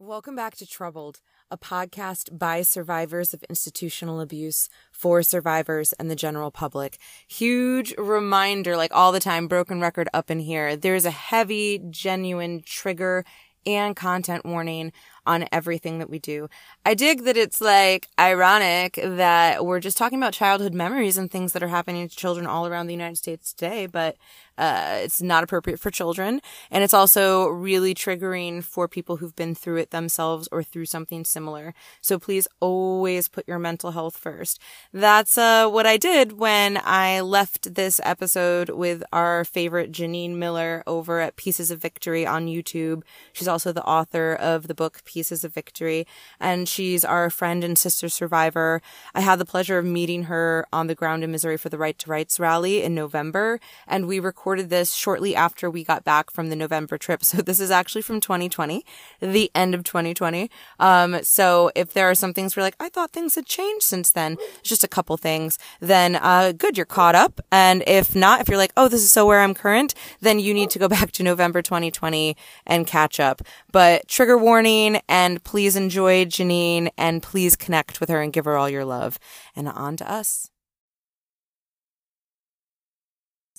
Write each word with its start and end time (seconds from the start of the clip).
Welcome 0.00 0.36
back 0.36 0.54
to 0.58 0.66
Troubled, 0.66 1.18
a 1.50 1.58
podcast 1.58 2.38
by 2.38 2.62
survivors 2.62 3.34
of 3.34 3.42
institutional 3.50 4.20
abuse 4.20 4.68
for 4.92 5.24
survivors 5.24 5.92
and 5.94 6.08
the 6.08 6.14
general 6.14 6.52
public. 6.52 6.98
Huge 7.26 7.92
reminder, 7.98 8.76
like 8.76 8.94
all 8.94 9.10
the 9.10 9.18
time, 9.18 9.48
broken 9.48 9.80
record 9.80 10.08
up 10.14 10.30
in 10.30 10.38
here. 10.38 10.76
There's 10.76 11.04
a 11.04 11.10
heavy, 11.10 11.82
genuine 11.90 12.62
trigger 12.64 13.24
and 13.66 13.96
content 13.96 14.46
warning 14.46 14.92
on 15.26 15.48
everything 15.50 15.98
that 15.98 16.08
we 16.08 16.20
do. 16.20 16.48
I 16.86 16.94
dig 16.94 17.24
that 17.24 17.36
it's 17.36 17.60
like 17.60 18.06
ironic 18.20 19.00
that 19.02 19.66
we're 19.66 19.80
just 19.80 19.98
talking 19.98 20.18
about 20.18 20.32
childhood 20.32 20.74
memories 20.74 21.18
and 21.18 21.28
things 21.28 21.54
that 21.54 21.62
are 21.64 21.68
happening 21.68 22.08
to 22.08 22.16
children 22.16 22.46
all 22.46 22.68
around 22.68 22.86
the 22.86 22.94
United 22.94 23.18
States 23.18 23.52
today, 23.52 23.86
but 23.86 24.16
uh, 24.58 24.98
it's 25.02 25.22
not 25.22 25.44
appropriate 25.44 25.78
for 25.78 25.90
children. 25.90 26.42
And 26.70 26.82
it's 26.82 26.92
also 26.92 27.46
really 27.46 27.94
triggering 27.94 28.62
for 28.62 28.88
people 28.88 29.16
who've 29.16 29.36
been 29.36 29.54
through 29.54 29.76
it 29.76 29.92
themselves 29.92 30.48
or 30.50 30.64
through 30.64 30.86
something 30.86 31.24
similar. 31.24 31.74
So 32.00 32.18
please 32.18 32.48
always 32.58 33.28
put 33.28 33.46
your 33.46 33.60
mental 33.60 33.92
health 33.92 34.16
first. 34.16 34.60
That's 34.92 35.38
uh, 35.38 35.68
what 35.68 35.86
I 35.86 35.96
did 35.96 36.32
when 36.32 36.80
I 36.84 37.20
left 37.20 37.74
this 37.74 38.00
episode 38.02 38.70
with 38.70 39.04
our 39.12 39.44
favorite 39.44 39.92
Jeneen 39.92 40.34
Miller 40.34 40.82
over 40.86 41.20
at 41.20 41.36
Pieces 41.36 41.70
of 41.70 41.80
Victory 41.80 42.26
on 42.26 42.46
YouTube. 42.46 43.02
She's 43.32 43.48
also 43.48 43.72
the 43.72 43.84
author 43.84 44.34
of 44.34 44.66
the 44.66 44.74
book 44.74 45.04
Pieces 45.04 45.44
of 45.44 45.54
Victory, 45.54 46.04
and 46.40 46.68
she's 46.68 47.04
our 47.04 47.30
friend 47.30 47.62
and 47.62 47.78
sister 47.78 48.08
survivor. 48.08 48.82
I 49.14 49.20
had 49.20 49.38
the 49.38 49.44
pleasure 49.44 49.78
of 49.78 49.84
meeting 49.84 50.24
her 50.24 50.66
on 50.72 50.88
the 50.88 50.96
ground 50.96 51.22
in 51.22 51.30
Missouri 51.30 51.56
for 51.56 51.68
the 51.68 51.78
Right 51.78 51.96
to 52.00 52.10
Rights 52.10 52.40
rally 52.40 52.82
in 52.82 52.94
November, 52.94 53.60
and 53.86 54.08
we 54.08 54.18
recorded 54.18 54.47
recorded 54.48 54.70
this 54.70 54.94
shortly 54.94 55.36
after 55.36 55.70
we 55.70 55.84
got 55.84 56.04
back 56.04 56.30
from 56.30 56.48
the 56.48 56.56
November 56.56 56.96
trip. 56.96 57.20
So 57.28 57.42
this 57.42 57.60
is 57.60 57.70
actually 57.70 58.00
from 58.00 58.20
2020, 58.20 58.82
the 59.20 59.50
end 59.54 59.74
of 59.74 59.84
2020. 59.84 60.50
Um, 60.78 61.22
so 61.22 61.70
if 61.74 61.92
there 61.92 62.08
are 62.08 62.14
some 62.14 62.32
things 62.32 62.56
where 62.56 62.62
like, 62.64 62.76
I 62.80 62.88
thought 62.88 63.10
things 63.10 63.34
had 63.34 63.44
changed 63.44 63.84
since 63.84 64.10
then, 64.10 64.38
just 64.62 64.82
a 64.82 64.88
couple 64.88 65.18
things, 65.18 65.58
then, 65.80 66.16
uh, 66.16 66.52
good, 66.52 66.78
you're 66.78 66.86
caught 66.86 67.14
up. 67.14 67.42
And 67.52 67.84
if 67.86 68.16
not, 68.16 68.40
if 68.40 68.48
you're 68.48 68.56
like, 68.56 68.72
oh, 68.78 68.88
this 68.88 69.02
is 69.02 69.10
so 69.10 69.26
where 69.26 69.40
I'm 69.40 69.52
current, 69.52 69.92
then 70.22 70.38
you 70.38 70.54
need 70.54 70.70
to 70.70 70.78
go 70.78 70.88
back 70.96 71.12
to 71.12 71.22
November 71.22 71.60
2020 71.60 72.34
and 72.66 72.86
catch 72.86 73.20
up. 73.20 73.42
But 73.70 74.08
trigger 74.08 74.38
warning 74.38 75.02
and 75.06 75.44
please 75.44 75.76
enjoy 75.76 76.24
Jeneen 76.24 76.88
and 76.96 77.22
please 77.22 77.56
connect 77.56 78.00
with 78.00 78.08
her 78.08 78.22
and 78.22 78.32
give 78.32 78.46
her 78.46 78.56
all 78.56 78.70
your 78.70 78.86
love. 78.86 79.18
And 79.54 79.68
on 79.68 79.98
to 79.98 80.10
us. 80.10 80.50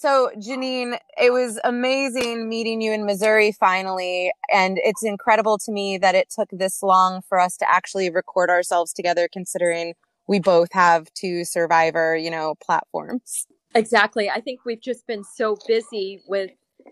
So, 0.01 0.31
Jeneen, 0.37 0.97
it 1.21 1.33
was 1.33 1.59
amazing 1.65 2.47
meeting 2.47 2.79
you 2.79 2.93
in 2.93 3.05
Missouri 3.05 3.51
finally. 3.51 4.31
And 4.49 4.79
it's 4.81 5.03
incredible 5.03 5.57
to 5.57 5.73
me 5.73 5.97
that 5.97 6.15
it 6.15 6.29
took 6.29 6.47
this 6.53 6.81
long 6.81 7.21
for 7.27 7.37
us 7.37 7.57
to 7.57 7.69
actually 7.69 8.09
record 8.09 8.49
ourselves 8.49 8.93
together, 8.93 9.27
considering 9.29 9.95
we 10.25 10.39
both 10.39 10.71
have 10.71 11.13
two 11.15 11.43
survivor, 11.43 12.15
you 12.15 12.31
know, 12.31 12.55
platforms. 12.63 13.45
Exactly. 13.75 14.29
I 14.29 14.39
think 14.39 14.61
we've 14.65 14.81
just 14.81 15.05
been 15.05 15.25
so 15.25 15.57
busy 15.67 16.23
with 16.29 16.51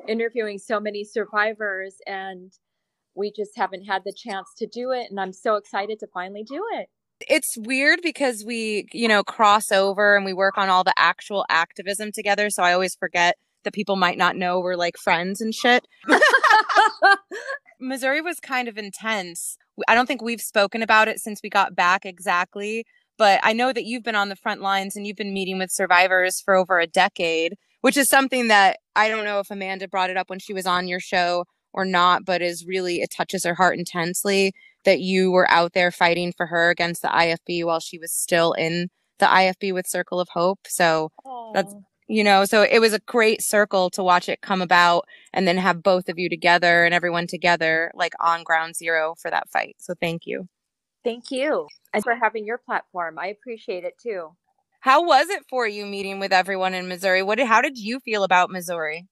interviewing 0.10 0.58
so 0.58 0.78
many 0.78 1.06
survivors 1.06 1.96
and 2.08 2.52
we 3.16 3.32
just 3.32 3.52
haven't 3.56 3.86
had 3.86 4.04
the 4.04 4.12
chance 4.12 4.50
to 4.58 4.68
do 4.68 4.92
it. 4.92 5.10
And 5.10 5.18
I'm 5.18 5.32
so 5.32 5.56
excited 5.56 5.98
to 6.00 6.08
finally 6.08 6.44
do 6.44 6.62
it 6.74 6.90
it's 7.22 7.58
weird 7.58 8.00
because 8.04 8.44
we, 8.46 8.88
you 8.94 9.08
know, 9.08 9.24
cross 9.24 9.72
over 9.72 10.16
and 10.16 10.26
we 10.26 10.34
work 10.34 10.58
on 10.58 10.70
all 10.70 10.84
the 10.84 10.94
actual 10.98 11.46
activism 11.50 12.12
together. 12.12 12.50
So 12.50 12.64
I 12.64 12.74
always 12.74 12.96
forget 12.96 13.36
that 13.64 13.74
people 13.74 13.96
might 13.96 14.18
not 14.18 14.36
know 14.36 14.60
we're 14.60 14.76
like 14.76 14.98
friends 14.98 15.42
and 15.42 15.54
shit. 15.54 15.86
Missouri 17.80 18.22
was 18.22 18.40
kind 18.40 18.68
of 18.68 18.78
intense. 18.78 19.58
I 19.88 19.96
don't 19.96 20.08
think 20.08 20.22
we've 20.22 20.42
spoken 20.42 20.82
about 20.82 21.08
it 21.08 21.20
since 21.20 21.42
we 21.44 21.50
got 21.50 21.76
back 21.76 22.06
exactly, 22.06 22.86
but 23.18 23.40
I 23.44 23.54
know 23.54 23.74
that 23.74 23.86
you've 23.86 24.04
been 24.04 24.16
on 24.16 24.30
the 24.30 24.36
front 24.36 24.62
lines 24.62 24.96
and 24.96 25.06
you've 25.06 25.18
been 25.18 25.34
meeting 25.34 25.58
with 25.58 25.72
survivors 25.72 26.42
for 26.44 26.56
over 26.56 26.80
a 26.80 26.88
decade, 26.88 27.56
which 27.82 27.98
is 27.98 28.10
something 28.10 28.48
that 28.48 28.78
I 28.96 29.10
don't 29.10 29.26
know 29.26 29.40
if 29.40 29.52
Amanda 29.52 29.88
brought 29.88 30.10
it 30.10 30.18
up 30.18 30.30
when 30.30 30.40
she 30.40 30.54
was 30.54 30.66
on 30.66 30.88
your 30.88 31.00
show 31.00 31.46
or 31.74 31.86
not, 31.86 32.26
but 32.26 32.42
is 32.42 32.66
really, 32.66 33.02
it 33.02 33.12
touches 33.16 33.44
her 33.44 33.56
heart 33.56 33.78
intensely 33.78 34.54
that 34.88 35.02
you 35.02 35.30
were 35.32 35.52
out 35.52 35.74
there 35.74 35.92
fighting 35.92 36.34
for 36.36 36.46
her 36.46 36.70
against 36.70 37.02
the 37.02 37.10
IFB 37.10 37.66
while 37.66 37.82
she 37.82 38.00
was 38.00 38.14
still 38.14 38.54
in 38.54 38.88
the 39.20 39.26
IFB 39.26 39.74
with 39.74 39.86
Circle 39.86 40.22
of 40.22 40.30
Hope. 40.30 40.60
So 40.66 41.10
Aww. 41.26 41.54
that's 41.54 41.76
you 42.08 42.24
know, 42.24 42.46
so 42.46 42.62
it 42.62 42.80
was 42.80 42.94
a 42.94 43.00
great 43.00 43.42
circle 43.42 43.90
to 43.90 44.02
watch 44.02 44.30
it 44.30 44.40
come 44.40 44.62
about 44.62 45.04
and 45.34 45.46
then 45.46 45.58
have 45.58 45.84
both 45.84 46.08
of 46.08 46.18
you 46.18 46.30
together 46.30 46.86
and 46.86 46.94
everyone 46.94 47.28
together 47.28 47.92
like 47.94 48.14
on 48.22 48.44
ground 48.44 48.78
zero 48.78 49.14
for 49.22 49.30
that 49.30 49.50
fight. 49.50 49.76
So 49.80 49.94
thank 50.00 50.22
you. 50.26 50.48
Thank 51.04 51.32
you. 51.32 51.68
And 51.94 52.02
for 52.06 52.16
having 52.16 52.46
your 52.46 52.60
platform. 52.60 53.20
I 53.20 53.28
appreciate 53.28 53.84
it 53.84 53.96
too. 54.02 54.30
How 54.80 55.06
was 55.06 55.28
it 55.28 55.44
for 55.50 55.68
you 55.68 55.86
meeting 55.86 56.18
with 56.18 56.32
everyone 56.32 56.74
in 56.74 56.88
Missouri? 56.88 57.24
What 57.24 57.40
did, 57.40 57.48
how 57.48 57.60
did 57.62 57.78
you 57.78 58.00
feel 58.00 58.24
about 58.24 58.52
Missouri? 58.52 59.08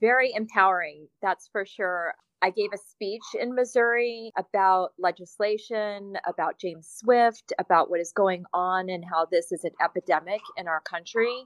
Very 0.00 0.32
empowering, 0.32 1.08
that's 1.20 1.48
for 1.50 1.66
sure. 1.66 2.14
I 2.42 2.50
gave 2.50 2.70
a 2.72 2.78
speech 2.78 3.24
in 3.40 3.54
Missouri 3.54 4.30
about 4.36 4.92
legislation, 4.98 6.16
about 6.26 6.58
James 6.58 6.88
Swift, 7.00 7.52
about 7.58 7.90
what 7.90 8.00
is 8.00 8.12
going 8.12 8.44
on 8.52 8.90
and 8.90 9.04
how 9.04 9.24
this 9.24 9.52
is 9.52 9.64
an 9.64 9.72
epidemic 9.82 10.40
in 10.56 10.68
our 10.68 10.80
country. 10.82 11.44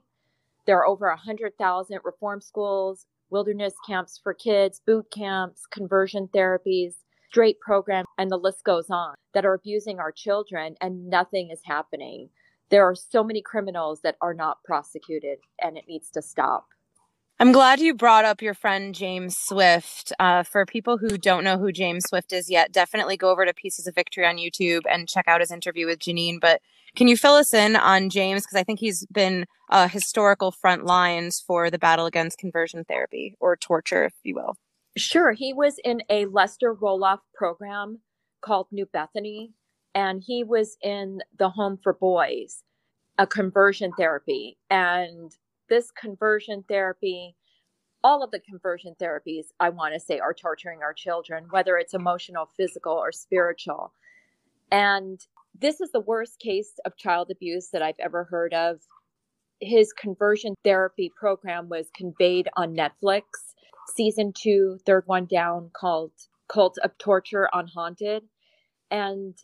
There 0.66 0.78
are 0.78 0.86
over 0.86 1.08
100,000 1.08 2.00
reform 2.04 2.40
schools, 2.40 3.06
wilderness 3.30 3.74
camps 3.86 4.18
for 4.22 4.34
kids, 4.34 4.82
boot 4.84 5.06
camps, 5.12 5.64
conversion 5.66 6.28
therapies, 6.34 6.94
straight 7.30 7.60
programs, 7.60 8.08
and 8.18 8.30
the 8.30 8.36
list 8.36 8.64
goes 8.64 8.90
on 8.90 9.14
that 9.32 9.46
are 9.46 9.54
abusing 9.54 10.00
our 10.00 10.12
children, 10.12 10.74
and 10.80 11.08
nothing 11.08 11.50
is 11.50 11.60
happening. 11.64 12.28
There 12.70 12.84
are 12.84 12.96
so 12.96 13.22
many 13.22 13.42
criminals 13.42 14.00
that 14.02 14.16
are 14.20 14.34
not 14.34 14.62
prosecuted, 14.64 15.38
and 15.62 15.78
it 15.78 15.84
needs 15.88 16.10
to 16.10 16.22
stop. 16.22 16.66
I'm 17.40 17.52
glad 17.52 17.80
you 17.80 17.94
brought 17.94 18.26
up 18.26 18.42
your 18.42 18.52
friend 18.52 18.94
James 18.94 19.34
Swift. 19.34 20.12
Uh, 20.20 20.42
for 20.42 20.66
people 20.66 20.98
who 20.98 21.16
don't 21.16 21.42
know 21.42 21.56
who 21.56 21.72
James 21.72 22.04
Swift 22.06 22.34
is 22.34 22.50
yet, 22.50 22.70
definitely 22.70 23.16
go 23.16 23.30
over 23.30 23.46
to 23.46 23.54
Pieces 23.54 23.86
of 23.86 23.94
Victory 23.94 24.26
on 24.26 24.36
YouTube 24.36 24.82
and 24.86 25.08
check 25.08 25.26
out 25.26 25.40
his 25.40 25.50
interview 25.50 25.86
with 25.86 26.00
Jeneen. 26.00 26.38
But 26.38 26.60
can 26.94 27.08
you 27.08 27.16
fill 27.16 27.32
us 27.32 27.54
in 27.54 27.76
on 27.76 28.10
James? 28.10 28.42
Because 28.42 28.60
I 28.60 28.62
think 28.62 28.78
he's 28.78 29.06
been 29.06 29.46
a 29.70 29.88
historical 29.88 30.50
front 30.50 30.84
lines 30.84 31.40
for 31.40 31.70
the 31.70 31.78
battle 31.78 32.04
against 32.04 32.36
conversion 32.36 32.84
therapy 32.84 33.36
or 33.40 33.56
torture, 33.56 34.04
if 34.04 34.12
you 34.22 34.34
will. 34.34 34.58
Sure. 34.98 35.32
He 35.32 35.54
was 35.54 35.76
in 35.82 36.02
a 36.10 36.26
Lester 36.26 36.74
Roloff 36.74 37.20
program 37.34 38.00
called 38.42 38.66
New 38.70 38.84
Bethany, 38.84 39.54
and 39.94 40.22
he 40.22 40.44
was 40.44 40.76
in 40.82 41.20
the 41.38 41.48
Home 41.48 41.78
for 41.82 41.94
Boys, 41.94 42.64
a 43.16 43.26
conversion 43.26 43.92
therapy. 43.96 44.58
And 44.68 45.34
this 45.70 45.90
conversion 45.92 46.64
therapy, 46.68 47.34
all 48.04 48.22
of 48.22 48.30
the 48.30 48.40
conversion 48.40 48.94
therapies, 49.00 49.46
I 49.58 49.70
want 49.70 49.94
to 49.94 50.00
say, 50.00 50.18
are 50.18 50.34
torturing 50.34 50.80
our 50.82 50.92
children, 50.92 51.46
whether 51.50 51.78
it's 51.78 51.94
emotional, 51.94 52.50
physical, 52.56 52.92
or 52.92 53.12
spiritual. 53.12 53.94
And 54.70 55.20
this 55.58 55.80
is 55.80 55.90
the 55.92 56.00
worst 56.00 56.38
case 56.38 56.74
of 56.84 56.96
child 56.96 57.30
abuse 57.30 57.68
that 57.72 57.82
I've 57.82 57.98
ever 57.98 58.24
heard 58.24 58.52
of. 58.52 58.80
His 59.60 59.92
conversion 59.92 60.54
therapy 60.64 61.10
program 61.18 61.68
was 61.68 61.88
conveyed 61.96 62.48
on 62.56 62.74
Netflix, 62.74 63.22
season 63.94 64.32
two, 64.36 64.78
third 64.86 65.04
one 65.06 65.26
down, 65.26 65.70
called 65.72 66.12
Cult 66.48 66.78
of 66.82 66.96
Torture 66.98 67.48
on 67.52 67.68
Haunted. 67.68 68.22
And 68.90 69.36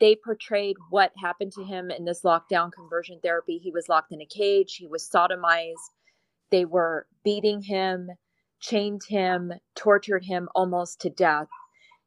they 0.00 0.16
portrayed 0.16 0.76
what 0.88 1.12
happened 1.20 1.52
to 1.52 1.64
him 1.64 1.90
in 1.90 2.04
this 2.04 2.22
lockdown 2.22 2.72
conversion 2.72 3.20
therapy. 3.22 3.58
He 3.58 3.70
was 3.70 3.88
locked 3.88 4.12
in 4.12 4.22
a 4.22 4.26
cage, 4.26 4.76
he 4.76 4.86
was 4.86 5.08
sodomized, 5.08 5.74
they 6.50 6.64
were 6.64 7.06
beating 7.24 7.62
him, 7.62 8.10
chained 8.60 9.02
him, 9.08 9.52
tortured 9.74 10.24
him 10.24 10.48
almost 10.54 11.00
to 11.02 11.10
death. 11.10 11.48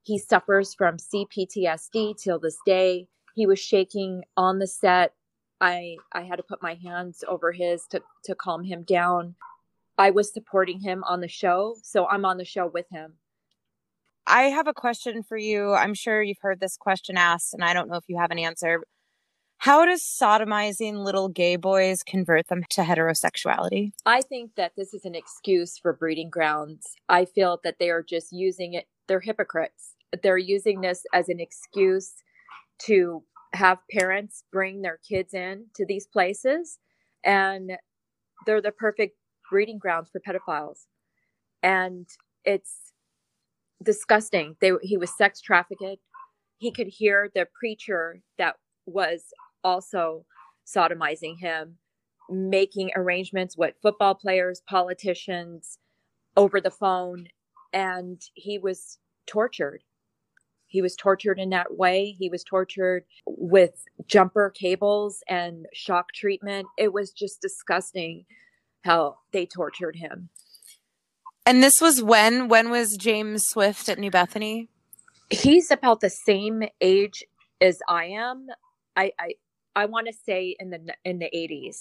He 0.02 0.18
suffers 0.18 0.74
from 0.74 0.98
CPTSD 0.98 2.22
till 2.22 2.40
this 2.40 2.58
day. 2.66 3.08
He 3.36 3.46
was 3.46 3.60
shaking 3.60 4.24
on 4.36 4.60
the 4.60 4.68
set. 4.68 5.14
I 5.62 5.96
I 6.12 6.24
had 6.24 6.36
to 6.38 6.44
put 6.44 6.62
my 6.62 6.76
hands 6.76 7.24
over 7.28 7.52
his 7.52 7.86
to 7.92 8.02
to 8.26 8.36
calm 8.36 8.64
him 8.64 8.84
down. 8.84 9.36
I 9.98 10.10
was 10.10 10.34
supporting 10.34 10.82
him 10.82 11.04
on 11.06 11.22
the 11.22 11.28
show, 11.28 11.78
so 11.84 12.08
I'm 12.08 12.26
on 12.26 12.38
the 12.38 12.46
show 12.46 12.68
with 12.68 12.90
him. 12.90 13.14
I 14.26 14.44
have 14.44 14.68
a 14.68 14.74
question 14.74 15.24
for 15.24 15.38
you. 15.38 15.74
I'm 15.74 15.94
sure 15.94 16.24
you've 16.24 16.38
heard 16.42 16.60
this 16.60 16.78
question 16.78 17.18
asked, 17.18 17.54
and 17.54 17.64
I 17.64 17.74
don't 17.74 17.90
know 17.90 17.98
if 17.98 18.06
you 18.08 18.18
have 18.18 18.32
an 18.32 18.40
answer. 18.40 18.84
How 19.58 19.86
does 19.86 20.02
sodomizing 20.02 21.04
little 21.04 21.30
gay 21.30 21.56
boys 21.56 22.04
convert 22.04 22.48
them 22.48 22.64
to 22.72 22.82
heterosexuality? 22.82 23.92
I 24.06 24.22
think 24.22 24.56
that 24.56 24.74
this 24.76 24.94
is 24.94 25.06
an 25.06 25.16
excuse 25.16 25.78
for 25.78 25.94
breeding 25.94 26.30
grounds. 26.30 26.96
I 27.08 27.26
feel 27.26 27.60
that 27.64 27.80
they 27.80 27.90
are 27.90 28.04
just 28.04 28.32
using 28.32 28.74
it, 28.74 28.88
they're 29.08 29.22
hypocrites. 29.22 29.96
They're 30.22 30.38
using 30.38 30.82
this 30.82 31.06
as 31.14 31.30
an 31.30 31.40
excuse 31.40 32.14
to 32.86 33.24
have 33.54 33.80
parents 33.92 34.44
bring 34.52 34.82
their 34.82 35.00
kids 35.08 35.34
in 35.34 35.68
to 35.76 35.86
these 35.86 36.08
places, 36.08 36.80
and 37.24 37.72
they're 38.46 38.62
the 38.62 38.72
perfect 38.72 39.16
breeding 39.50 39.78
grounds 39.78 40.10
for 40.12 40.20
pedophiles. 40.20 40.86
And 41.62 42.08
it's 42.44 42.93
disgusting. 43.82 44.56
They 44.62 44.72
he 44.82 44.98
was 44.98 45.16
sex 45.16 45.42
trafficked. 45.42 45.84
He 46.58 46.72
could 46.72 46.88
hear 46.88 47.30
the 47.34 47.48
preacher 47.58 48.22
that 48.38 48.56
was 48.86 49.34
also 49.64 50.26
sodomizing 50.66 51.40
him 51.40 51.78
making 52.30 52.92
arrangements 52.96 53.58
with 53.58 53.76
football 53.82 54.16
players 54.16 54.62
politicians 54.68 55.78
over 56.38 56.62
the 56.62 56.72
phone 56.72 57.28
and 57.74 58.22
he 58.34 58.58
was 58.58 59.00
tortured. 59.28 59.84
He 60.68 60.82
was 60.82 60.96
tortured 60.96 61.38
in 61.38 61.50
that 61.50 61.78
way. 61.78 62.16
He 62.18 62.30
was 62.30 62.44
tortured 62.44 63.04
with 63.28 63.84
jumper 64.08 64.50
cables 64.50 65.22
and 65.28 65.66
shock 65.74 66.14
treatment. 66.14 66.68
It 66.78 66.94
was 66.94 67.12
just 67.12 67.42
disgusting 67.42 68.26
how 68.84 69.18
they 69.32 69.46
tortured 69.46 69.96
him 69.96 70.30
and 71.46 71.64
this 71.64 71.76
was 71.82 72.02
when 72.02 72.48
when 72.48 72.70
was 72.70 72.98
james 72.98 73.44
swift 73.48 73.90
at 73.90 74.00
new 74.00 74.12
bethany 74.12 74.70
he's 75.30 75.72
about 75.72 76.00
the 76.00 76.10
same 76.10 76.64
age 76.82 77.24
as 77.62 77.80
i 77.88 78.06
am 78.06 78.48
i 78.96 79.12
i, 79.20 79.34
I 79.76 79.86
want 79.86 80.08
to 80.08 80.14
say 80.26 80.56
in 80.60 80.70
the 80.70 80.94
in 81.04 81.20
the 81.20 81.30
80s 81.34 81.78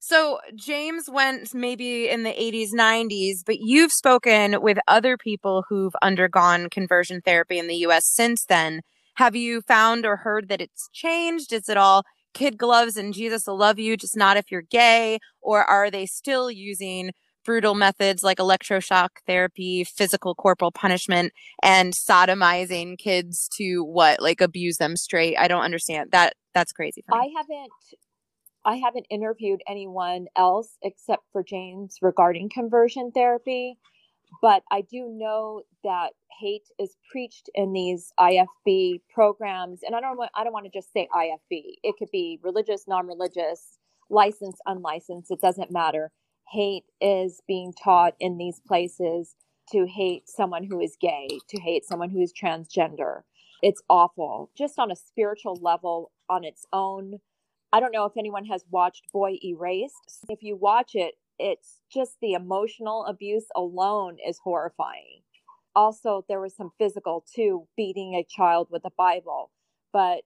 so 0.00 0.38
James 0.54 1.10
went 1.10 1.52
maybe 1.52 2.08
in 2.08 2.22
the 2.22 2.30
80s, 2.32 2.68
90s, 2.72 3.38
but 3.44 3.58
you've 3.58 3.92
spoken 3.92 4.62
with 4.62 4.78
other 4.86 5.16
people 5.16 5.64
who've 5.68 5.94
undergone 6.00 6.70
conversion 6.70 7.20
therapy 7.20 7.58
in 7.58 7.66
the 7.66 7.76
US 7.86 8.06
since 8.06 8.44
then. 8.44 8.82
Have 9.14 9.34
you 9.34 9.60
found 9.60 10.06
or 10.06 10.18
heard 10.18 10.48
that 10.48 10.60
it's 10.60 10.88
changed? 10.92 11.52
Is 11.52 11.68
it 11.68 11.76
all 11.76 12.04
kid 12.32 12.56
gloves 12.56 12.96
and 12.96 13.12
Jesus 13.12 13.42
will 13.46 13.58
love 13.58 13.80
you, 13.80 13.96
just 13.96 14.16
not 14.16 14.36
if 14.36 14.52
you're 14.52 14.62
gay? 14.62 15.18
Or 15.40 15.64
are 15.64 15.90
they 15.90 16.06
still 16.06 16.50
using 16.50 17.10
brutal 17.48 17.74
methods 17.74 18.22
like 18.22 18.36
electroshock 18.36 19.08
therapy, 19.26 19.82
physical 19.82 20.34
corporal 20.34 20.70
punishment, 20.70 21.32
and 21.62 21.94
sodomizing 21.94 22.98
kids 22.98 23.48
to 23.56 23.82
what? 23.82 24.20
Like 24.20 24.42
abuse 24.42 24.76
them 24.76 24.96
straight? 24.96 25.34
I 25.38 25.48
don't 25.48 25.62
understand. 25.62 26.10
That 26.10 26.34
that's 26.52 26.72
crazy. 26.72 27.02
I 27.10 27.30
haven't 27.34 27.72
I 28.66 28.76
haven't 28.76 29.06
interviewed 29.08 29.62
anyone 29.66 30.26
else 30.36 30.76
except 30.82 31.22
for 31.32 31.42
James 31.42 31.96
regarding 32.02 32.50
conversion 32.50 33.12
therapy, 33.12 33.78
but 34.42 34.62
I 34.70 34.82
do 34.82 35.08
know 35.08 35.62
that 35.84 36.10
hate 36.38 36.68
is 36.78 36.98
preached 37.10 37.48
in 37.54 37.72
these 37.72 38.12
IFB 38.20 39.00
programs, 39.08 39.80
and 39.86 39.96
I 39.96 40.02
don't 40.02 40.18
want 40.18 40.32
I 40.34 40.44
don't 40.44 40.52
want 40.52 40.66
to 40.66 40.78
just 40.78 40.92
say 40.92 41.08
IFB. 41.16 41.62
It 41.82 41.94
could 41.98 42.10
be 42.12 42.40
religious, 42.42 42.84
non-religious, 42.86 43.78
licensed, 44.10 44.60
unlicensed. 44.66 45.30
It 45.30 45.40
doesn't 45.40 45.70
matter. 45.70 46.10
Hate 46.52 46.84
is 47.00 47.42
being 47.46 47.72
taught 47.72 48.14
in 48.20 48.38
these 48.38 48.60
places 48.66 49.34
to 49.72 49.86
hate 49.86 50.28
someone 50.28 50.64
who 50.64 50.80
is 50.80 50.96
gay, 51.00 51.28
to 51.48 51.60
hate 51.60 51.84
someone 51.84 52.10
who 52.10 52.20
is 52.20 52.32
transgender. 52.32 53.22
It's 53.62 53.82
awful, 53.88 54.50
just 54.56 54.78
on 54.78 54.90
a 54.90 54.96
spiritual 54.96 55.56
level 55.56 56.12
on 56.28 56.44
its 56.44 56.64
own 56.72 57.20
I 57.72 57.80
don't 57.80 57.92
know 57.92 58.06
if 58.06 58.16
anyone 58.16 58.46
has 58.46 58.64
watched 58.70 59.12
Boy 59.12 59.38
Erased. 59.44 60.24
If 60.30 60.42
you 60.42 60.56
watch 60.56 60.92
it, 60.94 61.16
it's 61.38 61.82
just 61.92 62.16
the 62.20 62.32
emotional 62.32 63.04
abuse 63.04 63.46
alone 63.54 64.16
is 64.26 64.38
horrifying. 64.38 65.20
Also, 65.76 66.24
there 66.28 66.40
was 66.40 66.56
some 66.56 66.72
physical 66.78 67.24
too, 67.34 67.68
beating 67.76 68.14
a 68.14 68.24
child 68.24 68.68
with 68.70 68.84
a 68.86 68.90
Bible. 68.96 69.50
But 69.92 70.22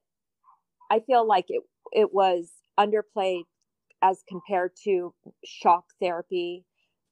I 0.91 1.01
feel 1.01 1.27
like 1.27 1.47
it 1.49 1.63
it 1.93 2.15
was 2.15 2.53
underplayed 2.79 3.43
as 4.03 4.25
compared 4.29 4.73
to 4.85 5.15
shock 5.45 5.85
therapy 6.01 6.65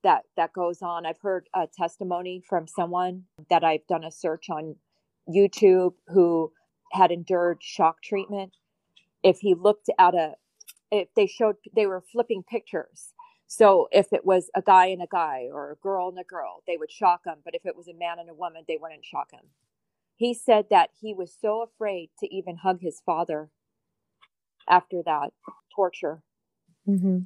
that 0.02 0.24
that 0.36 0.52
goes 0.52 0.82
on. 0.82 1.06
I've 1.06 1.20
heard 1.20 1.48
a 1.54 1.66
testimony 1.66 2.42
from 2.46 2.66
someone 2.66 3.24
that 3.48 3.64
I've 3.64 3.86
done 3.86 4.04
a 4.04 4.10
search 4.10 4.50
on 4.50 4.76
YouTube 5.28 5.94
who 6.08 6.52
had 6.92 7.12
endured 7.12 7.62
shock 7.62 8.02
treatment. 8.02 8.56
If 9.22 9.38
he 9.38 9.54
looked 9.54 9.88
at 9.98 10.14
a 10.14 10.34
if 10.90 11.08
they 11.14 11.26
showed 11.26 11.56
they 11.74 11.86
were 11.86 12.00
flipping 12.00 12.42
pictures. 12.42 13.12
So 13.46 13.88
if 13.92 14.12
it 14.12 14.24
was 14.24 14.50
a 14.54 14.62
guy 14.62 14.86
and 14.86 15.02
a 15.02 15.08
guy 15.10 15.48
or 15.52 15.72
a 15.72 15.76
girl 15.76 16.08
and 16.08 16.18
a 16.18 16.24
girl 16.24 16.62
they 16.66 16.76
would 16.76 16.90
shock 16.90 17.22
him. 17.26 17.36
But 17.44 17.54
if 17.54 17.64
it 17.64 17.76
was 17.76 17.88
a 17.88 17.94
man 17.94 18.18
and 18.18 18.30
a 18.30 18.34
woman 18.34 18.64
they 18.66 18.78
wouldn't 18.80 19.04
shock 19.04 19.30
him. 19.32 19.50
He 20.16 20.34
said 20.34 20.66
that 20.70 20.90
he 21.00 21.14
was 21.14 21.34
so 21.40 21.62
afraid 21.62 22.10
to 22.18 22.34
even 22.34 22.56
hug 22.56 22.80
his 22.80 23.00
father 23.04 23.50
after 24.68 25.02
that 25.04 25.32
torture 25.74 26.22
mm-hmm. 26.90 27.18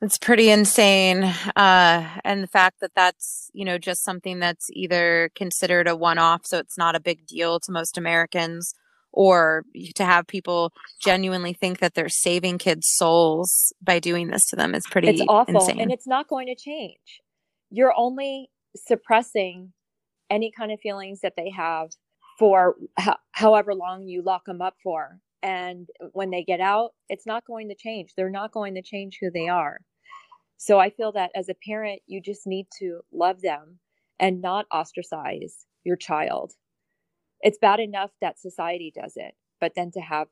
It's 0.00 0.18
pretty 0.18 0.50
insane. 0.50 1.22
Uh, 1.54 2.08
and 2.24 2.42
the 2.42 2.48
fact 2.48 2.80
that 2.80 2.90
that's, 2.96 3.52
you 3.54 3.64
know, 3.64 3.78
just 3.78 4.02
something 4.02 4.40
that's 4.40 4.68
either 4.72 5.30
considered 5.36 5.86
a 5.86 5.94
one 5.94 6.18
off, 6.18 6.44
so 6.44 6.58
it's 6.58 6.76
not 6.76 6.96
a 6.96 7.00
big 7.00 7.24
deal 7.24 7.60
to 7.60 7.70
most 7.70 7.96
Americans, 7.96 8.74
or 9.12 9.64
to 9.94 10.04
have 10.04 10.26
people 10.26 10.72
genuinely 11.00 11.52
think 11.52 11.78
that 11.78 11.94
they're 11.94 12.08
saving 12.08 12.58
kids' 12.58 12.88
souls 12.90 13.72
by 13.80 14.00
doing 14.00 14.28
this 14.28 14.44
to 14.46 14.56
them 14.56 14.74
is 14.74 14.84
pretty 14.90 15.08
it's 15.08 15.22
awful 15.28 15.54
insane. 15.54 15.78
and 15.78 15.92
it's 15.92 16.06
not 16.06 16.26
going 16.28 16.46
to 16.46 16.56
change 16.56 17.20
you're 17.72 17.94
only 17.96 18.50
suppressing 18.76 19.72
any 20.30 20.52
kind 20.56 20.70
of 20.70 20.78
feelings 20.80 21.20
that 21.22 21.34
they 21.36 21.50
have 21.50 21.90
for 22.38 22.76
ho- 22.98 23.16
however 23.32 23.74
long 23.74 24.06
you 24.06 24.22
lock 24.22 24.44
them 24.44 24.60
up 24.60 24.74
for 24.82 25.18
and 25.42 25.88
when 26.12 26.30
they 26.30 26.44
get 26.44 26.60
out 26.60 26.90
it's 27.08 27.26
not 27.26 27.44
going 27.46 27.68
to 27.68 27.74
change. 27.74 28.12
They're 28.16 28.30
not 28.30 28.52
going 28.52 28.74
to 28.74 28.82
change 28.82 29.18
who 29.20 29.30
they 29.30 29.48
are. 29.48 29.80
So 30.56 30.78
i 30.78 30.90
feel 30.90 31.12
that 31.12 31.30
as 31.34 31.48
a 31.48 31.54
parent 31.66 32.02
you 32.06 32.20
just 32.20 32.46
need 32.46 32.66
to 32.78 33.00
love 33.12 33.40
them 33.42 33.78
and 34.20 34.40
not 34.40 34.66
ostracize 34.72 35.66
your 35.84 35.96
child. 35.96 36.52
It's 37.40 37.58
bad 37.58 37.80
enough 37.80 38.10
that 38.20 38.38
society 38.38 38.92
does 38.94 39.14
it 39.16 39.34
but 39.60 39.72
then 39.76 39.90
to 39.92 40.00
have 40.00 40.28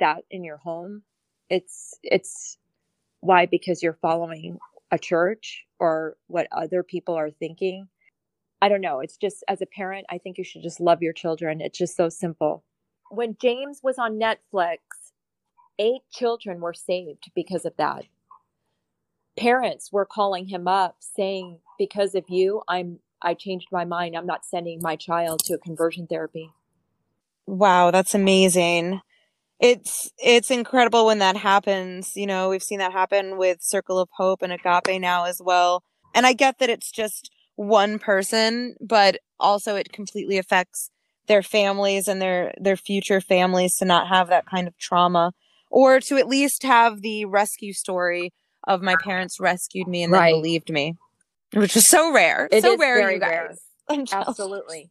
that 0.00 0.24
in 0.30 0.44
your 0.44 0.58
home 0.58 1.02
it's 1.50 1.98
it's 2.02 2.58
why? 3.20 3.46
Because 3.46 3.82
you're 3.82 3.98
following 4.02 4.58
a 4.90 4.98
church 4.98 5.64
or 5.80 6.16
what 6.26 6.46
other 6.52 6.82
people 6.82 7.14
are 7.14 7.30
thinking? 7.30 7.88
I 8.62 8.68
don't 8.68 8.80
know. 8.82 9.00
It's 9.00 9.16
just 9.16 9.44
as 9.48 9.60
a 9.62 9.66
parent 9.66 10.06
i 10.10 10.18
think 10.18 10.38
you 10.38 10.44
should 10.44 10.62
just 10.62 10.80
love 10.80 11.02
your 11.02 11.12
children. 11.12 11.60
It's 11.60 11.78
just 11.78 11.96
so 11.96 12.08
simple 12.08 12.64
when 13.16 13.36
james 13.40 13.80
was 13.82 13.98
on 13.98 14.18
netflix 14.18 14.78
eight 15.78 16.02
children 16.10 16.60
were 16.60 16.74
saved 16.74 17.30
because 17.34 17.64
of 17.64 17.76
that 17.76 18.04
parents 19.36 19.90
were 19.92 20.06
calling 20.06 20.46
him 20.46 20.68
up 20.68 20.96
saying 21.00 21.58
because 21.78 22.14
of 22.14 22.24
you 22.28 22.62
i'm 22.68 22.98
I 23.24 23.34
changed 23.34 23.68
my 23.72 23.84
mind. 23.84 24.14
I'm 24.16 24.26
not 24.26 24.44
sending 24.44 24.80
my 24.82 24.96
child 24.96 25.40
to 25.44 25.54
a 25.54 25.58
conversion 25.58 26.06
therapy. 26.06 26.50
Wow, 27.46 27.90
that's 27.90 28.14
amazing. 28.14 29.00
It's 29.60 30.10
it's 30.18 30.50
incredible 30.50 31.06
when 31.06 31.20
that 31.20 31.36
happens. 31.36 32.16
You 32.16 32.26
know, 32.26 32.50
we've 32.50 32.62
seen 32.62 32.80
that 32.80 32.92
happen 32.92 33.38
with 33.38 33.62
Circle 33.62 33.98
of 33.98 34.10
Hope 34.16 34.42
and 34.42 34.52
Agape 34.52 35.00
now 35.00 35.24
as 35.24 35.40
well. 35.42 35.82
And 36.14 36.26
I 36.26 36.34
get 36.34 36.58
that 36.58 36.70
it's 36.70 36.92
just 36.92 37.30
one 37.56 37.98
person, 37.98 38.76
but 38.80 39.18
also 39.40 39.74
it 39.74 39.92
completely 39.92 40.38
affects 40.38 40.90
their 41.26 41.42
families 41.42 42.08
and 42.08 42.20
their 42.20 42.54
their 42.58 42.76
future 42.76 43.20
families 43.20 43.76
to 43.76 43.84
not 43.84 44.08
have 44.08 44.28
that 44.28 44.46
kind 44.46 44.68
of 44.68 44.76
trauma 44.78 45.32
or 45.70 46.00
to 46.00 46.16
at 46.16 46.28
least 46.28 46.62
have 46.62 47.02
the 47.02 47.24
rescue 47.24 47.72
story 47.72 48.32
of 48.66 48.82
my 48.82 48.96
parents 49.02 49.40
rescued 49.40 49.88
me 49.88 50.02
and 50.02 50.12
right. 50.12 50.32
then 50.32 50.40
believed 50.40 50.70
me 50.70 50.96
which 51.54 51.76
is 51.76 51.88
so 51.88 52.12
rare. 52.12 52.48
It 52.50 52.62
so 52.62 52.76
rare, 52.76 53.10
you 53.10 53.20
guys. 53.20 53.60
Rare. 53.90 54.04
Absolutely. 54.12 54.90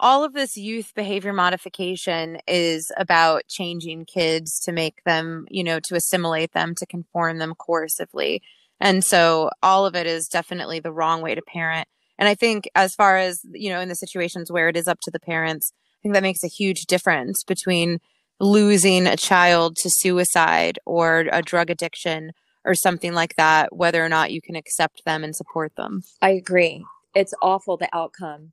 All 0.00 0.24
of 0.24 0.32
this 0.32 0.56
youth 0.56 0.92
behavior 0.94 1.32
modification 1.32 2.38
is 2.48 2.90
about 2.96 3.46
changing 3.48 4.04
kids 4.04 4.58
to 4.60 4.72
make 4.72 5.04
them, 5.04 5.46
you 5.48 5.62
know, 5.62 5.78
to 5.80 5.94
assimilate 5.94 6.52
them, 6.52 6.74
to 6.76 6.86
conform 6.86 7.38
them 7.38 7.54
coercively. 7.54 8.40
And 8.80 9.04
so 9.04 9.50
all 9.62 9.86
of 9.86 9.94
it 9.94 10.08
is 10.08 10.26
definitely 10.26 10.80
the 10.80 10.92
wrong 10.92 11.22
way 11.22 11.36
to 11.36 11.42
parent. 11.42 11.86
And 12.18 12.28
I 12.28 12.34
think 12.34 12.68
as 12.74 12.94
far 12.94 13.16
as, 13.16 13.40
you 13.52 13.70
know, 13.70 13.80
in 13.80 13.88
the 13.88 13.94
situations 13.94 14.50
where 14.50 14.68
it 14.68 14.76
is 14.76 14.88
up 14.88 15.00
to 15.02 15.10
the 15.10 15.20
parents, 15.20 15.72
I 15.74 16.02
think 16.02 16.14
that 16.14 16.22
makes 16.22 16.44
a 16.44 16.48
huge 16.48 16.86
difference 16.86 17.42
between 17.44 17.98
losing 18.40 19.06
a 19.06 19.16
child 19.16 19.76
to 19.76 19.90
suicide 19.90 20.78
or 20.84 21.26
a 21.32 21.42
drug 21.42 21.70
addiction 21.70 22.32
or 22.64 22.74
something 22.74 23.12
like 23.12 23.36
that, 23.36 23.74
whether 23.74 24.04
or 24.04 24.08
not 24.08 24.32
you 24.32 24.40
can 24.40 24.56
accept 24.56 25.04
them 25.04 25.24
and 25.24 25.34
support 25.34 25.74
them. 25.76 26.02
I 26.20 26.30
agree. 26.30 26.84
It's 27.14 27.34
awful 27.42 27.76
the 27.76 27.88
outcome, 27.92 28.52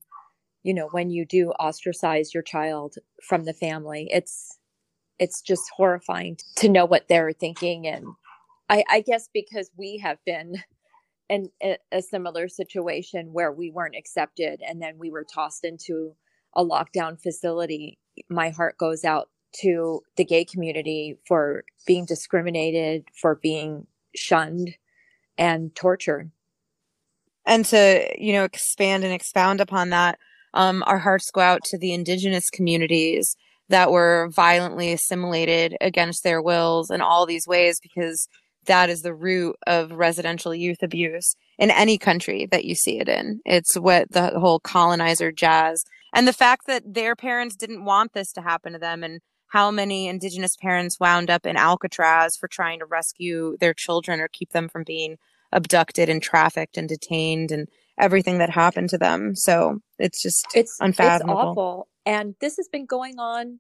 you 0.63 0.74
know, 0.74 0.88
when 0.92 1.10
you 1.10 1.25
do 1.25 1.51
ostracize 1.60 2.34
your 2.34 2.44
child 2.44 2.96
from 3.28 3.44
the 3.46 3.54
family. 3.54 4.10
It's 4.12 4.58
it's 5.20 5.42
just 5.42 5.63
horrifying 5.75 6.38
to 6.56 6.70
know 6.70 6.86
what 6.86 7.10
they're 7.10 7.34
thinking 7.34 7.86
and 7.86 8.06
I, 8.70 8.84
I 8.89 9.01
guess 9.01 9.28
because 9.34 9.70
we 9.78 9.98
have 9.98 10.18
been 10.25 10.63
in 11.29 11.50
a, 11.62 11.77
a 11.91 12.01
similar 12.01 12.48
situation 12.48 13.31
where 13.31 13.51
we 13.51 13.71
weren't 13.71 13.95
accepted 13.95 14.62
and 14.67 14.81
then 14.81 14.98
we 14.98 15.12
were 15.12 15.24
tossed 15.24 15.63
into 15.63 16.15
a 16.55 16.63
lockdown 16.63 17.21
facility, 17.21 17.98
my 18.29 18.50
heart 18.50 18.77
goes 18.77 19.05
out 19.05 19.29
to 19.62 20.01
the 20.15 20.25
gay 20.25 20.43
community 20.43 21.17
for 21.27 21.63
being 21.86 22.05
discriminated, 22.05 23.05
for 23.13 23.36
being 23.36 23.88
shunned 24.15 24.75
and 25.38 25.75
tortured. 25.75 26.31
And 27.45 27.65
to, 27.65 28.07
you 28.17 28.33
know, 28.33 28.43
expand 28.43 29.03
and 29.03 29.13
expound 29.13 29.62
upon 29.62 29.89
that, 29.91 30.19
Um, 30.53 30.83
our 30.88 30.98
hearts 30.98 31.29
go 31.31 31.41
out 31.41 31.62
to 31.65 31.77
the 31.77 31.93
indigenous 31.93 32.50
communities 32.50 33.36
that 33.69 33.91
were 33.91 34.29
violently 34.36 34.91
assimilated 34.91 35.77
against 35.79 36.24
their 36.24 36.41
wills 36.41 36.89
in 36.89 37.01
all 37.01 37.27
these 37.27 37.45
ways 37.45 37.79
because 37.79 38.27
that 38.66 38.89
is 38.89 39.01
the 39.01 39.13
root 39.13 39.56
of 39.66 39.92
residential 39.92 40.54
youth 40.54 40.82
abuse 40.82 41.36
in 41.58 41.72
any 41.72 41.98
country 41.98 42.48
that 42.51 42.66
you 42.66 42.75
see 42.75 43.00
it 43.00 43.10
in. 43.10 43.42
It's 43.46 43.75
what 43.75 44.12
the 44.12 44.39
whole 44.39 44.60
colonizer 44.60 45.32
jazz 45.32 45.84
and 46.13 46.28
the 46.28 46.34
fact 46.34 46.68
that 46.68 46.94
their 46.94 47.16
parents 47.16 47.56
didn't 47.56 47.86
want 47.86 48.13
this 48.13 48.32
to 48.34 48.42
happen 48.42 48.74
to 48.74 48.80
them 48.80 49.04
and 49.04 49.22
how 49.48 49.72
many 49.72 50.08
indigenous 50.08 50.56
parents 50.56 51.00
wound 51.00 51.30
up 51.30 51.46
in 51.46 51.58
Alcatraz 51.58 52.38
for 52.39 52.48
trying 52.48 52.80
to 52.80 52.86
rescue 52.86 53.58
their 53.60 53.74
children 53.74 54.20
or 54.20 54.28
keep 54.28 54.51
them 54.51 54.70
from 54.70 54.84
being 54.84 55.18
abducted 55.51 56.10
and 56.10 56.22
trafficked 56.22 56.78
and 56.78 56.88
detained 56.88 57.51
and 57.51 57.68
everything 58.00 58.38
that 58.38 58.51
happened 58.51 58.89
to 58.89 58.98
them. 58.98 59.36
So 59.36 59.80
it's 59.98 60.22
just 60.22 60.46
it's 60.54 60.78
unfathomable. 60.80 61.39
It's 61.39 61.48
awful. 61.48 61.88
And 62.06 62.36
this 62.39 62.58
has 62.58 62.68
been 62.72 62.86
going 62.86 63.20
on 63.20 63.60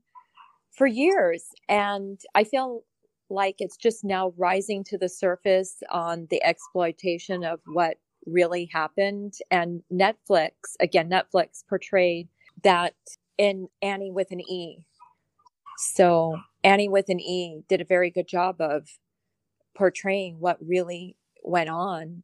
for 0.71 0.85
years. 0.85 1.43
And 1.67 2.19
I 2.35 2.43
feel 2.43 2.83
like 3.29 3.55
it's 3.59 3.77
just 3.77 4.03
now 4.03 4.33
rising 4.37 4.83
to 4.85 4.97
the 4.97 5.09
surface 5.09 5.81
on 5.89 6.27
the 6.29 6.43
exploitation 6.43 7.43
of 7.43 7.59
what 7.65 7.97
really 8.25 8.69
happened. 8.71 9.35
And 9.51 9.83
Netflix, 9.91 10.51
again, 10.79 11.09
Netflix 11.09 11.63
portrayed 11.67 12.27
that 12.63 12.95
in 13.37 13.69
Annie 13.81 14.11
with 14.11 14.31
an 14.31 14.41
E. 14.41 14.85
So 15.77 16.39
Annie 16.63 16.89
with 16.89 17.09
an 17.09 17.19
E 17.19 17.63
did 17.69 17.81
a 17.81 17.85
very 17.85 18.11
good 18.11 18.27
job 18.27 18.59
of 18.59 18.87
portraying 19.75 20.39
what 20.39 20.57
really 20.61 21.15
went 21.43 21.69
on 21.69 22.23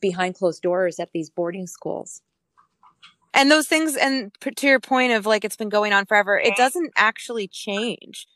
behind 0.00 0.36
closed 0.36 0.62
doors 0.62 0.98
at 1.00 1.10
these 1.12 1.30
boarding 1.30 1.66
schools. 1.66 2.22
And 3.34 3.50
those 3.50 3.66
things, 3.66 3.96
and 3.96 4.30
to 4.40 4.66
your 4.66 4.78
point 4.78 5.12
of 5.12 5.26
like 5.26 5.44
it's 5.44 5.56
been 5.56 5.70
going 5.70 5.92
on 5.92 6.06
forever, 6.06 6.38
it 6.38 6.54
doesn't 6.56 6.92
actually 6.96 7.48
change. 7.48 8.26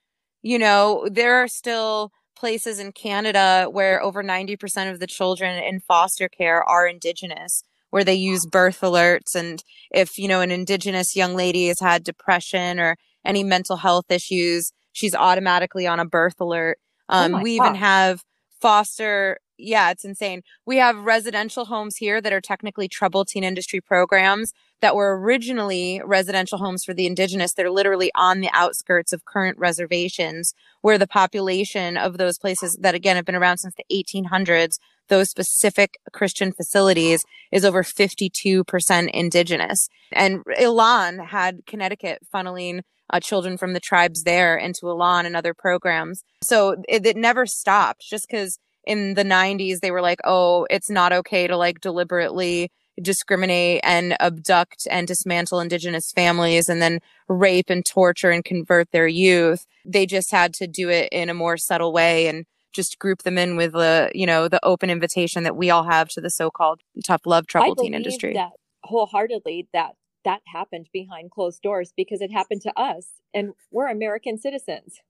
You 0.47 0.61
know, 0.61 1.09
there 1.11 1.43
are 1.43 1.49
still 1.49 2.13
places 2.37 2.79
in 2.79 2.93
Canada 2.93 3.67
where 3.69 4.01
over 4.01 4.23
90% 4.23 4.93
of 4.93 5.01
the 5.01 5.07
children 5.09 5.61
in 5.61 5.81
foster 5.81 6.29
care 6.29 6.63
are 6.63 6.87
Indigenous, 6.87 7.65
where 7.91 8.05
they 8.05 8.15
use 8.15 8.47
birth 8.47 8.81
alerts. 8.81 9.35
And 9.35 9.61
if, 9.91 10.17
you 10.19 10.29
know, 10.29 10.43
an 10.43 10.53
Indigenous 10.53 11.17
young 11.17 11.35
lady 11.35 11.67
has 11.67 11.81
had 11.81 12.05
depression 12.05 12.79
or 12.79 12.95
any 13.25 13.43
mental 13.43 13.79
health 13.79 14.05
issues, 14.09 14.71
she's 14.93 15.17
automatically 15.17 15.85
on 15.85 15.99
a 15.99 16.05
birth 16.05 16.41
alert. 16.41 16.79
Oh 17.09 17.25
um, 17.25 17.35
oh 17.35 17.43
we 17.43 17.59
God. 17.59 17.65
even 17.65 17.75
have 17.75 18.23
foster 18.61 19.39
yeah, 19.59 19.91
it's 19.91 20.05
insane. 20.05 20.43
We 20.67 20.77
have 20.77 20.97
residential 20.97 21.65
homes 21.65 21.97
here 21.97 22.21
that 22.21 22.33
are 22.33 22.41
technically 22.41 22.89
troubled 22.89 23.29
teen 23.29 23.43
industry 23.43 23.81
programs 23.81 24.53
that 24.81 24.95
were 24.95 25.19
originally 25.19 26.01
residential 26.05 26.59
homes 26.59 26.85
for 26.85 26.93
the 26.93 27.07
indigenous. 27.07 27.55
They're 27.55 27.71
literally 27.71 28.11
on 28.15 28.41
the 28.41 28.51
outskirts 28.53 29.13
of 29.13 29.25
current 29.25 29.59
reservations 29.59 30.55
where 30.83 30.99
the 30.99 31.07
population 31.07 31.97
of 31.97 32.19
those 32.19 32.39
places 32.39 32.77
that 32.81 32.95
again 32.95 33.17
have 33.17 33.25
been 33.25 33.35
around 33.35 33.59
since 33.59 33.75
the 33.75 34.05
1800s, 34.05 34.79
those 35.09 35.31
specific 35.31 35.99
Christian 36.13 36.53
facilities 36.53 37.25
is 37.53 37.65
over 37.65 37.83
52% 37.83 39.11
indigenous. 39.11 39.89
And 40.13 40.43
Elan 40.59 41.19
had 41.19 41.61
Connecticut 41.67 42.19
funneling 42.35 42.81
uh, 43.11 43.21
children 43.21 43.57
from 43.57 43.73
the 43.73 43.81
tribes 43.81 44.25
there 44.25 44.57
into 44.57 44.89
Elan 44.89 45.27
and 45.27 45.37
other 45.37 45.55
programs. 45.55 46.23
So 46.43 46.77
it, 46.89 47.07
it 47.07 47.17
never 47.17 47.47
stopped 47.47 48.03
just 48.03 48.29
because 48.29 48.59
in 48.85 49.15
the 49.15 49.25
90s 49.25 49.81
they 49.81 49.91
were 49.91 50.01
like 50.01 50.21
oh 50.23 50.65
it's 50.71 50.89
not 50.89 51.13
okay 51.13 51.49
to 51.49 51.57
like 51.57 51.81
deliberately 51.81 52.71
discriminate 53.01 53.81
and 53.83 54.17
abduct 54.21 54.87
and 54.91 55.07
dismantle 55.07 55.61
indigenous 55.61 56.13
families 56.13 56.69
and 56.69 56.81
then 56.81 57.01
rape 57.29 57.69
and 57.69 57.85
torture 57.85 58.31
and 58.31 58.45
convert 58.45 58.91
their 58.91 59.07
youth. 59.07 59.67
They 59.85 60.07
just 60.07 60.31
had 60.31 60.55
to 60.55 60.67
do 60.67 60.89
it 60.89 61.09
in 61.13 61.29
a 61.29 61.35
more 61.35 61.57
subtle 61.57 61.93
way 61.93 62.27
and 62.29 62.47
just 62.73 62.99
group 62.99 63.23
them 63.23 63.39
in 63.39 63.57
with 63.57 63.73
the 63.73 64.11
you 64.15 64.27
know 64.27 64.49
the 64.49 64.61
open 64.63 64.91
invitation 64.91 65.45
that 65.45 65.57
we 65.57 65.71
all 65.71 65.85
have 65.85 66.09
to 66.11 66.21
the 66.21 66.29
so-called 66.29 66.81
tough 67.07 67.23
love 67.25 67.47
trouble 67.47 67.75
teen 67.75 67.95
industry. 67.95 68.35
that 68.35 68.51
wholeheartedly 68.83 69.67
that 69.73 69.93
that 70.27 70.43
happened 70.47 70.87
behind 70.93 71.31
closed 71.31 71.63
doors 71.63 71.95
because 71.97 72.21
it 72.21 72.31
happened 72.31 72.61
to 72.61 72.79
us 72.79 73.07
and 73.33 73.53
we're 73.71 73.89
american 73.89 74.37
citizens. 74.37 75.01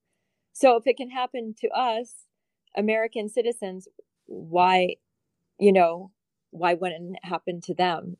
So 0.52 0.76
if 0.76 0.86
it 0.86 0.96
can 0.96 1.10
happen 1.10 1.54
to 1.60 1.68
us 1.70 2.26
American 2.76 3.28
citizens, 3.28 3.88
why, 4.26 4.96
you 5.58 5.72
know, 5.72 6.12
why 6.50 6.74
wouldn't 6.74 7.16
it 7.16 7.24
happen 7.24 7.60
to 7.62 7.74
them? 7.74 8.16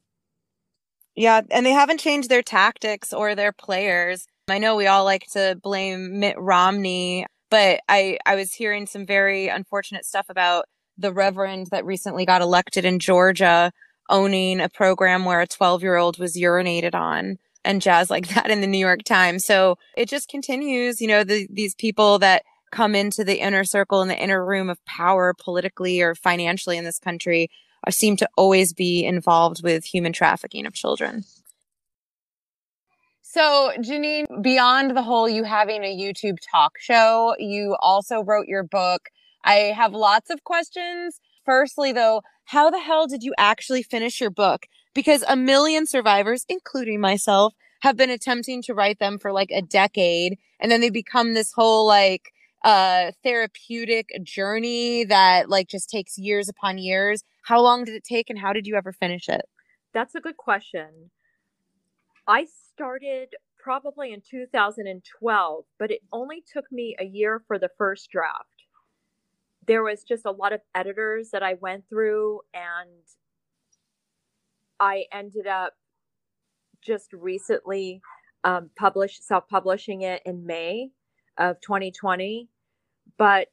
Yeah, 1.14 1.40
and 1.50 1.64
they 1.64 1.72
haven't 1.72 2.00
changed 2.00 2.28
their 2.28 2.42
tactics 2.42 3.12
or 3.12 3.34
their 3.34 3.52
players. 3.52 4.26
I 4.48 4.58
know 4.58 4.76
we 4.76 4.86
all 4.86 5.04
like 5.04 5.26
to 5.32 5.58
blame 5.60 6.20
Mitt 6.20 6.38
Romney, 6.38 7.26
but 7.50 7.80
I 7.88 8.18
I 8.26 8.34
was 8.36 8.52
hearing 8.52 8.86
some 8.86 9.06
very 9.06 9.48
unfortunate 9.48 10.04
stuff 10.04 10.26
about 10.28 10.66
the 10.98 11.12
reverend 11.12 11.68
that 11.70 11.84
recently 11.84 12.26
got 12.26 12.42
elected 12.42 12.84
in 12.84 12.98
Georgia 12.98 13.72
owning 14.08 14.60
a 14.60 14.68
program 14.68 15.24
where 15.24 15.40
a 15.40 15.46
12-year-old 15.46 16.18
was 16.18 16.36
urinated 16.36 16.94
on 16.94 17.38
and 17.64 17.82
jazz 17.82 18.08
like 18.08 18.28
that 18.34 18.50
in 18.50 18.60
the 18.60 18.66
New 18.66 18.78
York 18.78 19.02
Times. 19.02 19.44
So 19.44 19.76
it 19.96 20.08
just 20.08 20.28
continues, 20.28 21.00
you 21.00 21.08
know, 21.08 21.24
the, 21.24 21.48
these 21.50 21.74
people 21.74 22.18
that 22.20 22.42
come 22.72 22.94
into 22.94 23.24
the 23.24 23.40
inner 23.40 23.64
circle 23.64 24.00
and 24.00 24.10
the 24.10 24.18
inner 24.18 24.44
room 24.44 24.68
of 24.68 24.84
power 24.84 25.34
politically 25.38 26.00
or 26.00 26.14
financially 26.14 26.76
in 26.76 26.84
this 26.84 26.98
country 26.98 27.48
seem 27.90 28.16
to 28.16 28.28
always 28.36 28.72
be 28.72 29.04
involved 29.04 29.62
with 29.62 29.84
human 29.84 30.12
trafficking 30.12 30.66
of 30.66 30.74
children. 30.74 31.24
So, 33.22 33.72
Jeneen, 33.78 34.24
beyond 34.42 34.96
the 34.96 35.02
whole 35.02 35.28
you 35.28 35.44
having 35.44 35.84
a 35.84 35.94
YouTube 35.94 36.38
talk 36.50 36.78
show, 36.78 37.34
you 37.38 37.76
also 37.80 38.22
wrote 38.22 38.46
your 38.46 38.62
book. 38.62 39.10
I 39.44 39.74
have 39.76 39.92
lots 39.92 40.30
of 40.30 40.42
questions. 40.44 41.20
Firstly, 41.44 41.92
though, 41.92 42.22
how 42.46 42.70
the 42.70 42.80
hell 42.80 43.06
did 43.06 43.22
you 43.22 43.34
actually 43.36 43.82
finish 43.82 44.20
your 44.20 44.30
book? 44.30 44.66
Because 44.94 45.22
a 45.28 45.36
million 45.36 45.86
survivors, 45.86 46.46
including 46.48 47.00
myself, 47.00 47.54
have 47.80 47.96
been 47.96 48.10
attempting 48.10 48.62
to 48.62 48.74
write 48.74 48.98
them 48.98 49.18
for 49.18 49.32
like 49.32 49.50
a 49.50 49.60
decade. 49.60 50.38
And 50.58 50.72
then 50.72 50.80
they 50.80 50.90
become 50.90 51.34
this 51.34 51.52
whole 51.52 51.86
like 51.86 52.32
a 52.64 53.12
therapeutic 53.22 54.08
journey 54.22 55.04
that 55.04 55.48
like 55.48 55.68
just 55.68 55.90
takes 55.90 56.18
years 56.18 56.48
upon 56.48 56.78
years? 56.78 57.22
How 57.42 57.60
long 57.60 57.84
did 57.84 57.94
it 57.94 58.04
take 58.04 58.30
and 58.30 58.38
how 58.38 58.52
did 58.52 58.66
you 58.66 58.76
ever 58.76 58.92
finish 58.92 59.28
it? 59.28 59.42
That's 59.92 60.14
a 60.14 60.20
good 60.20 60.36
question. 60.36 61.10
I 62.26 62.46
started 62.72 63.34
probably 63.58 64.12
in 64.12 64.22
2012, 64.28 65.64
but 65.78 65.90
it 65.90 66.00
only 66.12 66.42
took 66.52 66.70
me 66.70 66.96
a 67.00 67.04
year 67.04 67.42
for 67.46 67.58
the 67.58 67.70
first 67.78 68.10
draft. 68.10 68.44
There 69.66 69.82
was 69.82 70.04
just 70.04 70.26
a 70.26 70.30
lot 70.30 70.52
of 70.52 70.60
editors 70.74 71.30
that 71.32 71.42
I 71.42 71.54
went 71.54 71.84
through, 71.88 72.40
and 72.54 73.02
I 74.78 75.06
ended 75.12 75.46
up 75.46 75.74
just 76.80 77.12
recently 77.12 78.00
um, 78.44 78.70
published 78.76 79.26
self-publishing 79.26 80.02
it 80.02 80.22
in 80.24 80.46
May 80.46 80.90
of 81.38 81.60
2020. 81.60 82.48
But 83.18 83.48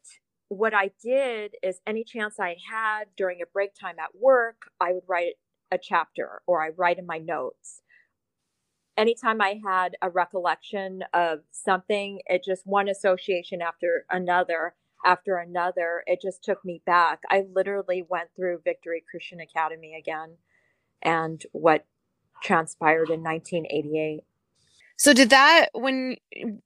what 0.49 0.73
I 0.73 0.91
did 1.01 1.55
is 1.61 1.81
any 1.85 2.03
chance 2.03 2.39
I 2.39 2.57
had 2.71 3.05
during 3.17 3.41
a 3.41 3.51
break 3.51 3.71
time 3.73 3.95
at 3.99 4.15
work, 4.15 4.63
I 4.79 4.93
would 4.93 5.03
write 5.07 5.35
a 5.71 5.77
chapter 5.81 6.41
or 6.45 6.63
I 6.63 6.69
write 6.69 6.99
in 6.99 7.05
my 7.05 7.17
notes. 7.17 7.81
Anytime 8.95 9.41
I 9.41 9.59
had 9.65 9.95
a 10.01 10.09
recollection 10.09 11.03
of 11.13 11.39
something, 11.51 12.21
it 12.27 12.43
just 12.43 12.67
one 12.67 12.87
association 12.87 13.61
after 13.61 14.05
another 14.11 14.75
after 15.05 15.37
another, 15.37 16.03
it 16.07 16.21
just 16.21 16.43
took 16.43 16.63
me 16.63 16.81
back. 16.85 17.21
I 17.29 17.43
literally 17.53 18.05
went 18.07 18.29
through 18.35 18.61
Victory 18.63 19.03
Christian 19.09 19.39
Academy 19.39 19.95
again 19.95 20.37
and 21.01 21.43
what 21.51 21.85
transpired 22.41 23.09
in 23.09 23.21
1988. 23.23 24.21
So 24.97 25.13
did 25.13 25.31
that 25.31 25.67
when 25.73 26.15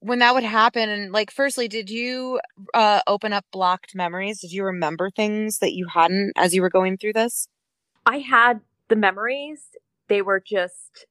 when 0.00 0.20
that 0.20 0.34
would 0.34 0.44
happen 0.44 0.88
and 0.88 1.12
like 1.12 1.30
firstly 1.30 1.66
did 1.66 1.90
you 1.90 2.40
uh 2.74 3.00
open 3.06 3.32
up 3.32 3.44
blocked 3.52 3.94
memories? 3.94 4.40
Did 4.40 4.52
you 4.52 4.64
remember 4.64 5.10
things 5.10 5.58
that 5.58 5.72
you 5.74 5.86
hadn't 5.92 6.32
as 6.36 6.54
you 6.54 6.62
were 6.62 6.70
going 6.70 6.98
through 6.98 7.14
this? 7.14 7.48
I 8.06 8.18
had 8.18 8.60
the 8.88 8.96
memories. 8.96 9.62
They 10.08 10.22
were 10.22 10.40
just 10.40 11.06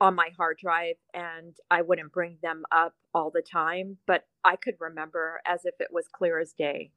on 0.00 0.14
my 0.14 0.28
hard 0.36 0.58
drive 0.58 0.96
and 1.14 1.54
I 1.70 1.82
wouldn't 1.82 2.12
bring 2.12 2.38
them 2.42 2.64
up 2.70 2.94
all 3.14 3.30
the 3.30 3.42
time, 3.42 3.96
but 4.06 4.24
I 4.44 4.56
could 4.56 4.74
remember 4.78 5.40
as 5.46 5.64
if 5.64 5.74
it 5.80 5.88
was 5.90 6.06
clear 6.06 6.38
as 6.38 6.52
day. 6.52 6.90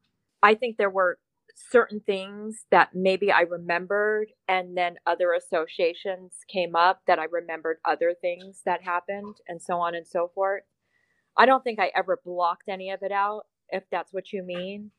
I 0.43 0.55
think 0.55 0.77
there 0.77 0.89
were 0.89 1.17
certain 1.55 1.99
things 1.99 2.65
that 2.71 2.89
maybe 2.93 3.31
I 3.31 3.41
remembered, 3.41 4.27
and 4.47 4.77
then 4.77 4.95
other 5.05 5.33
associations 5.33 6.33
came 6.47 6.75
up 6.75 7.01
that 7.07 7.19
I 7.19 7.25
remembered 7.31 7.77
other 7.85 8.13
things 8.19 8.61
that 8.65 8.83
happened, 8.83 9.35
and 9.47 9.61
so 9.61 9.79
on 9.79 9.95
and 9.95 10.07
so 10.07 10.31
forth. 10.33 10.63
I 11.37 11.45
don't 11.45 11.63
think 11.63 11.79
I 11.79 11.91
ever 11.95 12.19
blocked 12.23 12.69
any 12.69 12.91
of 12.91 13.01
it 13.01 13.11
out, 13.11 13.43
if 13.69 13.83
that's 13.91 14.13
what 14.13 14.33
you 14.33 14.43
mean. 14.43 14.91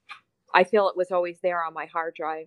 I 0.55 0.65
feel 0.65 0.89
it 0.89 0.97
was 0.97 1.11
always 1.11 1.39
there 1.43 1.63
on 1.65 1.75
my 1.75 1.87
hard 1.87 2.15
drive. 2.15 2.47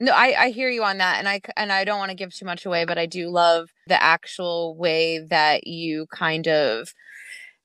No, 0.00 0.12
I, 0.12 0.44
I 0.44 0.50
hear 0.50 0.68
you 0.68 0.84
on 0.84 0.98
that, 0.98 1.18
and 1.18 1.28
I 1.28 1.40
and 1.56 1.72
I 1.72 1.84
don't 1.84 1.98
want 1.98 2.10
to 2.10 2.16
give 2.16 2.32
too 2.32 2.44
much 2.44 2.64
away, 2.64 2.84
but 2.84 2.98
I 2.98 3.06
do 3.06 3.28
love 3.28 3.70
the 3.88 4.00
actual 4.00 4.76
way 4.76 5.18
that 5.18 5.66
you 5.66 6.06
kind 6.12 6.46
of 6.46 6.94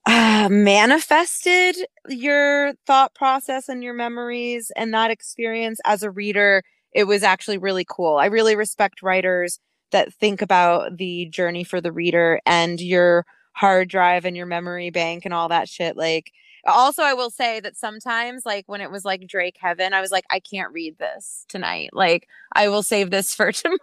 uh, 0.06 0.50
manifested 0.52 1.76
your 2.10 2.74
thought 2.86 3.14
process 3.16 3.70
and 3.70 3.84
your 3.84 3.94
memories 3.94 4.72
and 4.76 4.94
that 4.94 5.12
experience 5.12 5.80
as 5.86 6.04
a 6.04 6.12
reader. 6.12 6.64
It 6.94 7.06
was 7.06 7.24
actually 7.24 7.58
really 7.58 7.86
cool. 7.90 8.18
I 8.18 8.26
really 8.26 8.56
respect 8.56 9.02
writers 9.02 9.60
that 9.92 10.14
think 10.14 10.42
about 10.42 10.98
the 10.98 11.28
journey 11.28 11.64
for 11.64 11.80
the 11.80 11.92
reader 11.92 12.40
and 12.46 12.82
your 12.82 13.26
hard 13.54 13.88
drive 13.90 14.26
and 14.26 14.36
your 14.36 14.46
memory 14.46 14.90
bank 14.90 15.26
and 15.26 15.34
all 15.34 15.50
that 15.50 15.70
shit. 15.70 15.96
Like 15.96 16.32
also, 16.66 17.04
I 17.04 17.14
will 17.14 17.30
say 17.30 17.60
that 17.60 17.76
sometimes, 17.76 18.46
like 18.46 18.66
when 18.68 18.82
it 18.82 18.92
was 18.92 19.04
like 19.04 19.28
Drake 19.28 19.58
Heaven, 19.60 19.94
I 19.94 20.02
was 20.02 20.12
like, 20.12 20.26
I 20.30 20.40
can't 20.40 20.72
read 20.72 20.98
this 20.98 21.46
tonight. 21.50 21.90
Like, 21.94 22.28
I 22.54 22.70
will 22.70 22.84
save 22.84 23.12
this 23.12 23.36
for 23.36 23.52
tomorrow. 23.52 23.80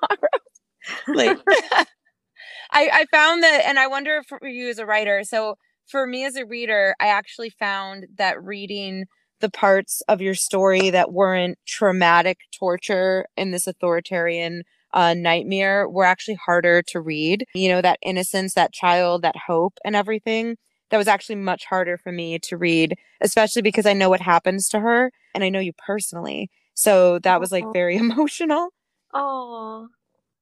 like, 1.08 1.38
I, 2.72 2.88
I 2.92 3.06
found 3.10 3.42
that, 3.42 3.64
and 3.66 3.78
I 3.78 3.86
wonder 3.86 4.22
for 4.26 4.46
you 4.46 4.68
as 4.68 4.78
a 4.78 4.86
writer. 4.86 5.24
So, 5.24 5.58
for 5.90 6.06
me 6.06 6.25
as 6.25 6.37
a 6.37 6.47
reader, 6.47 6.94
I 7.00 7.09
actually 7.09 7.50
found 7.50 8.06
that 8.16 8.42
reading 8.42 9.06
the 9.40 9.50
parts 9.50 10.02
of 10.09 10.20
your 10.20 10.35
story 10.35 10.90
that 10.90 11.12
weren't 11.12 11.59
traumatic 11.66 12.38
torture 12.59 13.26
in 13.37 13.50
this 13.50 13.66
authoritarian 13.66 14.62
uh, 14.92 15.14
nightmare 15.14 15.88
were 15.88 16.04
actually 16.04 16.35
harder 16.35 16.82
to 16.82 17.00
read. 17.00 17.47
You 17.54 17.70
know, 17.70 17.80
that 17.80 17.99
innocence, 18.02 18.54
that 18.54 18.73
child, 18.73 19.23
that 19.23 19.37
hope, 19.47 19.78
and 19.85 19.97
everything 19.97 20.56
that 20.90 20.99
was 20.99 21.09
actually 21.09 21.37
much 21.37 21.64
harder 21.66 21.97
for 21.97 22.12
me 22.12 22.38
to 22.40 22.56
read, 22.56 22.99
especially 23.20 23.62
because 23.62 23.87
I 23.87 23.92
know 23.92 24.11
what 24.11 24.20
happens 24.20 24.68
to 24.70 24.80
her 24.80 25.12
and 25.35 25.44
I 25.44 25.49
know 25.49 25.61
you 25.61 25.73
personally. 25.73 26.50
So 26.75 27.18
that 27.20 27.40
was 27.40 27.52
like 27.52 27.64
very 27.73 27.97
emotional. 27.99 28.70
Oh, 29.14 29.88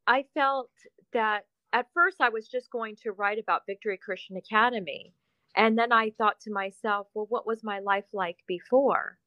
I 0.07 0.25
felt 0.35 0.71
that 1.12 1.45
at 1.73 1.87
first 1.95 2.17
I 2.21 2.31
was 2.31 2.49
just 2.49 2.71
going 2.71 2.97
to 3.02 3.12
write 3.12 3.38
about 3.38 3.67
Victory 3.67 3.99
Christian 3.99 4.37
Academy. 4.37 5.12
And 5.59 5.77
then 5.77 5.93
I 5.93 6.12
thought 6.17 6.41
to 6.43 6.53
myself, 6.53 7.09
well, 7.15 7.27
what 7.29 7.47
was 7.47 7.62
my 7.62 7.81
life 7.81 8.07
like 8.15 8.38
before? 8.47 9.19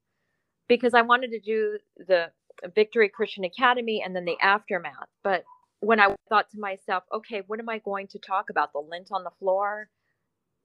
Because 0.68 0.96
I 0.96 1.04
wanted 1.04 1.32
to 1.32 1.40
do 1.40 1.78
the 1.98 2.32
Victory 2.74 3.10
Christian 3.10 3.44
Academy 3.44 4.02
and 4.04 4.16
then 4.16 4.26
the 4.26 4.40
aftermath. 4.42 5.10
But 5.24 5.44
when 5.82 6.00
I 6.00 6.16
thought 6.30 6.50
to 6.52 6.60
myself, 6.60 7.04
okay, 7.14 7.44
what 7.48 7.60
am 7.60 7.70
I 7.70 7.80
going 7.80 8.08
to 8.08 8.20
talk 8.20 8.50
about? 8.50 8.74
The 8.74 8.80
lint 8.80 9.10
on 9.12 9.24
the 9.24 9.32
floor? 9.40 9.90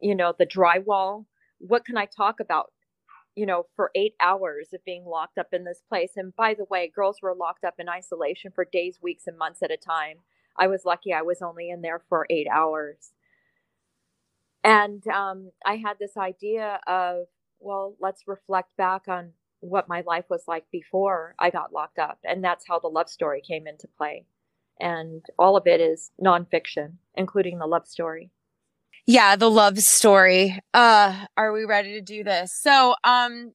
you 0.01 0.15
know, 0.15 0.35
the 0.39 0.47
drywall. 0.47 1.27
What 1.59 1.85
can 1.85 1.97
I 1.97 2.07
talk 2.07 2.41
about, 2.41 2.73
you 3.35 3.47
know, 3.47 3.67
for 3.77 3.91
eight 3.95 4.15
hours 4.21 4.69
of 4.75 4.85
being 4.85 5.05
locked 5.05 5.39
up 5.39 5.49
in 5.53 5.65
this 5.65 5.83
place? 5.89 6.13
And 6.17 6.35
by 6.37 6.55
the 6.55 6.67
way, 6.71 6.91
girls 6.95 7.19
were 7.23 7.35
locked 7.35 7.65
up 7.65 7.75
in 7.79 7.89
isolation 7.89 8.53
for 8.55 8.65
days, 8.65 8.99
weeks, 9.03 9.27
and 9.27 9.39
months 9.39 9.63
at 9.63 9.71
a 9.71 9.77
time. 9.77 10.19
I 10.59 10.69
was 10.69 10.85
lucky 10.85 11.13
I 11.13 11.23
was 11.23 11.43
only 11.43 11.71
in 11.71 11.83
there 11.83 12.03
for 12.09 12.27
eight 12.31 12.49
hours. 12.51 13.13
And 14.67 15.07
um, 15.07 15.53
I 15.65 15.77
had 15.77 15.95
this 16.01 16.17
idea 16.17 16.81
of, 16.89 17.27
well, 17.61 17.95
let's 18.01 18.25
reflect 18.27 18.77
back 18.77 19.07
on 19.07 19.31
what 19.61 19.89
my 19.89 20.03
life 20.05 20.25
was 20.29 20.43
like 20.49 20.65
before 20.73 21.37
I 21.39 21.51
got 21.51 21.73
locked 21.73 22.01
up. 22.01 22.19
And 22.25 22.43
that's 22.43 22.67
how 22.67 22.81
the 22.81 22.89
love 22.89 23.09
story 23.09 23.41
came 23.47 23.69
into 23.69 23.87
play. 23.97 24.27
And 24.81 25.25
all 25.39 25.57
of 25.57 25.69
it 25.69 25.81
is 25.81 26.11
nonfiction, 26.23 26.95
including 27.15 27.61
the 27.61 27.67
love 27.69 27.87
story. 27.87 28.33
Yeah, 29.07 29.37
the 29.37 29.49
love 29.49 29.79
story. 29.79 30.59
Uh, 30.75 31.27
are 31.37 31.53
we 31.53 31.65
ready 31.65 31.93
to 31.93 32.01
do 32.01 32.25
this? 32.25 32.53
So, 32.61 32.97
um, 33.05 33.53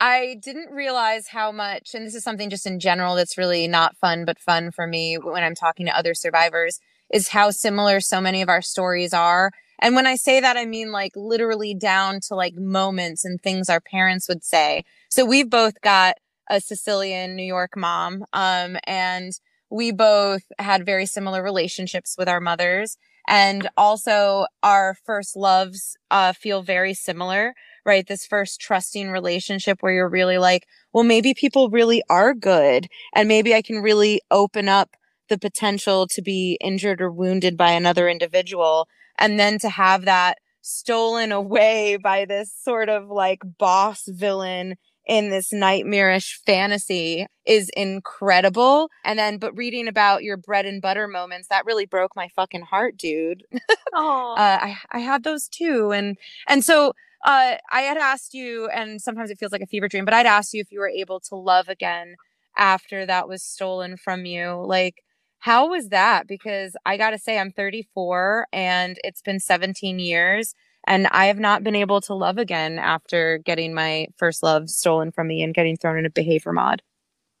I 0.00 0.36
didn't 0.42 0.70
realize 0.70 1.28
how 1.28 1.50
much, 1.50 1.94
and 1.94 2.06
this 2.06 2.14
is 2.14 2.22
something 2.22 2.50
just 2.50 2.66
in 2.66 2.78
general 2.78 3.14
that's 3.14 3.38
really 3.38 3.66
not 3.66 3.96
fun, 3.96 4.26
but 4.26 4.38
fun 4.38 4.70
for 4.70 4.86
me 4.86 5.16
when 5.16 5.42
I'm 5.42 5.54
talking 5.54 5.86
to 5.86 5.96
other 5.96 6.12
survivors, 6.12 6.78
is 7.10 7.28
how 7.28 7.50
similar 7.50 8.00
so 8.00 8.20
many 8.20 8.42
of 8.42 8.50
our 8.50 8.60
stories 8.60 9.14
are. 9.14 9.50
And 9.84 9.94
when 9.94 10.06
I 10.06 10.16
say 10.16 10.40
that, 10.40 10.56
I 10.56 10.64
mean 10.64 10.92
like 10.92 11.12
literally 11.14 11.74
down 11.74 12.20
to 12.28 12.34
like 12.34 12.54
moments 12.54 13.22
and 13.22 13.38
things 13.38 13.68
our 13.68 13.82
parents 13.82 14.28
would 14.28 14.42
say. 14.42 14.82
So 15.10 15.26
we've 15.26 15.50
both 15.50 15.78
got 15.82 16.14
a 16.48 16.58
Sicilian 16.58 17.36
New 17.36 17.44
York 17.44 17.76
mom, 17.76 18.24
um, 18.32 18.78
and 18.86 19.32
we 19.68 19.92
both 19.92 20.44
had 20.58 20.86
very 20.86 21.04
similar 21.04 21.42
relationships 21.42 22.14
with 22.16 22.30
our 22.30 22.40
mothers. 22.40 22.96
And 23.28 23.68
also 23.76 24.46
our 24.62 24.96
first 25.04 25.36
loves 25.36 25.98
uh, 26.10 26.32
feel 26.32 26.62
very 26.62 26.94
similar 26.94 27.52
right? 27.86 28.06
This 28.06 28.26
first 28.26 28.62
trusting 28.62 29.10
relationship 29.10 29.82
where 29.82 29.92
you're 29.92 30.08
really 30.08 30.38
like 30.38 30.66
well 30.94 31.04
maybe 31.04 31.34
people 31.34 31.68
really 31.68 32.02
are 32.08 32.32
good 32.32 32.88
and 33.14 33.28
maybe 33.28 33.54
i 33.54 33.60
can 33.60 33.82
really 33.82 34.22
open 34.30 34.68
up 34.68 34.96
the 35.28 35.38
potential 35.38 36.06
to 36.06 36.22
be 36.22 36.56
injured 36.60 37.00
or 37.02 37.10
wounded 37.10 37.56
by 37.56 37.72
another 37.72 38.08
individual 38.08 38.88
and 39.18 39.38
then 39.38 39.58
to 39.60 39.68
have 39.68 40.04
that 40.04 40.38
stolen 40.62 41.32
away 41.32 41.96
by 41.96 42.24
this 42.24 42.52
sort 42.62 42.88
of 42.88 43.08
like 43.08 43.40
boss 43.58 44.04
villain 44.06 44.76
in 45.06 45.28
this 45.28 45.52
nightmarish 45.52 46.40
fantasy 46.46 47.26
is 47.46 47.70
incredible. 47.76 48.88
And 49.04 49.18
then, 49.18 49.36
but 49.38 49.54
reading 49.56 49.86
about 49.86 50.22
your 50.22 50.36
bread 50.38 50.64
and 50.64 50.80
butter 50.80 51.06
moments, 51.06 51.48
that 51.48 51.66
really 51.66 51.84
broke 51.84 52.16
my 52.16 52.28
fucking 52.34 52.62
heart, 52.62 52.96
dude. 52.96 53.44
Oh, 53.96 54.34
uh, 54.36 54.58
I, 54.60 54.76
I 54.90 54.98
had 54.98 55.22
those 55.22 55.46
too. 55.46 55.92
And, 55.92 56.18
and 56.48 56.64
so, 56.64 56.94
uh, 57.24 57.54
I 57.70 57.82
had 57.82 57.96
asked 57.96 58.34
you, 58.34 58.66
and 58.74 59.00
sometimes 59.00 59.30
it 59.30 59.38
feels 59.38 59.52
like 59.52 59.60
a 59.60 59.68
fever 59.68 59.86
dream, 59.86 60.04
but 60.04 60.14
I'd 60.14 60.26
asked 60.26 60.52
you 60.52 60.60
if 60.60 60.72
you 60.72 60.80
were 60.80 60.88
able 60.88 61.20
to 61.20 61.36
love 61.36 61.68
again 61.68 62.16
after 62.56 63.06
that 63.06 63.28
was 63.28 63.44
stolen 63.44 63.96
from 63.96 64.26
you. 64.26 64.64
Like, 64.66 65.03
how 65.44 65.68
was 65.68 65.90
that? 65.90 66.26
Because 66.26 66.74
I 66.86 66.96
gotta 66.96 67.18
say, 67.18 67.38
I'm 67.38 67.52
34 67.52 68.46
and 68.50 68.98
it's 69.04 69.20
been 69.20 69.38
17 69.38 69.98
years 69.98 70.54
and 70.86 71.06
I 71.08 71.26
have 71.26 71.38
not 71.38 71.62
been 71.62 71.74
able 71.74 72.00
to 72.00 72.14
love 72.14 72.38
again 72.38 72.78
after 72.78 73.36
getting 73.44 73.74
my 73.74 74.06
first 74.16 74.42
love 74.42 74.70
stolen 74.70 75.12
from 75.12 75.26
me 75.26 75.42
and 75.42 75.52
getting 75.52 75.76
thrown 75.76 75.98
in 75.98 76.06
a 76.06 76.10
behavior 76.10 76.52
mod. 76.52 76.80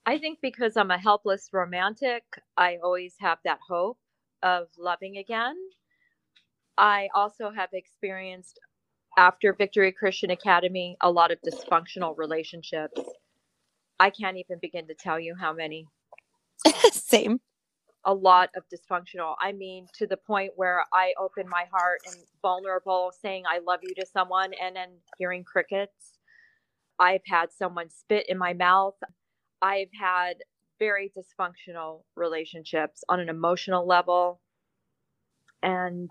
I 0.04 0.18
think 0.18 0.40
because 0.42 0.76
I'm 0.76 0.90
a 0.90 0.98
helpless 0.98 1.48
romantic, 1.50 2.24
I 2.58 2.76
always 2.84 3.14
have 3.20 3.38
that 3.46 3.60
hope 3.66 3.96
of 4.42 4.68
loving 4.76 5.16
again. 5.16 5.56
I 6.76 7.08
also 7.14 7.52
have 7.52 7.70
experienced 7.72 8.60
after 9.16 9.54
Victory 9.54 9.92
Christian 9.92 10.30
Academy 10.30 10.98
a 11.00 11.10
lot 11.10 11.30
of 11.30 11.38
dysfunctional 11.40 12.18
relationships. 12.18 13.00
I 13.98 14.10
can't 14.10 14.36
even 14.36 14.58
begin 14.60 14.88
to 14.88 14.94
tell 14.94 15.18
you 15.18 15.34
how 15.40 15.54
many. 15.54 15.86
Same 16.92 17.40
a 18.06 18.14
lot 18.14 18.50
of 18.56 18.64
dysfunctional. 18.68 19.34
I 19.40 19.52
mean, 19.52 19.86
to 19.94 20.06
the 20.06 20.16
point 20.16 20.52
where 20.56 20.84
I 20.92 21.14
open 21.18 21.48
my 21.48 21.64
heart 21.72 22.00
and 22.06 22.16
vulnerable, 22.42 23.12
saying 23.22 23.44
I 23.46 23.60
love 23.66 23.80
you 23.82 23.94
to 23.94 24.06
someone, 24.06 24.52
and 24.54 24.76
then 24.76 24.90
hearing 25.18 25.44
crickets. 25.44 26.18
I've 26.98 27.22
had 27.26 27.52
someone 27.52 27.90
spit 27.90 28.26
in 28.28 28.38
my 28.38 28.52
mouth. 28.52 28.94
I've 29.60 29.88
had 29.98 30.36
very 30.78 31.10
dysfunctional 31.16 32.02
relationships 32.14 33.02
on 33.08 33.20
an 33.20 33.28
emotional 33.28 33.86
level 33.86 34.40
and 35.62 36.10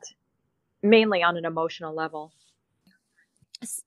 mainly 0.81 1.23
on 1.23 1.37
an 1.37 1.45
emotional 1.45 1.95
level. 1.95 2.33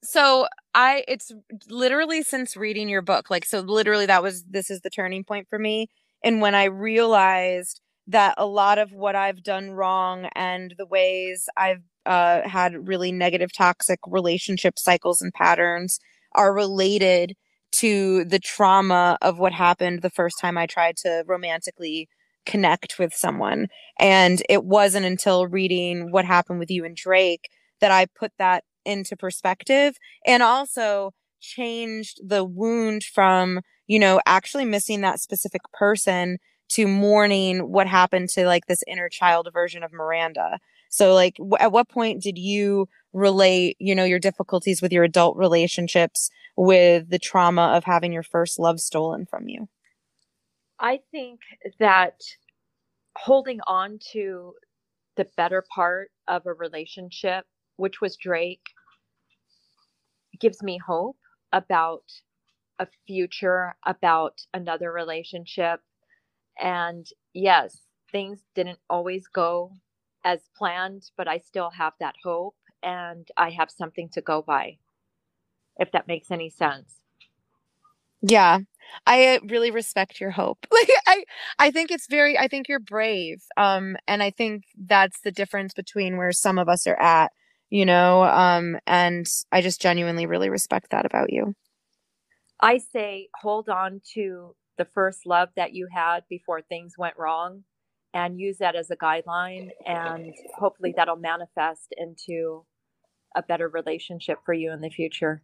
So 0.02 0.46
I 0.74 1.04
it's 1.06 1.32
literally 1.68 2.22
since 2.22 2.56
reading 2.56 2.88
your 2.88 3.02
book 3.02 3.28
like 3.30 3.44
so 3.44 3.60
literally 3.60 4.06
that 4.06 4.22
was 4.22 4.44
this 4.44 4.70
is 4.70 4.80
the 4.80 4.88
turning 4.88 5.22
point 5.22 5.48
for 5.50 5.58
me 5.58 5.90
and 6.24 6.40
when 6.40 6.54
I 6.54 6.64
realized 6.64 7.82
that 8.06 8.34
a 8.38 8.46
lot 8.46 8.78
of 8.78 8.92
what 8.92 9.16
I've 9.16 9.42
done 9.42 9.70
wrong 9.70 10.28
and 10.34 10.74
the 10.78 10.86
ways 10.86 11.48
I've 11.56 11.82
uh, 12.04 12.48
had 12.48 12.86
really 12.86 13.10
negative, 13.10 13.50
toxic 13.52 13.98
relationship 14.06 14.78
cycles 14.78 15.20
and 15.20 15.32
patterns 15.32 15.98
are 16.32 16.54
related 16.54 17.34
to 17.72 18.24
the 18.24 18.38
trauma 18.38 19.18
of 19.20 19.38
what 19.38 19.52
happened 19.52 20.02
the 20.02 20.10
first 20.10 20.38
time 20.40 20.56
I 20.56 20.66
tried 20.66 20.96
to 20.98 21.24
romantically 21.26 22.08
connect 22.46 22.98
with 22.98 23.12
someone. 23.12 23.66
And 23.98 24.42
it 24.48 24.64
wasn't 24.64 25.04
until 25.04 25.46
reading 25.46 26.12
what 26.12 26.24
happened 26.24 26.60
with 26.60 26.70
you 26.70 26.84
and 26.84 26.96
Drake 26.96 27.48
that 27.80 27.90
I 27.90 28.06
put 28.06 28.32
that 28.38 28.64
into 28.84 29.16
perspective 29.16 29.96
and 30.24 30.42
also 30.42 31.12
changed 31.40 32.20
the 32.26 32.44
wound 32.44 33.02
from, 33.02 33.60
you 33.86 33.98
know, 33.98 34.20
actually 34.26 34.64
missing 34.64 35.00
that 35.00 35.20
specific 35.20 35.62
person 35.72 36.38
to 36.68 36.86
mourning 36.86 37.70
what 37.70 37.86
happened 37.86 38.28
to 38.30 38.46
like 38.46 38.66
this 38.66 38.82
inner 38.86 39.08
child 39.08 39.48
version 39.52 39.82
of 39.82 39.92
Miranda. 39.92 40.58
So 40.88 41.14
like 41.14 41.36
w- 41.36 41.56
at 41.58 41.72
what 41.72 41.88
point 41.88 42.22
did 42.22 42.38
you 42.38 42.88
relate, 43.12 43.76
you 43.78 43.94
know, 43.94 44.04
your 44.04 44.18
difficulties 44.18 44.82
with 44.82 44.92
your 44.92 45.04
adult 45.04 45.36
relationships 45.36 46.30
with 46.56 47.08
the 47.10 47.18
trauma 47.18 47.72
of 47.76 47.84
having 47.84 48.12
your 48.12 48.22
first 48.22 48.58
love 48.58 48.80
stolen 48.80 49.26
from 49.26 49.48
you? 49.48 49.68
I 50.78 51.00
think 51.10 51.40
that 51.78 52.20
holding 53.16 53.60
on 53.66 53.98
to 54.12 54.54
the 55.16 55.26
better 55.36 55.64
part 55.74 56.10
of 56.28 56.46
a 56.46 56.52
relationship, 56.52 57.46
which 57.76 58.00
was 58.00 58.16
Drake, 58.16 58.66
gives 60.38 60.62
me 60.62 60.78
hope 60.78 61.16
about 61.52 62.02
a 62.78 62.86
future, 63.06 63.74
about 63.86 64.42
another 64.52 64.92
relationship, 64.92 65.80
And 66.60 67.06
yes, 67.34 67.80
things 68.12 68.40
didn't 68.54 68.78
always 68.88 69.26
go 69.28 69.72
as 70.24 70.40
planned, 70.56 71.10
but 71.16 71.28
I 71.28 71.38
still 71.38 71.70
have 71.70 71.94
that 72.00 72.14
hope 72.22 72.56
and 72.82 73.28
I 73.36 73.50
have 73.50 73.70
something 73.70 74.08
to 74.10 74.20
go 74.20 74.42
by, 74.42 74.78
if 75.78 75.92
that 75.92 76.08
makes 76.08 76.30
any 76.30 76.50
sense. 76.50 77.00
Yeah. 78.22 78.60
I 79.06 79.40
really 79.48 79.70
respect 79.70 80.20
your 80.20 80.30
hope. 80.30 80.66
Like 80.72 80.90
I 81.06 81.24
I 81.58 81.70
think 81.70 81.90
it's 81.90 82.06
very 82.08 82.38
I 82.38 82.48
think 82.48 82.68
you're 82.68 82.78
brave. 82.80 83.42
Um 83.56 83.96
and 84.06 84.22
I 84.22 84.30
think 84.30 84.64
that's 84.86 85.20
the 85.20 85.32
difference 85.32 85.74
between 85.74 86.16
where 86.16 86.32
some 86.32 86.58
of 86.58 86.68
us 86.68 86.86
are 86.86 87.00
at, 87.00 87.32
you 87.70 87.84
know, 87.86 88.24
um 88.24 88.78
and 88.86 89.26
I 89.52 89.62
just 89.62 89.80
genuinely 89.80 90.26
really 90.26 90.50
respect 90.50 90.90
that 90.90 91.06
about 91.06 91.32
you. 91.32 91.54
I 92.60 92.78
say 92.78 93.28
hold 93.40 93.68
on 93.68 94.00
to 94.14 94.54
the 94.78 94.84
first 94.84 95.26
love 95.26 95.48
that 95.56 95.72
you 95.72 95.88
had 95.92 96.24
before 96.28 96.60
things 96.60 96.94
went 96.98 97.16
wrong 97.16 97.64
and 98.14 98.40
use 98.40 98.58
that 98.58 98.74
as 98.74 98.90
a 98.90 98.96
guideline 98.96 99.70
and 99.84 100.34
hopefully 100.58 100.94
that'll 100.96 101.16
manifest 101.16 101.94
into 101.96 102.64
a 103.34 103.42
better 103.42 103.68
relationship 103.68 104.38
for 104.44 104.54
you 104.54 104.72
in 104.72 104.80
the 104.80 104.90
future. 104.90 105.42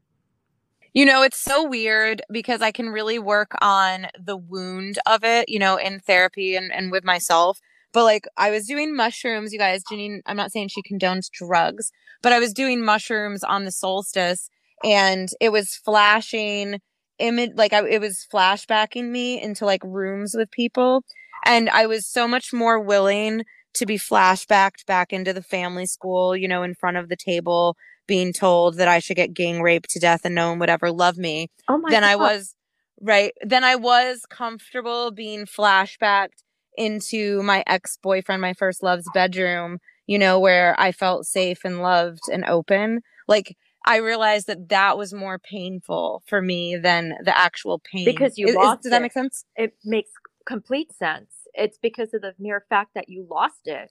You 0.95 1.07
know, 1.07 1.23
it's 1.23 1.41
so 1.41 1.67
weird 1.67 2.23
because 2.31 2.61
I 2.61 2.71
can 2.71 2.89
really 2.89 3.19
work 3.19 3.53
on 3.63 4.09
the 4.19 4.37
wound 4.37 4.99
of 5.07 5.25
it, 5.25 5.49
you 5.49 5.59
know, 5.59 5.77
in 5.77 6.01
therapy 6.01 6.55
and, 6.55 6.71
and 6.71 6.91
with 6.91 7.05
myself. 7.05 7.61
But 7.93 8.05
like 8.05 8.27
I 8.37 8.51
was 8.51 8.67
doing 8.67 8.95
mushrooms, 8.95 9.53
you 9.53 9.59
guys, 9.59 9.83
Jeneen, 9.91 10.21
I'm 10.27 10.37
not 10.37 10.53
saying 10.53 10.69
she 10.69 10.83
condones 10.83 11.31
drugs, 11.31 11.93
but 12.23 12.33
I 12.33 12.39
was 12.39 12.53
doing 12.53 12.85
mushrooms 12.85 13.43
on 13.43 13.65
the 13.65 13.71
solstice 13.71 14.51
and 14.85 15.29
it 15.41 15.51
was 15.51 15.75
flashing 15.75 16.81
image 17.23 17.53
like 17.55 17.73
I, 17.73 17.87
it 17.89 18.01
was 18.01 18.27
flashbacking 18.33 19.09
me 19.09 19.41
into 19.41 19.65
like 19.65 19.83
rooms 19.85 20.35
with 20.37 20.51
people 20.51 21.05
and 21.45 21.71
I 21.71 21.87
was 21.87 22.07
so 22.07 22.29
much 22.29 22.53
more 22.53 22.81
willing 22.81 23.45
to 23.75 23.87
be 23.87 23.97
flashbacked 23.97 24.85
back 24.87 25.13
into 25.13 25.33
the 25.33 25.43
family 25.43 25.87
school, 25.87 26.37
you 26.37 26.47
know, 26.47 26.63
in 26.63 26.75
front 26.75 26.99
of 26.99 27.09
the 27.09 27.17
table 27.17 27.77
being 28.07 28.33
told 28.33 28.77
that 28.77 28.89
I 28.89 28.99
should 28.99 29.17
get 29.17 29.35
gang 29.35 29.63
raped 29.63 29.91
to 29.91 30.01
death 30.01 30.23
and 30.25 30.35
no 30.35 30.51
one 30.51 30.59
would 30.59 30.71
ever 30.71 30.91
love 30.91 31.17
me 31.17 31.49
oh 31.69 31.79
my 31.79 31.91
than 31.91 32.03
God. 32.03 32.09
I 32.09 32.17
was 32.17 32.55
right 33.01 33.33
then 33.43 33.65
I 33.65 33.77
was 33.77 34.27
comfortable 34.29 35.11
being 35.11 35.47
flashbacked 35.47 36.43
into 36.77 37.43
my 37.43 37.63
ex-boyfriend 37.67 38.43
my 38.43 38.55
first 38.55 38.83
love's 38.83 39.09
bedroom 39.15 39.79
you 40.07 40.19
know 40.19 40.41
where 40.41 40.75
I 40.79 40.91
felt 40.91 41.27
safe 41.27 41.61
and 41.65 41.81
loved 41.81 42.23
and 42.31 42.45
open 42.45 43.03
like 43.29 43.57
I 43.85 43.97
realized 43.97 44.47
that 44.47 44.69
that 44.69 44.97
was 44.97 45.13
more 45.13 45.39
painful 45.39 46.23
for 46.27 46.41
me 46.41 46.77
than 46.77 47.15
the 47.25 47.37
actual 47.37 47.81
pain 47.81 48.05
because 48.05 48.39
you 48.39 48.47
is, 48.49 48.55
lost 48.55 48.81
is, 48.81 48.83
does 48.85 48.91
that 48.93 49.03
make 49.03 49.13
sense 49.13 49.45
It 49.57 49.75
makes 49.85 50.11
complete 50.47 50.93
sense. 50.93 51.31
It's 51.55 51.79
because 51.83 52.15
of 52.15 52.23
the 52.23 52.35
mere 52.39 52.65
fact 52.69 52.91
that 52.95 53.09
you 53.09 53.27
lost 53.29 53.67
it 53.67 53.91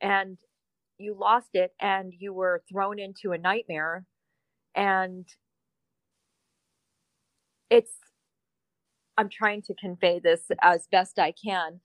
and 0.00 0.38
you 0.98 1.16
lost 1.18 1.50
it 1.54 1.72
and 1.80 2.12
you 2.18 2.32
were 2.32 2.62
thrown 2.70 2.98
into 2.98 3.32
a 3.32 3.38
nightmare 3.38 4.04
and 4.74 5.26
it's 7.70 7.92
I'm 9.16 9.28
trying 9.28 9.62
to 9.62 9.74
convey 9.74 10.18
this 10.18 10.42
as 10.62 10.86
best 10.90 11.18
I 11.18 11.32
can. 11.32 11.80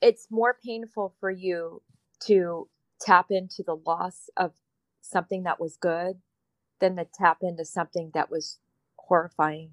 It's 0.00 0.28
more 0.30 0.56
painful 0.64 1.14
for 1.20 1.30
you 1.30 1.82
to 2.26 2.68
tap 3.00 3.26
into 3.30 3.64
the 3.66 3.76
loss 3.84 4.30
of 4.36 4.52
something 5.12 5.44
that 5.44 5.60
was 5.60 5.76
good 5.76 6.20
than 6.80 6.96
to 6.96 7.06
tap 7.14 7.38
into 7.42 7.64
something 7.64 8.10
that 8.14 8.30
was 8.30 8.58
horrifying. 8.98 9.72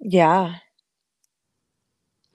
yeah 0.00 0.56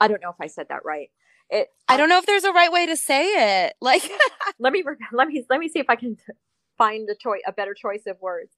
I 0.00 0.08
don't 0.08 0.22
know 0.22 0.30
if 0.30 0.40
I 0.40 0.46
said 0.46 0.66
that 0.70 0.84
right. 0.84 1.10
It 1.50 1.68
I 1.88 1.96
don't 1.96 2.08
know 2.08 2.18
if 2.18 2.26
there's 2.26 2.44
a 2.44 2.52
right 2.52 2.72
way 2.72 2.86
to 2.86 2.96
say 2.96 3.24
it 3.66 3.74
like 3.82 4.02
let 4.58 4.72
me 4.72 4.84
let 5.12 5.28
me 5.28 5.44
let 5.50 5.60
me 5.60 5.68
see 5.68 5.80
if 5.80 5.90
I 5.90 5.96
can 5.96 6.16
t- 6.16 6.22
find 6.78 7.08
a 7.10 7.14
choice 7.14 7.42
a 7.46 7.52
better 7.52 7.74
choice 7.74 8.04
of 8.06 8.20
words. 8.20 8.52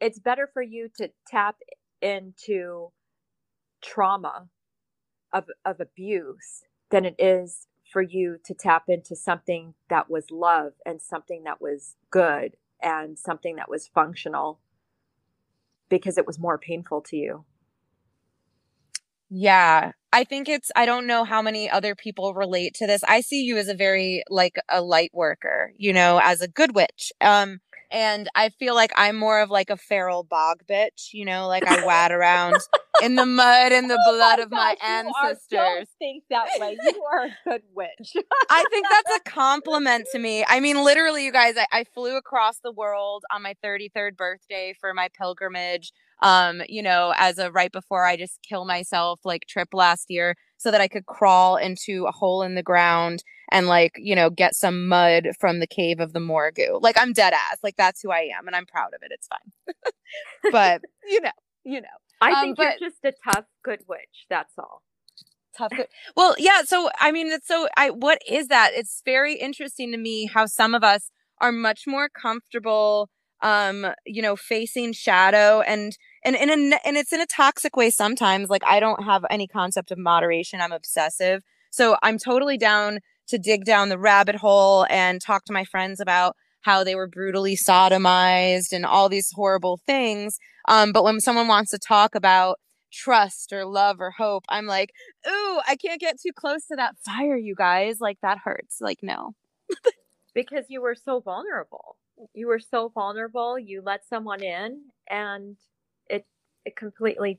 It's 0.00 0.18
better 0.18 0.48
for 0.52 0.62
you 0.62 0.90
to 0.98 1.10
tap 1.28 1.56
into 2.02 2.90
trauma 3.82 4.48
of 5.32 5.46
of 5.64 5.80
abuse 5.80 6.64
than 6.90 7.04
it 7.04 7.16
is 7.18 7.66
for 7.94 8.02
you 8.02 8.38
to 8.44 8.52
tap 8.52 8.88
into 8.88 9.14
something 9.14 9.72
that 9.88 10.10
was 10.10 10.32
love 10.32 10.72
and 10.84 11.00
something 11.00 11.44
that 11.44 11.62
was 11.62 11.94
good 12.10 12.56
and 12.82 13.16
something 13.16 13.54
that 13.54 13.70
was 13.70 13.86
functional 13.86 14.58
because 15.88 16.18
it 16.18 16.26
was 16.26 16.36
more 16.36 16.58
painful 16.58 17.00
to 17.00 17.16
you. 17.16 17.44
Yeah, 19.30 19.92
I 20.12 20.24
think 20.24 20.48
it's, 20.48 20.72
I 20.74 20.86
don't 20.86 21.06
know 21.06 21.22
how 21.22 21.40
many 21.40 21.70
other 21.70 21.94
people 21.94 22.34
relate 22.34 22.74
to 22.74 22.86
this. 22.88 23.04
I 23.04 23.20
see 23.20 23.44
you 23.44 23.58
as 23.58 23.68
a 23.68 23.74
very, 23.74 24.24
like, 24.28 24.56
a 24.68 24.82
light 24.82 25.12
worker, 25.14 25.72
you 25.76 25.92
know, 25.92 26.20
as 26.20 26.40
a 26.40 26.48
good 26.48 26.74
witch. 26.74 27.12
Um, 27.20 27.60
and 27.94 28.28
I 28.34 28.48
feel 28.50 28.74
like 28.74 28.92
I'm 28.96 29.16
more 29.16 29.40
of 29.40 29.48
like 29.50 29.70
a 29.70 29.76
feral 29.76 30.24
bog 30.24 30.62
bitch, 30.68 31.10
you 31.12 31.24
know, 31.24 31.46
like 31.46 31.66
I 31.66 31.86
wad 31.86 32.10
around 32.18 32.56
in 33.02 33.14
the 33.14 33.24
mud 33.24 33.72
and 33.72 33.88
the 33.88 33.98
Oh 34.06 34.12
blood 34.12 34.38
my 34.38 34.42
of 34.42 34.50
my 34.50 34.74
gosh, 34.74 34.78
are- 34.82 35.28
ancestors. 35.28 35.48
don't 35.50 35.88
think 35.98 36.24
that 36.30 36.48
way. 36.58 36.76
You 36.82 37.04
are 37.12 37.24
a 37.26 37.36
good 37.48 37.62
witch. 37.74 38.12
I 38.50 38.64
think 38.70 38.86
that's 38.90 39.16
a 39.16 39.30
compliment 39.30 40.06
to 40.12 40.18
me. 40.26 40.44
I 40.48 40.60
mean, 40.60 40.82
literally, 40.84 41.24
you 41.24 41.32
guys, 41.32 41.54
I, 41.56 41.66
I 41.72 41.84
flew 41.84 42.16
across 42.16 42.58
the 42.62 42.72
world 42.72 43.24
on 43.32 43.42
my 43.42 43.54
33rd 43.64 44.16
birthday 44.16 44.74
for 44.80 44.92
my 44.92 45.08
pilgrimage. 45.16 45.92
Um, 46.22 46.62
you 46.68 46.82
know, 46.82 47.12
as 47.16 47.38
a 47.38 47.50
right 47.52 47.70
before 47.72 48.04
I 48.06 48.16
just 48.16 48.38
kill 48.48 48.64
myself 48.64 49.20
like 49.24 49.42
trip 49.48 49.68
last 49.72 50.06
year 50.08 50.36
so 50.56 50.70
that 50.70 50.80
I 50.80 50.88
could 50.88 51.06
crawl 51.06 51.56
into 51.56 52.06
a 52.06 52.12
hole 52.12 52.42
in 52.42 52.54
the 52.54 52.62
ground 52.62 53.22
and 53.54 53.66
like, 53.66 53.92
you 53.96 54.14
know, 54.14 54.28
get 54.28 54.54
some 54.54 54.86
mud 54.88 55.28
from 55.40 55.60
the 55.60 55.66
cave 55.66 56.00
of 56.00 56.12
the 56.12 56.18
Morgu. 56.20 56.80
Like 56.82 56.98
I'm 56.98 57.12
dead 57.14 57.32
ass. 57.32 57.58
Like 57.62 57.76
that's 57.76 58.02
who 58.02 58.10
I 58.10 58.28
am 58.38 58.46
and 58.46 58.54
I'm 58.54 58.66
proud 58.66 58.88
of 58.94 59.00
it. 59.02 59.10
It's 59.12 59.26
fine. 59.28 59.74
but, 60.52 60.82
you 61.06 61.20
know, 61.20 61.30
you 61.64 61.80
know. 61.80 61.88
I 62.20 62.32
Um, 62.32 62.40
think 62.44 62.56
but- 62.58 62.80
you're 62.80 62.90
just 62.90 63.04
a 63.04 63.12
tough, 63.32 63.44
good 63.62 63.80
witch. 63.88 64.26
That's 64.28 64.52
all. 64.58 64.82
tough 65.56 65.70
good. 65.76 65.86
well 66.16 66.34
yeah 66.36 66.62
so 66.64 66.90
i 66.98 67.12
mean 67.12 67.28
it's 67.28 67.46
so 67.46 67.68
i 67.76 67.88
what 67.88 68.18
is 68.28 68.48
that 68.48 68.72
it's 68.74 69.02
very 69.04 69.34
interesting 69.36 69.92
to 69.92 69.96
me 69.98 70.26
how 70.26 70.46
some 70.46 70.74
of 70.74 70.82
us 70.82 71.10
are 71.40 71.52
much 71.52 71.82
more 71.86 72.08
comfortable 72.08 73.08
um 73.40 73.86
you 74.04 74.20
know 74.20 74.34
facing 74.34 74.92
shadow 74.92 75.60
and 75.60 75.96
and 76.24 76.34
in 76.34 76.50
a 76.50 76.80
and 76.84 76.96
it's 76.96 77.12
in 77.12 77.20
a 77.20 77.26
toxic 77.26 77.76
way 77.76 77.88
sometimes 77.88 78.48
like 78.48 78.64
i 78.66 78.80
don't 78.80 79.04
have 79.04 79.24
any 79.30 79.46
concept 79.46 79.92
of 79.92 79.98
moderation 79.98 80.60
i'm 80.60 80.72
obsessive 80.72 81.42
so 81.70 81.96
i'm 82.02 82.18
totally 82.18 82.58
down 82.58 82.98
to 83.28 83.38
dig 83.38 83.64
down 83.64 83.88
the 83.88 83.98
rabbit 83.98 84.36
hole 84.36 84.86
and 84.90 85.20
talk 85.20 85.44
to 85.44 85.52
my 85.52 85.64
friends 85.64 86.00
about 86.00 86.36
how 86.60 86.82
they 86.82 86.94
were 86.94 87.08
brutally 87.08 87.56
sodomized 87.56 88.72
and 88.72 88.86
all 88.86 89.08
these 89.08 89.30
horrible 89.34 89.78
things 89.86 90.38
um 90.68 90.92
but 90.92 91.04
when 91.04 91.20
someone 91.20 91.48
wants 91.48 91.70
to 91.70 91.78
talk 91.78 92.14
about 92.14 92.58
trust 92.92 93.52
or 93.52 93.64
love 93.64 93.96
or 94.00 94.12
hope 94.12 94.44
i'm 94.48 94.66
like 94.66 94.90
ooh, 95.26 95.60
I 95.66 95.76
can't 95.76 96.00
get 96.00 96.20
too 96.20 96.32
close 96.34 96.66
to 96.66 96.76
that 96.76 96.96
fire, 97.04 97.36
you 97.36 97.54
guys. 97.54 98.00
Like 98.00 98.18
that 98.22 98.38
hurts. 98.38 98.80
Like, 98.80 98.98
no. 99.02 99.34
Because 100.34 100.64
you 100.68 100.82
were 100.82 100.96
so 100.96 101.20
vulnerable. 101.20 101.94
You 102.32 102.48
were 102.48 102.58
so 102.58 102.88
vulnerable. 102.92 103.56
You 103.56 103.82
let 103.86 104.04
someone 104.04 104.42
in 104.42 104.80
and 105.08 105.56
it 106.08 106.26
it 106.64 106.74
completely 106.74 107.38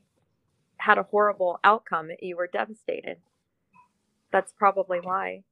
had 0.78 0.96
a 0.96 1.02
horrible 1.02 1.60
outcome. 1.62 2.08
You 2.22 2.36
were 2.36 2.46
devastated. 2.50 3.18
That's 4.32 4.54
probably 4.56 5.00
why. 5.00 5.42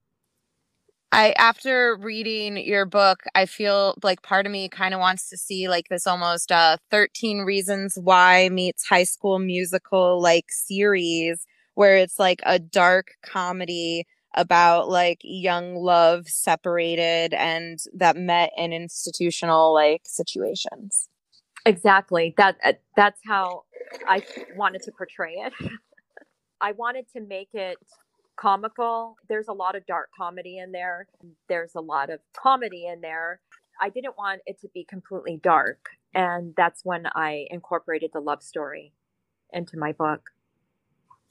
I, 1.14 1.32
after 1.38 1.96
reading 2.00 2.56
your 2.56 2.86
book, 2.86 3.22
I 3.36 3.46
feel 3.46 3.94
like 4.02 4.22
part 4.22 4.46
of 4.46 4.52
me 4.52 4.68
kind 4.68 4.92
of 4.94 4.98
wants 4.98 5.28
to 5.28 5.36
see 5.36 5.68
like 5.68 5.86
this 5.88 6.08
almost 6.08 6.50
uh 6.50 6.76
13 6.90 7.40
reasons 7.42 7.96
why 8.02 8.48
meets 8.48 8.84
high 8.88 9.04
school 9.04 9.38
musical 9.38 10.20
like 10.20 10.46
series 10.48 11.46
where 11.74 11.96
it's 11.96 12.18
like 12.18 12.40
a 12.44 12.58
dark 12.58 13.12
comedy 13.24 14.06
about 14.34 14.88
like 14.88 15.20
young 15.22 15.76
love 15.76 16.26
separated 16.26 17.32
and 17.34 17.78
that 17.94 18.16
met 18.16 18.50
in 18.56 18.72
institutional 18.72 19.72
like 19.72 20.02
situations. 20.06 21.08
Exactly. 21.64 22.34
That 22.38 22.56
uh, 22.64 22.72
that's 22.96 23.20
how 23.24 23.62
I 24.08 24.24
wanted 24.56 24.82
to 24.82 24.90
portray 24.90 25.34
it. 25.34 25.52
I 26.60 26.72
wanted 26.72 27.06
to 27.14 27.20
make 27.20 27.50
it 27.54 27.76
comical. 28.36 29.16
There's 29.28 29.48
a 29.48 29.52
lot 29.52 29.76
of 29.76 29.86
dark 29.86 30.10
comedy 30.16 30.58
in 30.58 30.72
there. 30.72 31.06
There's 31.48 31.74
a 31.74 31.80
lot 31.80 32.10
of 32.10 32.20
comedy 32.36 32.86
in 32.86 33.00
there. 33.00 33.40
I 33.80 33.88
didn't 33.88 34.16
want 34.16 34.42
it 34.46 34.60
to 34.60 34.68
be 34.72 34.84
completely 34.84 35.40
dark, 35.42 35.88
and 36.14 36.54
that's 36.56 36.84
when 36.84 37.06
I 37.06 37.46
incorporated 37.50 38.10
the 38.12 38.20
love 38.20 38.42
story 38.42 38.92
into 39.52 39.76
my 39.76 39.92
book. 39.92 40.30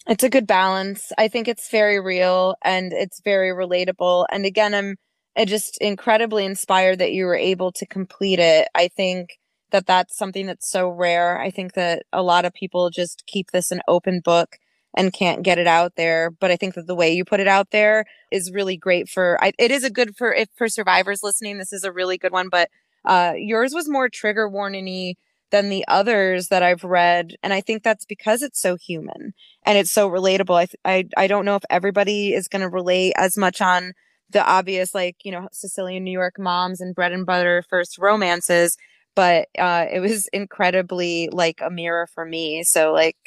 It's 0.07 0.23
a 0.23 0.29
good 0.29 0.45
balance. 0.45 1.13
I 1.17 1.29
think 1.29 1.47
it's 1.47 1.69
very 1.69 1.99
real 1.99 2.55
and 2.61 2.91
it's 2.91 3.21
very 3.21 3.51
relatable. 3.51 4.25
And 4.29 4.45
again, 4.45 4.75
I'm 4.75 4.97
just 5.45 5.77
incredibly 5.79 6.45
inspired 6.45 6.99
that 6.99 7.13
you 7.13 7.25
were 7.25 7.37
able 7.37 7.71
to 7.71 7.85
complete 7.85 8.39
it. 8.39 8.67
I 8.75 8.89
think 8.89 9.39
that 9.71 9.85
that's 9.85 10.17
something 10.17 10.45
that's 10.45 10.69
so 10.69 10.89
rare. 10.89 11.39
I 11.39 11.49
think 11.49 11.73
that 11.73 12.03
a 12.11 12.21
lot 12.21 12.43
of 12.43 12.53
people 12.53 12.89
just 12.89 13.23
keep 13.25 13.51
this 13.51 13.71
an 13.71 13.81
open 13.87 14.19
book 14.19 14.57
and 14.95 15.13
can't 15.13 15.43
get 15.43 15.57
it 15.57 15.67
out 15.67 15.95
there. 15.95 16.31
But 16.31 16.51
I 16.51 16.55
think 16.55 16.75
that 16.75 16.87
the 16.87 16.95
way 16.95 17.13
you 17.13 17.25
put 17.25 17.39
it 17.39 17.47
out 17.47 17.71
there 17.71 18.05
is 18.31 18.51
really 18.51 18.77
great 18.77 19.09
for. 19.09 19.37
I, 19.43 19.53
it 19.57 19.71
is 19.71 19.83
a 19.83 19.89
good 19.89 20.15
for 20.15 20.33
if 20.33 20.49
for 20.55 20.67
survivors 20.67 21.23
listening. 21.23 21.57
This 21.57 21.73
is 21.73 21.83
a 21.83 21.91
really 21.91 22.17
good 22.17 22.31
one. 22.31 22.49
But 22.49 22.69
uh, 23.05 23.33
yours 23.35 23.73
was 23.73 23.89
more 23.89 24.09
trigger 24.09 24.49
warningy 24.49 25.15
than 25.51 25.69
the 25.69 25.85
others 25.87 26.47
that 26.47 26.63
I've 26.63 26.83
read, 26.83 27.35
and 27.43 27.53
I 27.53 27.61
think 27.61 27.83
that's 27.83 28.05
because 28.05 28.41
it's 28.41 28.59
so 28.59 28.75
human 28.75 29.33
and 29.63 29.77
it's 29.77 29.91
so 29.91 30.09
relatable. 30.09 30.67
I 30.85 30.91
I 30.91 31.05
I 31.17 31.27
don't 31.27 31.45
know 31.45 31.55
if 31.55 31.63
everybody 31.69 32.33
is 32.33 32.47
going 32.47 32.61
to 32.61 32.69
relate 32.69 33.13
as 33.17 33.37
much 33.37 33.61
on 33.61 33.93
the 34.29 34.45
obvious 34.45 34.93
like 34.95 35.17
you 35.23 35.31
know 35.31 35.47
Sicilian 35.51 36.03
New 36.03 36.11
York 36.11 36.39
moms 36.39 36.81
and 36.81 36.95
bread 36.95 37.11
and 37.11 37.25
butter 37.25 37.63
first 37.69 37.97
romances 37.97 38.77
but 39.15 39.47
uh, 39.57 39.85
it 39.91 39.99
was 39.99 40.27
incredibly 40.27 41.29
like 41.31 41.61
a 41.61 41.69
mirror 41.69 42.07
for 42.07 42.25
me. 42.25 42.63
So 42.63 42.93
like 42.93 43.17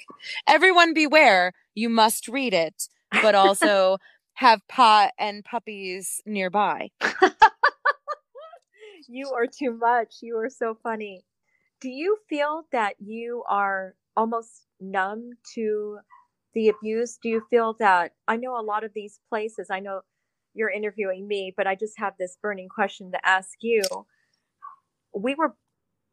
everyone 0.47 0.95
beware, 0.95 1.53
you 1.75 1.89
must 1.89 2.29
read 2.29 2.55
it, 2.55 2.89
but 3.23 3.35
also 3.35 3.99
have 4.35 4.67
pot 4.69 5.13
and 5.19 5.45
puppies 5.45 6.21
nearby. 6.27 6.91
you 9.09 9.31
are 9.31 9.47
too 9.47 9.73
much. 9.73 10.17
You 10.21 10.37
are 10.39 10.51
so 10.51 10.77
funny. 10.83 11.25
Do 11.81 11.89
you 11.89 12.19
feel 12.29 12.65
that 12.73 12.95
you 12.99 13.45
are 13.49 13.95
almost 14.17 14.67
numb 14.81 15.31
to 15.55 15.99
the 16.55 16.69
abuse? 16.69 17.19
Do 17.23 17.29
you 17.29 17.43
feel 17.51 17.77
that 17.79 18.13
I 18.27 18.37
know 18.37 18.59
a 18.59 18.65
lot 18.65 18.85
of 18.85 18.93
these 18.95 19.21
places, 19.29 19.69
I 19.71 19.81
know 19.81 20.01
you're 20.55 20.71
interviewing 20.71 21.29
me, 21.29 21.53
but 21.55 21.67
I 21.67 21.75
just 21.75 21.99
have 21.99 22.15
this 22.19 22.39
burning 22.41 22.69
question 22.69 23.13
to 23.13 23.29
ask 23.29 23.51
you. 23.61 23.83
We 25.15 25.35
were 25.35 25.55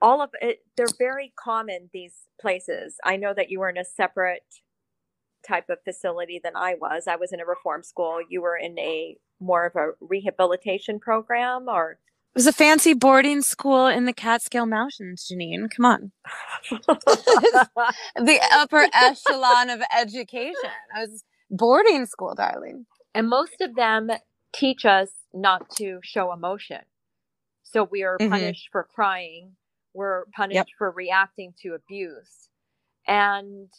all 0.04 0.22
of 0.22 0.30
it 0.42 0.60
they're 0.78 0.86
very 1.00 1.34
common 1.40 1.90
these 1.94 2.28
places 2.40 2.98
i 3.04 3.16
know 3.16 3.34
that 3.34 3.50
you 3.50 3.60
were 3.60 3.70
in 3.70 3.78
a 3.78 3.86
separate 3.86 4.44
type 5.48 5.70
of 5.70 5.80
facility 5.84 6.40
than 6.44 6.56
i 6.56 6.76
was 6.80 7.08
i 7.08 7.16
was 7.16 7.32
in 7.32 7.40
a 7.40 7.46
reform 7.46 7.82
school 7.82 8.20
you 8.30 8.42
were 8.42 8.58
in 8.58 8.78
a 8.78 9.18
more 9.40 9.66
of 9.66 9.76
a 9.76 9.92
rehabilitation 10.00 11.00
program 11.00 11.68
or 11.68 11.92
it 11.92 12.40
was 12.40 12.48
a 12.48 12.54
fancy 12.54 12.96
boarding 12.96 13.44
school 13.44 13.86
in 13.86 14.06
the 14.06 14.14
Catskill 14.14 14.66
Mountains, 14.66 15.32
Jeneen. 15.32 15.70
Come 15.70 15.86
on. 15.86 16.12
the 18.16 18.40
upper 18.52 18.88
echelon 18.92 19.70
of 19.70 19.84
education. 19.96 20.72
I 20.96 21.02
was 21.02 21.24
boarding 21.52 22.08
school, 22.08 22.34
darling. 22.36 22.88
And 23.14 23.30
most 23.30 23.62
of 23.62 23.76
them 23.76 24.10
teach 24.52 24.84
us 24.84 25.10
not 25.32 25.70
to 25.76 26.00
show 26.02 26.34
emotion. 26.34 26.80
So 27.62 27.84
we 27.84 28.02
are 28.02 28.18
mm-hmm. 28.18 28.32
punished 28.32 28.70
for 28.72 28.84
crying 28.84 29.52
we're 29.94 30.26
punished 30.36 30.56
yep. 30.56 30.68
for 30.78 30.92
reacting 30.92 31.54
to 31.62 31.74
abuse. 31.74 32.50
And 33.08 33.70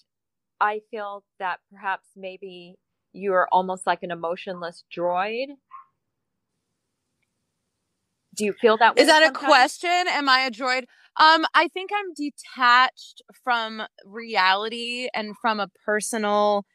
I 0.61 0.81
feel 0.91 1.25
that 1.39 1.61
perhaps 1.73 2.07
maybe 2.17 2.77
you're 3.13 3.49
almost 3.51 3.87
like 3.87 4.03
an 4.03 4.11
emotionless 4.11 4.85
droid. 4.97 5.47
Do 8.35 8.45
you 8.45 8.53
feel 8.53 8.77
that 8.79 8.99
Is 8.99 9.07
that 9.07 9.23
sometimes? 9.23 9.45
a 9.45 9.47
question? 9.47 10.05
Am 10.09 10.29
I 10.29 10.41
a 10.41 10.51
droid? 10.51 10.85
Um, 11.17 11.47
I 11.55 11.69
think 11.69 11.91
I'm 11.95 12.13
detached 12.15 13.23
from 13.45 13.83
reality 14.05 15.09
and 15.15 15.37
from 15.41 15.61
a 15.61 15.69
personal 15.85 16.67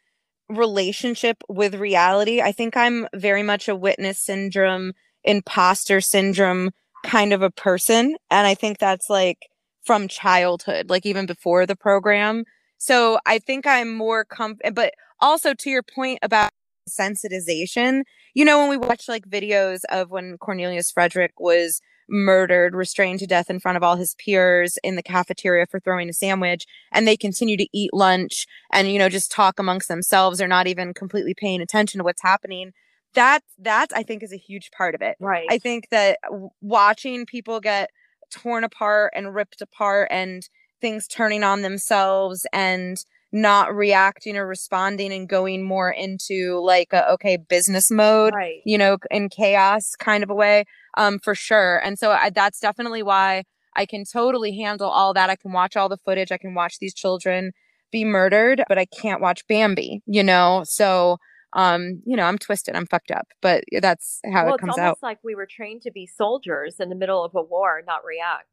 relationship 0.48 1.44
with 1.50 1.76
reality. 1.76 2.42
I 2.42 2.54
think 2.54 2.78
I'm 2.78 3.08
very 3.14 3.44
much 3.44 3.68
a 3.68 3.76
witness 3.76 4.18
syndrome, 4.18 4.94
imposter 5.26 6.00
syndrome 6.00 6.72
kind 7.04 7.34
of 7.34 7.42
a 7.42 7.52
person. 7.52 8.16
And 8.30 8.48
I 8.48 8.56
think 8.56 8.78
that's 8.78 9.10
like 9.10 9.50
from 9.84 10.08
childhood, 10.08 10.90
like 10.90 11.06
even 11.06 11.26
before 11.26 11.66
the 11.66 11.76
program. 11.76 12.44
So 12.78 13.20
I 13.26 13.40
think 13.40 13.66
I'm 13.68 13.94
more 13.96 14.26
com 14.26 14.56
but 14.74 14.94
also 15.20 15.54
to 15.54 15.70
your 15.70 15.84
point 15.84 16.20
about 16.22 16.52
sensitization, 16.90 18.04
you 18.34 18.46
know, 18.46 18.60
when 18.60 18.70
we 18.70 18.78
watch 18.78 19.08
like 19.08 19.28
videos 19.28 19.82
of 19.90 20.10
when 20.10 20.38
Cornelius 20.38 20.92
Frederick 20.92 21.34
was 21.40 21.82
murdered, 22.10 22.74
restrained 22.74 23.20
to 23.20 23.28
death 23.28 23.50
in 23.50 23.60
front 23.60 23.78
of 23.78 23.84
all 23.84 23.96
his 23.96 24.16
peers 24.16 24.78
in 24.84 24.96
the 24.96 25.04
cafeteria 25.04 25.66
for 25.70 25.80
throwing 25.80 26.10
a 26.10 26.14
sandwich, 26.14 26.66
and 26.92 27.08
they 27.08 27.16
continue 27.16 27.58
to 27.58 27.68
eat 27.72 27.94
lunch 27.94 28.48
and, 28.74 28.92
you 28.92 28.98
know, 28.98 29.10
just 29.10 29.32
talk 29.32 29.60
amongst 29.60 29.88
themselves. 29.88 30.40
They're 30.40 30.48
not 30.48 30.68
even 30.68 30.94
completely 30.94 31.36
paying 31.36 31.62
attention 31.62 32.00
to 32.00 32.04
what's 32.04 32.24
happening 32.24 32.72
that 33.14 33.42
that 33.58 33.88
I 33.96 34.04
think 34.04 34.24
is 34.24 34.34
a 34.34 34.38
huge 34.38 34.72
part 34.72 34.96
of 34.96 35.02
it. 35.02 35.18
Right. 35.20 35.48
I 35.50 35.58
think 35.58 35.90
that 35.90 36.20
watching 36.62 37.26
people 37.26 37.60
get 37.60 37.90
torn 38.30 38.64
apart 38.64 39.14
and 39.16 39.34
ripped 39.34 39.62
apart 39.62 40.08
and 40.12 40.48
things 40.82 41.08
turning 41.08 41.44
on 41.44 41.62
themselves 41.62 42.46
and 42.54 43.04
not 43.32 43.74
reacting 43.76 44.36
or 44.36 44.48
responding 44.48 45.14
and 45.14 45.30
going 45.30 45.64
more 45.64 45.92
into 45.92 46.60
like 46.64 46.94
a 46.94 47.12
okay 47.12 47.38
business 47.38 47.92
mode 47.92 48.34
right. 48.34 48.62
you 48.66 48.78
know 48.78 48.98
in 49.12 49.30
chaos 49.30 49.96
kind 49.96 50.24
of 50.24 50.32
a 50.32 50.36
way 50.36 50.66
um 50.98 51.20
for 51.20 51.36
sure 51.36 51.78
and 51.84 52.00
so 52.00 52.12
I, 52.12 52.32
that's 52.32 52.60
definitely 52.60 53.04
why 53.04 53.44
i 53.76 53.86
can 53.86 54.04
totally 54.04 54.58
handle 54.58 54.90
all 54.90 55.14
that 55.14 55.30
i 55.30 55.36
can 55.36 55.52
watch 55.52 55.76
all 55.76 55.90
the 55.90 55.98
footage 55.98 56.32
i 56.32 56.38
can 56.38 56.56
watch 56.56 56.80
these 56.80 56.94
children 56.94 57.52
be 57.92 58.04
murdered 58.04 58.64
but 58.68 58.80
i 58.80 58.86
can't 58.86 59.22
watch 59.22 59.46
bambi 59.48 60.02
you 60.08 60.24
know 60.24 60.64
so 60.66 61.18
um 61.54 62.02
you 62.06 62.16
know 62.16 62.24
i'm 62.24 62.38
twisted 62.38 62.76
i'm 62.76 62.86
fucked 62.86 63.12
up 63.12 63.28
but 63.42 63.64
that's 63.82 64.20
how 64.32 64.46
well, 64.46 64.56
it 64.56 64.60
comes 64.60 64.72
it's 64.72 64.80
almost 64.80 64.98
out. 64.98 65.04
like 65.04 65.20
we 65.24 65.34
were 65.34 65.48
trained 65.48 65.82
to 65.82 65.92
be 65.92 66.06
soldiers 66.06 66.76
in 66.80 66.90
the 66.90 66.96
middle 66.96 67.24
of 67.24 67.34
a 67.36 67.42
war 67.42 67.82
not 67.88 68.06
react 68.06 68.50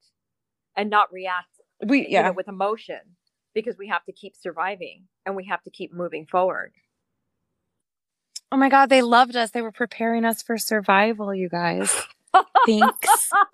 and 0.77 0.89
not 0.89 1.13
react 1.13 1.49
we 1.85 2.07
yeah 2.09 2.23
know, 2.23 2.33
with 2.33 2.49
emotion 2.49 3.01
because 3.57 3.77
we 3.79 3.89
have 3.89 4.05
to 4.05 4.13
keep 4.13 4.37
surviving 4.37 5.05
and 5.25 5.35
we 5.35 5.47
have 5.47 5.63
to 5.63 5.71
keep 5.71 5.93
moving 5.93 6.27
forward. 6.27 6.73
Oh 8.53 8.57
my 8.57 8.69
god 8.69 8.91
they 8.91 9.03
loved 9.03 9.35
us. 9.35 9.51
They 9.51 9.63
were 9.63 9.73
preparing 9.73 10.25
us 10.25 10.43
for 10.43 10.59
survival 10.59 11.35
you 11.35 11.49
guys. 11.49 11.93
Thanks. 12.67 13.31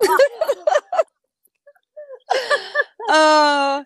Oh 3.09 3.83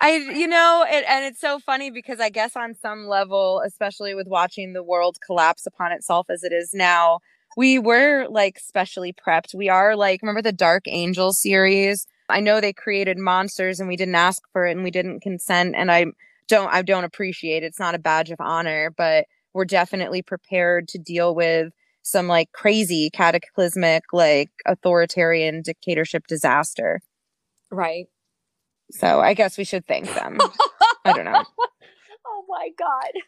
I, 0.00 0.12
you 0.12 0.46
know, 0.46 0.84
it, 0.88 1.04
and 1.08 1.24
it's 1.24 1.40
so 1.40 1.58
funny 1.58 1.90
because 1.90 2.20
I 2.20 2.30
guess 2.30 2.54
on 2.54 2.74
some 2.74 3.08
level, 3.08 3.62
especially 3.66 4.14
with 4.14 4.28
watching 4.28 4.72
the 4.72 4.82
world 4.82 5.18
collapse 5.24 5.66
upon 5.66 5.90
itself 5.90 6.30
as 6.30 6.44
it 6.44 6.52
is 6.52 6.72
now, 6.72 7.18
we 7.56 7.78
were 7.80 8.26
like 8.30 8.60
specially 8.60 9.12
prepped. 9.12 9.54
We 9.54 9.68
are 9.68 9.96
like, 9.96 10.22
remember 10.22 10.42
the 10.42 10.52
Dark 10.52 10.84
Angel 10.86 11.32
series? 11.32 12.06
I 12.28 12.40
know 12.40 12.60
they 12.60 12.72
created 12.72 13.18
monsters 13.18 13.80
and 13.80 13.88
we 13.88 13.96
didn't 13.96 14.14
ask 14.14 14.42
for 14.52 14.66
it 14.66 14.72
and 14.72 14.84
we 14.84 14.92
didn't 14.92 15.20
consent. 15.20 15.74
And 15.76 15.90
I 15.90 16.06
don't, 16.46 16.72
I 16.72 16.82
don't 16.82 17.04
appreciate 17.04 17.64
it. 17.64 17.66
It's 17.66 17.80
not 17.80 17.96
a 17.96 17.98
badge 17.98 18.30
of 18.30 18.40
honor, 18.40 18.94
but 18.96 19.26
we're 19.52 19.64
definitely 19.64 20.22
prepared 20.22 20.86
to 20.88 20.98
deal 20.98 21.34
with 21.34 21.72
some 22.02 22.28
like 22.28 22.52
crazy 22.52 23.10
cataclysmic, 23.12 24.04
like 24.12 24.50
authoritarian 24.64 25.62
dictatorship 25.62 26.26
disaster. 26.28 27.00
Right. 27.70 28.06
So 28.90 29.20
I 29.20 29.34
guess 29.34 29.58
we 29.58 29.64
should 29.64 29.86
thank 29.86 30.06
them. 30.14 30.38
I 31.04 31.12
don't 31.12 31.24
know. 31.24 31.44
Oh 32.30 32.44
my 32.48 32.68
God. 32.78 33.22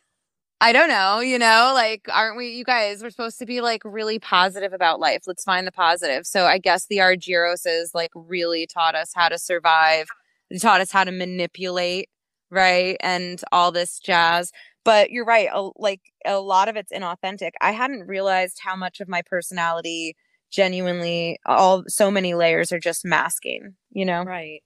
I 0.60 0.72
don't 0.72 0.88
know, 0.88 1.20
you 1.20 1.38
know, 1.38 1.72
like, 1.74 2.06
aren't 2.12 2.36
we, 2.36 2.50
you 2.50 2.64
guys, 2.64 3.02
we're 3.02 3.08
supposed 3.08 3.38
to 3.38 3.46
be 3.46 3.62
like 3.62 3.80
really 3.84 4.18
positive 4.18 4.74
about 4.74 5.00
life. 5.00 5.22
Let's 5.26 5.42
find 5.42 5.66
the 5.66 5.72
positive. 5.72 6.26
So 6.26 6.44
I 6.44 6.58
guess 6.58 6.86
the 6.86 6.98
Argyroses 6.98 7.94
like 7.94 8.10
really 8.14 8.66
taught 8.66 8.94
us 8.94 9.12
how 9.14 9.30
to 9.30 9.38
survive, 9.38 10.06
they 10.50 10.58
taught 10.58 10.82
us 10.82 10.90
how 10.90 11.04
to 11.04 11.12
manipulate, 11.12 12.10
right? 12.50 12.98
And 13.00 13.40
all 13.52 13.72
this 13.72 13.98
jazz. 13.98 14.52
But 14.84 15.10
you're 15.10 15.24
right, 15.24 15.48
a, 15.52 15.70
like 15.76 16.00
a 16.26 16.40
lot 16.40 16.68
of 16.68 16.76
it's 16.76 16.92
inauthentic. 16.92 17.52
I 17.62 17.72
hadn't 17.72 18.06
realized 18.06 18.60
how 18.62 18.76
much 18.76 19.00
of 19.00 19.08
my 19.08 19.22
personality 19.22 20.14
genuinely, 20.50 21.38
all 21.46 21.84
so 21.88 22.10
many 22.10 22.34
layers 22.34 22.70
are 22.70 22.80
just 22.80 23.04
masking, 23.04 23.76
you 23.92 24.04
know? 24.04 24.24
Right. 24.24 24.62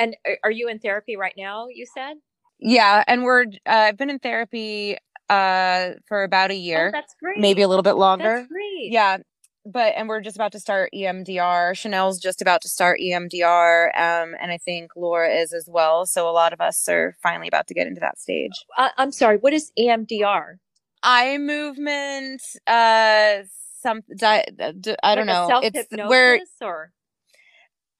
And 0.00 0.16
are 0.44 0.50
you 0.50 0.68
in 0.68 0.78
therapy 0.78 1.16
right 1.16 1.34
now? 1.36 1.66
You 1.68 1.86
said. 1.94 2.16
Yeah, 2.58 3.04
and 3.06 3.22
we're 3.24 3.44
uh, 3.66 3.70
I've 3.88 3.96
been 3.96 4.10
in 4.10 4.18
therapy 4.18 4.96
uh 5.28 5.90
for 6.08 6.24
about 6.24 6.50
a 6.50 6.54
year. 6.54 6.88
Oh, 6.88 6.90
that's 6.92 7.14
great. 7.22 7.38
Maybe 7.38 7.62
a 7.62 7.68
little 7.68 7.82
bit 7.82 7.94
longer. 7.94 8.36
That's 8.36 8.48
great. 8.48 8.90
Yeah. 8.90 9.18
But 9.66 9.92
and 9.94 10.08
we're 10.08 10.22
just 10.22 10.36
about 10.36 10.52
to 10.52 10.60
start 10.60 10.90
EMDR. 10.94 11.76
Chanel's 11.76 12.18
just 12.18 12.40
about 12.40 12.62
to 12.62 12.68
start 12.68 12.98
EMDR, 12.98 13.88
um, 13.94 14.34
and 14.40 14.50
I 14.50 14.56
think 14.56 14.92
Laura 14.96 15.28
is 15.28 15.52
as 15.52 15.68
well. 15.70 16.06
So 16.06 16.28
a 16.28 16.32
lot 16.32 16.54
of 16.54 16.62
us 16.62 16.88
are 16.88 17.14
finally 17.22 17.46
about 17.46 17.66
to 17.66 17.74
get 17.74 17.86
into 17.86 18.00
that 18.00 18.18
stage. 18.18 18.52
Uh, 18.78 18.88
I'm 18.96 19.12
sorry. 19.12 19.36
What 19.36 19.52
is 19.52 19.70
EMDR? 19.78 20.54
Eye 21.02 21.36
movement. 21.36 22.40
Uh, 22.66 23.42
some. 23.82 24.00
Di- 24.16 24.46
di- 24.56 24.96
I 25.02 25.14
don't 25.14 25.26
like 25.26 25.48
know. 25.48 25.60
It's 25.62 25.88
where 26.08 26.40
or 26.62 26.92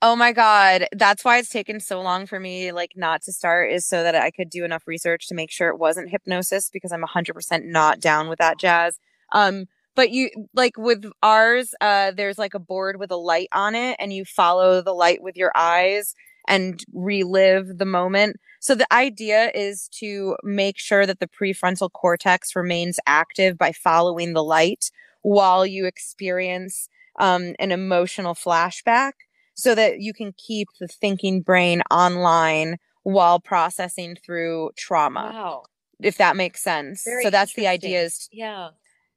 Oh 0.03 0.17
my 0.17 0.33
god, 0.33 0.87
that's 0.93 1.25
why 1.27 1.37
it's 1.39 1.51
taken 1.51 1.79
so 1.79 2.01
long 2.01 2.25
for 2.27 2.41
me 2.41 2.73
like 2.73 2.93
not 2.97 3.21
to 3.23 3.33
start 3.33 3.71
is 3.71 3.85
so 3.87 4.03
that 4.03 4.15
I 4.15 4.31
could 4.31 4.49
do 4.49 4.65
enough 4.65 4.87
research 4.87 5.29
to 5.29 5.35
make 5.35 5.51
sure 5.51 5.69
it 5.69 5.79
wasn't 5.79 6.11
hypnosis 6.11 6.71
because 6.73 6.91
I'm 6.91 7.03
100% 7.03 7.67
not 7.67 8.01
down 8.01 8.29
with 8.29 8.39
that 8.39 8.59
jazz. 8.59 8.99
Um 9.33 9.67
but 9.95 10.11
you 10.11 10.31
like 10.55 10.79
with 10.79 11.05
ours 11.23 11.75
uh 11.83 12.13
there's 12.13 12.39
like 12.39 12.55
a 12.55 12.59
board 12.59 12.99
with 12.99 13.11
a 13.11 13.17
light 13.17 13.49
on 13.53 13.75
it 13.75 13.97
and 13.99 14.11
you 14.13 14.25
follow 14.25 14.81
the 14.81 14.95
light 14.95 15.23
with 15.23 15.37
your 15.37 15.53
eyes 15.55 16.15
and 16.49 16.81
relive 16.95 17.77
the 17.77 17.85
moment. 17.85 18.37
So 18.61 18.75
the 18.75 18.91
idea 18.93 19.51
is 19.55 19.89
to 20.01 20.37
make 20.43 20.79
sure 20.79 21.05
that 21.05 21.21
the 21.21 21.29
prefrontal 21.29 21.93
cortex 21.93 22.57
remains 22.57 22.99
active 23.07 23.59
by 23.59 23.73
following 23.73 24.33
the 24.33 24.45
light 24.45 24.91
while 25.23 25.67
you 25.67 25.85
experience 25.85 26.89
um, 27.19 27.55
an 27.59 27.71
emotional 27.71 28.35
flashback 28.35 29.13
so 29.55 29.75
that 29.75 30.01
you 30.01 30.13
can 30.13 30.33
keep 30.37 30.69
the 30.79 30.89
thinking 30.89 31.43
brain 31.43 31.83
online 31.91 32.77
while 33.03 33.41
processing 33.41 34.17
through 34.25 34.71
trauma. 34.77 35.31
Wow. 35.33 35.63
If 36.01 36.17
that 36.19 36.37
makes 36.37 36.63
sense. 36.63 37.03
Very 37.05 37.23
so 37.23 37.31
that's 37.31 37.55
the 37.55 37.67
idea 37.67 38.03
is 38.03 38.29
Yeah. 38.33 38.71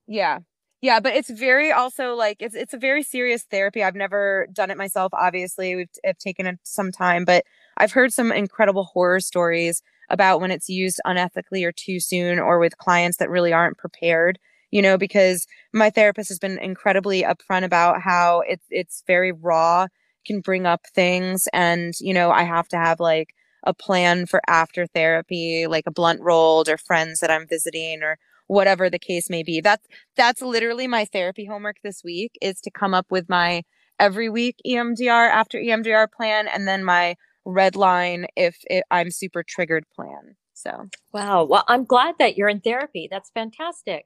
yeah. 0.07 0.39
Yeah, 0.81 0.99
but 0.99 1.15
it's 1.15 1.29
very 1.29 1.71
also 1.71 2.13
like 2.13 2.41
it's 2.41 2.55
it's 2.55 2.73
a 2.73 2.77
very 2.77 3.03
serious 3.03 3.43
therapy. 3.43 3.81
I've 3.81 3.95
never 3.95 4.47
done 4.51 4.69
it 4.69 4.77
myself 4.77 5.13
obviously. 5.13 5.75
We've 5.77 5.87
have 6.03 6.17
taken 6.17 6.45
it 6.45 6.59
some 6.63 6.91
time, 6.91 7.23
but 7.23 7.45
I've 7.77 7.93
heard 7.93 8.11
some 8.11 8.33
incredible 8.33 8.83
horror 8.83 9.21
stories 9.21 9.81
about 10.09 10.41
when 10.41 10.51
it's 10.51 10.67
used 10.67 10.99
unethically 11.07 11.63
or 11.65 11.71
too 11.71 12.01
soon 12.01 12.37
or 12.37 12.59
with 12.59 12.77
clients 12.77 13.17
that 13.17 13.29
really 13.29 13.53
aren't 13.53 13.77
prepared, 13.77 14.37
you 14.71 14.81
know, 14.81 14.97
because 14.97 15.47
my 15.71 15.89
therapist 15.89 16.27
has 16.27 16.37
been 16.39 16.57
incredibly 16.59 17.23
upfront 17.23 17.63
about 17.63 18.01
how 18.01 18.41
it's 18.45 18.65
it's 18.69 19.03
very 19.07 19.31
raw, 19.31 19.87
can 20.25 20.41
bring 20.41 20.65
up 20.65 20.81
things 20.93 21.47
and, 21.53 21.93
you 21.99 22.13
know, 22.13 22.31
I 22.31 22.43
have 22.43 22.67
to 22.69 22.77
have 22.77 22.99
like 22.99 23.29
a 23.65 23.73
plan 23.73 24.25
for 24.25 24.41
after 24.47 24.85
therapy, 24.87 25.67
like 25.67 25.85
a 25.87 25.91
blunt 25.91 26.21
rolled 26.21 26.67
or 26.69 26.77
friends 26.77 27.19
that 27.21 27.31
I'm 27.31 27.47
visiting 27.47 28.03
or 28.03 28.17
whatever 28.47 28.89
the 28.89 28.99
case 28.99 29.29
may 29.29 29.43
be. 29.43 29.61
That's 29.61 29.85
that's 30.17 30.41
literally 30.41 30.87
my 30.87 31.05
therapy 31.05 31.45
homework 31.45 31.77
this 31.83 32.01
week 32.03 32.33
is 32.41 32.59
to 32.61 32.71
come 32.71 32.93
up 32.93 33.07
with 33.09 33.29
my 33.29 33.63
every 33.99 34.29
week 34.29 34.57
EMDR 34.67 35.29
after 35.29 35.57
EMDR 35.59 36.07
plan 36.11 36.47
and 36.47 36.67
then 36.67 36.83
my 36.83 37.15
red 37.45 37.75
line 37.75 38.25
if 38.35 38.57
it, 38.65 38.83
I'm 38.91 39.11
super 39.11 39.43
triggered 39.43 39.85
plan. 39.95 40.35
So, 40.53 40.87
Wow. 41.13 41.45
Well, 41.45 41.63
I'm 41.67 41.85
glad 41.85 42.15
that 42.19 42.37
you're 42.37 42.49
in 42.49 42.61
therapy. 42.61 43.07
That's 43.09 43.29
fantastic. 43.31 44.05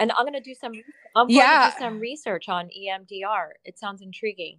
And 0.00 0.10
I'm 0.12 0.24
going 0.24 0.32
to 0.34 0.40
do 0.40 0.54
some 0.54 0.72
I'm 1.14 1.26
going 1.26 1.36
Yeah. 1.36 1.66
to 1.70 1.76
do 1.76 1.78
some 1.84 1.98
research 2.00 2.48
on 2.48 2.68
EMDR. 2.68 3.50
It 3.64 3.78
sounds 3.78 4.02
intriguing. 4.02 4.58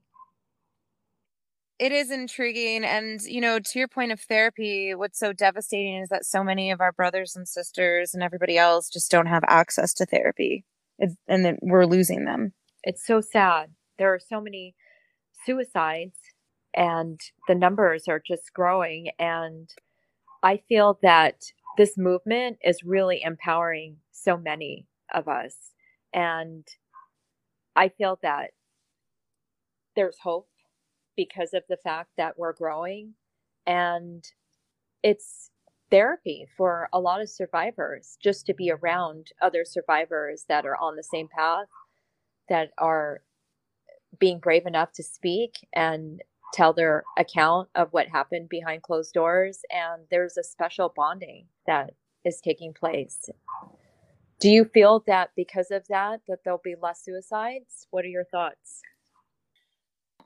It 1.83 1.91
is 1.91 2.11
intriguing 2.11 2.85
and 2.85 3.19
you 3.23 3.41
know 3.41 3.59
to 3.59 3.77
your 3.77 3.89
point 3.89 4.13
of 4.13 4.21
therapy 4.21 4.95
what's 4.95 5.19
so 5.19 5.33
devastating 5.33 5.97
is 5.97 6.07
that 6.07 6.25
so 6.25 6.41
many 6.41 6.71
of 6.71 6.79
our 6.79 6.93
brothers 6.93 7.35
and 7.35 7.45
sisters 7.45 8.13
and 8.13 8.23
everybody 8.23 8.57
else 8.57 8.89
just 8.89 9.11
don't 9.11 9.25
have 9.25 9.43
access 9.49 9.93
to 9.93 10.05
therapy 10.05 10.63
it's, 10.97 11.15
and 11.27 11.57
we're 11.61 11.85
losing 11.85 12.23
them 12.23 12.53
It's 12.83 13.05
so 13.05 13.19
sad. 13.19 13.71
There 13.97 14.13
are 14.13 14.19
so 14.19 14.39
many 14.39 14.75
suicides 15.45 16.17
and 16.73 17.19
the 17.49 17.55
numbers 17.55 18.07
are 18.07 18.21
just 18.25 18.53
growing 18.53 19.09
and 19.19 19.69
I 20.41 20.61
feel 20.69 20.99
that 21.01 21.51
this 21.77 21.97
movement 21.97 22.59
is 22.63 22.81
really 22.83 23.21
empowering 23.21 23.97
so 24.11 24.37
many 24.37 24.87
of 25.13 25.27
us 25.27 25.55
and 26.13 26.65
I 27.75 27.89
feel 27.89 28.19
that 28.21 28.51
there's 29.97 30.19
hope 30.23 30.47
because 31.15 31.53
of 31.53 31.63
the 31.69 31.77
fact 31.77 32.09
that 32.17 32.37
we're 32.37 32.53
growing 32.53 33.13
and 33.65 34.25
it's 35.03 35.51
therapy 35.91 36.47
for 36.57 36.89
a 36.93 36.99
lot 36.99 37.21
of 37.21 37.29
survivors 37.29 38.17
just 38.21 38.45
to 38.45 38.53
be 38.53 38.71
around 38.71 39.27
other 39.41 39.63
survivors 39.65 40.45
that 40.49 40.65
are 40.65 40.77
on 40.77 40.95
the 40.95 41.03
same 41.03 41.27
path 41.27 41.67
that 42.49 42.71
are 42.77 43.21
being 44.19 44.39
brave 44.39 44.65
enough 44.65 44.91
to 44.93 45.03
speak 45.03 45.67
and 45.73 46.21
tell 46.53 46.73
their 46.73 47.03
account 47.17 47.69
of 47.75 47.89
what 47.91 48.07
happened 48.07 48.49
behind 48.49 48.81
closed 48.83 49.13
doors 49.13 49.61
and 49.71 50.03
there's 50.11 50.37
a 50.37 50.43
special 50.43 50.93
bonding 50.95 51.45
that 51.67 51.91
is 52.25 52.39
taking 52.41 52.73
place. 52.73 53.29
Do 54.39 54.49
you 54.49 54.65
feel 54.65 55.03
that 55.07 55.31
because 55.35 55.71
of 55.71 55.87
that 55.89 56.21
that 56.27 56.39
there'll 56.43 56.61
be 56.63 56.75
less 56.81 57.03
suicides? 57.03 57.87
What 57.91 58.05
are 58.05 58.09
your 58.09 58.25
thoughts 58.25 58.81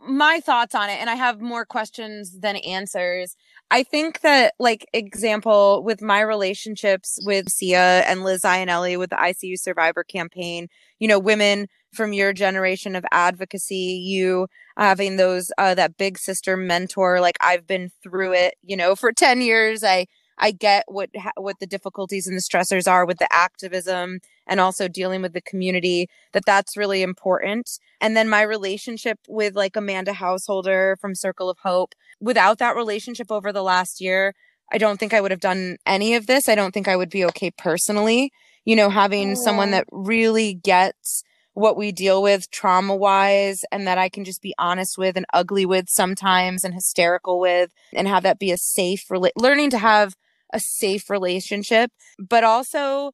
my 0.06 0.40
thoughts 0.40 0.76
on 0.76 0.90
it 0.90 1.00
and 1.00 1.10
i 1.10 1.16
have 1.16 1.42
more 1.42 1.66
questions 1.66 2.40
than 2.40 2.56
answers. 2.58 3.36
I 3.70 3.84
think 3.84 4.22
that 4.22 4.54
like 4.60 4.86
example 4.94 5.84
with 5.84 6.02
my 6.02 6.22
relationships 6.22 7.20
with 7.26 7.50
sia 7.50 8.04
and 8.08 8.24
liz 8.24 8.42
Ianelli 8.44 8.98
with 8.98 9.10
the 9.10 9.18
icu 9.18 9.58
survivor 9.60 10.04
campaign 10.04 10.68
you 11.00 11.08
know 11.08 11.20
women 11.20 11.68
from 11.94 12.14
your 12.14 12.34
generation 12.34 12.96
of 12.96 13.06
advocacy 13.12 14.02
you 14.06 14.48
having 14.78 15.18
those 15.18 15.52
uh, 15.58 15.76
that 15.76 15.98
big 15.98 16.18
sister 16.18 16.56
mentor 16.56 17.20
like 17.20 17.38
i've 17.42 17.68
been 17.68 17.90
through 18.04 18.34
it 18.34 18.56
you 18.62 18.78
know 18.78 18.96
for 18.96 19.12
10 19.12 19.42
years. 19.42 19.84
I 19.84 20.06
i 20.38 20.52
get 20.52 20.84
what 20.88 21.10
what 21.36 21.60
the 21.60 21.68
difficulties 21.68 22.28
and 22.28 22.38
the 22.38 22.42
stressors 22.42 22.90
are 22.90 23.06
with 23.06 23.18
the 23.18 23.34
activism 23.34 24.20
and 24.46 24.60
also 24.60 24.88
dealing 24.88 25.22
with 25.22 25.34
the 25.34 25.42
community 25.42 26.08
that 26.34 26.46
that's 26.46 26.78
really 26.78 27.02
important 27.02 27.80
and 28.00 28.16
then 28.16 28.30
my 28.30 28.42
relationship 28.42 29.20
with 29.28 29.56
like 29.56 29.76
Amanda 29.76 30.14
Householder 30.14 30.98
from 31.00 31.16
Circle 31.16 31.50
of 31.50 31.60
Hope. 31.60 31.94
Without 32.20 32.60
that 32.60 32.76
relationship 32.76 33.32
over 33.32 33.52
the 33.52 33.64
last 33.64 34.02
year, 34.02 34.34
I 34.72 34.78
don't 34.78 35.00
think 35.00 35.14
I 35.14 35.22
would 35.22 35.32
have 35.32 35.40
done 35.40 35.78
any 35.86 36.16
of 36.16 36.28
this. 36.28 36.50
I 36.50 36.56
don't 36.56 36.74
think 36.74 36.88
I 36.88 36.96
would 36.96 37.10
be 37.10 37.26
okay 37.26 37.52
personally. 37.52 38.32
You 38.66 38.76
know, 38.76 38.90
having 38.90 39.36
someone 39.36 39.72
that 39.72 39.86
really 39.92 40.54
gets 40.54 41.24
what 41.54 41.78
we 41.78 41.92
deal 41.92 42.22
with 42.22 42.52
trauma 42.52 42.96
wise 42.96 43.64
and 43.72 43.88
that 43.88 43.98
I 43.98 44.10
can 44.10 44.24
just 44.24 44.42
be 44.42 44.54
honest 44.60 44.98
with 44.98 45.18
and 45.18 45.26
ugly 45.34 45.66
with 45.66 45.90
sometimes 45.90 46.64
and 46.64 46.74
hysterical 46.74 47.40
with 47.40 47.72
and 47.94 48.08
have 48.08 48.24
that 48.24 48.38
be 48.38 48.52
a 48.52 48.58
safe 48.58 49.06
rela- 49.10 49.32
learning 49.36 49.72
to 49.72 49.80
have 49.80 50.16
a 50.54 50.60
safe 50.60 51.10
relationship, 51.10 51.92
but 52.18 52.44
also 52.44 53.12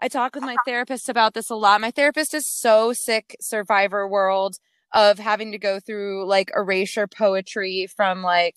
I 0.00 0.08
talk 0.08 0.34
with 0.34 0.44
my 0.44 0.56
therapist 0.66 1.08
about 1.08 1.34
this 1.34 1.48
a 1.48 1.54
lot. 1.54 1.80
My 1.80 1.90
therapist 1.90 2.34
is 2.34 2.46
so 2.46 2.92
sick, 2.92 3.34
survivor 3.40 4.06
world, 4.06 4.56
of 4.92 5.18
having 5.18 5.52
to 5.52 5.58
go 5.58 5.80
through 5.80 6.26
like 6.26 6.50
erasure 6.54 7.06
poetry 7.06 7.86
from 7.96 8.22
like 8.22 8.56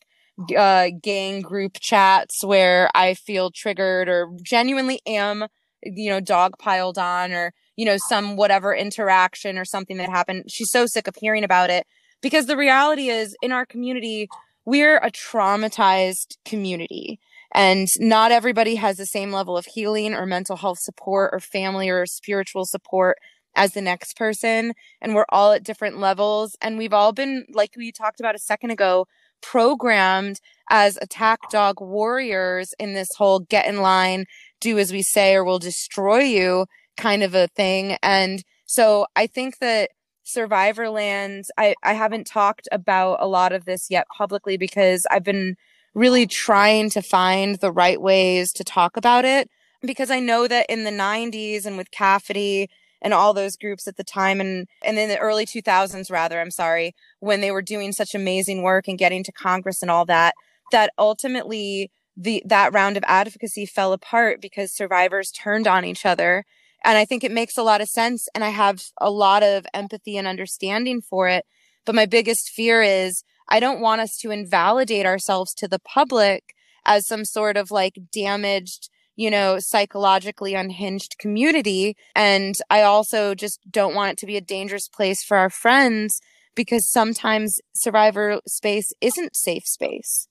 uh, 0.58 0.90
gang 1.02 1.42
group 1.42 1.78
chats 1.80 2.44
where 2.44 2.90
I 2.94 3.14
feel 3.14 3.52
triggered 3.52 4.10
or 4.10 4.30
genuinely 4.44 5.00
am, 5.06 5.48
you 5.84 6.10
know, 6.10 6.20
dog 6.20 6.58
piled 6.60 6.98
on 6.98 7.32
or, 7.32 7.54
you 7.76 7.86
know, 7.86 7.98
some 8.08 8.36
whatever 8.36 8.74
interaction 8.74 9.58
or 9.58 9.66
something 9.66 9.98
that 9.98 10.10
happened. 10.10 10.46
She's 10.50 10.72
so 10.72 10.86
sick 10.86 11.08
of 11.08 11.16
hearing 11.16 11.44
about 11.44 11.70
it 11.70 11.88
because 12.22 12.46
the 12.46 12.58
reality 12.58 13.10
is 13.10 13.36
in 13.42 13.52
our 13.52 13.66
community, 13.66 14.30
we're 14.66 14.98
a 14.98 15.12
traumatized 15.12 16.38
community 16.46 17.20
and 17.54 17.88
not 18.00 18.32
everybody 18.32 18.76
has 18.76 18.98
the 18.98 19.06
same 19.06 19.32
level 19.32 19.58
of 19.58 19.66
healing 19.66 20.14
or 20.14 20.26
mental 20.26 20.58
health 20.58 20.80
support 20.80 21.32
or 21.34 21.40
family 21.40 21.90
or 21.90 22.06
spiritual 22.06 22.66
support 22.66 23.18
as 23.56 23.74
the 23.74 23.82
next 23.82 24.16
person. 24.16 24.74
And 25.02 25.16
we're 25.16 25.26
all 25.30 25.52
at 25.54 25.64
different 25.64 25.98
levels. 25.98 26.56
And 26.62 26.78
we've 26.78 26.94
all 26.94 27.12
been 27.12 27.46
like 27.52 27.72
we 27.76 27.92
talked 27.92 28.20
about 28.20 28.36
a 28.36 28.40
second 28.40 28.72
ago 28.72 29.08
programmed 29.42 30.40
as 30.70 30.98
attack 30.98 31.40
dog 31.50 31.82
warriors 31.82 32.74
in 32.78 32.94
this 32.94 33.10
whole 33.18 33.40
get 33.40 33.66
in 33.66 33.82
line 33.82 34.26
do 34.60 34.78
as 34.78 34.92
we 34.92 35.02
say 35.02 35.34
or 35.34 35.44
we'll 35.46 35.60
destroy 35.60 36.20
you 36.20 36.66
kind 36.98 37.24
of 37.24 37.34
a 37.34 37.48
thing. 37.48 37.98
And 38.04 38.44
so 38.70 39.08
i 39.16 39.26
think 39.26 39.58
that 39.58 39.90
survivorland 40.24 41.44
i 41.58 41.74
i 41.84 41.94
haven't 41.94 42.26
talked 42.28 42.68
about 42.72 43.18
a 43.20 43.28
lot 43.28 43.52
of 43.52 43.66
this 43.66 43.88
yet 43.90 44.06
publicly 44.16 44.58
because 44.58 45.06
i've 45.10 45.24
been 45.24 45.56
really 45.94 46.26
trying 46.28 46.90
to 46.92 47.02
find 47.02 47.56
the 47.56 47.72
right 47.72 48.02
ways 48.02 48.52
to 48.54 48.64
talk 48.64 48.98
about 48.98 49.26
it. 49.26 49.50
Because 49.82 50.12
I 50.12 50.20
know 50.20 50.48
that 50.48 50.66
in 50.70 50.84
the 50.84 50.92
90s 50.92 51.66
and 51.66 51.78
with 51.78 51.92
CAFETY 51.92 52.68
and 53.02 53.14
all 53.14 53.34
those 53.34 53.56
groups 53.56 53.88
at 53.88 53.96
the 53.96 54.04
time 54.04 54.42
and 54.42 54.68
and 54.84 55.00
in 55.00 55.08
the 55.08 55.18
early 55.18 55.46
2000s 55.46 56.12
rather 56.12 56.42
I'm 56.42 56.52
sorry 56.52 56.94
when 57.22 57.40
they 57.40 57.50
were 57.50 57.62
doing 57.62 57.94
such 57.94 58.14
amazing 58.14 58.62
work 58.62 58.90
and 58.90 58.98
getting 58.98 59.24
to 59.24 59.32
Congress 59.32 59.82
and 59.82 59.90
all 59.90 60.06
that 60.06 60.34
that 60.72 60.92
ultimately 60.98 61.92
the 62.16 62.44
that 62.46 62.74
round 62.74 62.98
of 62.98 63.04
advocacy 63.08 63.66
fell 63.66 63.94
apart 63.94 64.42
because 64.42 64.76
survivors 64.76 65.32
turned 65.32 65.68
on 65.68 65.86
each 65.86 66.06
other. 66.06 66.44
And 66.84 66.98
I 66.98 67.06
think 67.06 67.24
it 67.24 67.32
makes 67.32 67.58
a 67.58 67.64
lot 67.64 67.82
of 67.82 67.88
sense 67.88 68.28
and 68.36 68.44
I 68.44 68.50
have 68.50 68.84
a 69.00 69.10
lot 69.10 69.44
of 69.44 69.66
empathy 69.74 70.18
and 70.18 70.28
understanding 70.28 71.02
for 71.02 71.28
it. 71.28 71.46
But 71.86 71.96
my 71.96 72.06
biggest 72.06 72.50
fear 72.50 72.82
is 72.82 73.24
I 73.50 73.60
don't 73.60 73.82
want 73.82 74.02
us 74.02 74.18
to 74.18 74.32
invalidate 74.32 75.06
ourselves 75.06 75.54
to 75.56 75.68
the 75.68 75.80
public 75.80 76.56
as 76.86 77.08
some 77.08 77.26
sort 77.26 77.58
of 77.58 77.72
like 77.72 77.98
damaged, 78.12 78.90
you 79.16 79.30
know, 79.30 79.58
psychologically 79.60 80.54
unhinged 80.54 81.18
community. 81.18 81.98
And 82.16 82.56
I 82.70 82.84
also 82.84 83.36
just 83.36 83.60
don't 83.70 83.96
want 83.96 84.14
it 84.14 84.18
to 84.20 84.26
be 84.26 84.38
a 84.38 84.42
dangerous 84.42 84.88
place 84.88 85.24
for 85.24 85.38
our 85.38 85.50
friends 85.50 86.22
because 86.56 86.90
sometimes 86.90 87.60
survivor 87.74 88.40
space 88.48 88.94
isn't 89.02 89.36
safe 89.36 89.66
space. 89.66 90.28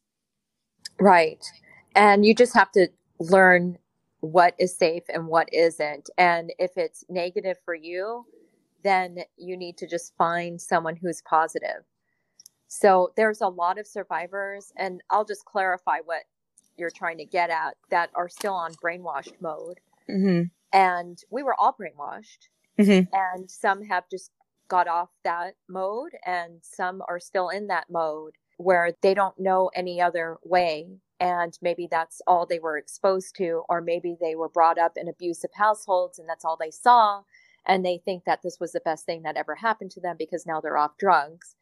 Right. 1.00 1.44
And 1.94 2.24
you 2.24 2.34
just 2.34 2.54
have 2.54 2.70
to 2.72 2.88
learn 3.18 3.78
what 4.20 4.54
is 4.58 4.76
safe 4.76 5.04
and 5.08 5.26
what 5.26 5.48
isn't. 5.52 6.10
And 6.18 6.52
if 6.58 6.72
it's 6.76 7.04
negative 7.08 7.56
for 7.64 7.74
you, 7.74 8.26
then 8.82 9.20
you 9.36 9.56
need 9.56 9.76
to 9.78 9.86
just 9.86 10.14
find 10.16 10.60
someone 10.60 10.96
who's 10.96 11.22
positive. 11.22 11.84
So 12.68 13.12
there's 13.16 13.40
a 13.40 13.48
lot 13.48 13.78
of 13.78 13.86
survivors, 13.86 14.72
and 14.76 15.00
I'll 15.10 15.24
just 15.24 15.44
clarify 15.44 15.98
what 16.04 16.22
you're 16.76 16.90
trying 16.90 17.18
to 17.18 17.24
get 17.24 17.50
at 17.50 17.76
that 17.90 18.10
are 18.14 18.28
still 18.28 18.54
on 18.54 18.74
brainwashed 18.74 19.40
mode. 19.40 19.80
Mm-hmm. 20.08 20.44
And 20.72 21.18
we 21.30 21.42
were 21.42 21.54
all 21.58 21.74
brainwashed, 21.78 22.48
Mm-hmm. 22.78 23.12
and 23.12 23.50
some 23.50 23.82
have 23.82 24.04
just 24.08 24.30
got 24.68 24.86
off 24.86 25.08
that 25.24 25.54
mode, 25.68 26.12
and 26.24 26.60
some 26.62 27.02
are 27.08 27.18
still 27.18 27.48
in 27.48 27.66
that 27.66 27.86
mode 27.90 28.34
where 28.58 28.92
they 29.02 29.14
don't 29.14 29.38
know 29.38 29.70
any 29.74 30.00
other 30.00 30.36
way. 30.44 30.86
And 31.20 31.58
maybe 31.62 31.88
that's 31.90 32.20
all 32.26 32.46
they 32.46 32.58
were 32.60 32.76
exposed 32.76 33.34
to, 33.36 33.62
or 33.68 33.80
maybe 33.80 34.16
they 34.20 34.34
were 34.36 34.48
brought 34.48 34.78
up 34.78 34.92
in 34.96 35.08
abusive 35.08 35.50
households 35.54 36.18
and 36.18 36.28
that's 36.28 36.44
all 36.44 36.56
they 36.56 36.70
saw. 36.70 37.22
And 37.66 37.84
they 37.84 37.98
think 38.04 38.24
that 38.24 38.42
this 38.42 38.58
was 38.60 38.72
the 38.72 38.80
best 38.84 39.04
thing 39.04 39.22
that 39.22 39.36
ever 39.36 39.56
happened 39.56 39.90
to 39.92 40.00
them 40.00 40.16
because 40.18 40.46
now 40.46 40.60
they're 40.60 40.76
off 40.78 40.96
drugs. 40.98 41.56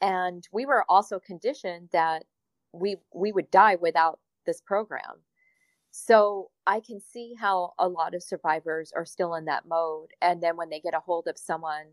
And 0.00 0.46
we 0.52 0.66
were 0.66 0.84
also 0.88 1.18
conditioned 1.18 1.88
that 1.92 2.24
we 2.72 2.96
we 3.14 3.32
would 3.32 3.50
die 3.50 3.76
without 3.76 4.20
this 4.44 4.60
program. 4.60 5.22
So 5.90 6.50
I 6.66 6.80
can 6.80 7.00
see 7.00 7.34
how 7.38 7.72
a 7.78 7.88
lot 7.88 8.14
of 8.14 8.22
survivors 8.22 8.92
are 8.94 9.06
still 9.06 9.34
in 9.34 9.46
that 9.46 9.66
mode. 9.66 10.10
And 10.20 10.42
then 10.42 10.56
when 10.56 10.68
they 10.68 10.80
get 10.80 10.94
a 10.94 11.00
hold 11.00 11.26
of 11.26 11.38
someone 11.38 11.86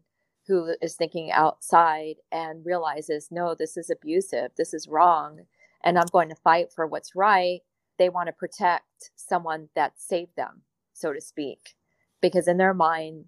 who 0.45 0.75
is 0.81 0.95
thinking 0.95 1.31
outside 1.31 2.15
and 2.31 2.65
realizes, 2.65 3.29
no, 3.31 3.55
this 3.55 3.77
is 3.77 3.89
abusive, 3.89 4.51
this 4.57 4.73
is 4.73 4.89
wrong, 4.89 5.45
and 5.83 5.97
I'm 5.97 6.07
going 6.11 6.29
to 6.29 6.35
fight 6.35 6.73
for 6.73 6.85
what's 6.85 7.15
right, 7.15 7.61
they 7.97 8.09
want 8.09 8.27
to 8.27 8.33
protect 8.33 9.11
someone 9.15 9.69
that 9.75 9.93
saved 9.99 10.35
them, 10.35 10.63
so 10.93 11.13
to 11.13 11.21
speak. 11.21 11.75
Because 12.21 12.47
in 12.47 12.57
their 12.57 12.73
mind, 12.73 13.25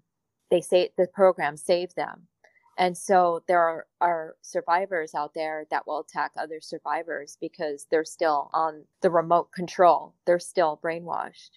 they 0.50 0.60
say 0.60 0.90
the 0.96 1.06
program 1.06 1.56
saved 1.56 1.96
them. 1.96 2.28
And 2.78 2.96
so 2.96 3.42
there 3.48 3.60
are, 3.60 3.86
are 4.00 4.34
survivors 4.42 5.14
out 5.14 5.32
there 5.34 5.64
that 5.70 5.86
will 5.86 6.00
attack 6.00 6.32
other 6.36 6.60
survivors 6.60 7.38
because 7.40 7.86
they're 7.90 8.04
still 8.04 8.50
on 8.52 8.84
the 9.00 9.10
remote 9.10 9.50
control. 9.52 10.14
They're 10.26 10.38
still 10.38 10.78
brainwashed. 10.82 11.50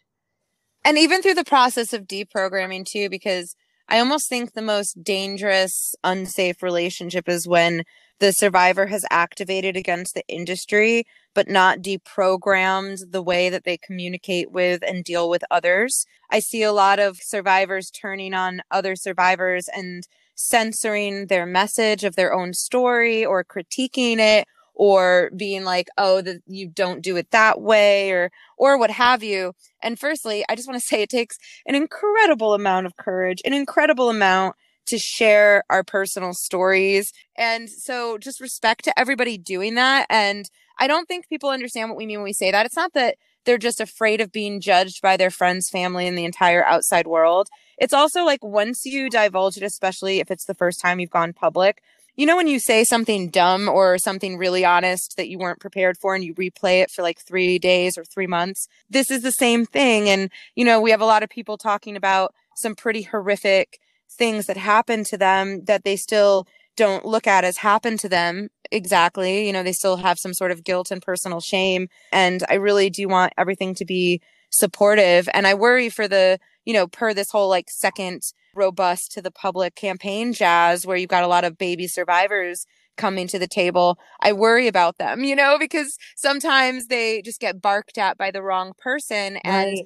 And 0.85 0.97
even 0.97 1.21
through 1.21 1.33
the 1.33 1.43
process 1.43 1.91
of 1.91 2.07
deprogramming 2.07 2.85
too, 2.85 3.09
because 3.09 3.55
I 3.89 3.99
almost 3.99 4.29
think 4.29 4.53
the 4.53 4.61
most 4.61 5.03
dangerous, 5.03 5.93
unsafe 6.03 6.63
relationship 6.63 7.27
is 7.27 7.47
when 7.47 7.83
the 8.19 8.31
survivor 8.31 8.87
has 8.87 9.03
activated 9.09 9.75
against 9.75 10.13
the 10.13 10.27
industry, 10.27 11.05
but 11.33 11.49
not 11.49 11.79
deprogrammed 11.79 13.11
the 13.11 13.21
way 13.21 13.49
that 13.49 13.63
they 13.63 13.77
communicate 13.77 14.51
with 14.51 14.83
and 14.85 15.03
deal 15.03 15.29
with 15.29 15.43
others. 15.49 16.05
I 16.29 16.39
see 16.39 16.61
a 16.63 16.71
lot 16.71 16.99
of 16.99 17.17
survivors 17.21 17.89
turning 17.89 18.33
on 18.33 18.61
other 18.69 18.95
survivors 18.95 19.67
and 19.73 20.03
censoring 20.39 21.27
their 21.27 21.45
message 21.45 22.05
of 22.05 22.15
their 22.15 22.33
own 22.33 22.53
story 22.53 23.25
or 23.25 23.43
critiquing 23.43 24.19
it 24.19 24.47
or 24.73 25.29
being 25.35 25.65
like 25.65 25.89
oh 25.97 26.21
that 26.21 26.37
you 26.47 26.65
don't 26.65 27.03
do 27.03 27.17
it 27.17 27.29
that 27.31 27.59
way 27.59 28.09
or 28.11 28.31
or 28.57 28.79
what 28.79 28.89
have 28.89 29.21
you. 29.21 29.51
And 29.83 29.99
firstly 29.99 30.45
i 30.47 30.55
just 30.55 30.65
want 30.67 30.79
to 30.79 30.87
say 30.87 31.01
it 31.01 31.09
takes 31.09 31.37
an 31.65 31.75
incredible 31.75 32.53
amount 32.53 32.85
of 32.85 32.95
courage 32.95 33.41
an 33.43 33.51
incredible 33.51 34.09
amount 34.09 34.55
to 34.85 34.97
share 34.97 35.63
our 35.69 35.83
personal 35.83 36.33
stories. 36.33 37.11
And 37.37 37.69
so 37.69 38.17
just 38.17 38.39
respect 38.39 38.85
to 38.85 38.97
everybody 38.97 39.37
doing 39.37 39.75
that. 39.75 40.05
And 40.09 40.49
i 40.79 40.87
don't 40.87 41.07
think 41.07 41.27
people 41.27 41.49
understand 41.49 41.89
what 41.89 41.97
we 41.97 42.05
mean 42.05 42.19
when 42.19 42.23
we 42.23 42.33
say 42.33 42.49
that. 42.49 42.65
It's 42.65 42.77
not 42.77 42.93
that 42.93 43.17
they're 43.45 43.57
just 43.57 43.81
afraid 43.81 44.21
of 44.21 44.31
being 44.31 44.61
judged 44.61 45.01
by 45.01 45.17
their 45.17 45.31
friends 45.31 45.69
family 45.69 46.07
and 46.07 46.17
the 46.17 46.23
entire 46.23 46.63
outside 46.63 47.07
world 47.07 47.49
it's 47.79 47.93
also 47.93 48.23
like 48.23 48.43
once 48.43 48.85
you 48.85 49.09
divulge 49.09 49.57
it, 49.57 49.63
especially 49.63 50.19
if 50.19 50.29
it's 50.29 50.45
the 50.45 50.53
first 50.53 50.81
time 50.81 50.99
you've 50.99 51.09
gone 51.09 51.33
public, 51.33 51.81
you 52.15 52.25
know, 52.25 52.35
when 52.35 52.47
you 52.47 52.59
say 52.59 52.83
something 52.83 53.29
dumb 53.29 53.69
or 53.69 53.97
something 53.97 54.37
really 54.37 54.65
honest 54.65 55.15
that 55.15 55.29
you 55.29 55.39
weren't 55.39 55.61
prepared 55.61 55.97
for 55.97 56.15
and 56.15 56.23
you 56.23 56.33
replay 56.35 56.83
it 56.83 56.91
for 56.91 57.01
like 57.01 57.17
three 57.17 57.57
days 57.57 57.97
or 57.97 58.03
three 58.03 58.27
months, 58.27 58.67
this 58.89 59.09
is 59.09 59.21
the 59.21 59.31
same 59.31 59.65
thing. 59.65 60.09
And, 60.09 60.29
you 60.53 60.65
know, 60.65 60.81
we 60.81 60.91
have 60.91 60.99
a 60.99 61.05
lot 61.05 61.23
of 61.23 61.29
people 61.29 61.57
talking 61.57 61.95
about 61.95 62.35
some 62.57 62.75
pretty 62.75 63.03
horrific 63.03 63.79
things 64.11 64.47
that 64.47 64.57
happen 64.57 65.05
to 65.05 65.17
them 65.17 65.63
that 65.63 65.85
they 65.85 65.95
still 65.95 66.45
don't 66.75 67.05
look 67.05 67.25
at 67.25 67.45
as 67.45 67.57
happened 67.57 68.01
to 68.01 68.09
them 68.09 68.49
exactly. 68.69 69.47
You 69.47 69.53
know, 69.53 69.63
they 69.63 69.71
still 69.71 69.97
have 69.97 70.19
some 70.19 70.33
sort 70.33 70.51
of 70.51 70.65
guilt 70.65 70.91
and 70.91 71.01
personal 71.01 71.39
shame. 71.39 71.87
And 72.11 72.43
I 72.49 72.55
really 72.55 72.89
do 72.89 73.07
want 73.07 73.31
everything 73.37 73.75
to 73.75 73.85
be 73.85 74.21
supportive. 74.49 75.29
And 75.33 75.47
I 75.47 75.53
worry 75.53 75.89
for 75.89 76.07
the, 76.07 76.39
you 76.65 76.73
know, 76.73 76.87
per 76.87 77.13
this 77.13 77.31
whole 77.31 77.49
like 77.49 77.69
second 77.69 78.21
robust 78.55 79.11
to 79.13 79.21
the 79.21 79.31
public 79.31 79.75
campaign 79.75 80.33
jazz 80.33 80.85
where 80.85 80.97
you've 80.97 81.09
got 81.09 81.23
a 81.23 81.27
lot 81.27 81.43
of 81.43 81.57
baby 81.57 81.87
survivors 81.87 82.65
coming 82.97 83.27
to 83.27 83.39
the 83.39 83.47
table. 83.47 83.97
I 84.21 84.33
worry 84.33 84.67
about 84.67 84.97
them, 84.97 85.23
you 85.23 85.35
know, 85.35 85.57
because 85.57 85.97
sometimes 86.17 86.87
they 86.87 87.21
just 87.21 87.39
get 87.39 87.61
barked 87.61 87.97
at 87.97 88.17
by 88.17 88.31
the 88.31 88.43
wrong 88.43 88.73
person 88.77 89.37
and 89.37 89.67
Right. 89.69 89.85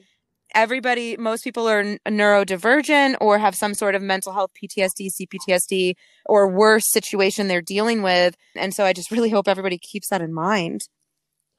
everybody 0.55 1.15
most 1.17 1.43
people 1.43 1.67
are 1.67 1.83
neurodivergent 2.07 3.15
or 3.21 3.37
have 3.37 3.55
some 3.55 3.73
sort 3.73 3.95
of 3.95 4.01
mental 4.01 4.33
health 4.33 4.51
PTSD, 4.61 5.09
CPTSD 5.11 5.93
or 6.25 6.47
worse 6.49 6.91
situation 6.91 7.47
they're 7.47 7.61
dealing 7.61 8.01
with. 8.01 8.35
And 8.55 8.73
so 8.73 8.83
I 8.83 8.93
just 8.93 9.11
really 9.11 9.29
hope 9.29 9.47
everybody 9.47 9.77
keeps 9.77 10.09
that 10.09 10.21
in 10.21 10.33
mind. 10.33 10.87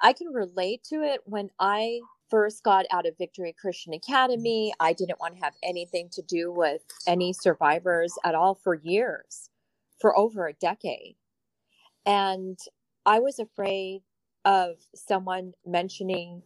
I 0.01 0.13
can 0.13 0.29
relate 0.29 0.83
to 0.91 1.03
it 1.03 1.21
when 1.25 1.51
I 1.59 2.01
first 2.35 2.65
got 2.65 2.85
out 2.91 3.07
of 3.07 3.17
Victory 3.17 3.55
Christian 3.57 3.93
mm-hmm. 3.93 4.13
Academy. 4.13 4.75
I 4.81 4.93
didn't 4.93 5.21
want 5.21 5.37
to 5.37 5.45
have 5.45 5.55
anything 5.63 6.09
to 6.15 6.23
do 6.23 6.51
with 6.51 6.83
any 7.07 7.33
survivors 7.33 8.13
at 8.25 8.35
all 8.35 8.57
for 8.57 8.75
years, 8.75 9.51
for 10.01 10.19
over 10.19 10.49
a 10.49 10.53
decade. 10.55 11.15
And 12.05 12.59
I 13.07 13.21
was 13.21 13.39
afraid 13.39 14.03
of 14.45 14.79
someone 14.97 15.53
mentioning 15.65 16.43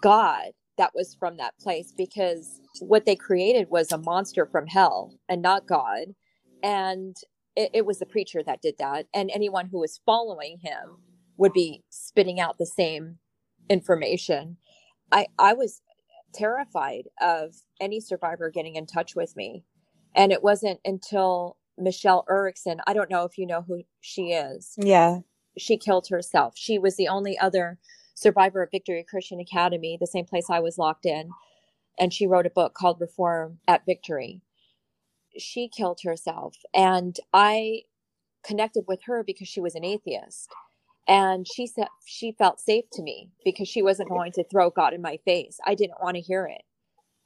God 0.00 0.52
that 0.78 0.94
was 0.94 1.14
from 1.14 1.36
that 1.36 1.58
place 1.58 1.92
because 1.94 2.58
what 2.80 3.04
they 3.04 3.14
created 3.14 3.68
was 3.68 3.92
a 3.92 3.98
monster 3.98 4.46
from 4.46 4.66
hell 4.66 5.18
and 5.28 5.42
not 5.42 5.66
God. 5.66 6.14
And 6.62 7.14
it, 7.56 7.70
it 7.74 7.86
was 7.86 7.98
the 7.98 8.06
preacher 8.06 8.42
that 8.42 8.62
did 8.62 8.76
that. 8.78 9.04
And 9.12 9.30
anyone 9.34 9.66
who 9.66 9.80
was 9.80 10.00
following 10.06 10.60
him 10.62 10.96
would 11.36 11.52
be 11.52 11.84
spitting 11.90 12.40
out 12.40 12.56
the 12.56 12.64
same 12.64 13.18
information. 13.68 14.56
I, 15.12 15.26
I 15.38 15.54
was 15.54 15.82
terrified 16.34 17.08
of 17.20 17.56
any 17.80 18.00
survivor 18.00 18.50
getting 18.50 18.76
in 18.76 18.86
touch 18.86 19.16
with 19.16 19.36
me. 19.36 19.64
And 20.14 20.32
it 20.32 20.42
wasn't 20.42 20.80
until 20.84 21.56
Michele 21.78 22.24
Ulriksen, 22.30 22.80
I 22.86 22.92
don't 22.94 23.10
know 23.10 23.24
if 23.24 23.38
you 23.38 23.46
know 23.46 23.62
who 23.62 23.82
she 24.00 24.32
is, 24.32 24.74
Yeah. 24.78 25.20
she 25.58 25.76
killed 25.78 26.08
herself. 26.08 26.54
She 26.56 26.78
was 26.78 26.96
the 26.96 27.08
only 27.08 27.38
other 27.38 27.78
survivor 28.14 28.62
of 28.62 28.70
Victory 28.70 29.04
Christian 29.08 29.40
Academy, 29.40 29.96
the 30.00 30.06
same 30.06 30.26
place 30.26 30.46
I 30.50 30.60
was 30.60 30.78
locked 30.78 31.06
in. 31.06 31.30
And 31.98 32.12
she 32.14 32.26
wrote 32.26 32.46
a 32.46 32.50
book 32.50 32.74
called 32.74 33.00
Reform 33.00 33.58
at 33.68 33.86
Victory. 33.86 34.42
She 35.38 35.68
killed 35.68 36.00
herself. 36.04 36.56
And 36.74 37.16
I 37.32 37.82
connected 38.44 38.84
with 38.88 39.00
her 39.06 39.24
because 39.24 39.48
she 39.48 39.60
was 39.60 39.74
an 39.76 39.84
atheist. 39.84 40.52
And 41.10 41.44
she 41.44 41.66
said 41.66 41.88
she 42.06 42.30
felt 42.30 42.60
safe 42.60 42.84
to 42.92 43.02
me 43.02 43.30
because 43.44 43.66
she 43.66 43.82
wasn't 43.82 44.10
going 44.10 44.30
to 44.32 44.44
throw 44.44 44.70
God 44.70 44.94
in 44.94 45.02
my 45.02 45.18
face. 45.24 45.58
I 45.66 45.74
didn't 45.74 46.00
want 46.00 46.14
to 46.14 46.20
hear 46.20 46.46
it. 46.46 46.62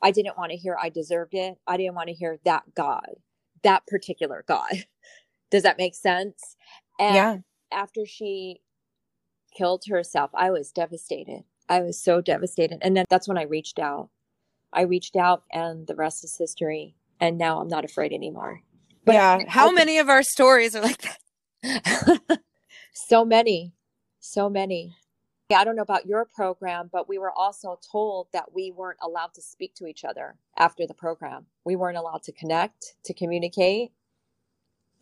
I 0.03 0.11
didn't 0.11 0.39
want 0.39 0.53
to 0.53 0.57
hear 0.57 0.75
I 0.81 0.89
deserved 0.89 1.35
it. 1.35 1.59
I 1.67 1.77
didn't 1.77 1.95
want 1.95 2.09
to 2.09 2.15
hear 2.15 2.39
that 2.47 2.75
God, 2.75 3.17
that 3.63 3.87
particular 3.87 4.43
God. 4.49 4.87
Does 5.51 5.65
that 5.65 5.77
make 5.77 5.95
sense? 5.95 6.57
And 6.99 7.15
yeah. 7.15 7.37
after 7.71 8.07
she 8.07 8.63
killed 9.55 9.83
herself, 9.87 10.31
I 10.33 10.51
was 10.51 10.73
devastated. 10.73 11.45
I 11.69 11.81
was 11.81 12.03
so 12.03 12.23
devastated. 12.23 12.79
And 12.81 12.97
then 12.97 13.05
that's 13.11 13.29
when 13.29 13.39
I 13.39 13.43
reached 13.43 13.79
out. 13.79 14.09
I 14.73 14.83
reached 14.83 15.15
out, 15.15 15.45
and 15.53 15.87
the 15.87 15.95
rest 15.95 16.25
is 16.25 16.37
history. 16.39 16.97
And 17.21 17.37
now 17.37 17.61
I'm 17.61 17.69
not 17.69 17.85
afraid 17.85 18.15
anymore. 18.15 18.63
But 19.05 19.15
yeah. 19.15 19.39
How 19.47 19.71
many 19.71 19.99
of 19.99 20.09
our 20.09 20.23
stories 20.23 20.75
are 20.75 20.83
like 20.83 21.03
that? 21.63 22.41
so 22.95 23.25
many, 23.25 23.73
so 24.21 24.49
many. 24.49 24.97
Yeah, 25.51 25.59
I 25.59 25.65
don't 25.65 25.77
know 25.77 25.83
about 25.83 26.07
your 26.07 26.25
program, 26.25 26.89
but 26.91 27.09
we 27.09 27.19
were 27.19 27.31
also 27.31 27.79
told 27.93 28.29
that 28.33 28.55
we 28.55 28.71
weren't 28.71 28.99
allowed 29.03 29.35
to 29.35 29.43
speak 29.43 29.75
to 29.75 29.87
each 29.87 30.05
other 30.05 30.37
after 30.57 30.87
the 30.87 30.95
program. 30.95 31.47
We 31.65 31.77
weren't 31.77 31.99
allowed 31.99 32.23
to 32.25 32.33
connect, 32.33 32.95
to 33.05 33.13
communicate, 33.13 33.93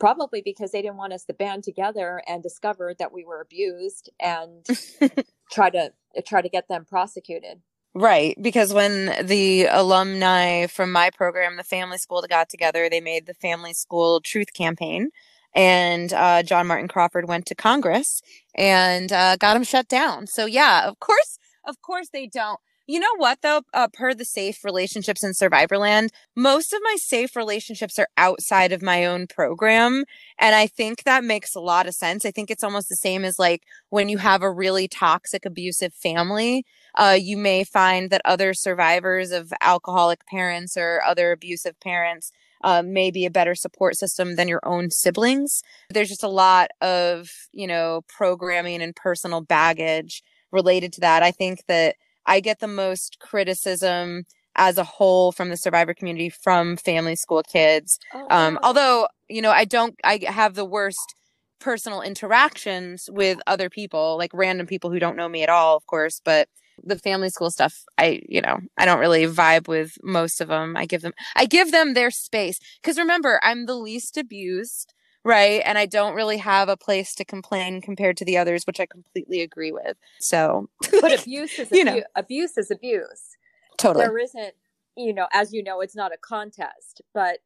probably 0.00 0.42
because 0.42 0.72
they 0.72 0.82
didn't 0.82 0.96
want 0.96 1.12
us 1.12 1.24
to 1.26 1.32
band 1.32 1.62
together 1.62 2.22
and 2.26 2.42
discover 2.42 2.92
that 2.98 3.12
we 3.12 3.24
were 3.24 3.40
abused 3.40 4.10
and 4.18 4.66
try 5.52 5.70
to 5.70 5.92
try 6.26 6.42
to 6.42 6.48
get 6.48 6.66
them 6.66 6.84
prosecuted. 6.84 7.60
Right, 7.94 8.36
because 8.40 8.72
when 8.72 9.26
the 9.26 9.66
alumni 9.66 10.66
from 10.66 10.90
my 10.90 11.10
program, 11.10 11.56
the 11.56 11.62
family 11.62 11.98
school, 11.98 12.24
got 12.28 12.48
together, 12.48 12.88
they 12.88 13.02
made 13.02 13.26
the 13.26 13.34
family 13.34 13.74
school 13.74 14.20
truth 14.20 14.54
campaign, 14.54 15.10
and 15.54 16.12
uh, 16.12 16.42
John 16.42 16.66
Martin 16.66 16.88
Crawford 16.88 17.28
went 17.28 17.46
to 17.46 17.54
Congress 17.54 18.22
and 18.56 19.12
uh, 19.12 19.36
got 19.36 19.56
him 19.56 19.64
shut 19.64 19.88
down. 19.88 20.26
So 20.26 20.46
yeah, 20.46 20.88
of 20.88 20.98
course, 21.00 21.38
of 21.64 21.80
course 21.82 22.08
they 22.12 22.26
don't. 22.26 22.60
You 22.88 22.98
know 22.98 23.14
what 23.16 23.38
though? 23.42 23.62
Uh, 23.72 23.86
per 23.92 24.12
the 24.12 24.24
safe 24.24 24.64
relationships 24.64 25.22
in 25.22 25.32
Survivorland, 25.32 26.08
most 26.34 26.72
of 26.72 26.80
my 26.82 26.96
safe 26.98 27.36
relationships 27.36 27.98
are 27.98 28.08
outside 28.16 28.72
of 28.72 28.82
my 28.82 29.06
own 29.06 29.28
program. 29.28 30.04
And 30.38 30.54
I 30.54 30.66
think 30.66 31.04
that 31.04 31.22
makes 31.22 31.54
a 31.54 31.60
lot 31.60 31.86
of 31.86 31.94
sense. 31.94 32.24
I 32.24 32.32
think 32.32 32.50
it's 32.50 32.64
almost 32.64 32.88
the 32.88 32.96
same 32.96 33.24
as 33.24 33.38
like 33.38 33.62
when 33.90 34.08
you 34.08 34.18
have 34.18 34.42
a 34.42 34.50
really 34.50 34.88
toxic, 34.88 35.46
abusive 35.46 35.94
family. 35.94 36.66
Uh, 36.96 37.16
you 37.18 37.36
may 37.38 37.62
find 37.62 38.10
that 38.10 38.20
other 38.24 38.52
survivors 38.52 39.30
of 39.30 39.52
alcoholic 39.60 40.26
parents 40.26 40.76
or 40.76 41.02
other 41.06 41.30
abusive 41.30 41.78
parents 41.80 42.32
uh, 42.62 42.82
may 42.84 43.10
be 43.10 43.26
a 43.26 43.30
better 43.30 43.54
support 43.54 43.96
system 43.96 44.36
than 44.36 44.48
your 44.48 44.60
own 44.64 44.90
siblings. 44.90 45.62
There's 45.90 46.08
just 46.08 46.22
a 46.22 46.28
lot 46.28 46.70
of, 46.80 47.30
you 47.52 47.66
know, 47.66 48.02
programming 48.08 48.82
and 48.82 48.94
personal 48.94 49.40
baggage 49.40 50.22
related 50.50 50.92
to 50.94 51.00
that. 51.00 51.22
I 51.22 51.30
think 51.30 51.64
that 51.66 51.96
I 52.26 52.40
get 52.40 52.60
the 52.60 52.68
most 52.68 53.18
criticism 53.20 54.24
as 54.54 54.78
a 54.78 54.84
whole 54.84 55.32
from 55.32 55.48
the 55.48 55.56
survivor 55.56 55.94
community 55.94 56.28
from 56.28 56.76
family 56.76 57.16
school 57.16 57.42
kids. 57.42 57.98
Oh, 58.14 58.26
um, 58.30 58.58
although, 58.62 59.08
you 59.28 59.40
know, 59.40 59.50
I 59.50 59.64
don't, 59.64 59.94
I 60.04 60.20
have 60.26 60.54
the 60.54 60.64
worst 60.64 61.14
personal 61.58 62.02
interactions 62.02 63.08
with 63.10 63.38
other 63.46 63.70
people, 63.70 64.18
like 64.18 64.30
random 64.34 64.66
people 64.66 64.90
who 64.90 64.98
don't 64.98 65.16
know 65.16 65.28
me 65.28 65.42
at 65.42 65.48
all, 65.48 65.76
of 65.76 65.86
course, 65.86 66.20
but 66.24 66.48
the 66.82 66.98
family 66.98 67.28
school 67.28 67.50
stuff, 67.50 67.84
I, 67.98 68.20
you 68.28 68.40
know, 68.40 68.60
I 68.76 68.84
don't 68.84 68.98
really 68.98 69.26
vibe 69.26 69.68
with 69.68 69.96
most 70.02 70.40
of 70.40 70.48
them. 70.48 70.76
I 70.76 70.86
give 70.86 71.02
them, 71.02 71.12
I 71.36 71.46
give 71.46 71.72
them 71.72 71.94
their 71.94 72.10
space. 72.10 72.58
Cause 72.82 72.98
remember, 72.98 73.40
I'm 73.42 73.66
the 73.66 73.76
least 73.76 74.16
abused 74.16 74.92
right? 75.24 75.62
And 75.64 75.78
I 75.78 75.86
don't 75.86 76.14
really 76.14 76.38
have 76.38 76.68
a 76.68 76.76
place 76.76 77.14
to 77.16 77.24
complain 77.24 77.80
compared 77.80 78.16
to 78.18 78.24
the 78.24 78.38
others, 78.38 78.66
which 78.66 78.80
I 78.80 78.86
completely 78.86 79.40
agree 79.40 79.72
with. 79.72 79.96
So, 80.20 80.68
but 81.00 81.12
abuse 81.20 81.58
is 81.58 81.70
you 81.72 81.84
abu- 81.84 82.00
know. 82.00 82.02
abuse 82.16 82.58
is 82.58 82.70
abuse. 82.70 83.36
Totally, 83.78 84.04
there 84.04 84.18
isn't, 84.18 84.54
you 84.96 85.12
know, 85.12 85.26
as 85.32 85.52
you 85.52 85.62
know, 85.62 85.80
it's 85.80 85.96
not 85.96 86.12
a 86.12 86.18
contest, 86.18 87.02
but 87.14 87.38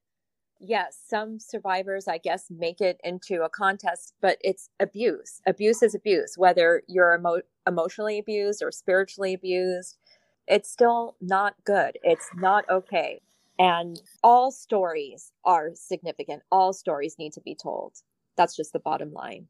yes, 0.61 0.99
some 1.07 1.39
survivors, 1.39 2.09
I 2.09 2.19
guess, 2.19 2.47
make 2.51 2.81
it 2.81 3.01
into 3.05 3.43
a 3.43 3.49
contest, 3.49 4.15
but 4.21 4.39
it's 4.43 4.69
abuse. 4.81 5.41
Abuse 5.47 5.83
is 5.83 5.95
abuse, 5.95 6.35
whether 6.37 6.83
you're 6.87 7.15
emo- 7.15 7.43
emotionally 7.67 8.19
abused 8.19 8.63
or 8.63 8.71
spiritually 8.73 9.35
abused. 9.35 9.97
It's 10.47 10.71
still 10.71 11.17
not 11.21 11.55
good. 11.65 11.99
It's 12.03 12.29
not 12.37 12.65
okay. 12.71 13.21
And 13.59 14.01
all 14.23 14.51
stories 14.51 15.33
are 15.45 15.71
significant. 15.75 16.43
All 16.53 16.73
stories 16.73 17.17
need 17.19 17.33
to 17.35 17.41
be 17.41 17.55
told. 17.55 17.95
That's 18.37 18.55
just 18.55 18.73
the 18.73 18.79
bottom 18.79 19.13
line. 19.13 19.49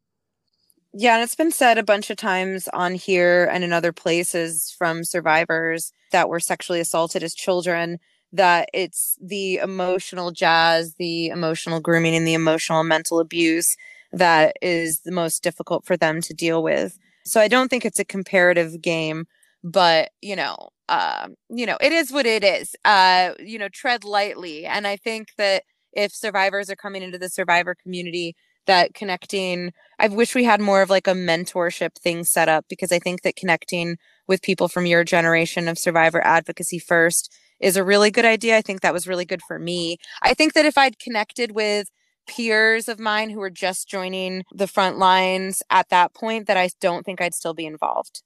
Yeah, 0.92 1.14
and 1.14 1.22
it's 1.22 1.34
been 1.34 1.50
said 1.50 1.76
a 1.76 1.82
bunch 1.82 2.08
of 2.08 2.16
times 2.16 2.68
on 2.72 2.94
here 2.94 3.50
and 3.52 3.62
in 3.62 3.72
other 3.72 3.92
places 3.92 4.74
from 4.78 5.04
survivors 5.04 5.92
that 6.12 6.28
were 6.28 6.40
sexually 6.40 6.80
assaulted 6.80 7.22
as 7.22 7.34
children 7.34 7.98
that 8.32 8.68
it's 8.74 9.16
the 9.22 9.56
emotional 9.56 10.30
jazz, 10.30 10.94
the 10.94 11.28
emotional 11.28 11.80
grooming, 11.80 12.14
and 12.14 12.26
the 12.26 12.34
emotional 12.34 12.84
mental 12.84 13.20
abuse 13.20 13.76
that 14.12 14.56
is 14.62 15.00
the 15.00 15.12
most 15.12 15.42
difficult 15.42 15.84
for 15.84 15.96
them 15.96 16.20
to 16.22 16.34
deal 16.34 16.62
with. 16.62 16.98
So 17.24 17.40
I 17.40 17.48
don't 17.48 17.68
think 17.68 17.84
it's 17.84 17.98
a 17.98 18.04
comparative 18.04 18.80
game, 18.80 19.26
but 19.64 20.10
you 20.22 20.36
know, 20.36 20.70
uh, 20.88 21.28
you 21.48 21.66
know, 21.66 21.76
it 21.80 21.92
is 21.92 22.12
what 22.12 22.26
it 22.26 22.44
is. 22.44 22.76
Uh, 22.84 23.32
you 23.38 23.58
know, 23.58 23.68
tread 23.68 24.04
lightly. 24.04 24.64
And 24.64 24.86
I 24.86 24.96
think 24.96 25.28
that 25.38 25.64
if 25.92 26.12
survivors 26.14 26.70
are 26.70 26.76
coming 26.76 27.02
into 27.02 27.18
the 27.18 27.28
survivor 27.28 27.74
community, 27.74 28.36
that 28.66 28.94
connecting, 28.94 29.72
I 29.98 30.08
wish 30.08 30.34
we 30.34 30.44
had 30.44 30.60
more 30.60 30.82
of 30.82 30.90
like 30.90 31.06
a 31.06 31.12
mentorship 31.12 31.94
thing 31.94 32.24
set 32.24 32.48
up 32.48 32.66
because 32.68 32.92
I 32.92 32.98
think 32.98 33.22
that 33.22 33.36
connecting 33.36 33.96
with 34.26 34.42
people 34.42 34.68
from 34.68 34.86
your 34.86 35.04
generation 35.04 35.68
of 35.68 35.78
survivor 35.78 36.24
advocacy 36.24 36.78
first 36.78 37.32
is 37.60 37.76
a 37.76 37.84
really 37.84 38.10
good 38.10 38.24
idea. 38.24 38.56
I 38.56 38.62
think 38.62 38.80
that 38.80 38.92
was 38.92 39.06
really 39.06 39.24
good 39.24 39.42
for 39.46 39.58
me. 39.58 39.98
I 40.22 40.34
think 40.34 40.52
that 40.54 40.64
if 40.64 40.76
I'd 40.76 40.98
connected 40.98 41.52
with 41.52 41.90
peers 42.28 42.88
of 42.88 42.98
mine 42.98 43.30
who 43.30 43.38
were 43.38 43.50
just 43.50 43.88
joining 43.88 44.42
the 44.52 44.66
front 44.66 44.98
lines 44.98 45.62
at 45.70 45.88
that 45.90 46.12
point, 46.12 46.46
that 46.48 46.56
I 46.56 46.70
don't 46.80 47.04
think 47.04 47.20
I'd 47.20 47.34
still 47.34 47.54
be 47.54 47.66
involved. 47.66 48.22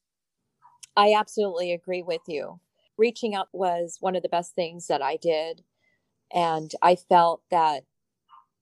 I 0.97 1.15
absolutely 1.15 1.73
agree 1.73 2.03
with 2.03 2.23
you. 2.27 2.61
Reaching 2.97 3.35
out 3.35 3.49
was 3.53 3.99
one 4.01 4.17
of 4.17 4.23
the 4.23 4.29
best 4.29 4.55
things 4.55 4.87
that 4.89 5.03
I 5.03 5.17
did. 5.17 5.63
And 6.33 6.73
I 6.83 6.97
felt 6.97 7.43
that 7.51 7.85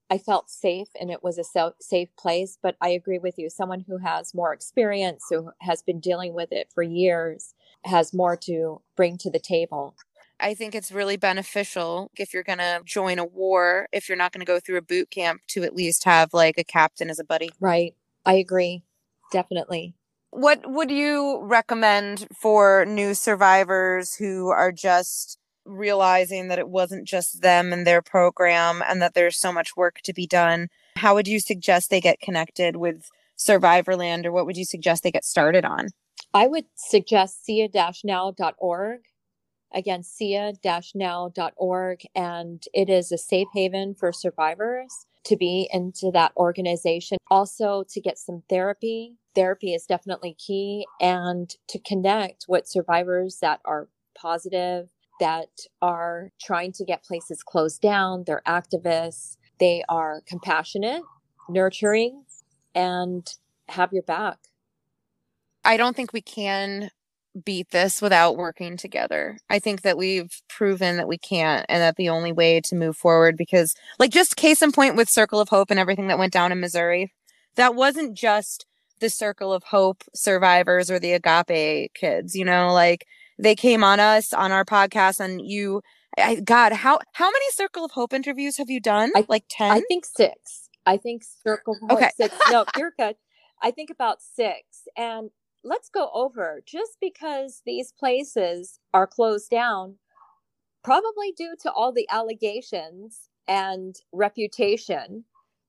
I 0.09 0.17
felt 0.17 0.49
safe 0.49 0.87
and 0.99 1.11
it 1.11 1.23
was 1.23 1.37
a 1.37 1.71
safe 1.79 2.09
place. 2.17 2.57
But 2.61 2.75
I 2.81 2.89
agree 2.89 3.19
with 3.19 3.37
you. 3.37 3.49
Someone 3.49 3.85
who 3.87 3.97
has 3.97 4.33
more 4.33 4.53
experience, 4.53 5.25
who 5.29 5.51
has 5.61 5.81
been 5.81 5.99
dealing 5.99 6.33
with 6.33 6.51
it 6.51 6.69
for 6.73 6.83
years, 6.83 7.53
has 7.85 8.13
more 8.13 8.35
to 8.37 8.81
bring 8.95 9.17
to 9.19 9.29
the 9.29 9.39
table. 9.39 9.95
I 10.39 10.53
think 10.53 10.73
it's 10.73 10.91
really 10.91 11.17
beneficial 11.17 12.11
if 12.17 12.33
you're 12.33 12.43
going 12.43 12.59
to 12.59 12.81
join 12.85 13.19
a 13.19 13.25
war, 13.25 13.87
if 13.91 14.07
you're 14.07 14.17
not 14.17 14.31
going 14.31 14.41
to 14.41 14.45
go 14.45 14.59
through 14.59 14.77
a 14.77 14.81
boot 14.81 15.11
camp, 15.11 15.41
to 15.49 15.63
at 15.63 15.75
least 15.75 16.03
have 16.05 16.33
like 16.33 16.57
a 16.57 16.63
captain 16.63 17.09
as 17.09 17.19
a 17.19 17.23
buddy. 17.23 17.49
Right. 17.59 17.95
I 18.25 18.35
agree. 18.35 18.83
Definitely. 19.31 19.95
What 20.31 20.61
would 20.65 20.91
you 20.91 21.39
recommend 21.41 22.27
for 22.35 22.85
new 22.85 23.13
survivors 23.13 24.15
who 24.15 24.49
are 24.49 24.71
just 24.71 25.37
realizing 25.65 26.47
that 26.47 26.59
it 26.59 26.69
wasn't 26.69 27.07
just 27.07 27.41
them 27.41 27.73
and 27.73 27.85
their 27.85 28.01
program 28.01 28.83
and 28.87 29.01
that 29.01 29.13
there's 29.13 29.37
so 29.37 29.51
much 29.51 29.75
work 29.75 29.99
to 30.03 30.13
be 30.13 30.27
done? 30.27 30.69
How 30.97 31.15
would 31.15 31.27
you 31.27 31.39
suggest 31.39 31.89
they 31.89 32.01
get 32.01 32.19
connected 32.19 32.75
with 32.75 33.09
Survivorland 33.37 34.25
or 34.25 34.31
what 34.31 34.45
would 34.45 34.57
you 34.57 34.65
suggest 34.65 35.03
they 35.03 35.11
get 35.11 35.25
started 35.25 35.65
on? 35.65 35.87
I 36.33 36.47
would 36.47 36.65
suggest 36.75 37.45
sia-now.org. 37.45 38.99
Again, 39.73 40.03
sia-now.org. 40.03 42.01
And 42.15 42.63
it 42.73 42.89
is 42.89 43.11
a 43.11 43.17
safe 43.17 43.47
haven 43.53 43.95
for 43.95 44.11
survivors 44.11 45.05
to 45.25 45.35
be 45.35 45.69
into 45.71 46.11
that 46.13 46.31
organization. 46.37 47.17
Also, 47.29 47.83
to 47.89 48.01
get 48.01 48.17
some 48.17 48.43
therapy. 48.49 49.15
Therapy 49.35 49.73
is 49.73 49.85
definitely 49.85 50.33
key 50.33 50.85
and 50.99 51.55
to 51.67 51.79
connect 51.79 52.45
with 52.47 52.67
survivors 52.67 53.37
that 53.41 53.59
are 53.63 53.89
positive, 54.15 54.89
that 55.19 55.49
are 55.81 56.31
trying 56.41 56.71
to 56.73 56.85
get 56.85 57.03
places 57.03 57.43
closed 57.43 57.81
down. 57.81 58.23
They're 58.25 58.41
activists, 58.47 59.37
they 59.59 59.83
are 59.87 60.21
compassionate, 60.25 61.03
nurturing, 61.47 62.23
and 62.73 63.27
have 63.69 63.93
your 63.93 64.03
back. 64.03 64.37
I 65.63 65.77
don't 65.77 65.95
think 65.95 66.13
we 66.13 66.21
can 66.21 66.89
beat 67.45 67.69
this 67.71 68.01
without 68.01 68.37
working 68.37 68.77
together. 68.77 69.37
I 69.49 69.59
think 69.59 69.81
that 69.81 69.97
we've 69.97 70.31
proven 70.47 70.97
that 70.97 71.07
we 71.07 71.17
can't 71.17 71.65
and 71.69 71.81
that 71.81 71.95
the 71.95 72.09
only 72.09 72.31
way 72.31 72.61
to 72.61 72.75
move 72.75 72.97
forward 72.97 73.37
because 73.37 73.75
like 73.99 74.11
just 74.11 74.35
case 74.35 74.61
in 74.61 74.71
point 74.71 74.95
with 74.95 75.09
Circle 75.09 75.39
of 75.39 75.49
Hope 75.49 75.69
and 75.71 75.79
everything 75.79 76.07
that 76.07 76.19
went 76.19 76.33
down 76.33 76.51
in 76.51 76.59
Missouri, 76.59 77.13
that 77.55 77.75
wasn't 77.75 78.17
just 78.17 78.65
the 78.99 79.09
Circle 79.09 79.53
of 79.53 79.63
Hope 79.63 80.03
survivors 80.13 80.89
or 80.89 80.99
the 80.99 81.13
Agape 81.13 81.93
kids, 81.93 82.35
you 82.35 82.45
know, 82.45 82.73
like 82.73 83.05
they 83.37 83.55
came 83.55 83.83
on 83.83 83.99
us 83.99 84.33
on 84.33 84.51
our 84.51 84.65
podcast 84.65 85.19
and 85.19 85.41
you 85.41 85.81
I, 86.17 86.35
God, 86.35 86.73
how 86.73 86.99
how 87.13 87.29
many 87.29 87.45
Circle 87.51 87.85
of 87.85 87.91
Hope 87.91 88.13
interviews 88.13 88.57
have 88.57 88.69
you 88.69 88.79
done? 88.79 89.11
I, 89.15 89.25
like 89.29 89.45
10? 89.49 89.71
I 89.71 89.81
think 89.87 90.05
6. 90.05 90.69
I 90.85 90.97
think 90.97 91.23
Circle 91.43 91.75
of 91.75 91.79
Hope 91.81 91.91
okay. 91.91 92.09
6. 92.17 92.35
No, 92.51 92.65
you're 92.77 92.93
good. 92.97 93.15
I 93.61 93.71
think 93.71 93.89
about 93.89 94.21
6 94.21 94.55
and 94.97 95.29
let's 95.63 95.89
go 95.89 96.09
over 96.13 96.61
just 96.65 96.97
because 97.01 97.61
these 97.65 97.91
places 97.91 98.79
are 98.93 99.07
closed 99.07 99.49
down, 99.49 99.95
probably 100.83 101.31
due 101.35 101.55
to 101.61 101.71
all 101.71 101.91
the 101.91 102.07
allegations 102.09 103.29
and 103.47 103.95
reputation. 104.11 105.25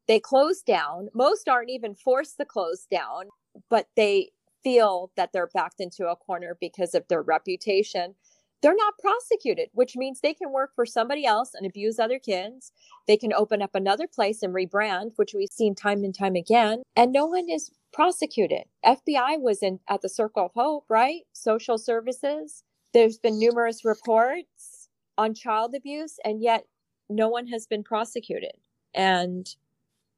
They 0.07 0.21
close 0.21 0.63
down. 0.63 1.09
Most 1.15 1.49
aren't 1.49 1.71
even 1.71 1.95
forced 1.95 2.37
to 2.39 2.45
close 2.45 2.87
down, 2.91 3.27
but 3.69 3.89
they 3.97 4.31
feel 4.63 5.11
that 5.17 5.33
they're 5.33 5.51
backed 5.55 5.81
into 5.81 6.09
a 6.09 6.17
corner 6.17 6.57
because 6.61 6.95
of 6.95 7.07
their 7.09 7.23
reputation. 7.23 8.15
They're 8.63 8.77
not 8.77 8.99
prosecuted, 8.99 9.71
which 9.73 9.97
means 9.97 10.21
they 10.21 10.35
can 10.35 10.53
work 10.53 10.73
for 10.75 10.85
somebody 10.85 11.25
else 11.25 11.53
and 11.55 11.65
abuse 11.65 11.99
other 11.99 12.19
kids. 12.19 12.73
They 13.07 13.17
can 13.17 13.33
open 13.33 13.63
up 13.63 13.75
another 13.75 14.07
place 14.07 14.43
and 14.43 14.55
rebrand, 14.55 15.13
which 15.17 15.33
we've 15.35 15.49
seen 15.51 15.75
time 15.75 16.05
and 16.05 16.15
time 16.15 16.35
again, 16.37 16.83
and 16.95 17.11
no 17.11 17.25
one 17.25 17.49
is 17.49 17.71
prosecuted. 17.93 18.65
FBI 18.85 19.41
was 19.41 19.63
in 19.63 19.81
at 19.89 20.03
the 20.03 20.09
Circle 20.09 20.47
of 20.47 20.53
Hope, 20.55 20.85
right? 20.89 21.23
Social 21.33 21.79
services. 21.79 22.65
There's 22.93 23.19
been 23.19 23.39
numerous 23.39 23.85
reports 23.85 24.89
on 25.17 25.35
child 25.35 25.75
abuse, 25.75 26.19
and 26.25 26.43
yet 26.43 26.65
no 27.09 27.29
one 27.29 27.47
has 27.49 27.67
been 27.67 27.83
prosecuted. 27.83 28.53
And 28.95 29.49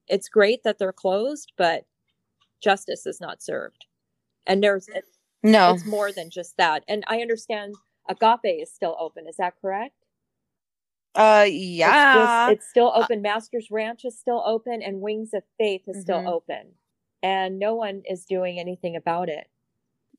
it's 0.09 0.29
great 0.29 0.63
that 0.65 0.79
they're 0.79 0.93
closed, 0.93 1.53
but 1.57 1.85
justice 2.63 3.07
is 3.07 3.21
not 3.21 3.43
served. 3.43 3.87
And 4.47 4.63
there's 4.63 4.89
no, 5.43 5.75
it's 5.75 5.87
more 5.87 6.13
than 6.13 6.31
just 6.31 6.57
that. 6.57 6.85
And 6.89 7.05
I 7.09 7.19
understand 7.19 7.75
Agape 8.09 8.63
is 8.63 8.73
still 8.73 8.97
open. 8.99 9.27
Is 9.29 9.37
that 9.37 9.55
correct? 9.61 9.95
Uh, 11.15 11.47
yeah, 11.47 12.49
it's, 12.49 12.61
it's 12.61 12.71
still 12.71 12.91
uh 12.95 13.03
open. 13.03 13.19
Uh, 13.19 13.23
Masters 13.23 13.69
Ranch 13.71 14.07
is 14.07 14.19
still 14.19 14.43
open, 14.47 14.81
and 14.81 15.03
Wings 15.03 15.35
of 15.35 15.43
Faith 15.59 15.83
is 15.87 15.97
mm-hmm. 15.97 16.03
still 16.03 16.29
open 16.29 16.73
and 17.23 17.59
no 17.59 17.75
one 17.75 18.03
is 18.09 18.25
doing 18.25 18.59
anything 18.59 18.97
about 18.97 19.29
it. 19.29 19.47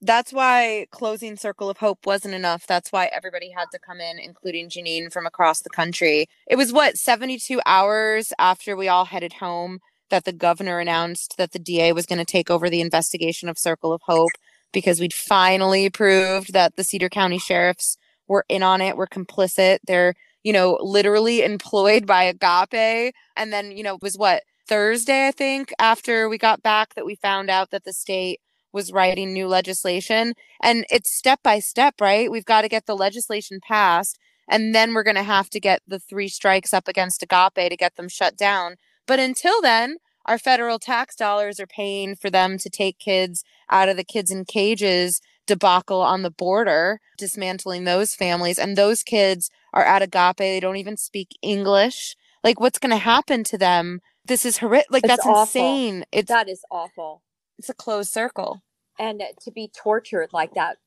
That's 0.01 0.33
why 0.33 0.87
closing 0.91 1.37
Circle 1.37 1.69
of 1.69 1.77
Hope 1.77 2.05
wasn't 2.05 2.33
enough. 2.33 2.67
That's 2.67 2.91
why 2.91 3.09
everybody 3.13 3.51
had 3.51 3.67
to 3.71 3.79
come 3.79 4.01
in, 4.01 4.19
including 4.19 4.67
Jeneen 4.67 5.11
from 5.11 5.25
across 5.25 5.61
the 5.61 5.69
country. 5.69 6.27
It 6.45 6.57
was 6.57 6.73
what, 6.73 6.97
72 6.97 7.61
hours 7.65 8.33
after 8.37 8.75
we 8.75 8.89
all 8.89 9.05
headed 9.05 9.33
home 9.33 9.79
that 10.09 10.25
the 10.25 10.33
governor 10.33 10.79
announced 10.79 11.35
that 11.37 11.53
the 11.53 11.59
DA 11.59 11.93
was 11.93 12.05
going 12.05 12.19
to 12.19 12.25
take 12.25 12.51
over 12.51 12.69
the 12.69 12.81
investigation 12.81 13.47
of 13.47 13.57
Circle 13.57 13.93
of 13.93 14.01
Hope 14.03 14.31
because 14.73 14.99
we'd 14.99 15.13
finally 15.13 15.89
proved 15.89 16.51
that 16.51 16.75
the 16.75 16.83
Cedar 16.83 17.09
County 17.09 17.37
sheriffs 17.37 17.95
were 18.27 18.45
in 18.49 18.61
on 18.61 18.81
it, 18.81 18.97
were 18.97 19.07
complicit. 19.07 19.79
They're, 19.87 20.15
you 20.43 20.51
know, 20.51 20.77
literally 20.81 21.43
employed 21.43 22.05
by 22.05 22.23
Agape. 22.23 23.13
And 23.37 23.53
then, 23.53 23.71
you 23.71 23.83
know, 23.83 23.95
it 23.95 24.01
was 24.01 24.17
what, 24.17 24.43
Thursday, 24.73 25.27
I 25.27 25.31
think, 25.31 25.71
after 25.77 26.27
we 26.27 26.39
got 26.39 26.63
back 26.63 26.95
that 26.95 27.05
we 27.05 27.13
found 27.13 27.51
out 27.51 27.69
that 27.69 27.83
the 27.83 27.93
state 27.93 28.39
was 28.71 28.91
writing 28.91 29.31
new 29.31 29.47
legislation. 29.47 30.33
And 30.63 30.83
it's 30.89 31.15
step 31.15 31.41
by 31.43 31.59
step, 31.59 32.01
right? 32.01 32.31
We've 32.31 32.43
got 32.43 32.63
to 32.63 32.67
get 32.67 32.87
the 32.87 32.95
legislation 32.95 33.59
passed. 33.61 34.17
And 34.49 34.73
then 34.73 34.95
we're 34.95 35.03
going 35.03 35.15
to 35.15 35.21
have 35.21 35.51
to 35.51 35.59
get 35.59 35.83
the 35.87 35.99
three 35.99 36.27
strikes 36.27 36.73
up 36.73 36.87
against 36.87 37.21
Agape 37.21 37.69
to 37.69 37.77
get 37.77 37.97
them 37.97 38.09
shut 38.09 38.35
down. 38.35 38.77
But 39.05 39.19
until 39.19 39.61
then, 39.61 39.97
our 40.25 40.39
federal 40.39 40.79
tax 40.79 41.15
dollars 41.15 41.59
are 41.59 41.67
paying 41.67 42.15
for 42.15 42.31
them 42.31 42.57
to 42.57 42.67
take 42.67 42.97
kids 42.97 43.43
out 43.69 43.89
of 43.89 43.95
the 43.95 44.03
kids 44.03 44.31
in 44.31 44.43
cages 44.43 45.21
debacle 45.45 46.01
on 46.01 46.23
the 46.23 46.31
border, 46.31 46.99
dismantling 47.19 47.83
those 47.83 48.15
families. 48.15 48.57
And 48.57 48.75
those 48.75 49.03
kids 49.03 49.51
are 49.71 49.85
at 49.85 50.01
Agape. 50.01 50.37
They 50.37 50.59
don't 50.59 50.77
even 50.77 50.97
speak 50.97 51.37
English. 51.43 52.15
Like, 52.43 52.59
what's 52.59 52.79
going 52.79 52.89
to 52.89 52.97
happen 52.97 53.43
to 53.45 53.57
them? 53.57 53.99
This 54.25 54.45
is 54.45 54.57
horrific. 54.57 54.91
Like, 54.91 55.03
it's 55.03 55.09
that's 55.09 55.25
awful. 55.25 55.41
insane. 55.41 56.05
It's, 56.11 56.29
that 56.29 56.49
is 56.49 56.63
awful. 56.71 57.23
It's 57.57 57.69
a 57.69 57.73
closed 57.73 58.11
circle. 58.11 58.63
And 58.99 59.23
to 59.41 59.51
be 59.51 59.71
tortured 59.75 60.29
like 60.33 60.53
that, 60.53 60.77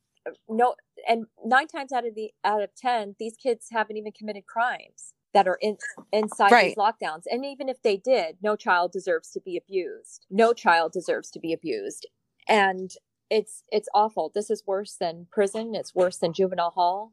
no, 0.48 0.74
and 1.08 1.26
nine 1.44 1.66
times 1.66 1.92
out 1.92 2.06
of 2.06 2.14
the 2.14 2.30
out 2.44 2.62
of 2.62 2.70
ten, 2.76 3.16
these 3.18 3.36
kids 3.36 3.66
haven't 3.70 3.96
even 3.96 4.12
committed 4.12 4.46
crimes 4.46 5.12
that 5.34 5.46
are 5.46 5.58
in 5.60 5.76
inside 6.12 6.50
right. 6.52 6.64
these 6.68 6.76
lockdowns. 6.76 7.24
And 7.30 7.44
even 7.44 7.68
if 7.68 7.82
they 7.82 7.96
did, 7.96 8.36
no 8.42 8.56
child 8.56 8.92
deserves 8.92 9.30
to 9.32 9.40
be 9.40 9.56
abused. 9.56 10.26
No 10.30 10.52
child 10.52 10.92
deserves 10.92 11.30
to 11.32 11.40
be 11.40 11.52
abused. 11.52 12.06
And 12.48 12.90
it's 13.28 13.64
it's 13.70 13.88
awful. 13.94 14.30
This 14.34 14.50
is 14.50 14.62
worse 14.66 14.96
than 14.98 15.26
prison. 15.30 15.74
It's 15.74 15.94
worse 15.94 16.18
than 16.18 16.32
juvenile 16.32 16.70
hall. 16.70 17.12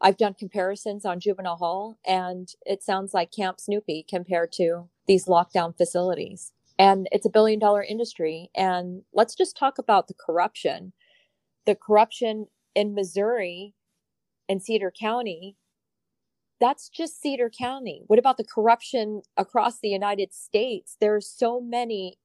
I've 0.00 0.16
done 0.18 0.34
comparisons 0.34 1.04
on 1.04 1.20
juvenile 1.20 1.56
hall 1.56 1.98
and 2.06 2.48
it 2.66 2.82
sounds 2.82 3.14
like 3.14 3.32
Camp 3.32 3.60
Snoopy 3.60 4.06
compared 4.08 4.52
to 4.52 4.88
these 5.06 5.26
lockdown 5.26 5.76
facilities. 5.76 6.52
And 6.78 7.08
it's 7.12 7.26
a 7.26 7.30
billion 7.30 7.58
dollar 7.58 7.82
industry. 7.82 8.50
And 8.54 9.02
let's 9.14 9.34
just 9.34 9.56
talk 9.56 9.78
about 9.78 10.08
the 10.08 10.14
corruption. 10.14 10.92
The 11.64 11.74
corruption 11.74 12.48
in 12.74 12.94
Missouri 12.94 13.74
and 14.48 14.62
Cedar 14.62 14.92
County 14.98 15.56
that's 16.60 16.88
just 16.88 17.20
Cedar 17.20 17.50
County. 17.50 18.04
What 18.06 18.18
about 18.18 18.36
the 18.38 18.44
corruption 18.44 19.22
across 19.36 19.80
the 19.80 19.88
United 19.88 20.32
States? 20.32 20.96
There 21.00 21.14
are 21.14 21.20
so 21.20 21.60
many 21.60 22.18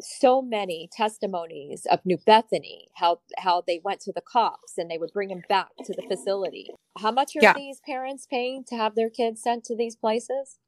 so 0.00 0.42
many 0.42 0.88
testimonies 0.92 1.86
of 1.90 2.00
New 2.04 2.18
Bethany, 2.26 2.88
how 2.94 3.20
how 3.38 3.62
they 3.66 3.80
went 3.84 4.00
to 4.02 4.12
the 4.12 4.20
cops 4.20 4.78
and 4.78 4.90
they 4.90 4.98
would 4.98 5.12
bring 5.12 5.28
them 5.28 5.42
back 5.48 5.68
to 5.84 5.92
the 5.92 6.02
facility. 6.08 6.70
How 6.98 7.10
much 7.10 7.36
are 7.36 7.42
yeah. 7.42 7.54
these 7.54 7.80
parents 7.84 8.26
paying 8.28 8.64
to 8.68 8.76
have 8.76 8.94
their 8.94 9.10
kids 9.10 9.42
sent 9.42 9.64
to 9.64 9.76
these 9.76 9.96
places? 9.96 10.58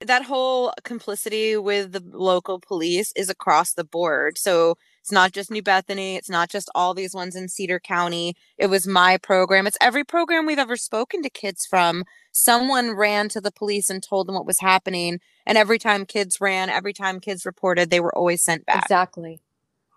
That 0.00 0.24
whole 0.24 0.72
complicity 0.84 1.56
with 1.56 1.92
the 1.92 2.02
local 2.06 2.60
police 2.60 3.12
is 3.16 3.30
across 3.30 3.72
the 3.72 3.84
board. 3.84 4.36
So 4.36 4.76
it's 5.06 5.12
not 5.12 5.30
just 5.30 5.52
New 5.52 5.62
Bethany. 5.62 6.16
It's 6.16 6.28
not 6.28 6.50
just 6.50 6.68
all 6.74 6.92
these 6.92 7.14
ones 7.14 7.36
in 7.36 7.46
Cedar 7.46 7.78
County. 7.78 8.34
It 8.58 8.66
was 8.66 8.88
my 8.88 9.18
program. 9.18 9.64
It's 9.64 9.78
every 9.80 10.02
program 10.02 10.46
we've 10.46 10.58
ever 10.58 10.76
spoken 10.76 11.22
to 11.22 11.30
kids 11.30 11.64
from. 11.64 12.02
Someone 12.32 12.90
ran 12.90 13.28
to 13.28 13.40
the 13.40 13.52
police 13.52 13.88
and 13.88 14.02
told 14.02 14.26
them 14.26 14.34
what 14.34 14.46
was 14.46 14.58
happening. 14.58 15.20
And 15.46 15.56
every 15.56 15.78
time 15.78 16.06
kids 16.06 16.40
ran, 16.40 16.70
every 16.70 16.92
time 16.92 17.20
kids 17.20 17.46
reported, 17.46 17.88
they 17.88 18.00
were 18.00 18.12
always 18.18 18.42
sent 18.42 18.66
back. 18.66 18.82
Exactly. 18.82 19.38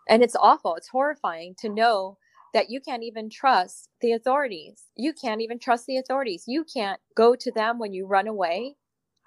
And 0.08 0.22
it's 0.22 0.36
awful. 0.36 0.76
It's 0.76 0.90
horrifying 0.90 1.56
to 1.62 1.70
know 1.70 2.20
that 2.54 2.70
you 2.70 2.80
can't 2.80 3.02
even 3.02 3.32
trust 3.32 3.90
the 4.02 4.12
authorities. 4.12 4.84
You 4.96 5.14
can't 5.14 5.42
even 5.42 5.58
trust 5.58 5.88
the 5.88 5.98
authorities. 5.98 6.44
You 6.46 6.64
can't 6.72 7.02
go 7.16 7.34
to 7.34 7.52
them 7.52 7.80
when 7.80 7.94
you 7.94 8.06
run 8.06 8.28
away 8.28 8.76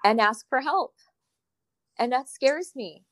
and 0.01 0.21
ask 0.21 0.47
for 0.47 0.61
help. 0.61 0.93
And 1.99 2.13
that 2.13 2.29
scares 2.29 2.71
me 2.73 3.03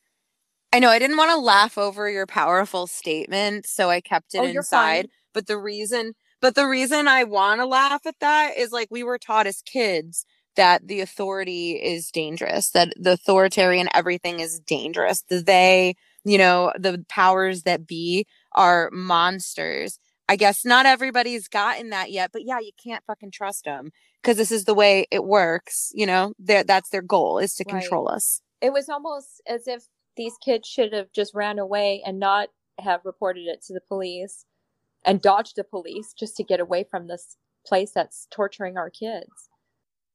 I 0.74 0.80
know 0.80 0.89
I 0.89 0.99
didn't 0.99 1.17
want 1.17 1.32
to 1.32 1.38
laugh 1.38 1.78
over 1.78 2.09
your 2.09 2.26
powerful 2.26 2.88
statement, 2.88 3.65
so 3.65 3.89
I 3.89 3.99
kept 3.99 4.34
it 4.34 4.39
oh, 4.39 4.45
inside. 4.45 5.09
But 5.34 5.47
the 5.47 5.57
reason 5.57 6.13
but 6.41 6.55
the 6.55 6.67
reason 6.67 7.07
I 7.07 7.24
want 7.24 7.61
to 7.61 7.65
laugh 7.65 8.05
at 8.05 8.19
that 8.19 8.57
is 8.57 8.72
like 8.72 8.88
we 8.89 9.03
were 9.03 9.19
taught 9.19 9.47
as 9.47 9.61
kids 9.61 10.26
that 10.55 10.88
the 10.88 10.99
authority 10.99 11.74
is 11.74 12.09
dangerous, 12.09 12.72
that 12.72 12.93
the 12.99 13.13
authoritarian 13.13 13.88
everything 13.93 14.39
is 14.39 14.59
dangerous. 14.59 15.24
They, 15.30 15.95
you 16.26 16.38
know, 16.38 16.74
the 16.78 17.05
powers 17.07 17.63
that 17.63 17.88
be 17.88 18.26
are 18.53 18.89
monsters. 18.91 19.99
I 20.28 20.36
guess 20.36 20.65
not 20.65 20.86
everybody's 20.86 21.47
gotten 21.47 21.89
that 21.89 22.11
yet, 22.11 22.32
but 22.34 22.43
yeah, 22.43 22.59
you 22.59 22.72
can't 22.82 23.03
fucking 23.05 23.32
trust 23.32 23.65
them 23.65 23.91
because 24.22 24.38
this 24.38 24.51
is 24.51 24.65
the 24.65 24.74
way 24.74 25.05
it 25.11 25.24
works. 25.24 25.91
You 25.93 26.05
know, 26.05 26.34
that's 26.39 26.89
their 26.89 27.01
goal 27.01 27.38
is 27.38 27.53
to 27.55 27.65
right. 27.67 27.80
control 27.80 28.09
us. 28.09 28.41
It 28.61 28.74
was 28.74 28.89
almost 28.89 29.41
as 29.47 29.67
if 29.67 29.84
these 30.18 30.38
kids 30.43 30.68
should 30.68 30.93
have 30.93 31.12
just 31.14 31.34
ran 31.34 31.59
away 31.59 32.01
and 32.05 32.20
not 32.20 32.49
have 32.80 33.01
reported 33.05 33.47
it 33.47 33.62
to 33.64 33.74
the 33.74 33.82
police 33.82 34.45
and 35.05 35.22
dodged 35.22 35.55
the 35.55 35.64
police 35.64 36.14
just 36.18 36.36
to 36.38 36.43
get 36.43 36.59
away 36.59 36.84
from 36.89 37.07
this 37.07 37.38
place 37.66 37.91
that's 37.91 38.28
torturing 38.32 38.78
our 38.78 38.89
kids. 38.89 39.49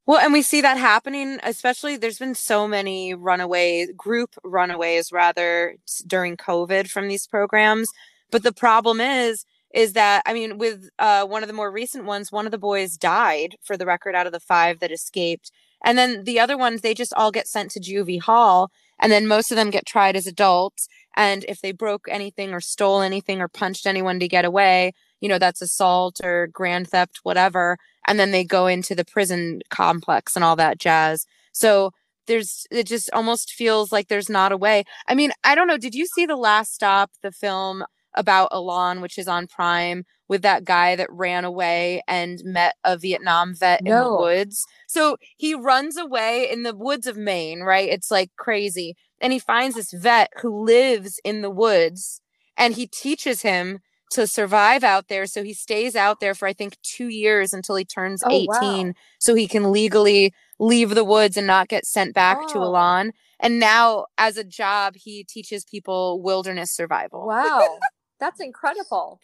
Well, 0.06 0.18
and 0.18 0.32
we 0.32 0.42
see 0.42 0.60
that 0.60 0.76
happening, 0.76 1.40
especially 1.42 1.96
there's 1.96 2.18
been 2.18 2.36
so 2.36 2.68
many 2.68 3.12
runaways, 3.12 3.90
group 3.96 4.36
runaways 4.44 5.10
rather, 5.10 5.76
during 6.06 6.36
COVID 6.36 6.88
from 6.88 7.08
these 7.08 7.26
programs. 7.26 7.90
But 8.30 8.44
the 8.44 8.52
problem 8.52 9.00
is, 9.00 9.44
is 9.74 9.94
that, 9.94 10.22
I 10.24 10.32
mean, 10.32 10.58
with 10.58 10.88
uh, 11.00 11.26
one 11.26 11.42
of 11.42 11.48
the 11.48 11.52
more 11.52 11.72
recent 11.72 12.04
ones, 12.04 12.30
one 12.30 12.46
of 12.46 12.52
the 12.52 12.58
boys 12.58 12.96
died 12.96 13.56
for 13.64 13.76
the 13.76 13.86
record 13.86 14.14
out 14.14 14.26
of 14.26 14.32
the 14.32 14.40
five 14.40 14.78
that 14.78 14.92
escaped. 14.92 15.50
And 15.84 15.98
then 15.98 16.22
the 16.22 16.38
other 16.38 16.56
ones, 16.56 16.80
they 16.80 16.94
just 16.94 17.12
all 17.14 17.32
get 17.32 17.48
sent 17.48 17.72
to 17.72 17.80
juvie 17.80 18.20
hall 18.20 18.70
and 19.00 19.12
then 19.12 19.26
most 19.26 19.50
of 19.50 19.56
them 19.56 19.70
get 19.70 19.86
tried 19.86 20.16
as 20.16 20.26
adults. 20.26 20.88
And 21.16 21.44
if 21.48 21.60
they 21.60 21.72
broke 21.72 22.06
anything 22.10 22.52
or 22.52 22.60
stole 22.60 23.00
anything 23.00 23.40
or 23.40 23.48
punched 23.48 23.86
anyone 23.86 24.20
to 24.20 24.28
get 24.28 24.44
away 24.44 24.92
you 25.20 25.28
know 25.28 25.38
that's 25.38 25.62
assault 25.62 26.20
or 26.22 26.48
grand 26.48 26.88
theft 26.88 27.20
whatever. 27.22 27.78
And 28.06 28.18
then 28.18 28.30
they 28.30 28.44
go 28.44 28.66
into 28.66 28.94
the 28.94 29.04
prison 29.04 29.60
complex 29.70 30.36
and 30.36 30.44
all 30.44 30.56
that 30.56 30.78
jazz. 30.78 31.26
So 31.52 31.92
there's 32.26 32.66
it 32.70 32.86
just 32.86 33.10
almost 33.12 33.52
feels 33.52 33.92
like 33.92 34.08
there's 34.08 34.30
not 34.30 34.52
a 34.52 34.56
way. 34.56 34.84
I 35.08 35.14
mean 35.14 35.32
i 35.44 35.54
don't 35.54 35.68
know. 35.68 35.78
Did 35.78 35.94
you 35.94 36.06
see 36.06 36.26
the 36.26 36.36
last 36.36 36.74
stop 36.74 37.10
the 37.22 37.32
film 37.32 37.84
about 38.16 38.48
Elan, 38.52 39.00
which 39.00 39.18
is 39.18 39.28
on 39.28 39.46
Prime, 39.46 40.04
with 40.28 40.42
that 40.42 40.64
guy 40.64 40.96
that 40.96 41.12
ran 41.12 41.44
away 41.44 42.02
and 42.08 42.40
met 42.44 42.74
a 42.84 42.96
Vietnam 42.96 43.54
vet 43.54 43.82
no. 43.82 43.90
in 43.90 44.04
the 44.04 44.16
woods. 44.16 44.66
So 44.88 45.16
he 45.36 45.54
runs 45.54 45.96
away 45.96 46.50
in 46.50 46.62
the 46.62 46.74
woods 46.74 47.06
of 47.06 47.16
Maine, 47.16 47.60
right? 47.60 47.88
It's 47.88 48.10
like 48.10 48.30
crazy. 48.36 48.96
And 49.20 49.32
he 49.32 49.38
finds 49.38 49.76
this 49.76 49.92
vet 49.92 50.30
who 50.42 50.64
lives 50.64 51.20
in 51.24 51.42
the 51.42 51.50
woods 51.50 52.20
and 52.56 52.74
he 52.74 52.86
teaches 52.86 53.42
him 53.42 53.80
to 54.12 54.26
survive 54.26 54.84
out 54.84 55.08
there. 55.08 55.26
So 55.26 55.42
he 55.42 55.52
stays 55.52 55.96
out 55.96 56.20
there 56.20 56.34
for, 56.34 56.46
I 56.46 56.52
think, 56.52 56.76
two 56.82 57.08
years 57.08 57.52
until 57.52 57.76
he 57.76 57.84
turns 57.84 58.22
oh, 58.24 58.30
18 58.30 58.48
wow. 58.88 58.92
so 59.18 59.34
he 59.34 59.48
can 59.48 59.72
legally 59.72 60.32
leave 60.58 60.94
the 60.94 61.04
woods 61.04 61.36
and 61.36 61.46
not 61.46 61.68
get 61.68 61.86
sent 61.86 62.14
back 62.14 62.38
oh. 62.40 62.52
to 62.52 62.58
Elan. 62.58 63.12
And 63.40 63.58
now, 63.58 64.06
as 64.16 64.36
a 64.36 64.44
job, 64.44 64.94
he 64.96 65.24
teaches 65.24 65.64
people 65.64 66.22
wilderness 66.22 66.72
survival. 66.72 67.26
Wow. 67.26 67.78
That's 68.20 68.40
incredible. 68.40 69.20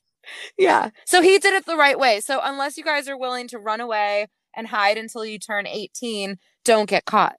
Yeah. 0.57 0.90
So 1.05 1.22
he 1.22 1.38
did 1.38 1.55
it 1.55 1.66
the 1.66 1.76
right 1.76 1.99
way. 1.99 2.20
So 2.20 2.40
unless 2.43 2.76
you 2.76 2.84
guys 2.84 3.09
are 3.09 3.18
willing 3.18 3.49
to 3.49 3.59
run 3.59 3.80
away 3.80 4.28
and 4.55 4.68
hide 4.68 4.99
until 4.99 5.24
you 5.24 5.38
turn 5.38 5.66
18, 5.66 6.38
don't 6.64 6.88
get 6.88 7.05
caught. 7.05 7.36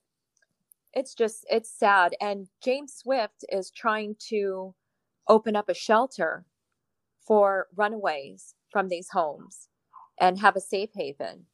It's 0.94 1.14
just, 1.14 1.46
it's 1.50 1.72
sad. 1.72 2.16
And 2.22 2.48
James 2.64 2.94
Swift 2.94 3.46
is 3.50 3.72
trying 3.72 4.16
to 4.30 4.76
open 5.28 5.56
up 5.56 5.70
a 5.70 5.74
shelter 5.74 6.46
for 7.26 7.68
runaways 7.76 8.54
from 8.72 8.90
these 8.90 9.10
homes 9.12 9.70
and 10.20 10.40
have 10.40 10.56
a 10.56 10.62
safe 10.62 10.90
haven. 10.94 11.46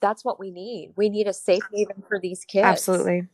That's 0.00 0.24
what 0.24 0.38
we 0.38 0.50
need. 0.50 0.92
We 0.96 1.08
need 1.08 1.26
a 1.26 1.32
safe 1.32 1.64
haven 1.74 2.02
for 2.08 2.20
these 2.20 2.44
kids. 2.44 2.64
Absolutely. 2.64 3.26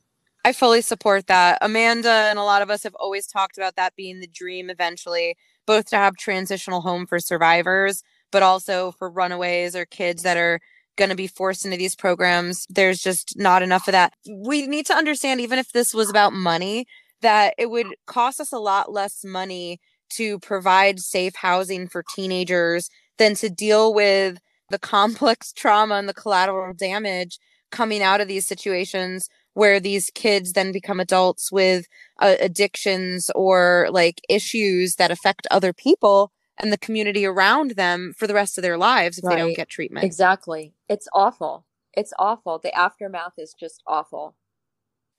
I 0.44 0.52
fully 0.52 0.80
support 0.80 1.26
that. 1.26 1.58
Amanda 1.60 2.10
and 2.10 2.38
a 2.38 2.42
lot 2.42 2.62
of 2.62 2.70
us 2.70 2.82
have 2.82 2.94
always 2.96 3.26
talked 3.26 3.56
about 3.56 3.76
that 3.76 3.96
being 3.96 4.20
the 4.20 4.26
dream 4.26 4.70
eventually 4.70 5.36
both 5.66 5.86
to 5.86 5.96
have 5.96 6.16
transitional 6.16 6.80
home 6.80 7.06
for 7.06 7.18
survivors, 7.18 8.02
but 8.30 8.42
also 8.42 8.92
for 8.92 9.10
runaways 9.10 9.76
or 9.76 9.86
kids 9.86 10.22
that 10.22 10.36
are 10.36 10.60
going 10.96 11.10
to 11.10 11.16
be 11.16 11.26
forced 11.26 11.64
into 11.64 11.76
these 11.76 11.96
programs. 11.96 12.66
There's 12.70 13.00
just 13.00 13.34
not 13.36 13.62
enough 13.62 13.88
of 13.88 13.92
that. 13.92 14.12
We 14.28 14.66
need 14.66 14.86
to 14.86 14.94
understand, 14.94 15.40
even 15.40 15.58
if 15.58 15.72
this 15.72 15.92
was 15.92 16.08
about 16.08 16.32
money, 16.32 16.86
that 17.22 17.54
it 17.58 17.70
would 17.70 17.86
cost 18.06 18.40
us 18.40 18.52
a 18.52 18.58
lot 18.58 18.92
less 18.92 19.24
money 19.24 19.80
to 20.10 20.38
provide 20.40 21.00
safe 21.00 21.34
housing 21.34 21.88
for 21.88 22.04
teenagers 22.14 22.90
than 23.18 23.34
to 23.36 23.50
deal 23.50 23.92
with 23.94 24.38
the 24.70 24.78
complex 24.80 25.52
trauma 25.52 25.96
and 25.96 26.08
the 26.08 26.14
collateral 26.14 26.74
damage 26.74 27.38
coming 27.70 28.02
out 28.02 28.20
of 28.20 28.28
these 28.28 28.46
situations 28.46 29.28
where 29.54 29.80
these 29.80 30.10
kids 30.14 30.52
then 30.52 30.72
become 30.72 31.00
adults 31.00 31.50
with 31.50 31.86
uh, 32.20 32.36
addictions 32.40 33.30
or 33.34 33.88
like 33.90 34.20
issues 34.28 34.96
that 34.96 35.10
affect 35.10 35.46
other 35.50 35.72
people 35.72 36.32
and 36.58 36.72
the 36.72 36.78
community 36.78 37.24
around 37.24 37.72
them 37.72 38.12
for 38.16 38.26
the 38.26 38.34
rest 38.34 38.58
of 38.58 38.62
their 38.62 38.76
lives 38.76 39.18
if 39.18 39.24
right. 39.24 39.34
they 39.34 39.40
don't 39.40 39.56
get 39.56 39.68
treatment. 39.68 40.04
Exactly. 40.04 40.74
It's 40.88 41.08
awful. 41.12 41.64
It's 41.94 42.12
awful. 42.18 42.58
The 42.58 42.74
aftermath 42.76 43.34
is 43.38 43.54
just 43.58 43.82
awful. 43.86 44.34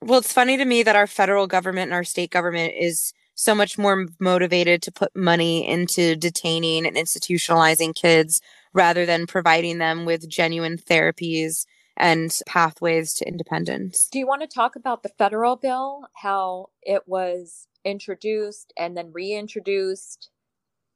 Well, 0.02 0.20
it's 0.20 0.34
funny 0.34 0.58
to 0.58 0.66
me 0.66 0.84
that 0.84 0.96
our 0.96 1.08
federal 1.08 1.48
government 1.48 1.86
and 1.86 1.94
our 1.94 2.04
state 2.04 2.30
government 2.30 2.74
is 2.78 3.14
so 3.34 3.54
much 3.54 3.78
more 3.78 4.08
motivated 4.20 4.82
to 4.82 4.92
put 4.92 5.16
money 5.16 5.68
into 5.68 6.16
detaining 6.16 6.86
and 6.86 6.96
institutionalizing 6.96 7.94
kids 7.96 8.42
rather 8.74 9.06
than 9.06 9.28
providing 9.28 9.78
them 9.78 10.06
with 10.06 10.30
genuine 10.30 10.78
therapies 10.78 11.66
and 11.98 12.32
pathways 12.48 13.14
to 13.16 13.28
independence. 13.28 14.08
Do 14.12 14.20
you 14.20 14.28
want 14.28 14.42
to 14.42 14.48
talk 14.48 14.76
about 14.76 15.04
the 15.04 15.12
federal 15.18 15.56
bill, 15.56 16.08
how 16.16 16.68
it 16.82 17.04
was 17.08 17.68
introduced 17.84 18.74
and 18.78 18.98
then 18.98 19.12
reintroduced? 19.14 20.30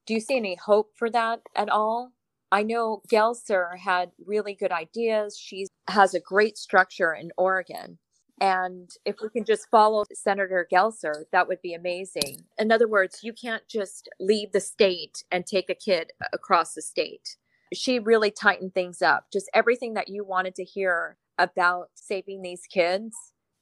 Do 0.05 0.13
you 0.13 0.19
see 0.19 0.37
any 0.37 0.55
hope 0.55 0.91
for 0.95 1.09
that 1.11 1.41
at 1.55 1.69
all? 1.69 2.11
I 2.51 2.63
know 2.63 3.01
Gelser 3.11 3.77
had 3.77 4.11
really 4.25 4.55
good 4.55 4.71
ideas. 4.71 5.37
She 5.37 5.67
has 5.87 6.13
a 6.13 6.19
great 6.19 6.57
structure 6.57 7.13
in 7.13 7.31
Oregon. 7.37 7.99
And 8.41 8.89
if 9.05 9.17
we 9.21 9.29
can 9.29 9.43
just 9.43 9.67
follow 9.69 10.05
Senator 10.13 10.65
Gelser, 10.71 11.25
that 11.31 11.47
would 11.47 11.61
be 11.61 11.73
amazing. 11.73 12.45
In 12.57 12.71
other 12.71 12.87
words, 12.87 13.19
you 13.21 13.33
can't 13.33 13.67
just 13.67 14.09
leave 14.19 14.53
the 14.53 14.61
state 14.61 15.23
and 15.29 15.45
take 15.45 15.69
a 15.69 15.75
kid 15.75 16.11
across 16.33 16.73
the 16.73 16.81
state 16.81 17.35
she 17.73 17.99
really 17.99 18.31
tightened 18.31 18.73
things 18.73 19.01
up. 19.01 19.25
Just 19.31 19.49
everything 19.53 19.93
that 19.93 20.07
you 20.07 20.23
wanted 20.23 20.55
to 20.55 20.63
hear 20.63 21.17
about 21.37 21.89
saving 21.95 22.41
these 22.41 22.63
kids, 22.69 23.15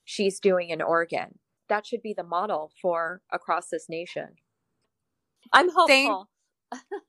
she's 0.06 0.40
doing 0.40 0.70
in 0.70 0.82
Oregon. 0.82 1.40
That 1.70 1.86
should 1.86 2.02
be 2.02 2.14
the 2.14 2.24
model 2.24 2.72
for 2.82 3.22
across 3.32 3.70
this 3.70 3.88
nation. 3.90 4.30
I'm 5.54 5.70
hopeful. 5.70 5.88
Thank 5.88 6.28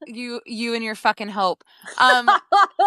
you 0.07 0.41
you 0.47 0.75
and 0.75 0.85
your 0.85 0.95
fucking 0.95 1.29
hope. 1.29 1.65
Um 1.99 2.29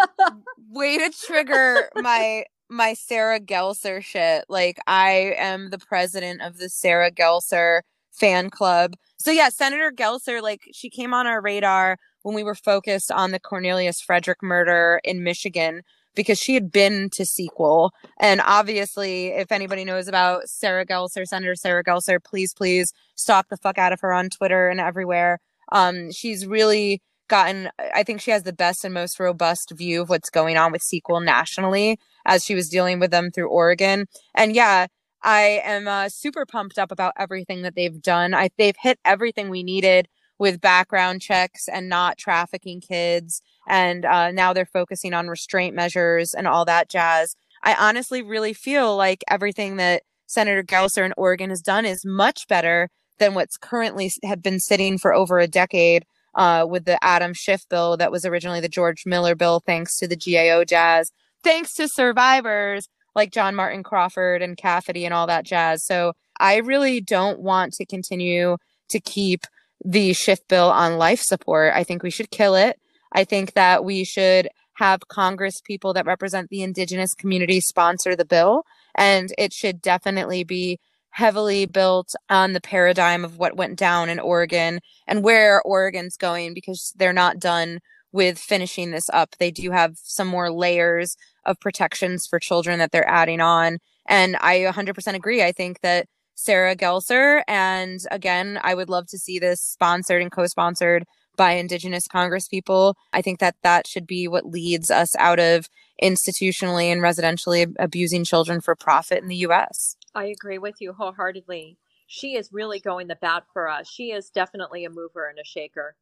way 0.70 0.98
to 0.98 1.10
trigger 1.10 1.90
my 1.96 2.44
my 2.70 2.94
Sara 2.94 3.40
Gelser 3.40 4.02
shit. 4.02 4.46
Like 4.48 4.78
I 4.86 5.34
am 5.36 5.70
the 5.70 5.78
president 5.78 6.40
of 6.40 6.58
the 6.58 6.68
Sara 6.68 7.10
Gelser 7.10 7.80
fan 8.12 8.50
club. 8.50 8.94
So 9.18 9.30
yeah, 9.30 9.48
Senator 9.48 9.92
Gelser, 9.92 10.42
like 10.42 10.60
she 10.72 10.90
came 10.90 11.14
on 11.14 11.26
our 11.26 11.40
radar 11.40 11.96
when 12.22 12.34
we 12.34 12.44
were 12.44 12.54
focused 12.54 13.10
on 13.10 13.32
the 13.32 13.40
Cornelius 13.40 14.00
Frederick 14.00 14.42
murder 14.42 15.00
in 15.04 15.24
Michigan 15.24 15.82
because 16.14 16.38
she 16.38 16.54
had 16.54 16.70
been 16.70 17.08
to 17.10 17.24
Sequel. 17.24 17.90
And 18.20 18.40
obviously, 18.44 19.28
if 19.28 19.50
anybody 19.50 19.84
knows 19.84 20.08
about 20.08 20.48
Sara 20.48 20.84
Gelser, 20.84 21.26
Senator 21.26 21.54
Sara 21.54 21.82
Gelser, 21.82 22.22
please, 22.22 22.52
please 22.54 22.92
stalk 23.14 23.48
the 23.48 23.56
fuck 23.56 23.78
out 23.78 23.92
of 23.92 24.00
her 24.00 24.12
on 24.12 24.28
Twitter 24.28 24.68
and 24.68 24.80
everywhere. 24.80 25.38
Um, 25.70 26.12
she's 26.12 26.46
really 26.46 27.00
gotten, 27.28 27.70
I 27.94 28.02
think 28.02 28.20
she 28.20 28.30
has 28.30 28.42
the 28.42 28.52
best 28.52 28.84
and 28.84 28.92
most 28.92 29.18
robust 29.18 29.72
view 29.74 30.02
of 30.02 30.10
what's 30.10 30.28
going 30.28 30.58
on 30.58 30.70
with 30.70 30.82
Sequel 30.82 31.20
nationally 31.20 31.98
as 32.26 32.44
she 32.44 32.54
was 32.54 32.68
dealing 32.68 33.00
with 33.00 33.10
them 33.10 33.30
through 33.30 33.48
Oregon. 33.48 34.06
And 34.34 34.54
yeah, 34.54 34.88
I 35.22 35.60
am 35.64 35.86
uh, 35.86 36.08
super 36.08 36.44
pumped 36.44 36.78
up 36.78 36.90
about 36.90 37.14
everything 37.18 37.62
that 37.62 37.74
they've 37.74 38.00
done. 38.00 38.34
I, 38.34 38.50
they've 38.58 38.76
hit 38.78 38.98
everything 39.04 39.50
we 39.50 39.62
needed 39.62 40.08
with 40.38 40.60
background 40.60 41.20
checks 41.20 41.68
and 41.68 41.88
not 41.88 42.18
trafficking 42.18 42.80
kids. 42.80 43.42
And 43.68 44.04
uh, 44.04 44.32
now 44.32 44.52
they're 44.52 44.66
focusing 44.66 45.14
on 45.14 45.28
restraint 45.28 45.74
measures 45.74 46.34
and 46.34 46.48
all 46.48 46.64
that 46.64 46.88
jazz. 46.88 47.36
I 47.62 47.76
honestly 47.78 48.22
really 48.22 48.52
feel 48.52 48.96
like 48.96 49.22
everything 49.28 49.76
that 49.76 50.02
Senator 50.26 50.64
Gelser 50.64 51.04
in 51.04 51.12
Oregon 51.16 51.50
has 51.50 51.60
done 51.60 51.84
is 51.84 52.04
much 52.04 52.48
better 52.48 52.90
than 53.18 53.34
what's 53.34 53.56
currently 53.56 54.10
have 54.24 54.42
been 54.42 54.58
sitting 54.58 54.98
for 54.98 55.14
over 55.14 55.38
a 55.38 55.46
decade 55.46 56.04
uh, 56.34 56.66
with 56.68 56.86
the 56.86 57.02
Adam 57.04 57.34
Schiff 57.34 57.68
bill 57.68 57.96
that 57.98 58.10
was 58.10 58.24
originally 58.24 58.60
the 58.60 58.68
George 58.68 59.04
Miller 59.06 59.34
bill, 59.34 59.62
thanks 59.64 59.96
to 59.98 60.08
the 60.08 60.16
GAO 60.16 60.64
jazz, 60.64 61.12
thanks 61.44 61.74
to 61.74 61.86
survivors 61.86 62.88
like 63.14 63.32
John 63.32 63.54
Martin 63.54 63.82
Crawford 63.82 64.42
and 64.42 64.56
CAFETY 64.56 65.04
and 65.04 65.14
all 65.14 65.26
that 65.26 65.44
jazz. 65.44 65.84
So 65.84 66.12
I 66.38 66.56
really 66.56 67.00
don't 67.00 67.40
want 67.40 67.72
to 67.74 67.86
continue 67.86 68.56
to 68.88 69.00
keep 69.00 69.44
the 69.84 70.12
Schiff 70.12 70.40
bill 70.48 70.70
on 70.70 70.98
life 70.98 71.20
support. 71.20 71.72
I 71.74 71.84
think 71.84 72.02
we 72.02 72.10
should 72.10 72.30
kill 72.30 72.54
it. 72.54 72.78
I 73.12 73.24
think 73.24 73.54
that 73.54 73.84
we 73.84 74.04
should 74.04 74.48
have 74.74 75.08
Congress 75.08 75.60
people 75.60 75.92
that 75.92 76.06
represent 76.06 76.48
the 76.48 76.62
indigenous 76.62 77.14
community 77.14 77.60
sponsor 77.60 78.16
the 78.16 78.24
bill. 78.24 78.64
And 78.94 79.32
it 79.38 79.52
should 79.52 79.82
definitely 79.82 80.44
be 80.44 80.78
heavily 81.10 81.66
built 81.66 82.14
on 82.30 82.52
the 82.52 82.60
paradigm 82.60 83.24
of 83.24 83.38
what 83.38 83.56
went 83.56 83.78
down 83.78 84.08
in 84.08 84.18
Oregon 84.18 84.80
and 85.06 85.22
where 85.22 85.60
Oregon's 85.62 86.16
going 86.16 86.54
because 86.54 86.92
they're 86.96 87.12
not 87.12 87.38
done 87.38 87.80
with 88.12 88.38
finishing 88.38 88.90
this 88.90 89.08
up. 89.12 89.36
They 89.38 89.50
do 89.50 89.70
have 89.70 89.96
some 90.02 90.28
more 90.28 90.50
layers 90.50 91.16
of 91.44 91.60
protections 91.60 92.26
for 92.26 92.38
children 92.38 92.78
that 92.78 92.92
they're 92.92 93.08
adding 93.08 93.40
on. 93.40 93.78
And 94.08 94.36
I 94.40 94.58
100% 94.60 95.14
agree. 95.14 95.42
I 95.42 95.52
think 95.52 95.80
that 95.80 96.06
Sara 96.34 96.74
Gelser. 96.74 97.42
And 97.46 98.00
again, 98.10 98.58
I 98.62 98.74
would 98.74 98.88
love 98.88 99.06
to 99.08 99.18
see 99.18 99.38
this 99.38 99.60
sponsored 99.60 100.22
and 100.22 100.32
co 100.32 100.46
sponsored 100.46 101.04
by 101.36 101.52
Indigenous 101.52 102.06
Congress 102.06 102.48
people. 102.48 102.96
I 103.12 103.22
think 103.22 103.38
that 103.40 103.56
that 103.62 103.86
should 103.86 104.06
be 104.06 104.28
what 104.28 104.46
leads 104.46 104.90
us 104.90 105.16
out 105.16 105.38
of 105.38 105.68
institutionally 106.02 106.92
and 106.92 107.00
residentially 107.00 107.72
abusing 107.78 108.24
children 108.24 108.60
for 108.60 108.74
profit 108.74 109.22
in 109.22 109.28
the 109.28 109.36
US. 109.36 109.96
I 110.14 110.26
agree 110.26 110.58
with 110.58 110.80
you 110.80 110.92
wholeheartedly. 110.92 111.78
She 112.06 112.36
is 112.36 112.52
really 112.52 112.80
going 112.80 113.06
the 113.06 113.16
bat 113.16 113.44
for 113.52 113.68
us. 113.68 113.88
She 113.88 114.10
is 114.10 114.28
definitely 114.28 114.84
a 114.84 114.90
mover 114.90 115.26
and 115.26 115.38
a 115.38 115.44
shaker. 115.44 115.96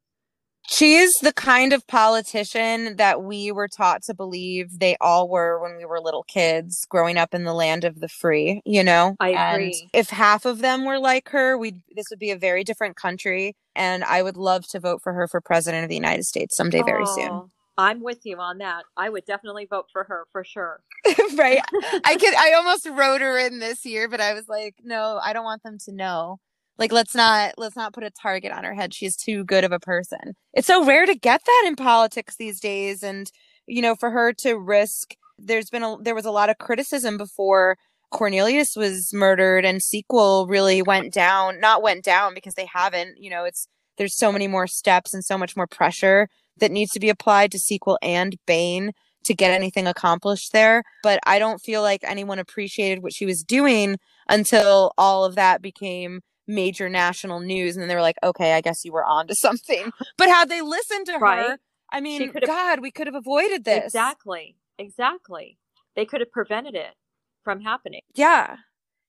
She's 0.67 1.11
the 1.21 1.33
kind 1.33 1.73
of 1.73 1.85
politician 1.87 2.95
that 2.97 3.23
we 3.23 3.51
were 3.51 3.67
taught 3.67 4.03
to 4.03 4.13
believe 4.13 4.79
they 4.79 4.95
all 5.01 5.27
were 5.27 5.61
when 5.61 5.77
we 5.77 5.85
were 5.85 5.99
little 5.99 6.23
kids 6.23 6.85
growing 6.89 7.17
up 7.17 7.33
in 7.33 7.43
the 7.43 7.53
land 7.53 7.83
of 7.83 7.99
the 7.99 8.07
free, 8.07 8.61
you 8.65 8.83
know? 8.83 9.15
I 9.19 9.29
agree. 9.29 9.65
And 9.65 9.89
if 9.93 10.09
half 10.09 10.45
of 10.45 10.59
them 10.59 10.85
were 10.85 10.99
like 10.99 11.29
her, 11.29 11.57
we 11.57 11.73
this 11.95 12.05
would 12.09 12.19
be 12.19 12.31
a 12.31 12.37
very 12.37 12.63
different 12.63 12.95
country 12.95 13.55
and 13.75 14.03
I 14.03 14.21
would 14.21 14.37
love 14.37 14.67
to 14.69 14.79
vote 14.79 15.01
for 15.01 15.13
her 15.13 15.27
for 15.27 15.41
president 15.41 15.83
of 15.83 15.89
the 15.89 15.95
United 15.95 16.25
States 16.25 16.55
someday 16.55 16.83
very 16.83 17.05
soon. 17.05 17.49
I'm 17.77 18.03
with 18.03 18.19
you 18.25 18.37
on 18.37 18.59
that. 18.59 18.83
I 18.95 19.09
would 19.09 19.25
definitely 19.25 19.65
vote 19.65 19.85
for 19.91 20.03
her 20.03 20.25
for 20.31 20.43
sure. 20.43 20.81
right. 21.35 21.61
I 22.05 22.17
could 22.17 22.35
I 22.35 22.53
almost 22.53 22.87
wrote 22.87 23.21
her 23.21 23.39
in 23.39 23.59
this 23.59 23.85
year, 23.85 24.07
but 24.07 24.21
I 24.21 24.33
was 24.33 24.47
like, 24.47 24.75
no, 24.83 25.19
I 25.23 25.33
don't 25.33 25.45
want 25.45 25.63
them 25.63 25.77
to 25.85 25.91
know 25.91 26.39
like 26.81 26.91
let's 26.91 27.15
not 27.15 27.53
let's 27.57 27.77
not 27.77 27.93
put 27.93 28.03
a 28.03 28.11
target 28.11 28.51
on 28.51 28.65
her 28.65 28.73
head. 28.73 28.93
She's 28.93 29.15
too 29.15 29.45
good 29.45 29.63
of 29.63 29.71
a 29.71 29.79
person. 29.79 30.35
It's 30.53 30.67
so 30.67 30.85
rare 30.85 31.05
to 31.05 31.15
get 31.15 31.41
that 31.45 31.63
in 31.67 31.77
politics 31.77 32.35
these 32.35 32.59
days. 32.59 33.03
And 33.03 33.31
you 33.67 33.81
know 33.81 33.95
for 33.95 34.11
her 34.11 34.33
to 34.33 34.55
risk 34.55 35.15
there's 35.39 35.69
been 35.69 35.83
a 35.83 35.95
there 36.01 36.15
was 36.15 36.25
a 36.25 36.31
lot 36.31 36.49
of 36.49 36.57
criticism 36.57 37.17
before 37.17 37.77
cornelius 38.11 38.75
was 38.75 39.13
murdered 39.13 39.63
and 39.63 39.81
sequel 39.81 40.45
really 40.47 40.81
went 40.81 41.13
down 41.13 41.59
not 41.59 41.81
went 41.81 42.03
down 42.03 42.33
because 42.33 42.55
they 42.55 42.65
haven't 42.65 43.15
you 43.17 43.29
know 43.29 43.45
it's 43.45 43.67
there's 43.97 44.17
so 44.17 44.31
many 44.31 44.47
more 44.47 44.67
steps 44.67 45.13
and 45.13 45.23
so 45.23 45.37
much 45.37 45.55
more 45.55 45.67
pressure 45.67 46.27
that 46.57 46.71
needs 46.71 46.91
to 46.91 46.99
be 46.99 47.09
applied 47.09 47.51
to 47.51 47.59
sequel 47.59 47.97
and 48.01 48.35
bain 48.45 48.91
to 49.23 49.35
get 49.35 49.51
anything 49.51 49.85
accomplished 49.87 50.51
there. 50.51 50.83
But 51.03 51.19
i 51.25 51.39
don't 51.39 51.59
feel 51.59 51.81
like 51.81 52.01
anyone 52.03 52.39
appreciated 52.39 53.03
what 53.03 53.13
she 53.13 53.25
was 53.25 53.43
doing 53.43 53.97
until 54.27 54.91
all 54.97 55.23
of 55.23 55.35
that 55.35 55.61
became 55.61 56.21
major 56.47 56.89
national 56.89 57.39
news 57.39 57.75
and 57.75 57.81
then 57.81 57.87
they 57.87 57.95
were 57.95 58.01
like 58.01 58.17
okay 58.23 58.53
i 58.53 58.61
guess 58.61 58.83
you 58.83 58.91
were 58.91 59.05
on 59.05 59.27
to 59.27 59.35
something. 59.47 59.91
But 60.17 60.29
had 60.29 60.49
they 60.49 60.61
listened 60.61 61.05
to 61.07 61.17
right. 61.17 61.49
her 61.49 61.59
i 61.91 62.01
mean 62.01 62.31
god 62.45 62.79
we 62.81 62.91
could 62.91 63.07
have 63.07 63.15
avoided 63.15 63.65
this. 63.65 63.85
Exactly. 63.85 64.55
Exactly. 64.77 65.57
They 65.95 66.05
could 66.05 66.21
have 66.21 66.31
prevented 66.31 66.73
it 66.73 66.95
from 67.43 67.61
happening. 67.61 68.01
Yeah. 68.15 68.55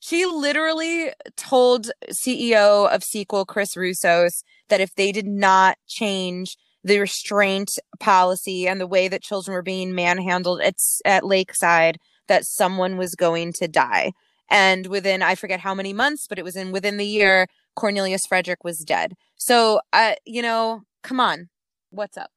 She 0.01 0.27
literally 0.27 1.13
told 1.37 1.91
ceo 2.11 2.93
of 2.93 3.05
sequel 3.05 3.45
chris 3.45 3.75
russos 3.75 4.43
that 4.69 4.81
if 4.81 4.95
they 4.95 5.13
did 5.13 5.27
not 5.27 5.79
change 5.87 6.57
the 6.85 6.99
restraint 6.99 7.79
policy 8.01 8.67
and 8.67 8.81
the 8.81 8.87
way 8.87 9.09
that 9.09 9.23
children 9.23 9.55
were 9.55 9.63
being 9.63 9.95
manhandled 9.95 10.61
at, 10.61 10.75
at 11.05 11.25
lakeside 11.25 11.99
that 12.29 12.45
someone 12.45 12.97
was 12.97 13.15
going 13.15 13.53
to 13.53 13.69
die 13.69 14.13
and 14.53 14.87
within, 14.89 15.23
I 15.23 15.35
forget 15.35 15.61
how 15.61 15.75
many 15.75 15.95
months, 15.95 16.27
but 16.29 16.39
it 16.39 16.45
was 16.45 16.57
in 16.57 16.73
within 16.73 16.99
the 16.99 17.07
year, 17.07 17.47
Cornelius 17.75 18.27
Frederick 18.29 18.63
was 18.63 18.81
dead. 18.81 19.15
So, 19.37 19.81
uh, 19.95 20.13
you 20.27 20.43
know, 20.43 20.83
come 21.03 21.19
on. 21.19 21.49
What's 21.89 22.19
up? 22.19 22.31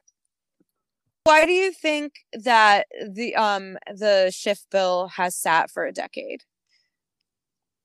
Why 1.25 1.45
do 1.45 1.51
you 1.51 1.73
think 1.73 2.13
that 2.31 2.87
the 3.05 3.35
um 3.35 3.77
the 3.87 4.31
Schiff 4.33 4.59
bill 4.71 5.09
has 5.15 5.35
sat 5.35 5.69
for 5.69 5.85
a 5.85 5.91
decade? 5.91 6.43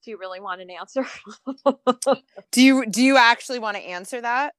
Do 0.04 0.12
you 0.12 0.18
really 0.18 0.40
want 0.40 0.60
an 0.60 0.70
answer? 0.70 1.06
do 2.52 2.62
you 2.62 2.86
do 2.86 3.02
you 3.02 3.16
actually 3.16 3.58
want 3.58 3.76
to 3.76 3.82
answer 3.82 4.20
that? 4.20 4.54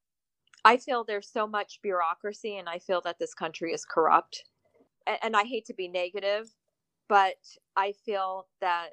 I 0.64 0.76
feel 0.76 1.02
there's 1.02 1.30
so 1.30 1.46
much 1.46 1.80
bureaucracy, 1.82 2.56
and 2.56 2.68
I 2.68 2.78
feel 2.78 3.00
that 3.02 3.18
this 3.18 3.34
country 3.34 3.72
is 3.72 3.84
corrupt. 3.84 4.44
And, 5.06 5.18
and 5.22 5.36
I 5.36 5.44
hate 5.44 5.66
to 5.66 5.74
be 5.74 5.88
negative, 5.88 6.48
but 7.08 7.36
I 7.76 7.92
feel 8.04 8.46
that 8.60 8.90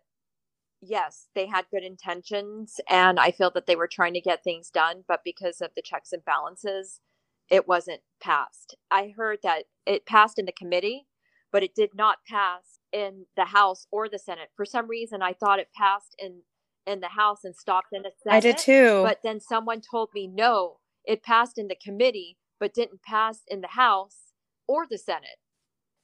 yes, 0.82 1.28
they 1.36 1.48
had 1.48 1.66
good 1.72 1.84
intentions, 1.84 2.80
and 2.90 3.20
I 3.20 3.32
feel 3.32 3.52
that 3.52 3.68
they 3.68 3.76
were 3.76 3.88
trying 3.88 4.14
to 4.14 4.22
get 4.22 4.44
things 4.44 4.70
done, 4.70 5.04
but 5.08 5.22
because 5.24 5.62
of 5.62 5.72
the 5.76 5.82
checks 5.82 6.12
and 6.12 6.24
balances, 6.24 7.02
it 7.50 7.68
wasn't 7.68 8.02
passed. 8.22 8.76
I 8.92 9.14
heard 9.16 9.40
that 9.44 9.66
it 9.86 10.06
passed 10.06 10.38
in 10.40 10.46
the 10.46 10.52
committee, 10.52 11.08
but 11.52 11.64
it 11.64 11.76
did 11.76 11.92
not 11.96 12.20
pass 12.28 12.80
in 12.92 13.26
the 13.36 13.46
House 13.46 13.88
or 13.92 14.08
the 14.08 14.20
Senate. 14.20 14.50
For 14.56 14.66
some 14.66 14.88
reason, 14.88 15.22
I 15.22 15.34
thought 15.34 15.60
it 15.60 15.70
passed 15.76 16.16
in 16.20 16.42
in 16.86 17.02
the 17.02 17.10
House 17.10 17.44
and 17.44 17.56
stopped 17.56 17.90
in 17.92 18.02
the 18.04 18.12
Senate. 18.24 18.38
I 18.38 18.40
did 18.40 18.58
too. 18.58 19.04
But 19.04 19.20
then 19.24 19.40
someone 19.40 19.82
told 19.82 20.10
me 20.14 20.28
no, 20.28 20.80
it 21.06 21.24
passed 21.24 21.58
in 21.58 21.68
the 21.68 21.76
committee, 21.76 22.38
but 22.60 22.74
didn't 22.74 23.04
pass 23.04 23.42
in 23.48 23.62
the 23.62 23.68
House 23.68 24.34
or 24.68 24.86
the 24.90 24.98
Senate. 24.98 25.38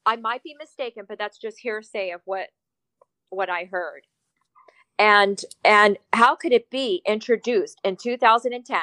I 0.06 0.16
might 0.16 0.44
be 0.44 0.56
mistaken, 0.58 1.06
but 1.08 1.18
that's 1.18 1.40
just 1.40 1.60
hearsay 1.60 2.12
of 2.12 2.22
what 2.26 2.50
what 3.30 3.50
I 3.50 3.66
heard. 3.66 4.04
And 4.98 5.42
and 5.64 5.98
how 6.14 6.36
could 6.36 6.54
it 6.54 6.70
be 6.70 7.02
introduced 7.06 7.80
in 7.84 7.98
2010? 7.98 8.80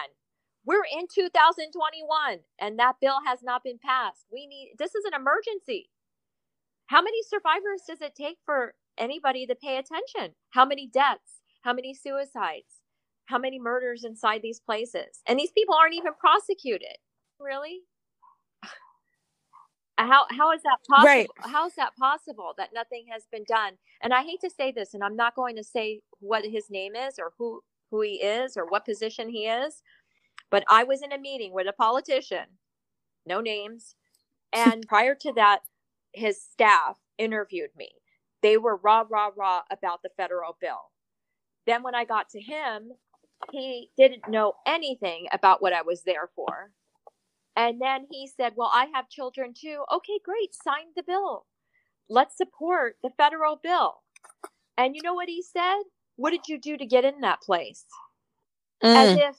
We're 0.65 0.85
in 0.85 1.07
2021 1.13 2.39
and 2.61 2.79
that 2.79 2.97
bill 3.01 3.19
has 3.27 3.43
not 3.43 3.65
been 3.65 3.79
passed. 3.79 4.27
We 4.33 4.47
need 4.47 4.75
this 4.79 4.95
is 4.95 5.05
an 5.05 5.15
emergency. 5.15 5.91
How 6.87 7.01
many 7.01 7.23
survivors 7.23 7.83
does 7.89 8.03
it 8.03 8.15
take 8.15 8.39
for 8.45 8.75
anybody 8.99 9.47
to 9.47 9.55
pay 9.55 9.79
attention? 9.79 10.35
How 10.51 10.67
many 10.67 10.87
deaths? 10.87 11.41
How 11.63 11.73
many 11.73 11.95
suicides? 11.95 12.83
How 13.27 13.39
many 13.39 13.59
murders 13.59 14.05
inside 14.05 14.43
these 14.43 14.61
places? 14.61 15.23
And 15.27 15.39
these 15.39 15.53
people 15.53 15.75
aren't 15.75 15.95
even 15.95 16.13
prosecuted. 16.19 16.99
Really? 17.41 17.81
How 20.07 20.27
how 20.31 20.53
is 20.53 20.63
that 20.63 20.79
possible? 20.89 21.07
Right. 21.07 21.29
How 21.41 21.67
is 21.67 21.75
that 21.77 21.97
possible 21.97 22.55
that 22.59 22.71
nothing 22.75 23.07
has 23.11 23.27
been 23.31 23.45
done? 23.49 23.75
And 24.03 24.13
I 24.13 24.23
hate 24.23 24.41
to 24.43 24.51
say 24.51 24.73
this, 24.73 24.95
and 24.95 25.03
I'm 25.03 25.17
not 25.17 25.35
going 25.35 25.57
to 25.57 25.65
say 25.65 26.01
what 26.21 26.45
his 26.45 26.71
name 26.71 26.95
is 26.95 27.19
or 27.19 27.33
who 27.39 27.63
who 27.91 28.01
he 28.03 28.15
is 28.23 28.57
or 28.57 28.67
what 28.67 28.85
position 28.85 29.29
he 29.29 29.47
is, 29.47 29.83
but 30.51 30.65
I 30.69 30.85
was 30.85 31.03
in 31.03 31.13
a 31.13 31.19
meeting 31.19 31.53
with 31.53 31.67
a 31.69 31.73
politician, 31.73 32.47
no 33.27 33.41
names, 33.41 33.95
and 34.53 34.87
prior 34.89 35.15
to 35.17 35.33
that, 35.35 35.61
his 36.13 36.43
staff 36.43 36.99
interviewed 37.19 37.71
me. 37.77 37.91
They 38.43 38.57
were 38.57 38.77
rah 38.77 39.05
rah 39.09 39.31
rah 39.37 39.63
about 39.71 40.03
the 40.03 40.11
federal 40.17 40.57
bill. 40.61 40.91
Then 41.67 41.83
when 41.83 41.95
I 41.95 42.05
got 42.05 42.29
to 42.31 42.41
him, 42.41 42.93
he 43.51 43.91
didn't 43.97 44.29
know 44.29 44.55
anything 44.67 45.27
about 45.33 45.63
what 45.63 45.73
I 45.73 45.83
was 45.83 46.03
there 46.03 46.31
for. 46.35 46.71
And 47.57 47.81
then 47.81 48.07
he 48.11 48.27
said, 48.27 48.55
Well, 48.57 48.71
I 48.73 48.87
have 48.95 49.09
children 49.09 49.53
too. 49.59 49.85
Okay, 49.93 50.21
great. 50.25 50.55
Sign 50.55 50.87
the 50.97 51.03
bill. 51.03 51.47
Let's 52.09 52.37
support 52.37 52.97
the 53.03 53.11
federal 53.17 53.59
bill. 53.63 54.03
And 54.77 54.97
you 54.97 55.03
know 55.03 55.15
what 55.15 55.29
he 55.29 55.43
said? 55.43 55.83
What 56.17 56.31
did 56.31 56.49
you 56.49 56.59
do 56.59 56.77
to 56.77 56.87
get 56.87 57.05
in 57.05 57.21
that 57.21 57.43
place? 57.43 57.85
Mm. 58.83 58.97
As 58.97 59.19
if 59.19 59.37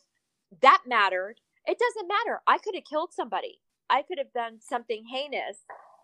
that 0.61 0.83
mattered. 0.87 1.35
It 1.65 1.77
doesn't 1.79 2.07
matter. 2.07 2.41
I 2.45 2.57
could 2.57 2.75
have 2.75 2.83
killed 2.89 3.11
somebody, 3.13 3.59
I 3.89 4.01
could 4.01 4.17
have 4.17 4.33
done 4.33 4.59
something 4.59 5.05
heinous. 5.11 5.59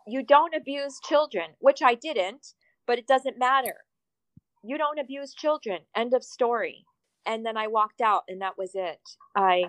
You 0.07 0.23
don't 0.23 0.55
abuse 0.55 0.99
children, 1.07 1.51
which 1.59 1.81
I 1.83 1.95
didn't, 1.95 2.53
but 2.87 2.97
it 2.97 3.07
doesn't 3.07 3.37
matter. 3.37 3.75
You 4.63 4.77
don't 4.77 4.99
abuse 4.99 5.33
children. 5.33 5.81
End 5.95 6.13
of 6.13 6.23
story. 6.23 6.85
And 7.25 7.45
then 7.45 7.57
I 7.57 7.67
walked 7.67 8.01
out, 8.01 8.23
and 8.27 8.41
that 8.41 8.57
was 8.57 8.71
it. 8.73 8.99
I 9.35 9.65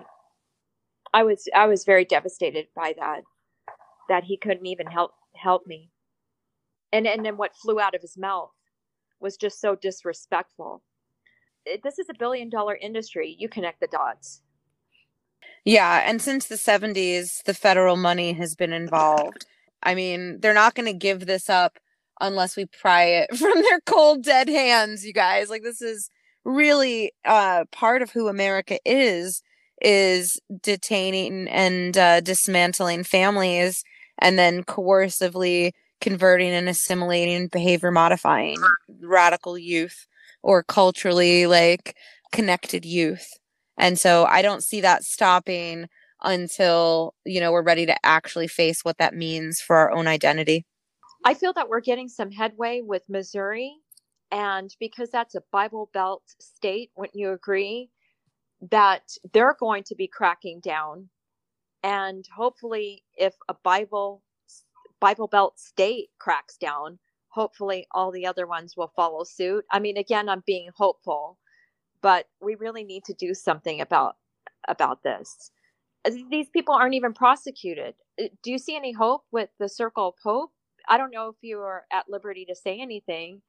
I 1.13 1.23
was 1.23 1.47
I 1.53 1.67
was 1.67 1.83
very 1.83 2.05
devastated 2.05 2.67
by 2.75 2.93
that 2.97 3.21
that 4.09 4.23
he 4.23 4.37
couldn't 4.37 4.65
even 4.65 4.87
help 4.87 5.11
help 5.35 5.67
me. 5.67 5.89
And 6.91 7.07
and 7.07 7.25
then 7.25 7.37
what 7.37 7.55
flew 7.55 7.79
out 7.79 7.95
of 7.95 8.01
his 8.01 8.17
mouth 8.17 8.51
was 9.19 9.37
just 9.37 9.59
so 9.59 9.75
disrespectful. 9.75 10.83
This 11.83 11.99
is 11.99 12.07
a 12.09 12.17
billion 12.17 12.49
dollar 12.49 12.75
industry. 12.75 13.35
You 13.37 13.49
connect 13.49 13.79
the 13.79 13.87
dots. 13.87 14.41
Yeah, 15.63 16.03
and 16.05 16.21
since 16.21 16.47
the 16.47 16.55
70s 16.55 17.43
the 17.43 17.53
federal 17.53 17.97
money 17.97 18.33
has 18.33 18.55
been 18.55 18.73
involved. 18.73 19.45
I 19.83 19.95
mean, 19.95 20.39
they're 20.39 20.53
not 20.53 20.75
going 20.75 20.85
to 20.85 20.93
give 20.93 21.25
this 21.25 21.49
up 21.49 21.79
unless 22.19 22.55
we 22.55 22.65
pry 22.65 23.03
it 23.03 23.35
from 23.37 23.61
their 23.61 23.79
cold 23.85 24.23
dead 24.23 24.47
hands, 24.47 25.05
you 25.05 25.13
guys. 25.13 25.49
Like 25.49 25.63
this 25.63 25.81
is 25.81 26.09
really 26.43 27.11
uh 27.23 27.65
part 27.71 28.01
of 28.01 28.11
who 28.11 28.27
America 28.27 28.79
is 28.83 29.43
is 29.81 30.39
detaining 30.61 31.47
and 31.47 31.97
uh, 31.97 32.21
dismantling 32.21 33.03
families 33.03 33.83
and 34.19 34.37
then 34.37 34.63
coercively 34.63 35.71
converting 35.99 36.51
and 36.51 36.69
assimilating 36.69 37.47
behavior 37.47 37.91
modifying 37.91 38.57
radical 39.01 39.57
youth 39.57 40.07
or 40.43 40.63
culturally 40.63 41.45
like 41.47 41.95
connected 42.31 42.85
youth. 42.85 43.27
And 43.77 43.99
so 43.99 44.25
i 44.25 44.41
don't 44.41 44.63
see 44.63 44.81
that 44.81 45.03
stopping 45.03 45.87
until 46.23 47.13
you 47.25 47.39
know 47.39 47.51
we're 47.51 47.63
ready 47.63 47.85
to 47.85 48.05
actually 48.05 48.47
face 48.47 48.83
what 48.83 48.97
that 48.97 49.15
means 49.15 49.59
for 49.59 49.75
our 49.75 49.91
own 49.91 50.07
identity. 50.07 50.65
I 51.25 51.33
feel 51.33 51.53
that 51.53 51.69
we're 51.69 51.81
getting 51.81 52.07
some 52.07 52.31
headway 52.31 52.81
with 52.83 53.03
missouri 53.09 53.73
and 54.31 54.69
because 54.79 55.09
that's 55.09 55.35
a 55.35 55.43
bible 55.51 55.89
belt 55.93 56.23
state 56.39 56.91
wouldn't 56.95 57.15
you 57.15 57.31
agree 57.31 57.89
that 58.69 59.17
they're 59.33 59.55
going 59.59 59.83
to 59.83 59.95
be 59.95 60.07
cracking 60.07 60.59
down. 60.59 61.09
And 61.83 62.25
hopefully 62.35 63.03
if 63.17 63.33
a 63.49 63.55
bible 63.63 64.21
bible 64.99 65.27
belt 65.27 65.59
state 65.59 66.09
cracks 66.19 66.57
down 66.57 66.99
hopefully 67.29 67.87
all 67.91 68.11
the 68.11 68.25
other 68.27 68.45
ones 68.45 68.77
will 68.77 68.91
follow 68.95 69.23
suit. 69.23 69.65
I 69.71 69.79
mean 69.79 69.97
again 69.97 70.29
i'm 70.29 70.43
being 70.45 70.69
hopeful 70.75 71.39
but 72.01 72.27
we 72.41 72.55
really 72.55 72.83
need 72.83 73.03
to 73.05 73.13
do 73.13 73.33
something 73.33 73.81
about 73.81 74.17
about 74.67 75.03
this. 75.03 75.51
These 76.29 76.49
people 76.49 76.73
aren't 76.73 76.95
even 76.95 77.13
prosecuted. 77.13 77.95
Uh, 78.19 78.25
do 78.43 78.51
you 78.51 78.57
see 78.57 78.75
any 78.75 78.91
hope 78.91 79.23
with 79.31 79.49
the 79.59 79.69
circle 79.69 80.09
of 80.09 80.15
hope? 80.23 80.51
I 80.87 80.97
don't 80.97 81.11
know 81.11 81.29
if 81.29 81.35
you 81.41 81.59
are 81.59 81.85
at 81.91 82.09
liberty 82.09 82.45
to 82.45 82.55
say 82.55 82.79
anything 82.79 83.41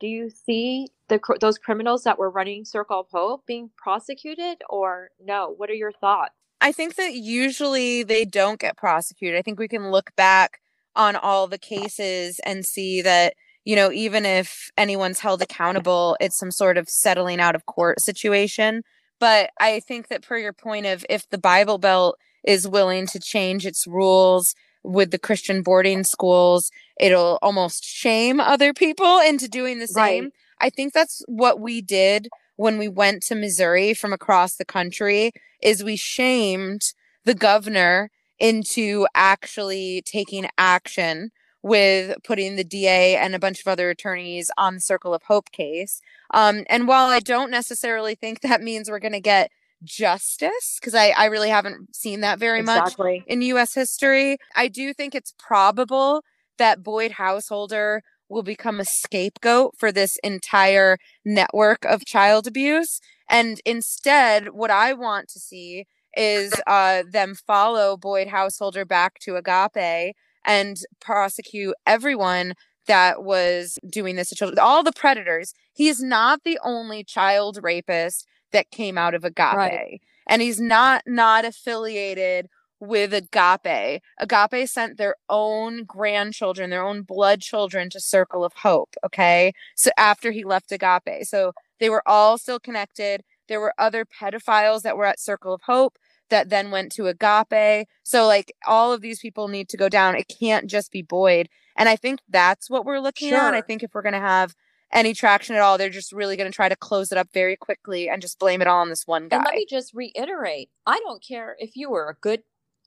do 0.00 0.06
you 0.06 0.30
see 0.30 0.88
the 1.08 1.20
those 1.40 1.58
criminals 1.58 2.04
that 2.04 2.18
were 2.18 2.30
running 2.30 2.64
Circle 2.64 3.00
of 3.00 3.06
Hope 3.10 3.46
being 3.46 3.70
prosecuted 3.76 4.62
or 4.68 5.10
no? 5.22 5.54
What 5.56 5.70
are 5.70 5.74
your 5.74 5.92
thoughts? 5.92 6.34
I 6.60 6.72
think 6.72 6.96
that 6.96 7.14
usually 7.14 8.02
they 8.02 8.24
don't 8.24 8.58
get 8.58 8.76
prosecuted. 8.76 9.38
I 9.38 9.42
think 9.42 9.58
we 9.58 9.68
can 9.68 9.90
look 9.90 10.14
back 10.16 10.60
on 10.96 11.16
all 11.16 11.46
the 11.46 11.58
cases 11.58 12.40
and 12.44 12.66
see 12.66 13.00
that 13.02 13.34
you 13.64 13.76
know 13.76 13.92
even 13.92 14.26
if 14.26 14.70
anyone's 14.76 15.20
held 15.20 15.40
accountable 15.40 16.16
it's 16.20 16.38
some 16.38 16.50
sort 16.50 16.76
of 16.76 16.88
settling 16.88 17.40
out 17.40 17.54
of 17.54 17.66
court 17.66 18.00
situation 18.00 18.82
but 19.20 19.50
i 19.60 19.80
think 19.80 20.08
that 20.08 20.22
per 20.22 20.36
your 20.36 20.52
point 20.52 20.86
of 20.86 21.04
if 21.08 21.28
the 21.30 21.38
bible 21.38 21.78
belt 21.78 22.16
is 22.44 22.66
willing 22.66 23.06
to 23.06 23.20
change 23.20 23.66
its 23.66 23.86
rules 23.86 24.54
with 24.82 25.10
the 25.10 25.18
Christian 25.18 25.62
boarding 25.62 26.04
schools, 26.04 26.70
it'll 27.00 27.38
almost 27.42 27.84
shame 27.84 28.40
other 28.40 28.72
people 28.72 29.20
into 29.20 29.48
doing 29.48 29.78
the 29.78 29.86
same. 29.86 30.24
Right. 30.24 30.32
I 30.60 30.70
think 30.70 30.92
that's 30.92 31.22
what 31.26 31.60
we 31.60 31.80
did 31.80 32.28
when 32.56 32.78
we 32.78 32.88
went 32.88 33.22
to 33.22 33.34
Missouri 33.34 33.94
from 33.94 34.12
across 34.12 34.56
the 34.56 34.64
country 34.64 35.32
is 35.62 35.84
we 35.84 35.96
shamed 35.96 36.82
the 37.24 37.34
governor 37.34 38.10
into 38.38 39.06
actually 39.14 40.02
taking 40.04 40.48
action 40.56 41.30
with 41.62 42.16
putting 42.24 42.56
the 42.56 42.64
DA 42.64 43.16
and 43.16 43.34
a 43.34 43.38
bunch 43.38 43.60
of 43.60 43.68
other 43.68 43.90
attorneys 43.90 44.50
on 44.56 44.74
the 44.74 44.80
Circle 44.80 45.12
of 45.12 45.24
Hope 45.24 45.50
case. 45.50 46.00
Um, 46.32 46.64
and 46.68 46.86
while 46.86 47.06
I 47.06 47.20
don't 47.20 47.50
necessarily 47.50 48.14
think 48.14 48.40
that 48.40 48.62
means 48.62 48.88
we're 48.88 48.98
going 48.98 49.12
to 49.12 49.20
get 49.20 49.50
justice 49.82 50.78
because 50.80 50.94
I, 50.94 51.08
I 51.10 51.26
really 51.26 51.50
haven't 51.50 51.94
seen 51.94 52.20
that 52.20 52.38
very 52.38 52.60
exactly. 52.60 53.18
much 53.18 53.24
in 53.26 53.42
US 53.42 53.74
history. 53.74 54.38
I 54.54 54.68
do 54.68 54.92
think 54.92 55.14
it's 55.14 55.34
probable 55.38 56.22
that 56.58 56.82
Boyd 56.82 57.12
Householder 57.12 58.02
will 58.28 58.42
become 58.42 58.80
a 58.80 58.84
scapegoat 58.84 59.74
for 59.78 59.90
this 59.90 60.18
entire 60.22 60.98
network 61.24 61.84
of 61.84 62.04
child 62.04 62.46
abuse. 62.46 63.00
And 63.28 63.60
instead, 63.64 64.50
what 64.50 64.70
I 64.70 64.92
want 64.92 65.28
to 65.28 65.38
see 65.38 65.86
is 66.16 66.52
uh, 66.66 67.04
them 67.10 67.34
follow 67.34 67.96
Boyd 67.96 68.28
Householder 68.28 68.84
back 68.84 69.18
to 69.20 69.36
Agape 69.36 70.14
and 70.44 70.78
prosecute 71.00 71.74
everyone 71.86 72.54
that 72.86 73.22
was 73.22 73.78
doing 73.88 74.16
this 74.16 74.30
to 74.30 74.34
children, 74.34 74.58
all 74.58 74.82
the 74.82 74.92
predators. 74.92 75.52
He 75.74 75.88
is 75.88 76.02
not 76.02 76.40
the 76.44 76.58
only 76.64 77.04
child 77.04 77.58
rapist 77.62 78.26
that 78.52 78.70
came 78.70 78.98
out 78.98 79.14
of 79.14 79.24
Agape. 79.24 79.54
Right. 79.54 80.00
And 80.26 80.42
he's 80.42 80.60
not 80.60 81.02
not 81.06 81.44
affiliated 81.44 82.48
with 82.80 83.12
Agape. 83.12 84.02
Agape 84.18 84.68
sent 84.68 84.98
their 84.98 85.16
own 85.28 85.84
grandchildren, 85.84 86.70
their 86.70 86.84
own 86.84 87.02
blood 87.02 87.40
children 87.40 87.90
to 87.90 88.00
Circle 88.00 88.44
of 88.44 88.52
Hope, 88.62 88.94
okay? 89.04 89.52
So 89.74 89.90
after 89.96 90.30
he 90.30 90.44
left 90.44 90.70
Agape. 90.70 91.24
So 91.24 91.52
they 91.80 91.90
were 91.90 92.02
all 92.06 92.38
still 92.38 92.60
connected. 92.60 93.24
There 93.48 93.60
were 93.60 93.74
other 93.78 94.04
pedophiles 94.04 94.82
that 94.82 94.96
were 94.96 95.06
at 95.06 95.18
Circle 95.18 95.54
of 95.54 95.62
Hope. 95.62 95.98
that 96.30 96.50
then 96.50 96.70
went 96.70 96.92
to 96.92 97.06
Agape. 97.06 97.88
So 98.02 98.26
like 98.26 98.52
all 98.66 98.92
of 98.92 99.00
these 99.00 99.20
people 99.20 99.48
need 99.48 99.68
to 99.70 99.76
go 99.76 99.88
down. 99.88 100.14
It 100.14 100.28
can't 100.28 100.66
just 100.66 100.92
be 100.92 101.02
Boyd. 101.02 101.48
And 101.76 101.88
I 101.88 101.96
think 101.96 102.20
that's 102.28 102.68
what 102.68 102.84
we're 102.84 103.00
looking 103.00 103.30
sure. 103.30 103.38
at. 103.38 103.54
I 103.54 103.60
think 103.60 103.82
if 103.82 103.94
we're 103.94 104.02
going 104.02 104.12
to 104.12 104.20
have 104.20 104.54
any 104.92 105.14
traction 105.14 105.54
at 105.54 105.62
all, 105.62 105.76
they're 105.76 105.90
just 105.90 106.12
really 106.12 106.36
going 106.36 106.50
to 106.50 106.54
try 106.54 106.68
to 106.68 106.76
close 106.76 107.12
it 107.12 107.18
up 107.18 107.28
very 107.32 107.56
quickly 107.56 108.08
and 108.08 108.22
just 108.22 108.38
blame 108.38 108.62
it 108.62 108.68
all 108.68 108.80
on 108.80 108.88
this 108.88 109.06
one 109.06 109.28
guy. 109.28 109.36
And 109.36 109.44
let 109.44 109.54
me 109.54 109.66
just 109.68 109.92
reiterate, 109.94 110.70
I 110.86 110.98
don't 111.00 111.22
care 111.22 111.56
if 111.58 111.76
you 111.76 111.90
were 111.90 112.08
a 112.08 112.14
good 112.14 112.42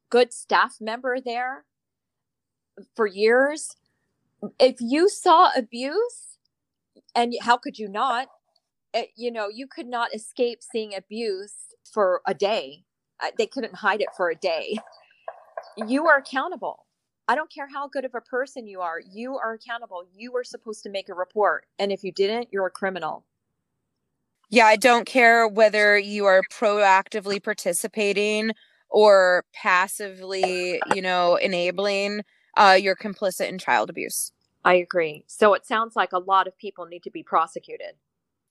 good 0.09 0.33
staff 0.33 0.77
member 0.81 1.19
there 1.21 1.65
for 2.95 3.07
years. 3.07 3.75
If 4.59 4.77
you 4.79 5.07
saw 5.07 5.51
abuse, 5.55 6.37
and 7.15 7.33
how 7.41 7.57
could 7.57 7.77
you 7.77 7.87
not? 7.87 8.27
It, 8.93 9.09
you 9.15 9.31
know, 9.31 9.47
you 9.47 9.67
could 9.67 9.87
not 9.87 10.13
escape 10.13 10.59
seeing 10.61 10.95
abuse 10.95 11.53
for 11.93 12.21
a 12.25 12.33
day. 12.33 12.83
They 13.37 13.45
couldn't 13.45 13.75
hide 13.75 14.01
it 14.01 14.09
for 14.17 14.29
a 14.29 14.35
day. 14.35 14.77
You 15.87 16.07
are 16.07 16.17
accountable. 16.17 16.85
I 17.32 17.36
don't 17.36 17.49
care 17.49 17.69
how 17.73 17.88
good 17.88 18.03
of 18.03 18.13
a 18.13 18.19
person 18.19 18.67
you 18.67 18.82
are, 18.82 18.99
you 18.99 19.38
are 19.38 19.53
accountable. 19.53 20.03
You 20.13 20.34
were 20.34 20.43
supposed 20.43 20.84
to 20.84 20.89
make 20.89 21.07
a 21.07 21.13
report. 21.13 21.65
And 21.79 21.89
if 21.89 22.03
you 22.03 22.11
didn't, 22.11 22.49
you're 22.51 22.65
a 22.65 22.69
criminal. 22.69 23.23
Yeah, 24.49 24.65
I 24.65 24.75
don't 24.75 25.05
care 25.05 25.47
whether 25.47 25.97
you 25.97 26.25
are 26.25 26.41
proactively 26.51 27.41
participating 27.41 28.51
or 28.89 29.45
passively, 29.53 30.82
you 30.93 31.01
know, 31.01 31.38
enabling, 31.38 32.23
uh, 32.57 32.77
you're 32.77 32.97
complicit 32.97 33.47
in 33.47 33.57
child 33.57 33.89
abuse. 33.89 34.34
I 34.65 34.73
agree. 34.73 35.23
So 35.27 35.53
it 35.53 35.65
sounds 35.65 35.95
like 35.95 36.11
a 36.11 36.19
lot 36.19 36.47
of 36.47 36.57
people 36.57 36.86
need 36.86 37.03
to 37.03 37.11
be 37.11 37.23
prosecuted. 37.23 37.93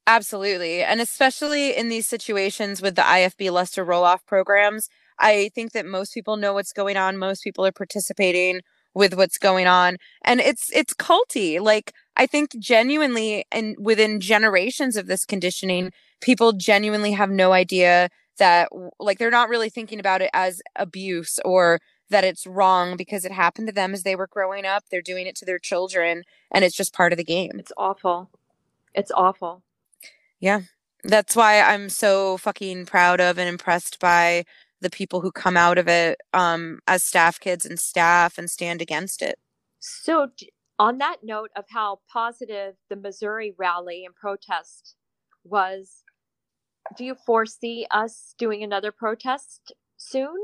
Absolutely. 0.07 0.83
And 0.83 1.03
especially 1.03 1.77
in 1.77 1.91
these 1.91 2.07
situations 2.07 2.81
with 2.81 2.97
the 2.97 3.03
IFB 3.03 3.51
Lester 3.53 3.85
Roloff 3.85 4.25
programs, 4.27 4.89
I 5.21 5.51
think 5.55 5.73
that 5.73 5.87
most 5.87 6.15
people 6.15 6.37
know 6.37 6.55
what's 6.55 6.73
going 6.73 6.97
on. 6.97 7.19
Most 7.19 7.45
people 7.45 7.65
are 7.67 7.73
participating 7.73 8.61
with 8.95 9.15
what's 9.15 9.39
going 9.39 9.67
on. 9.67 9.97
And 10.25 10.41
it's 10.41 10.71
it's 10.75 10.95
culty. 10.95 11.61
Like 11.61 11.93
I 12.17 12.27
think 12.27 12.59
genuinely 12.59 13.45
and 13.53 13.77
within 13.79 14.21
generations 14.21 14.97
of 14.97 15.07
this 15.07 15.25
conditioning, 15.25 15.93
people 16.21 16.53
genuinely 16.53 17.13
have 17.13 17.31
no 17.31 17.53
idea 17.53 18.09
that 18.39 18.71
like 18.99 19.19
they're 19.19 19.31
not 19.31 19.49
really 19.49 19.71
thinking 19.71 20.01
about 20.01 20.23
it 20.23 20.31
as 20.33 20.61
abuse 20.77 21.39
or 21.45 21.79
that 22.09 22.25
it's 22.25 22.47
wrong 22.47 22.97
because 22.97 23.25
it 23.25 23.31
happened 23.31 23.69
to 23.69 23.73
them 23.73 23.93
as 23.93 24.03
they 24.03 24.17
were 24.17 24.27
growing 24.27 24.65
up. 24.65 24.85
They're 24.91 25.03
doing 25.03 25.27
it 25.27 25.37
to 25.37 25.45
their 25.45 25.61
children 25.61 26.25
and 26.51 26.65
it's 26.65 26.77
just 26.77 26.93
part 26.93 27.13
of 27.13 27.19
the 27.19 27.25
game. 27.25 27.53
It's 27.55 27.73
awful. 27.77 28.31
It's 28.95 29.13
awful. 29.13 29.63
Yeah. 30.41 30.63
That's 31.05 31.37
why 31.37 31.61
I'm 31.61 31.89
so 31.89 32.37
fucking 32.39 32.87
proud 32.87 33.21
of 33.21 33.39
and 33.39 33.49
impressed 33.49 34.01
by 34.01 34.45
the 34.81 34.91
people 34.91 35.21
who 35.21 35.31
come 35.31 35.57
out 35.57 35.79
of 35.79 35.89
it 35.89 36.21
um, 36.33 36.81
as 36.87 37.03
staff 37.03 37.39
kids 37.39 37.65
and 37.65 37.79
staff 37.79 38.39
and 38.39 38.51
stand 38.51 38.81
against 38.81 39.23
it. 39.23 39.39
So, 39.79 40.29
on 40.79 40.99
that 40.99 41.19
note 41.23 41.51
of 41.57 41.65
how 41.69 42.01
positive 42.11 42.75
the 42.89 42.97
Missouri 42.97 43.55
rally 43.59 44.05
and 44.05 44.15
protest 44.15 44.95
was, 45.45 46.03
do 46.97 47.05
you 47.05 47.15
foresee 47.15 47.87
us 47.91 48.35
doing 48.39 48.63
another 48.63 48.93
protest 48.93 49.73
soon? 49.97 50.37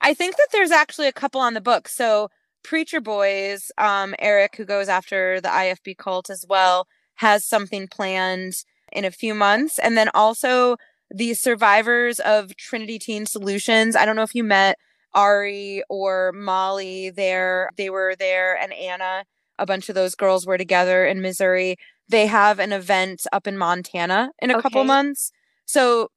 I 0.00 0.14
think 0.14 0.36
that 0.36 0.48
there's 0.52 0.70
actually 0.70 1.08
a 1.08 1.12
couple 1.12 1.40
on 1.40 1.54
the 1.54 1.60
book. 1.60 1.88
So, 1.88 2.28
Preacher 2.62 3.00
Boys, 3.00 3.70
um, 3.78 4.14
Eric, 4.18 4.56
who 4.56 4.64
goes 4.64 4.88
after 4.88 5.40
the 5.40 5.48
IFB 5.48 5.96
cult 5.96 6.30
as 6.30 6.44
well, 6.48 6.86
has 7.16 7.44
something 7.44 7.88
planned 7.88 8.54
in 8.92 9.04
a 9.04 9.10
few 9.10 9.34
months. 9.34 9.78
And 9.78 9.96
then 9.96 10.10
also 10.14 10.76
the 11.14 11.34
survivors 11.34 12.20
of 12.20 12.56
Trinity 12.56 12.98
Teen 12.98 13.26
Solutions. 13.26 13.96
I 13.96 14.04
don't 14.04 14.16
know 14.16 14.22
if 14.22 14.34
you 14.34 14.44
met 14.44 14.78
Ari 15.14 15.82
or 15.88 16.32
Molly 16.32 17.10
there. 17.10 17.70
They 17.76 17.90
were 17.90 18.14
there, 18.18 18.56
and 18.56 18.72
Anna. 18.72 19.24
A 19.58 19.66
bunch 19.66 19.88
of 19.88 19.94
those 19.94 20.14
girls 20.14 20.46
were 20.46 20.58
together 20.58 21.06
in 21.06 21.20
Missouri. 21.20 21.76
They 22.08 22.26
have 22.26 22.58
an 22.58 22.72
event 22.72 23.26
up 23.32 23.46
in 23.46 23.58
Montana 23.58 24.32
in 24.40 24.50
a 24.50 24.54
okay. 24.54 24.62
couple 24.62 24.84
months. 24.84 25.30
So 25.66 26.08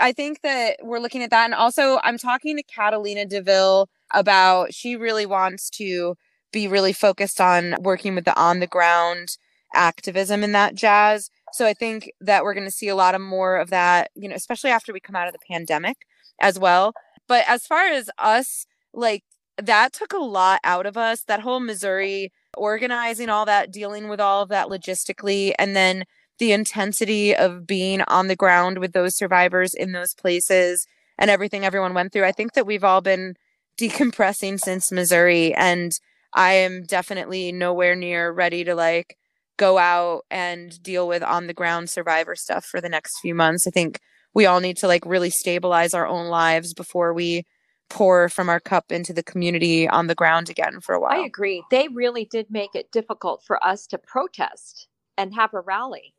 I 0.00 0.12
think 0.12 0.40
that 0.42 0.76
we're 0.82 1.00
looking 1.00 1.22
at 1.22 1.30
that. 1.30 1.44
And 1.44 1.54
also, 1.54 1.98
I'm 2.02 2.18
talking 2.18 2.56
to 2.56 2.62
Catalina 2.62 3.26
DeVille 3.26 3.88
about 4.12 4.72
she 4.72 4.96
really 4.96 5.26
wants 5.26 5.68
to 5.70 6.16
be 6.52 6.68
really 6.68 6.92
focused 6.92 7.40
on 7.40 7.76
working 7.80 8.14
with 8.14 8.24
the 8.24 8.36
on 8.38 8.60
the 8.60 8.66
ground 8.66 9.36
activism 9.72 10.44
in 10.44 10.52
that 10.52 10.74
jazz. 10.74 11.30
So 11.52 11.66
I 11.66 11.72
think 11.72 12.10
that 12.20 12.44
we're 12.44 12.54
going 12.54 12.66
to 12.66 12.70
see 12.70 12.88
a 12.88 12.96
lot 12.96 13.14
of 13.14 13.20
more 13.20 13.56
of 13.56 13.70
that, 13.70 14.10
you 14.14 14.28
know, 14.28 14.34
especially 14.34 14.70
after 14.70 14.92
we 14.92 15.00
come 15.00 15.16
out 15.16 15.28
of 15.28 15.32
the 15.32 15.38
pandemic 15.48 15.98
as 16.40 16.58
well. 16.58 16.92
But 17.28 17.44
as 17.48 17.66
far 17.66 17.86
as 17.86 18.10
us, 18.18 18.66
like 18.92 19.24
that 19.56 19.92
took 19.92 20.12
a 20.12 20.18
lot 20.18 20.60
out 20.64 20.86
of 20.86 20.96
us. 20.96 21.22
That 21.22 21.40
whole 21.40 21.60
Missouri 21.60 22.32
organizing 22.56 23.28
all 23.28 23.44
that, 23.46 23.72
dealing 23.72 24.08
with 24.08 24.20
all 24.20 24.42
of 24.42 24.48
that 24.48 24.68
logistically, 24.68 25.52
and 25.58 25.74
then 25.76 26.04
the 26.38 26.52
intensity 26.52 27.34
of 27.34 27.66
being 27.66 28.02
on 28.08 28.26
the 28.26 28.36
ground 28.36 28.78
with 28.78 28.92
those 28.92 29.16
survivors 29.16 29.74
in 29.74 29.92
those 29.92 30.14
places 30.14 30.86
and 31.18 31.30
everything 31.30 31.64
everyone 31.64 31.94
went 31.94 32.12
through. 32.12 32.24
I 32.24 32.32
think 32.32 32.54
that 32.54 32.66
we've 32.66 32.84
all 32.84 33.00
been 33.00 33.36
decompressing 33.78 34.58
since 34.58 34.90
Missouri 34.90 35.54
and 35.54 35.92
I 36.32 36.54
am 36.54 36.82
definitely 36.82 37.52
nowhere 37.52 37.94
near 37.94 38.32
ready 38.32 38.64
to 38.64 38.74
like 38.74 39.16
go 39.56 39.78
out 39.78 40.22
and 40.30 40.82
deal 40.82 41.06
with 41.06 41.22
on 41.22 41.46
the 41.46 41.54
ground 41.54 41.90
survivor 41.90 42.34
stuff 42.34 42.64
for 42.64 42.80
the 42.80 42.88
next 42.88 43.18
few 43.20 43.34
months. 43.34 43.66
I 43.66 43.70
think 43.70 44.00
we 44.34 44.46
all 44.46 44.60
need 44.60 44.76
to 44.78 44.88
like 44.88 45.06
really 45.06 45.30
stabilize 45.30 45.94
our 45.94 46.06
own 46.06 46.26
lives 46.26 46.74
before 46.74 47.14
we 47.14 47.44
pour 47.88 48.28
from 48.28 48.48
our 48.48 48.60
cup 48.60 48.90
into 48.90 49.12
the 49.12 49.22
community 49.22 49.88
on 49.88 50.06
the 50.06 50.14
ground 50.14 50.48
again 50.48 50.80
for 50.80 50.94
a 50.94 51.00
while. 51.00 51.12
I 51.12 51.24
agree. 51.24 51.62
They 51.70 51.88
really 51.88 52.24
did 52.24 52.50
make 52.50 52.74
it 52.74 52.90
difficult 52.90 53.44
for 53.46 53.64
us 53.64 53.86
to 53.88 53.98
protest 53.98 54.88
and 55.16 55.34
have 55.34 55.54
a 55.54 55.60
rally. 55.60 56.14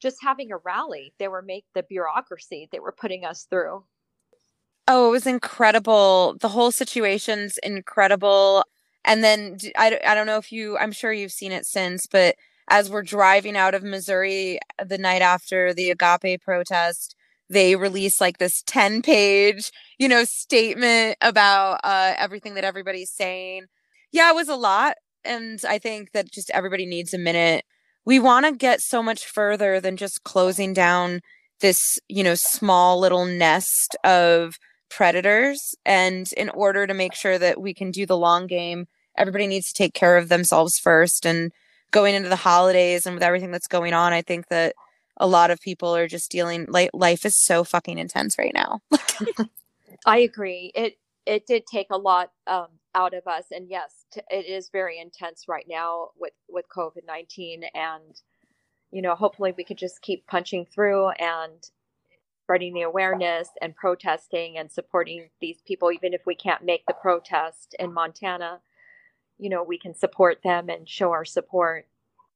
Just 0.00 0.16
having 0.22 0.52
a 0.52 0.56
rally, 0.58 1.12
they 1.18 1.28
were 1.28 1.42
make 1.42 1.64
the 1.74 1.82
bureaucracy 1.82 2.68
they 2.72 2.80
were 2.80 2.92
putting 2.92 3.24
us 3.24 3.46
through. 3.48 3.84
Oh, 4.88 5.08
it 5.08 5.12
was 5.12 5.26
incredible. 5.26 6.36
The 6.40 6.48
whole 6.48 6.70
situation's 6.70 7.58
incredible. 7.58 8.64
And 9.04 9.22
then 9.22 9.58
I, 9.76 9.98
I 10.06 10.14
don't 10.14 10.26
know 10.26 10.38
if 10.38 10.52
you, 10.52 10.76
I'm 10.78 10.92
sure 10.92 11.12
you've 11.12 11.32
seen 11.32 11.52
it 11.52 11.66
since, 11.66 12.06
but 12.06 12.36
as 12.68 12.90
we're 12.90 13.02
driving 13.02 13.56
out 13.56 13.74
of 13.74 13.82
Missouri 13.82 14.58
the 14.84 14.98
night 14.98 15.22
after 15.22 15.72
the 15.72 15.90
Agape 15.90 16.42
protest, 16.42 17.14
they 17.48 17.76
released 17.76 18.20
like 18.20 18.38
this 18.38 18.62
10 18.66 19.02
page, 19.02 19.70
you 19.98 20.08
know, 20.08 20.24
statement 20.24 21.16
about 21.20 21.80
uh, 21.84 22.14
everything 22.18 22.54
that 22.54 22.64
everybody's 22.64 23.10
saying. 23.10 23.66
Yeah, 24.12 24.30
it 24.30 24.34
was 24.34 24.48
a 24.48 24.56
lot. 24.56 24.96
And 25.24 25.60
I 25.68 25.78
think 25.78 26.12
that 26.12 26.30
just 26.30 26.50
everybody 26.50 26.86
needs 26.86 27.12
a 27.14 27.18
minute. 27.18 27.64
We 28.04 28.18
want 28.18 28.46
to 28.46 28.52
get 28.52 28.80
so 28.80 29.02
much 29.02 29.26
further 29.26 29.80
than 29.80 29.96
just 29.96 30.24
closing 30.24 30.72
down 30.72 31.20
this, 31.60 31.98
you 32.08 32.22
know, 32.22 32.34
small 32.34 32.98
little 33.00 33.24
nest 33.24 33.96
of 34.04 34.58
predators. 34.88 35.74
And 35.84 36.32
in 36.36 36.48
order 36.50 36.86
to 36.86 36.94
make 36.94 37.14
sure 37.14 37.38
that 37.38 37.60
we 37.60 37.74
can 37.74 37.90
do 37.90 38.06
the 38.06 38.16
long 38.16 38.46
game, 38.46 38.86
everybody 39.16 39.46
needs 39.46 39.72
to 39.72 39.74
take 39.74 39.94
care 39.94 40.16
of 40.16 40.28
themselves 40.28 40.78
first. 40.78 41.26
And 41.26 41.52
going 41.90 42.14
into 42.14 42.28
the 42.28 42.36
holidays 42.36 43.06
and 43.06 43.14
with 43.14 43.22
everything 43.22 43.50
that's 43.50 43.68
going 43.68 43.92
on, 43.92 44.12
I 44.12 44.22
think 44.22 44.48
that 44.48 44.74
a 45.16 45.26
lot 45.26 45.50
of 45.50 45.60
people 45.60 45.94
are 45.94 46.08
just 46.08 46.30
dealing 46.30 46.66
like 46.68 46.90
life 46.92 47.24
is 47.24 47.42
so 47.44 47.64
fucking 47.64 47.98
intense 47.98 48.36
right 48.38 48.52
now. 48.54 48.80
I 50.06 50.18
agree. 50.18 50.72
It 50.74 50.98
it 51.24 51.46
did 51.46 51.66
take 51.66 51.88
a 51.90 51.96
lot 51.96 52.30
um, 52.46 52.68
out 52.94 53.14
of 53.14 53.26
us, 53.26 53.46
and 53.50 53.68
yes, 53.68 54.04
t- 54.12 54.20
it 54.30 54.46
is 54.46 54.70
very 54.70 54.98
intense 54.98 55.44
right 55.48 55.66
now 55.68 56.10
with 56.16 56.34
with 56.48 56.66
COVID 56.74 57.06
nineteen, 57.06 57.64
and 57.74 58.20
you 58.92 59.02
know, 59.02 59.14
hopefully 59.14 59.52
we 59.56 59.64
could 59.64 59.78
just 59.78 60.02
keep 60.02 60.26
punching 60.26 60.66
through 60.66 61.08
and 61.10 61.70
spreading 62.42 62.74
the 62.74 62.82
awareness 62.82 63.48
and 63.60 63.74
protesting 63.74 64.56
and 64.56 64.70
supporting 64.70 65.28
these 65.40 65.60
people, 65.66 65.90
even 65.90 66.14
if 66.14 66.24
we 66.24 66.34
can't 66.34 66.64
make 66.64 66.84
the 66.86 66.94
protest 66.94 67.74
in 67.80 67.92
Montana 67.92 68.60
you 69.38 69.50
know 69.50 69.62
we 69.62 69.78
can 69.78 69.94
support 69.94 70.40
them 70.42 70.68
and 70.68 70.88
show 70.88 71.12
our 71.12 71.24
support. 71.24 71.86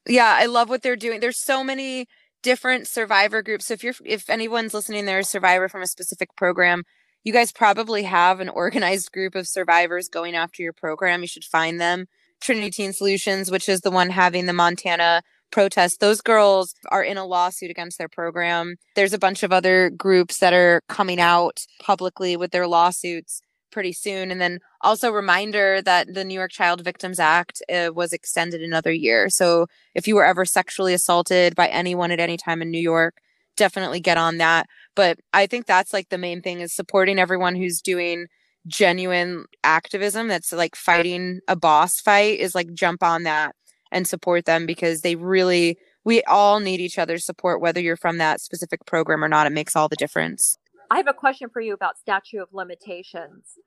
Yeah 0.06 0.34
i 0.38 0.46
love 0.46 0.68
what 0.68 0.82
they're 0.82 0.96
doing. 0.96 1.20
There's 1.20 1.38
so 1.38 1.62
many 1.64 2.06
different 2.42 2.86
survivor 2.86 3.42
groups. 3.42 3.66
So 3.66 3.74
if 3.74 3.84
you're 3.84 3.94
if 4.04 4.28
anyone's 4.30 4.74
listening 4.74 5.04
they're 5.04 5.20
a 5.20 5.24
survivor 5.24 5.68
from 5.68 5.82
a 5.82 5.86
specific 5.86 6.34
program 6.36 6.84
you 7.22 7.32
guys 7.34 7.52
probably 7.52 8.04
have 8.04 8.40
an 8.40 8.48
organized 8.48 9.12
group 9.12 9.34
of 9.34 9.46
survivors 9.46 10.08
going 10.08 10.34
after 10.34 10.62
your 10.62 10.72
program. 10.72 11.20
You 11.20 11.26
should 11.26 11.44
find 11.44 11.78
them. 11.78 12.06
Trinity 12.40 12.70
teen 12.70 12.92
solutions 12.92 13.50
which 13.50 13.68
is 13.68 13.80
the 13.80 13.90
one 13.90 14.10
having 14.10 14.46
the 14.46 14.52
montana 14.52 15.22
protest 15.50 15.98
those 15.98 16.20
girls 16.20 16.74
are 16.90 17.02
in 17.02 17.16
a 17.16 17.26
lawsuit 17.26 17.70
against 17.70 17.98
their 17.98 18.08
program. 18.08 18.76
There's 18.94 19.12
a 19.12 19.18
bunch 19.18 19.42
of 19.42 19.52
other 19.52 19.90
groups 19.90 20.38
that 20.38 20.52
are 20.52 20.82
coming 20.88 21.20
out 21.20 21.66
publicly 21.80 22.36
with 22.36 22.52
their 22.52 22.68
lawsuits 22.68 23.42
pretty 23.70 23.92
soon. 23.92 24.30
And 24.30 24.40
then 24.40 24.60
also 24.80 25.10
reminder 25.10 25.82
that 25.82 26.14
the 26.14 26.24
New 26.24 26.34
York 26.34 26.50
Child 26.50 26.82
Victims 26.82 27.18
Act 27.18 27.62
uh, 27.72 27.90
was 27.94 28.12
extended 28.12 28.62
another 28.62 28.92
year. 28.92 29.28
So 29.28 29.66
if 29.94 30.06
you 30.06 30.14
were 30.14 30.24
ever 30.24 30.44
sexually 30.44 30.94
assaulted 30.94 31.54
by 31.54 31.68
anyone 31.68 32.10
at 32.10 32.20
any 32.20 32.36
time 32.36 32.62
in 32.62 32.70
New 32.70 32.80
York, 32.80 33.18
definitely 33.56 34.00
get 34.00 34.16
on 34.16 34.38
that. 34.38 34.66
But 34.94 35.18
I 35.32 35.46
think 35.46 35.66
that's 35.66 35.92
like 35.92 36.08
the 36.08 36.18
main 36.18 36.42
thing 36.42 36.60
is 36.60 36.74
supporting 36.74 37.18
everyone 37.18 37.56
who's 37.56 37.80
doing 37.80 38.26
genuine 38.66 39.46
activism 39.64 40.28
that's 40.28 40.52
like 40.52 40.76
fighting 40.76 41.40
a 41.48 41.56
boss 41.56 42.00
fight 42.00 42.38
is 42.38 42.54
like 42.54 42.72
jump 42.74 43.02
on 43.02 43.22
that 43.22 43.54
and 43.90 44.06
support 44.06 44.44
them 44.44 44.66
because 44.66 45.00
they 45.00 45.16
really 45.16 45.78
we 46.04 46.22
all 46.24 46.60
need 46.60 46.80
each 46.80 46.98
other's 46.98 47.24
support 47.24 47.60
whether 47.60 47.80
you're 47.80 47.96
from 47.96 48.18
that 48.18 48.40
specific 48.40 48.84
program 48.84 49.24
or 49.24 49.28
not 49.28 49.46
it 49.46 49.52
makes 49.52 49.74
all 49.74 49.88
the 49.88 49.96
difference 49.96 50.58
i 50.90 50.96
have 50.96 51.08
a 51.08 51.14
question 51.14 51.48
for 51.48 51.60
you 51.60 51.72
about 51.72 51.98
statute 51.98 52.40
of 52.40 52.48
limitations. 52.52 53.58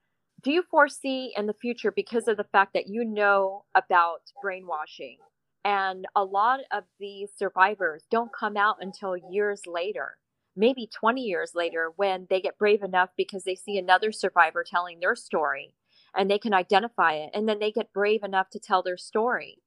Do 0.44 0.52
you 0.52 0.64
foresee 0.70 1.34
in 1.38 1.48
the 1.48 1.54
future 1.54 1.92
because 1.92 2.28
of 2.28 2.36
the 2.36 2.44
fact 2.44 2.74
that 2.74 2.90
you 2.90 3.06
know 3.06 3.64
about 3.76 4.24
brainwashing 4.42 5.18
and 5.64 6.06
a 6.18 6.26
lot 6.26 6.60
of 6.72 6.84
these 7.00 7.30
survivors 7.34 8.04
don't 8.12 8.32
come 8.38 8.58
out 8.58 8.78
until 8.82 9.16
years 9.16 9.62
later 9.66 10.18
maybe 10.56 10.88
20 10.88 11.22
years 11.22 11.52
later 11.56 11.92
when 11.96 12.28
they 12.30 12.42
get 12.42 12.58
brave 12.58 12.84
enough 12.84 13.10
because 13.18 13.44
they 13.44 13.56
see 13.56 13.78
another 13.78 14.12
survivor 14.12 14.64
telling 14.68 15.00
their 15.00 15.16
story 15.16 15.76
and 16.16 16.30
they 16.30 16.38
can 16.38 16.54
identify 16.54 17.14
it 17.14 17.32
and 17.34 17.48
then 17.48 17.60
they 17.60 17.72
get 17.72 17.94
brave 17.94 18.24
enough 18.24 18.50
to 18.50 18.60
tell 18.60 18.84
their 18.84 18.98
story 18.98 19.58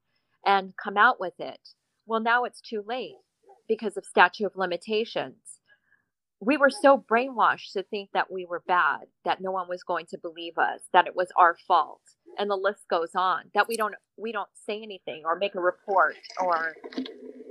and 0.45 0.75
come 0.77 0.97
out 0.97 1.19
with 1.19 1.35
it? 1.39 1.71
Well 2.07 2.21
now 2.21 2.45
it's 2.45 2.61
too 2.61 2.85
late 2.87 3.17
because 3.69 3.97
of 3.97 4.05
statute 4.05 4.47
of 4.47 4.57
limitations 4.57 5.56
we 6.41 6.57
were 6.57 6.71
so 6.71 6.99
brainwashed 6.99 7.73
to 7.73 7.83
think 7.83 8.11
that 8.13 8.31
we 8.31 8.45
were 8.45 8.63
bad 8.67 9.01
that 9.25 9.41
no 9.41 9.51
one 9.51 9.69
was 9.69 9.83
going 9.83 10.07
to 10.07 10.19
believe 10.19 10.59
us 10.59 10.81
that 10.93 11.07
it 11.07 11.17
was 11.17 11.29
our 11.37 11.57
fault 11.67 12.01
and 12.39 12.51
the 12.51 12.57
list 12.57 12.83
goes 12.91 13.11
on 13.15 13.45
that 13.55 13.69
we 13.69 13.77
don't 13.77 13.95
we 14.19 14.33
don't 14.33 14.51
say 14.67 14.83
anything 14.83 15.23
or 15.25 15.37
make 15.37 15.55
a 15.55 15.61
report 15.61 16.17
or 16.41 16.75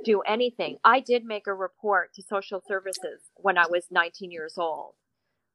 do 0.04 0.22
anything. 0.22 0.78
I 0.84 1.00
did 1.00 1.26
make 1.26 1.48
a 1.48 1.54
report 1.54 2.14
to 2.14 2.22
social 2.22 2.62
services 2.68 3.22
when 3.38 3.58
i 3.58 3.66
was 3.68 3.88
19 3.92 4.32
years 4.32 4.54
old 4.58 4.94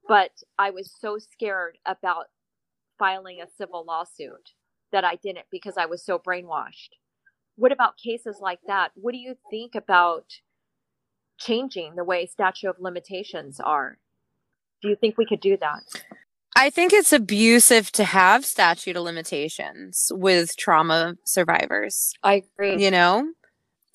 but 0.09 0.33
i 0.59 0.71
was 0.71 0.93
so 0.99 1.19
scared 1.19 1.79
about 1.87 2.27
filing 2.99 3.41
a 3.41 3.47
civil 3.57 3.85
lawsuit 3.87 4.51
that 4.93 5.05
i 5.05 5.15
didn't 5.17 5.47
because 5.51 5.75
i 5.77 5.87
was 5.87 6.05
so 6.05 6.19
brainwashed. 6.19 6.91
What 7.57 7.73
about 7.73 7.99
cases 7.99 8.39
like 8.41 8.61
that? 8.67 8.91
What 8.95 9.13
do 9.13 9.19
you 9.19 9.37
think 9.51 9.75
about 9.75 10.25
changing 11.41 11.95
the 11.97 12.05
way 12.05 12.27
statute 12.27 12.69
of 12.69 12.77
limitations 12.79 13.59
are 13.61 13.99
do 14.83 14.89
you 14.89 14.97
think 14.97 15.19
we 15.19 15.27
could 15.27 15.41
do 15.41 15.57
that 15.57 15.83
I 16.57 16.69
think 16.69 16.93
it's 16.93 17.13
abusive 17.13 17.93
to 17.93 18.05
have 18.05 18.45
statute 18.45 18.97
of 18.97 19.05
limitations 19.05 20.11
with 20.13 20.57
trauma 20.57 21.15
survivors. 21.25 22.13
I 22.23 22.43
agree. 22.59 22.83
You 22.83 22.91
know, 22.91 23.33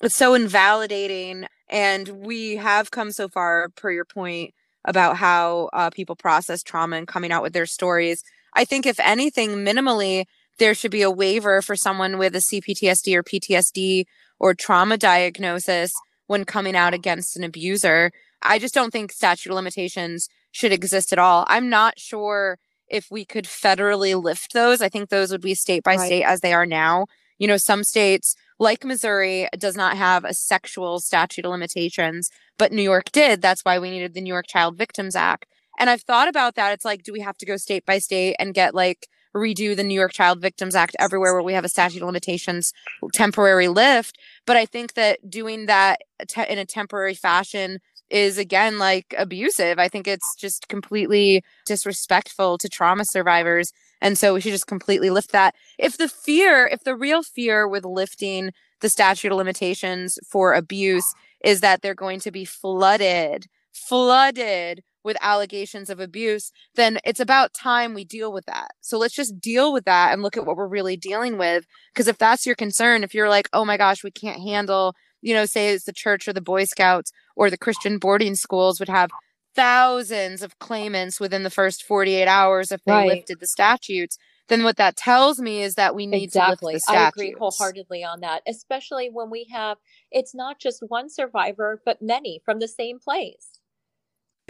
it's 0.00 0.16
so 0.16 0.34
invalidating. 0.34 1.46
And 1.68 2.08
we 2.08 2.56
have 2.56 2.90
come 2.90 3.10
so 3.10 3.28
far, 3.28 3.68
per 3.70 3.90
your 3.90 4.04
point, 4.04 4.54
about 4.84 5.16
how 5.16 5.68
uh, 5.72 5.90
people 5.90 6.16
process 6.16 6.62
trauma 6.62 6.96
and 6.96 7.08
coming 7.08 7.32
out 7.32 7.42
with 7.42 7.52
their 7.52 7.66
stories. 7.66 8.22
I 8.54 8.64
think, 8.64 8.86
if 8.86 9.00
anything, 9.00 9.50
minimally, 9.50 10.24
there 10.58 10.74
should 10.74 10.92
be 10.92 11.02
a 11.02 11.10
waiver 11.10 11.60
for 11.60 11.76
someone 11.76 12.18
with 12.18 12.34
a 12.34 12.38
CPTSD 12.38 13.14
or 13.14 13.22
PTSD 13.22 14.04
or 14.38 14.54
trauma 14.54 14.96
diagnosis 14.96 15.92
when 16.26 16.44
coming 16.44 16.76
out 16.76 16.94
against 16.94 17.36
an 17.36 17.44
abuser. 17.44 18.12
I 18.42 18.58
just 18.58 18.74
don't 18.74 18.92
think 18.92 19.12
statute 19.12 19.50
of 19.50 19.56
limitations 19.56 20.28
should 20.50 20.72
exist 20.72 21.12
at 21.12 21.18
all. 21.18 21.44
I'm 21.48 21.68
not 21.68 21.98
sure 21.98 22.58
if 22.88 23.10
we 23.10 23.24
could 23.24 23.44
federally 23.44 24.20
lift 24.20 24.52
those. 24.52 24.80
I 24.80 24.88
think 24.88 25.08
those 25.08 25.30
would 25.30 25.40
be 25.40 25.54
state 25.54 25.82
by 25.82 25.96
right. 25.96 26.06
state 26.06 26.24
as 26.24 26.40
they 26.40 26.52
are 26.52 26.66
now. 26.66 27.06
You 27.38 27.48
know, 27.48 27.56
some 27.56 27.84
states 27.84 28.34
like 28.58 28.84
Missouri 28.84 29.48
does 29.58 29.76
not 29.76 29.96
have 29.96 30.24
a 30.24 30.32
sexual 30.32 31.00
statute 31.00 31.44
of 31.44 31.50
limitations, 31.50 32.30
but 32.58 32.72
New 32.72 32.82
York 32.82 33.12
did. 33.12 33.42
That's 33.42 33.62
why 33.62 33.78
we 33.78 33.90
needed 33.90 34.14
the 34.14 34.20
New 34.20 34.32
York 34.32 34.46
Child 34.46 34.78
Victims 34.78 35.14
Act. 35.14 35.46
And 35.78 35.90
I've 35.90 36.02
thought 36.02 36.28
about 36.28 36.54
that. 36.54 36.72
It's 36.72 36.84
like, 36.84 37.02
do 37.02 37.12
we 37.12 37.20
have 37.20 37.36
to 37.38 37.46
go 37.46 37.56
state 37.56 37.84
by 37.84 37.98
state 37.98 38.36
and 38.38 38.54
get 38.54 38.74
like 38.74 39.08
redo 39.36 39.76
the 39.76 39.84
New 39.84 39.94
York 39.94 40.12
Child 40.12 40.40
Victims 40.40 40.74
Act 40.74 40.96
everywhere 40.98 41.34
where 41.34 41.42
we 41.42 41.52
have 41.52 41.64
a 41.64 41.68
statute 41.68 42.02
of 42.02 42.06
limitations 42.06 42.72
temporary 43.14 43.68
lift? 43.68 44.18
But 44.46 44.56
I 44.56 44.66
think 44.66 44.94
that 44.94 45.30
doing 45.30 45.66
that 45.66 46.00
te- 46.28 46.48
in 46.48 46.58
a 46.58 46.64
temporary 46.64 47.14
fashion 47.14 47.78
is 48.10 48.38
again 48.38 48.78
like 48.78 49.14
abusive. 49.18 49.78
I 49.78 49.88
think 49.88 50.06
it's 50.06 50.34
just 50.36 50.68
completely 50.68 51.42
disrespectful 51.66 52.58
to 52.58 52.68
trauma 52.68 53.04
survivors. 53.04 53.72
And 54.00 54.18
so 54.18 54.34
we 54.34 54.40
should 54.40 54.52
just 54.52 54.66
completely 54.66 55.10
lift 55.10 55.32
that. 55.32 55.54
If 55.78 55.96
the 55.96 56.08
fear, 56.08 56.66
if 56.66 56.84
the 56.84 56.94
real 56.94 57.22
fear 57.22 57.66
with 57.66 57.84
lifting 57.84 58.50
the 58.80 58.88
statute 58.88 59.32
of 59.32 59.38
limitations 59.38 60.18
for 60.28 60.52
abuse 60.52 61.14
is 61.44 61.60
that 61.60 61.82
they're 61.82 61.94
going 61.94 62.20
to 62.20 62.30
be 62.30 62.44
flooded, 62.44 63.46
flooded 63.72 64.82
with 65.06 65.16
allegations 65.22 65.88
of 65.88 66.00
abuse, 66.00 66.52
then 66.74 66.98
it's 67.04 67.20
about 67.20 67.54
time 67.54 67.94
we 67.94 68.04
deal 68.04 68.30
with 68.30 68.44
that. 68.44 68.72
So 68.82 68.98
let's 68.98 69.14
just 69.14 69.40
deal 69.40 69.72
with 69.72 69.86
that 69.86 70.12
and 70.12 70.22
look 70.22 70.36
at 70.36 70.44
what 70.44 70.56
we're 70.56 70.68
really 70.68 70.98
dealing 70.98 71.38
with. 71.38 71.64
Because 71.94 72.08
if 72.08 72.18
that's 72.18 72.44
your 72.44 72.54
concern, 72.54 73.02
if 73.02 73.14
you're 73.14 73.30
like, 73.30 73.48
oh 73.54 73.64
my 73.64 73.78
gosh, 73.78 74.04
we 74.04 74.10
can't 74.10 74.42
handle 74.42 74.94
you 75.22 75.34
know, 75.34 75.46
say 75.46 75.70
it's 75.70 75.84
the 75.84 75.92
church 75.92 76.28
or 76.28 76.32
the 76.32 76.40
Boy 76.40 76.64
Scouts 76.64 77.10
or 77.34 77.50
the 77.50 77.58
Christian 77.58 77.98
boarding 77.98 78.36
schools 78.36 78.78
would 78.78 78.88
have 78.88 79.10
thousands 79.56 80.42
of 80.42 80.58
claimants 80.58 81.18
within 81.18 81.42
the 81.42 81.50
first 81.50 81.82
48 81.82 82.28
hours 82.28 82.70
if 82.70 82.80
they 82.84 82.92
right. 82.92 83.08
lifted 83.08 83.40
the 83.40 83.46
statutes 83.46 84.18
then 84.48 84.62
what 84.62 84.76
that 84.76 84.96
tells 84.96 85.40
me 85.40 85.62
is 85.62 85.74
that 85.74 85.94
we 85.94 86.06
need 86.06 86.24
exactly. 86.24 86.56
to 86.56 86.64
lift 86.66 86.74
the 86.74 86.92
statutes. 86.92 87.04
I 87.04 87.08
agree 87.08 87.34
wholeheartedly 87.38 88.04
on 88.04 88.20
that, 88.20 88.42
especially 88.46 89.10
when 89.12 89.30
we 89.30 89.48
have 89.52 89.78
it's 90.10 90.34
not 90.34 90.60
just 90.60 90.84
one 90.86 91.10
survivor, 91.10 91.82
but 91.84 92.00
many 92.00 92.40
from 92.44 92.60
the 92.60 92.68
same 92.68 92.98
place. 92.98 93.55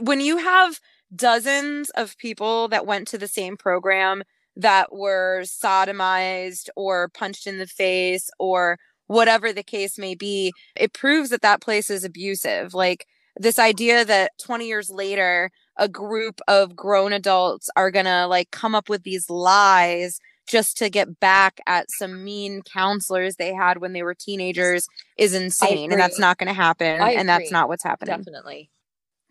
When 0.01 0.21
you 0.21 0.39
have 0.39 0.81
dozens 1.15 1.91
of 1.91 2.17
people 2.19 2.69
that 2.69 2.87
went 2.87 3.09
to 3.09 3.19
the 3.19 3.29
same 3.29 3.57
program 3.57 4.23
that 4.57 4.93
were 4.93 5.43
sodomized 5.45 6.69
or 6.77 7.09
punched 7.11 7.47
in 7.47 7.59
the 7.59 7.67
face 7.67 8.31
or 8.39 8.79
whatever 9.07 9.53
the 9.53 9.63
case 9.63 9.99
may 9.99 10.15
be, 10.15 10.53
it 10.75 10.93
proves 10.93 11.31
that 11.31 11.43
that 11.43 11.61
place 11.61 11.91
is 11.91 12.05
abusive. 12.05 12.75
Like 12.75 13.07
this 13.39 13.59
idea 13.59 14.05
that 14.05 14.33
20 14.43 14.67
years 14.67 14.91
later, 14.91 15.51
a 15.77 15.89
group 15.89 16.41
of 16.49 16.75
grown 16.75 17.13
adults 17.13 17.71
are 17.77 17.91
going 17.91 18.07
to 18.07 18.27
like 18.27 18.51
come 18.51 18.75
up 18.75 18.89
with 18.89 19.03
these 19.03 19.29
lies 19.31 20.19
just 20.49 20.77
to 20.79 20.89
get 20.89 21.21
back 21.21 21.61
at 21.67 21.91
some 21.91 22.25
mean 22.25 22.63
counselors 22.63 23.37
they 23.37 23.53
had 23.53 23.79
when 23.79 23.93
they 23.93 24.03
were 24.03 24.15
teenagers 24.15 24.87
is 25.19 25.35
insane 25.35 25.91
and 25.91 26.01
that's 26.01 26.21
not 26.21 26.39
going 26.39 26.47
to 26.47 26.55
happen 26.55 27.01
and 27.01 27.29
that's 27.29 27.51
not 27.51 27.69
what's 27.69 27.83
happening. 27.83 28.17
Definitely. 28.17 28.71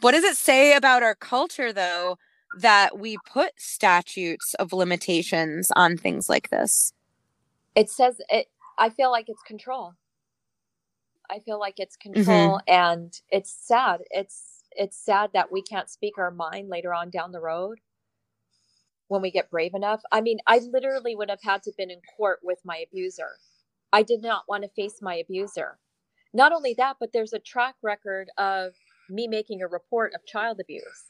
What 0.02 0.12
does 0.12 0.24
it 0.24 0.38
say 0.38 0.76
about 0.76 1.04
our 1.04 1.16
culture 1.16 1.72
though 1.72 2.18
that 2.60 3.00
we 3.00 3.18
put 3.32 3.52
statutes 3.58 4.54
of 4.56 4.74
limitations 4.74 5.72
on 5.76 5.98
things 5.98 6.30
like 6.30 6.50
this? 6.50 6.94
It 7.76 7.90
says 7.90 8.22
it 8.30 8.48
I 8.78 8.90
feel 8.90 9.12
like 9.12 9.30
it's 9.30 9.42
control. 9.44 9.94
I 11.30 11.40
feel 11.40 11.60
like 11.60 11.76
it's 11.78 11.96
control 11.96 12.60
mm-hmm. 12.60 12.74
and 12.74 13.20
it's 13.30 13.52
sad. 13.52 14.02
It's 14.12 14.64
it's 14.72 14.98
sad 14.98 15.32
that 15.34 15.52
we 15.52 15.62
can't 15.62 15.90
speak 15.90 16.18
our 16.18 16.32
mind 16.32 16.70
later 16.70 16.94
on 16.94 17.10
down 17.10 17.32
the 17.32 17.40
road 17.40 17.80
when 19.08 19.22
we 19.22 19.32
get 19.32 19.50
brave 19.50 19.74
enough. 19.74 20.02
I 20.12 20.22
mean, 20.22 20.40
I 20.48 20.60
literally 20.60 21.16
would 21.16 21.30
have 21.30 21.42
had 21.44 21.64
to 21.64 21.72
been 21.78 21.92
in 21.92 22.02
court 22.18 22.40
with 22.44 22.60
my 22.66 22.78
abuser. 22.78 23.38
I 23.94 24.04
did 24.04 24.22
not 24.22 24.44
want 24.48 24.64
to 24.64 24.70
face 24.70 25.02
my 25.02 25.16
abuser. 25.16 25.78
Not 26.34 26.52
only 26.52 26.74
that, 26.78 26.98
but 27.00 27.14
there's 27.14 27.34
a 27.34 27.40
track 27.40 27.76
record 27.82 28.30
of 28.38 28.74
me 29.10 29.28
making 29.28 29.62
a 29.62 29.68
report 29.68 30.14
of 30.14 30.26
child 30.26 30.60
abuse 30.60 31.06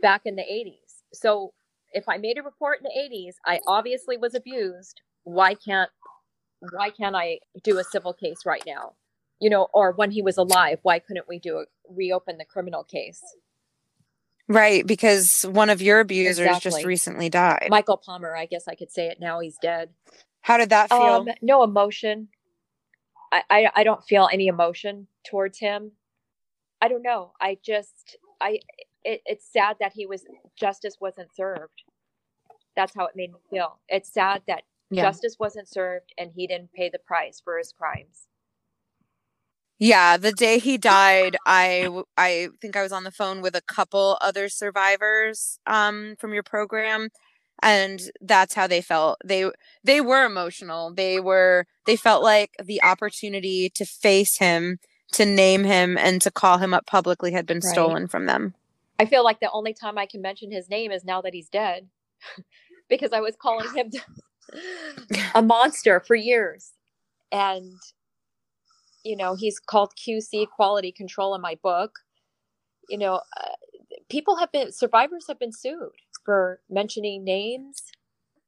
back 0.00 0.22
in 0.24 0.36
the 0.36 0.42
80s. 0.42 1.02
So 1.12 1.52
if 1.92 2.08
I 2.08 2.18
made 2.18 2.38
a 2.38 2.42
report 2.42 2.78
in 2.78 2.84
the 2.84 3.16
80s, 3.16 3.34
I 3.46 3.60
obviously 3.66 4.16
was 4.16 4.34
abused. 4.34 5.00
Why 5.24 5.54
can't 5.54 5.90
why 6.70 6.90
can't 6.90 7.16
I 7.16 7.40
do 7.64 7.78
a 7.78 7.84
civil 7.84 8.12
case 8.12 8.46
right 8.46 8.62
now? 8.66 8.92
You 9.40 9.50
know, 9.50 9.68
or 9.74 9.92
when 9.92 10.12
he 10.12 10.22
was 10.22 10.36
alive, 10.36 10.78
why 10.82 11.00
couldn't 11.00 11.28
we 11.28 11.38
do 11.40 11.58
a, 11.58 11.64
reopen 11.88 12.38
the 12.38 12.44
criminal 12.44 12.84
case? 12.84 13.20
Right, 14.48 14.86
because 14.86 15.44
one 15.48 15.70
of 15.70 15.82
your 15.82 16.00
abusers 16.00 16.46
exactly. 16.46 16.70
just 16.70 16.84
recently 16.84 17.28
died. 17.28 17.68
Michael 17.70 17.96
Palmer, 17.96 18.36
I 18.36 18.46
guess 18.46 18.68
I 18.68 18.74
could 18.74 18.92
say 18.92 19.06
it 19.06 19.18
now. 19.20 19.40
He's 19.40 19.56
dead. 19.60 19.90
How 20.42 20.58
did 20.58 20.70
that 20.70 20.88
feel? 20.90 20.98
Um, 20.98 21.28
no 21.40 21.62
emotion. 21.62 22.28
I, 23.32 23.42
I 23.48 23.70
I 23.76 23.84
don't 23.84 24.04
feel 24.04 24.28
any 24.32 24.46
emotion 24.46 25.06
towards 25.24 25.58
him. 25.58 25.92
I 26.82 26.88
don't 26.88 27.02
know. 27.02 27.32
I 27.40 27.56
just 27.64 28.18
I 28.40 28.58
it, 29.04 29.22
it's 29.24 29.50
sad 29.50 29.76
that 29.80 29.92
he 29.94 30.04
was 30.04 30.24
justice 30.56 30.96
wasn't 31.00 31.34
served. 31.34 31.84
That's 32.76 32.94
how 32.94 33.06
it 33.06 33.16
made 33.16 33.32
me 33.32 33.38
feel. 33.50 33.78
It's 33.88 34.12
sad 34.12 34.42
that 34.48 34.64
yeah. 34.92 35.02
justice 35.02 35.36
wasn't 35.38 35.68
served 35.68 36.12
and 36.18 36.30
he 36.34 36.46
didn't 36.46 36.72
pay 36.72 36.90
the 36.90 36.98
price 36.98 37.40
for 37.42 37.58
his 37.58 37.72
crimes 37.72 38.26
yeah 39.78 40.16
the 40.16 40.32
day 40.32 40.58
he 40.58 40.78
died 40.78 41.36
i 41.46 41.88
i 42.16 42.48
think 42.60 42.76
i 42.76 42.82
was 42.82 42.92
on 42.92 43.04
the 43.04 43.10
phone 43.10 43.40
with 43.40 43.56
a 43.56 43.62
couple 43.62 44.18
other 44.20 44.48
survivors 44.48 45.58
um 45.66 46.14
from 46.18 46.32
your 46.32 46.42
program 46.42 47.08
and 47.62 48.10
that's 48.20 48.54
how 48.54 48.66
they 48.66 48.80
felt 48.80 49.18
they 49.24 49.50
they 49.82 50.00
were 50.00 50.24
emotional 50.24 50.92
they 50.94 51.18
were 51.18 51.64
they 51.86 51.96
felt 51.96 52.22
like 52.22 52.50
the 52.62 52.82
opportunity 52.82 53.70
to 53.74 53.84
face 53.84 54.38
him 54.38 54.78
to 55.12 55.24
name 55.24 55.64
him 55.64 55.96
and 55.98 56.20
to 56.22 56.30
call 56.30 56.58
him 56.58 56.74
up 56.74 56.86
publicly 56.86 57.32
had 57.32 57.46
been 57.46 57.60
Right. 57.62 57.72
stolen 57.72 58.08
from 58.08 58.26
them. 58.26 58.54
I 58.98 59.06
feel 59.06 59.24
like 59.24 59.40
the 59.40 59.50
only 59.50 59.74
time 59.74 59.98
I 59.98 60.06
can 60.06 60.22
mention 60.22 60.50
his 60.50 60.68
name 60.68 60.92
is 60.92 61.04
now 61.04 61.20
that 61.22 61.34
he's 61.34 61.48
dead, 61.48 61.88
because 62.88 63.12
I 63.12 63.20
was 63.20 63.36
calling 63.40 63.72
him 63.74 63.90
a 65.34 65.42
monster 65.42 66.00
for 66.00 66.14
years, 66.14 66.72
and 67.30 67.72
you 69.04 69.16
know 69.16 69.34
he's 69.34 69.58
called 69.58 69.92
QC 69.96 70.46
quality 70.48 70.92
control 70.92 71.34
in 71.34 71.40
my 71.40 71.56
book. 71.62 71.98
You 72.88 72.98
know, 72.98 73.14
uh, 73.40 73.48
people 74.08 74.36
have 74.36 74.52
been 74.52 74.72
survivors 74.72 75.26
have 75.28 75.38
been 75.38 75.52
sued 75.52 75.92
for 76.24 76.60
mentioning 76.70 77.24
names, 77.24 77.82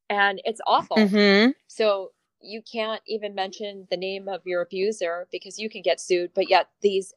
and 0.09 0.41
it's 0.45 0.61
awful. 0.67 0.97
Mm-hmm. 0.99 1.53
So 1.67 2.13
you 2.45 2.63
can't 2.63 3.03
even 3.07 3.35
mention 3.35 3.87
the 3.91 3.97
name 3.97 4.29
of 4.29 4.43
your 4.47 4.63
abuser 4.63 5.29
because 5.33 5.59
you 5.59 5.71
can 5.71 5.83
get 5.83 6.01
sued, 6.01 6.33
but 6.35 6.51
yet 6.51 6.69
these 6.83 7.15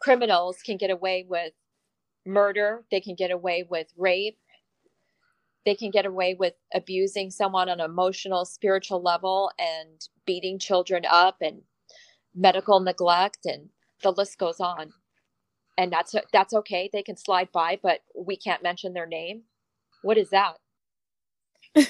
criminals 0.00 0.58
can 0.64 0.76
get 0.76 0.90
away 0.90 1.24
with 1.28 1.52
murder, 2.26 2.84
they 2.90 3.00
can 3.00 3.14
get 3.14 3.30
away 3.30 3.66
with 3.68 3.88
rape, 3.96 4.38
they 5.64 5.74
can 5.74 5.90
get 5.90 6.06
away 6.06 6.34
with 6.34 6.54
abusing 6.74 7.30
someone 7.30 7.68
on 7.68 7.80
an 7.80 7.84
emotional, 7.90 8.44
spiritual 8.44 9.02
level 9.02 9.50
and 9.58 10.08
beating 10.26 10.58
children 10.58 11.04
up 11.10 11.36
and 11.42 11.62
medical 12.34 12.80
neglect 12.80 13.40
and 13.44 13.70
the 14.02 14.12
list 14.12 14.38
goes 14.38 14.60
on. 14.60 14.92
And 15.76 15.92
that's 15.92 16.14
that's 16.32 16.54
okay. 16.54 16.90
They 16.92 17.02
can 17.02 17.16
slide 17.16 17.50
by, 17.52 17.78
but 17.82 18.00
we 18.16 18.36
can't 18.36 18.62
mention 18.62 18.94
their 18.94 19.06
name. 19.06 19.42
What 20.02 20.18
is 20.18 20.30
that? 20.30 20.56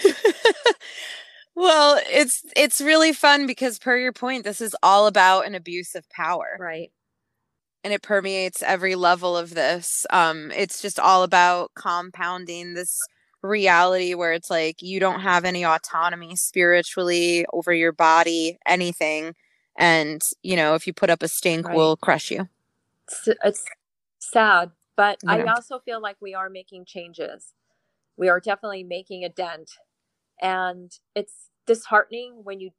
well, 1.59 2.01
it's 2.07 2.45
it's 2.57 2.81
really 2.81 3.13
fun 3.13 3.47
because 3.47 3.81
per 3.81 3.99
your 3.99 4.13
point, 4.13 4.45
this 4.45 4.61
is 4.61 4.77
all 4.81 5.09
about 5.09 5.45
an 5.47 5.57
abuse 5.57 5.97
of 5.97 6.09
power. 6.11 6.57
Right. 6.61 6.93
And 7.83 7.93
it 7.93 8.03
permeates 8.03 8.63
every 8.63 8.95
level 8.95 9.37
of 9.37 9.55
this. 9.55 10.07
Um, 10.11 10.53
it's 10.53 10.81
just 10.81 11.01
all 11.01 11.25
about 11.25 11.73
compounding 11.75 12.75
this 12.75 13.01
reality 13.43 14.15
where 14.15 14.33
it's 14.33 14.51
like 14.51 14.83
you 14.83 15.01
don't 15.01 15.21
have 15.21 15.45
any 15.45 15.65
autonomy 15.65 16.37
spiritually 16.37 17.45
over 17.53 17.73
your 17.73 17.93
body, 17.93 18.59
anything. 18.67 19.35
And, 19.79 20.23
you 20.43 20.57
know, 20.57 20.75
if 20.75 20.87
you 20.87 20.93
put 20.93 21.11
up 21.11 21.23
a 21.23 21.29
stink, 21.29 21.67
Right. 21.67 21.77
we'll 21.77 21.97
crush 21.97 22.31
you. 22.31 22.49
it's, 23.07 23.29
it's 23.45 23.65
sad, 24.19 24.71
but 24.97 25.19
I 25.27 25.43
also 25.43 25.79
feel 25.79 26.01
like 26.01 26.17
we 26.21 26.35
are 26.35 26.51
making 26.51 26.85
changes. 26.85 27.53
We 28.17 28.29
are 28.29 28.41
definitely 28.41 28.83
making 28.85 29.25
a 29.25 29.29
dent, 29.29 29.71
and 30.41 30.99
it's 31.15 31.51
disheartening 31.67 32.41
when 32.43 32.61
you 32.61 32.71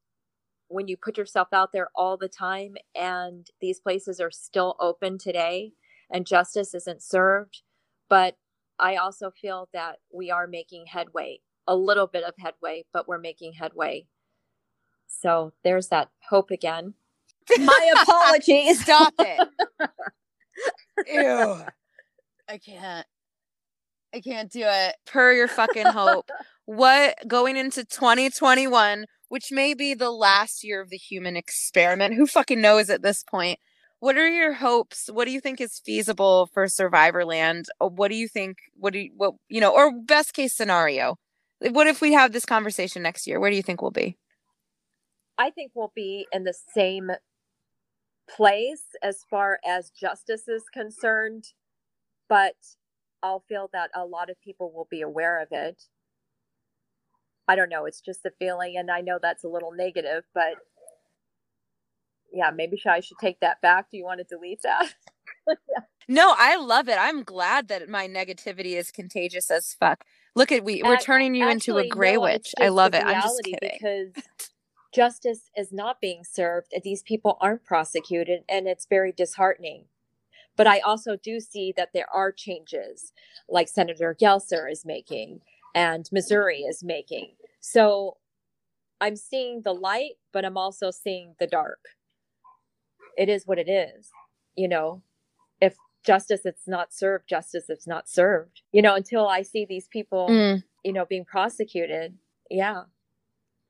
when 0.67 0.87
you 0.87 0.95
put 0.95 1.17
yourself 1.17 1.47
out 1.51 1.71
there 1.73 1.89
all 1.95 2.15
the 2.15 2.29
time 2.29 2.75
and 2.95 3.47
these 3.59 3.79
places 3.79 4.19
are 4.19 4.31
still 4.31 4.75
open 4.79 5.17
today 5.17 5.73
and 6.11 6.27
justice 6.27 6.73
isn't 6.75 7.01
served. 7.01 7.63
But 8.07 8.37
I 8.77 8.95
also 8.95 9.31
feel 9.31 9.67
that 9.73 9.97
we 10.13 10.31
are 10.31 10.47
making 10.47 10.85
headway, 10.87 11.39
a 11.67 11.75
little 11.75 12.07
bit 12.07 12.23
of 12.23 12.35
headway, 12.37 12.85
but 12.93 13.07
we're 13.07 13.17
making 13.17 13.53
headway. 13.53 14.05
So 15.07 15.53
there's 15.63 15.87
that 15.87 16.09
hope 16.29 16.51
again. 16.51 16.93
My 17.57 17.93
apologies. 18.01 18.81
Stop 18.81 19.13
it. 19.19 19.47
Ew. 21.11 21.63
I 22.47 22.57
can't. 22.57 23.07
I 24.13 24.21
can't 24.21 24.51
do 24.51 24.63
it. 24.63 24.95
Per 25.05 25.33
your 25.33 25.47
fucking 25.47 25.85
hope. 25.87 26.29
What 26.69 27.15
going 27.27 27.57
into 27.57 27.83
2021, 27.83 29.05
which 29.27 29.51
may 29.51 29.73
be 29.73 29.95
the 29.95 30.11
last 30.11 30.63
year 30.63 30.79
of 30.81 30.91
the 30.91 30.97
human 30.97 31.35
experiment, 31.35 32.13
who 32.13 32.27
fucking 32.27 32.61
knows 32.61 32.91
at 32.91 33.01
this 33.01 33.23
point? 33.23 33.57
What 33.99 34.17
are 34.17 34.27
your 34.27 34.53
hopes? 34.53 35.09
What 35.11 35.25
do 35.25 35.31
you 35.31 35.41
think 35.41 35.59
is 35.59 35.81
feasible 35.83 36.47
for 36.53 36.67
Survivorland? 36.67 37.65
Uh, 37.81 37.87
What 37.87 38.09
do 38.09 38.15
you 38.15 38.27
think? 38.27 38.57
What 38.75 38.93
do 38.93 38.99
you, 38.99 39.11
what, 39.17 39.33
you 39.47 39.59
know, 39.59 39.73
or 39.73 39.91
best 39.91 40.35
case 40.35 40.55
scenario? 40.55 41.15
What 41.59 41.87
if 41.87 42.01
we 42.01 42.13
have 42.13 42.33
this 42.33 42.45
conversation 42.45 43.01
next 43.01 43.25
year? 43.25 43.39
Where 43.39 43.49
do 43.49 43.55
you 43.55 43.63
think 43.63 43.81
we'll 43.81 43.89
be? 43.89 44.19
I 45.39 45.49
think 45.49 45.71
we'll 45.73 45.91
be 45.95 46.27
in 46.31 46.43
the 46.43 46.53
same 46.75 47.09
place 48.29 48.83
as 49.01 49.25
far 49.27 49.59
as 49.67 49.89
justice 49.89 50.47
is 50.47 50.65
concerned, 50.71 51.45
but 52.29 52.53
I'll 53.23 53.43
feel 53.49 53.71
that 53.73 53.89
a 53.95 54.05
lot 54.05 54.29
of 54.29 54.39
people 54.39 54.71
will 54.71 54.87
be 54.91 55.01
aware 55.01 55.41
of 55.41 55.47
it. 55.49 55.81
I 57.49 57.55
don't 57.55 57.69
know, 57.69 57.85
it's 57.85 57.99
just 57.99 58.25
a 58.25 58.31
feeling, 58.37 58.75
and 58.77 58.91
I 58.91 59.01
know 59.01 59.17
that's 59.19 59.43
a 59.43 59.47
little 59.47 59.71
negative, 59.71 60.23
but 60.35 60.53
yeah, 62.31 62.51
maybe 62.51 62.79
I 62.87 62.99
should 62.99 63.17
take 63.17 63.39
that 63.39 63.59
back. 63.59 63.89
Do 63.89 63.97
you 63.97 64.03
want 64.03 64.19
to 64.19 64.23
delete 64.23 64.61
that? 64.61 64.93
No, 66.11 66.33
I 66.35 66.55
love 66.55 66.89
it. 66.89 66.97
I'm 66.99 67.21
glad 67.21 67.67
that 67.67 67.87
my 67.87 68.07
negativity 68.07 68.73
is 68.75 68.89
contagious 68.89 69.51
as 69.51 69.75
fuck. 69.79 70.03
Look 70.35 70.51
at 70.51 70.63
we 70.63 70.81
we're 70.81 70.97
turning 70.97 71.35
you 71.35 71.47
into 71.47 71.77
a 71.77 71.87
gray 71.87 72.15
no, 72.15 72.21
witch. 72.21 72.51
I 72.59 72.69
love 72.69 72.95
it. 72.95 73.05
I'm 73.05 73.21
just 73.21 73.43
kidding. 73.43 73.77
Because 73.79 74.23
justice 74.91 75.51
is 75.55 75.71
not 75.71 76.01
being 76.01 76.23
served, 76.23 76.73
and 76.73 76.81
these 76.81 77.03
people 77.03 77.37
aren't 77.39 77.63
prosecuted, 77.63 78.41
and 78.49 78.67
it's 78.67 78.87
very 78.89 79.11
disheartening. 79.11 79.85
But 80.57 80.65
I 80.65 80.79
also 80.79 81.15
do 81.15 81.39
see 81.39 81.75
that 81.77 81.89
there 81.93 82.09
are 82.11 82.31
changes, 82.31 83.13
like 83.47 83.67
Senator 83.67 84.17
Gelser 84.19 84.69
is 84.69 84.83
making, 84.83 85.41
and 85.75 86.09
Missouri 86.11 86.61
is 86.61 86.83
making. 86.83 87.33
So 87.61 88.17
I'm 89.01 89.15
seeing 89.17 89.61
the 89.63 89.73
light, 89.73 90.13
but 90.33 90.45
I'm 90.45 90.57
also 90.57 90.91
seeing 90.91 91.35
the 91.39 91.47
dark. 91.47 91.79
It 93.17 93.29
is 93.29 93.47
what 93.47 93.59
it 93.59 93.69
is. 93.69 94.09
You 94.55 94.69
know, 94.69 95.03
if 95.61 95.75
justice 96.05 96.45
is 96.45 96.55
not 96.67 96.93
served, 96.93 97.29
justice 97.29 97.69
is 97.69 97.87
not 97.87 98.09
served. 98.09 98.61
You 98.71 98.81
know, 98.83 98.95
until 98.95 99.27
I 99.27 99.43
see 99.43 99.65
these 99.65 99.87
people 99.89 100.29
Mm, 100.29 100.63
you 100.83 100.93
know 100.93 101.05
being 101.05 101.25
prosecuted 101.25 102.15
yeah 102.49 102.83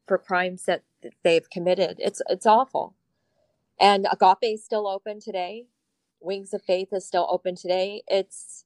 for 0.07 0.17
crimes 0.17 0.65
that 0.65 0.83
they've 1.23 1.49
committed 1.49 1.97
it's 1.99 2.21
it's 2.29 2.45
awful 2.47 2.95
and 3.79 4.07
agape 4.11 4.53
is 4.55 4.65
still 4.65 4.87
open 4.87 5.19
today 5.19 5.67
wings 6.21 6.53
of 6.53 6.63
faith 6.63 6.89
is 6.93 7.05
still 7.05 7.27
open 7.29 7.55
today 7.55 8.03
it's 8.07 8.65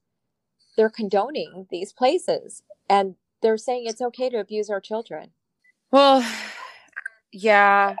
they're 0.76 0.90
condoning 0.90 1.66
these 1.70 1.92
places 1.92 2.62
and 2.90 3.16
they're 3.44 3.58
saying 3.58 3.84
it's 3.86 4.02
okay 4.02 4.30
to 4.30 4.38
abuse 4.38 4.70
our 4.70 4.80
children 4.80 5.30
Well, 5.92 6.26
yeah, 7.32 7.96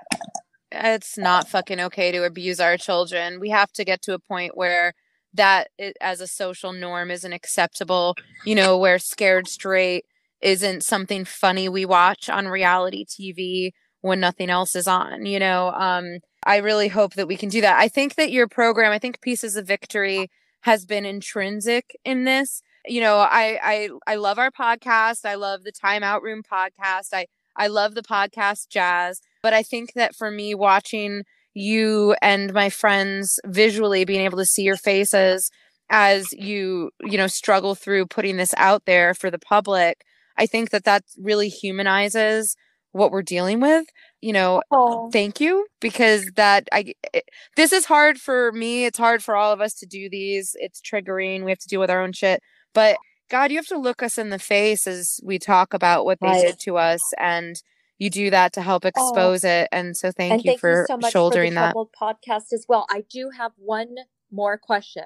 it's 0.72 1.18
not 1.18 1.48
fucking 1.48 1.80
okay 1.80 2.12
to 2.12 2.24
abuse 2.24 2.60
our 2.60 2.76
children. 2.76 3.40
We 3.40 3.50
have 3.50 3.72
to 3.74 3.84
get 3.84 4.02
to 4.02 4.14
a 4.14 4.18
point 4.20 4.56
where 4.56 4.94
that 5.34 5.68
as 6.00 6.20
a 6.20 6.28
social 6.28 6.72
norm 6.72 7.10
isn't 7.10 7.32
acceptable, 7.32 8.16
you 8.44 8.54
know, 8.54 8.78
where 8.78 8.98
scared 8.98 9.48
straight 9.48 10.06
isn't 10.40 10.84
something 10.84 11.24
funny 11.24 11.68
we 11.68 11.86
watch 11.86 12.30
on 12.30 12.48
reality 12.48 13.04
TV 13.06 13.72
when 14.02 14.20
nothing 14.20 14.50
else 14.50 14.76
is 14.76 14.88
on, 14.88 15.26
you 15.26 15.40
know. 15.40 15.70
Um 15.72 16.18
I 16.46 16.58
really 16.58 16.88
hope 16.88 17.14
that 17.14 17.28
we 17.28 17.36
can 17.36 17.48
do 17.50 17.62
that. 17.62 17.78
I 17.80 17.88
think 17.88 18.16
that 18.16 18.32
your 18.32 18.48
program, 18.48 18.92
I 18.92 18.98
think 18.98 19.22
Pieces 19.22 19.56
of 19.56 19.66
Victory 19.66 20.30
has 20.62 20.86
been 20.86 21.06
intrinsic 21.06 21.96
in 22.04 22.24
this. 22.24 22.62
You 22.86 23.00
know, 23.00 23.18
I 23.18 23.58
I 23.62 23.88
I 24.06 24.14
love 24.16 24.38
our 24.38 24.50
podcast. 24.50 25.24
I 25.24 25.34
love 25.36 25.64
the 25.64 25.72
Time 25.72 26.02
Out 26.02 26.22
Room 26.22 26.42
podcast. 26.42 27.08
I 27.12 27.26
I 27.56 27.68
love 27.68 27.94
the 27.94 28.02
podcast 28.02 28.68
Jazz, 28.68 29.20
but 29.42 29.52
I 29.54 29.62
think 29.62 29.92
that 29.94 30.14
for 30.14 30.30
me 30.30 30.54
watching 30.54 31.22
you 31.54 32.14
and 32.20 32.52
my 32.52 32.68
friends 32.68 33.38
visually 33.46 34.04
being 34.04 34.20
able 34.22 34.38
to 34.38 34.44
see 34.44 34.62
your 34.62 34.76
faces 34.76 35.50
as 35.90 36.32
you, 36.32 36.90
you 37.02 37.16
know, 37.16 37.26
struggle 37.28 37.74
through 37.74 38.06
putting 38.06 38.36
this 38.36 38.52
out 38.56 38.84
there 38.86 39.14
for 39.14 39.30
the 39.30 39.38
public, 39.38 40.02
I 40.36 40.46
think 40.46 40.70
that 40.70 40.84
that 40.84 41.04
really 41.18 41.48
humanizes 41.48 42.56
what 42.92 43.10
we're 43.10 43.22
dealing 43.22 43.60
with. 43.60 43.86
You 44.20 44.32
know, 44.32 44.62
oh 44.70 45.10
thank 45.10 45.40
you 45.40 45.66
because 45.80 46.26
that 46.36 46.68
I 46.72 46.94
it, 47.12 47.24
this 47.56 47.72
is 47.72 47.84
hard 47.84 48.18
for 48.18 48.52
me. 48.52 48.84
It's 48.86 48.98
hard 48.98 49.22
for 49.22 49.36
all 49.36 49.52
of 49.52 49.60
us 49.60 49.74
to 49.74 49.86
do 49.86 50.08
these. 50.10 50.52
It's 50.56 50.80
triggering. 50.80 51.44
We 51.44 51.50
have 51.50 51.58
to 51.60 51.68
deal 51.68 51.80
with 51.80 51.90
our 51.90 52.02
own 52.02 52.12
shit. 52.12 52.42
But 52.74 52.96
God, 53.30 53.50
you 53.50 53.56
have 53.56 53.66
to 53.68 53.78
look 53.78 54.02
us 54.02 54.18
in 54.18 54.30
the 54.30 54.38
face 54.38 54.86
as 54.86 55.20
we 55.22 55.38
talk 55.38 55.72
about 55.72 56.04
what 56.04 56.18
they 56.20 56.28
Right. 56.28 56.46
did 56.46 56.58
to 56.60 56.76
us 56.76 57.00
and 57.18 57.56
you 57.98 58.10
do 58.10 58.28
that 58.30 58.52
to 58.54 58.62
help 58.62 58.84
oh. 58.84 58.88
expose 58.88 59.44
it. 59.44 59.68
And 59.72 59.96
so 59.96 60.10
thank 60.12 60.32
and 60.32 60.44
you 60.44 60.50
thank 60.52 60.60
for 60.60 60.80
you 60.80 60.86
so 60.86 60.96
much 60.98 61.12
shouldering 61.12 61.52
for 61.52 61.72
the 61.72 61.74
that. 61.74 61.86
podcast 62.00 62.52
as 62.52 62.66
well. 62.68 62.86
I 62.90 63.04
do 63.08 63.30
have 63.36 63.52
one 63.56 63.94
more 64.30 64.58
question. 64.58 65.04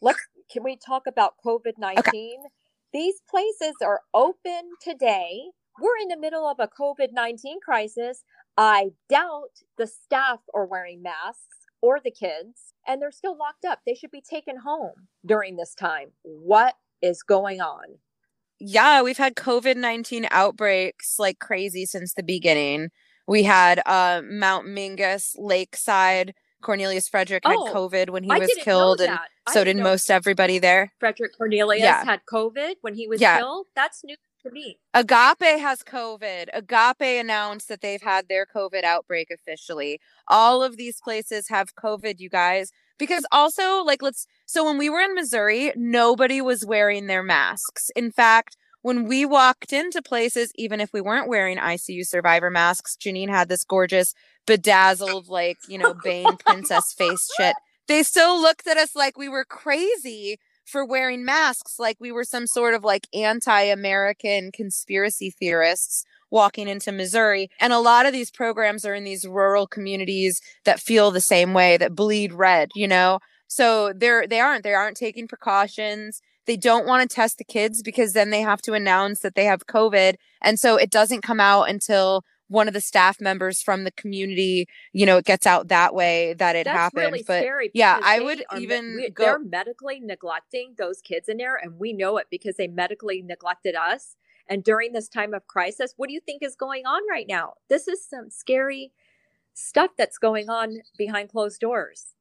Let's 0.00 0.20
can 0.50 0.62
we 0.62 0.76
talk 0.76 1.06
about 1.06 1.34
covid-19 1.44 2.34
these 2.94 3.20
places 3.28 3.74
are 3.82 4.02
open 4.14 4.70
today. 4.80 5.50
We're 5.80 5.96
in 6.00 6.06
the 6.06 6.16
middle 6.16 6.48
of 6.48 6.60
a 6.60 6.68
covid-19 6.68 7.60
crisis. 7.60 8.22
I 8.56 8.92
doubt 9.08 9.62
the 9.76 9.88
staff 9.88 10.38
are 10.54 10.64
wearing 10.64 11.02
masks 11.02 11.66
or 11.82 11.98
the 11.98 12.12
kids 12.12 12.72
and 12.86 13.02
they're 13.02 13.10
still 13.10 13.36
locked 13.36 13.64
up. 13.64 13.80
They 13.84 13.94
should 13.94 14.12
be 14.12 14.22
taken 14.22 14.58
home 14.58 15.08
during 15.26 15.56
this 15.56 15.74
time. 15.74 16.12
What 16.22 16.76
is 17.04 17.22
going 17.22 17.60
on 17.60 17.84
yeah, 18.60 19.02
we've 19.02 19.18
had 19.18 19.34
COVID 19.34 19.76
19 19.76 20.26
outbreaks 20.30 21.18
like 21.18 21.38
crazy 21.38 21.84
since 21.86 22.14
the 22.14 22.22
beginning. 22.22 22.90
We 23.26 23.42
had 23.42 23.82
uh, 23.84 24.22
Mount 24.24 24.66
Mingus 24.66 25.34
Lakeside 25.36 26.34
Cornelius 26.62 27.08
Frederick 27.08 27.44
had 27.44 27.56
Oh, 27.58 27.70
COVID 27.74 28.10
when 28.10 28.24
he 28.24 28.30
I 28.30 28.38
was 28.38 28.50
killed, 28.62 29.00
and 29.00 29.18
so 29.52 29.64
did 29.64 29.76
most 29.76 30.10
everybody 30.10 30.58
there. 30.58 30.92
Frederick 30.98 31.36
Cornelius 31.36 31.82
Yeah. 31.82 32.04
had 32.04 32.20
COVID 32.32 32.76
when 32.80 32.94
he 32.94 33.06
was 33.06 33.20
Yeah. 33.20 33.38
killed. 33.38 33.66
That's 33.74 34.02
new 34.04 34.16
to 34.44 34.50
me. 34.50 34.78
Agape 34.94 35.60
has 35.60 35.82
COVID. 35.82 36.48
Agape 36.54 37.20
announced 37.20 37.68
that 37.68 37.80
they've 37.80 38.02
had 38.02 38.28
their 38.28 38.46
COVID 38.46 38.84
outbreak 38.84 39.30
officially. 39.30 40.00
All 40.28 40.62
of 40.62 40.76
these 40.76 41.00
places 41.00 41.48
have 41.48 41.74
COVID, 41.74 42.18
you 42.18 42.28
guys. 42.30 42.70
Because 42.98 43.26
also, 43.32 43.82
like, 43.82 44.02
let's 44.02 44.26
so 44.46 44.64
when 44.64 44.78
we 44.78 44.88
were 44.88 45.00
in 45.00 45.14
Missouri, 45.14 45.72
nobody 45.76 46.40
was 46.40 46.64
wearing 46.64 47.06
their 47.06 47.22
masks. 47.22 47.90
In 47.96 48.12
fact, 48.12 48.56
when 48.82 49.08
we 49.08 49.24
walked 49.24 49.72
into 49.72 50.02
places, 50.02 50.52
even 50.56 50.80
if 50.80 50.92
we 50.92 51.00
weren't 51.00 51.28
wearing 51.28 51.56
ICU 51.56 52.06
survivor 52.06 52.50
masks, 52.50 52.96
Jeneen 53.00 53.30
had 53.30 53.48
this 53.48 53.64
gorgeous, 53.64 54.12
bedazzled, 54.46 55.28
like, 55.28 55.56
you 55.68 55.78
know, 55.78 55.94
Bane 56.04 56.36
princess 56.46 56.92
face 56.92 57.26
shit. 57.36 57.56
They 57.88 58.02
still 58.02 58.40
looked 58.40 58.66
at 58.66 58.76
us 58.76 58.94
like 58.94 59.16
we 59.16 59.28
were 59.28 59.44
crazy 59.44 60.38
for 60.64 60.84
wearing 60.84 61.24
masks 61.24 61.78
like 61.78 61.96
we 62.00 62.12
were 62.12 62.24
some 62.24 62.46
sort 62.46 62.74
of 62.74 62.84
like 62.84 63.06
anti-American 63.14 64.50
conspiracy 64.52 65.30
theorists 65.30 66.04
walking 66.30 66.68
into 66.68 66.90
Missouri. 66.90 67.48
And 67.60 67.72
a 67.72 67.78
lot 67.78 68.06
of 68.06 68.12
these 68.12 68.30
programs 68.30 68.84
are 68.84 68.94
in 68.94 69.04
these 69.04 69.26
rural 69.26 69.66
communities 69.66 70.40
that 70.64 70.80
feel 70.80 71.10
the 71.10 71.20
same 71.20 71.54
way, 71.54 71.76
that 71.76 71.94
bleed 71.94 72.32
red, 72.32 72.70
you 72.74 72.88
know? 72.88 73.20
So 73.46 73.92
they're 73.94 74.26
they 74.26 74.40
aren't 74.40 74.64
they 74.64 74.74
aren't 74.74 74.96
taking 74.96 75.28
precautions. 75.28 76.20
They 76.46 76.56
don't 76.56 76.86
want 76.86 77.08
to 77.08 77.14
test 77.14 77.38
the 77.38 77.44
kids 77.44 77.82
because 77.82 78.12
then 78.12 78.30
they 78.30 78.40
have 78.40 78.60
to 78.62 78.74
announce 78.74 79.20
that 79.20 79.34
they 79.34 79.44
have 79.44 79.66
COVID. 79.66 80.16
And 80.42 80.58
so 80.58 80.76
it 80.76 80.90
doesn't 80.90 81.22
come 81.22 81.40
out 81.40 81.70
until 81.70 82.22
one 82.54 82.68
of 82.68 82.74
the 82.74 82.80
staff 82.80 83.20
members 83.20 83.60
from 83.60 83.84
the 83.84 83.90
community, 83.92 84.66
you 84.92 85.04
know, 85.04 85.18
it 85.18 85.24
gets 85.26 85.46
out 85.46 85.68
that 85.68 85.94
way 85.94 86.32
that 86.34 86.56
it 86.56 86.64
That's 86.64 86.76
happened. 86.76 87.04
really 87.06 87.24
but 87.26 87.40
scary. 87.40 87.70
yeah, 87.74 88.00
I 88.02 88.20
would 88.20 88.38
me- 88.38 88.62
even 88.62 89.08
go- 89.12 89.24
They're 89.24 89.38
medically 89.38 90.00
neglecting 90.00 90.74
those 90.78 91.00
kids 91.02 91.28
in 91.28 91.36
there, 91.36 91.56
and 91.56 91.78
we 91.78 91.92
know 91.92 92.16
it 92.16 92.28
because 92.30 92.56
they 92.56 92.68
medically 92.68 93.20
neglected 93.20 93.74
us. 93.74 94.16
And 94.48 94.62
during 94.62 94.92
this 94.92 95.08
time 95.08 95.34
of 95.34 95.46
crisis, 95.46 95.94
what 95.96 96.08
do 96.08 96.14
you 96.14 96.20
think 96.20 96.42
is 96.42 96.54
going 96.54 96.84
on 96.86 97.00
right 97.10 97.26
now? 97.28 97.54
This 97.68 97.88
is 97.88 98.06
some 98.06 98.30
scary 98.30 98.92
stuff 99.54 99.90
that's 99.96 100.18
going 100.18 100.48
on 100.50 100.78
behind 100.98 101.30
closed 101.30 101.60
doors. 101.60 102.14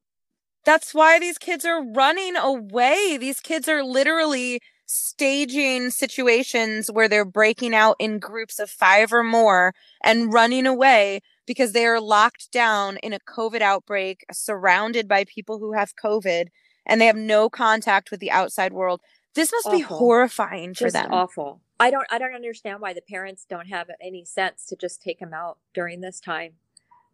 That's 0.66 0.94
why 0.94 1.20
these 1.20 1.38
kids 1.38 1.66
are 1.66 1.84
running 1.84 2.38
away. 2.38 3.18
These 3.20 3.42
kids 3.42 3.68
are 3.68 3.84
literally 3.84 4.62
staging 4.86 5.90
situations 5.90 6.90
where 6.92 7.08
they're 7.08 7.26
breaking 7.26 7.74
out 7.74 7.96
in 8.00 8.20
groups 8.20 8.60
of 8.60 8.70
five 8.70 9.14
or 9.14 9.24
more 9.24 9.74
and 10.04 10.34
running 10.34 10.66
away 10.66 11.22
because 11.46 11.72
they 11.72 11.86
are 11.86 12.00
locked 12.00 12.52
down 12.52 12.98
in 12.98 13.14
a 13.14 13.20
COVID 13.20 13.62
outbreak, 13.62 14.26
surrounded 14.32 15.08
by 15.08 15.26
people 15.26 15.60
who 15.60 15.74
have 15.74 15.94
COVID, 15.96 16.48
and 16.86 17.00
they 17.00 17.06
have 17.06 17.16
no 17.16 17.50
contact 17.50 18.12
with 18.12 18.20
the 18.20 18.32
outside 18.32 18.74
world. 18.74 19.02
This 19.36 19.52
must 19.52 19.72
be 19.72 19.82
horrifying 19.82 20.74
for 20.74 20.86
Just 20.86 20.94
them. 20.94 21.12
awful. 21.12 21.62
I 21.80 21.90
don't. 21.90 22.06
I 22.12 22.20
don't 22.20 22.36
understand 22.36 22.82
why 22.82 22.94
the 22.94 23.02
parents 23.02 23.46
don't 23.50 23.68
have 23.68 23.90
any 24.00 24.24
sense 24.26 24.66
to 24.68 24.76
just 24.76 25.02
take 25.02 25.20
them 25.20 25.34
out 25.34 25.58
during 25.74 26.02
this 26.02 26.20
time. 26.20 26.54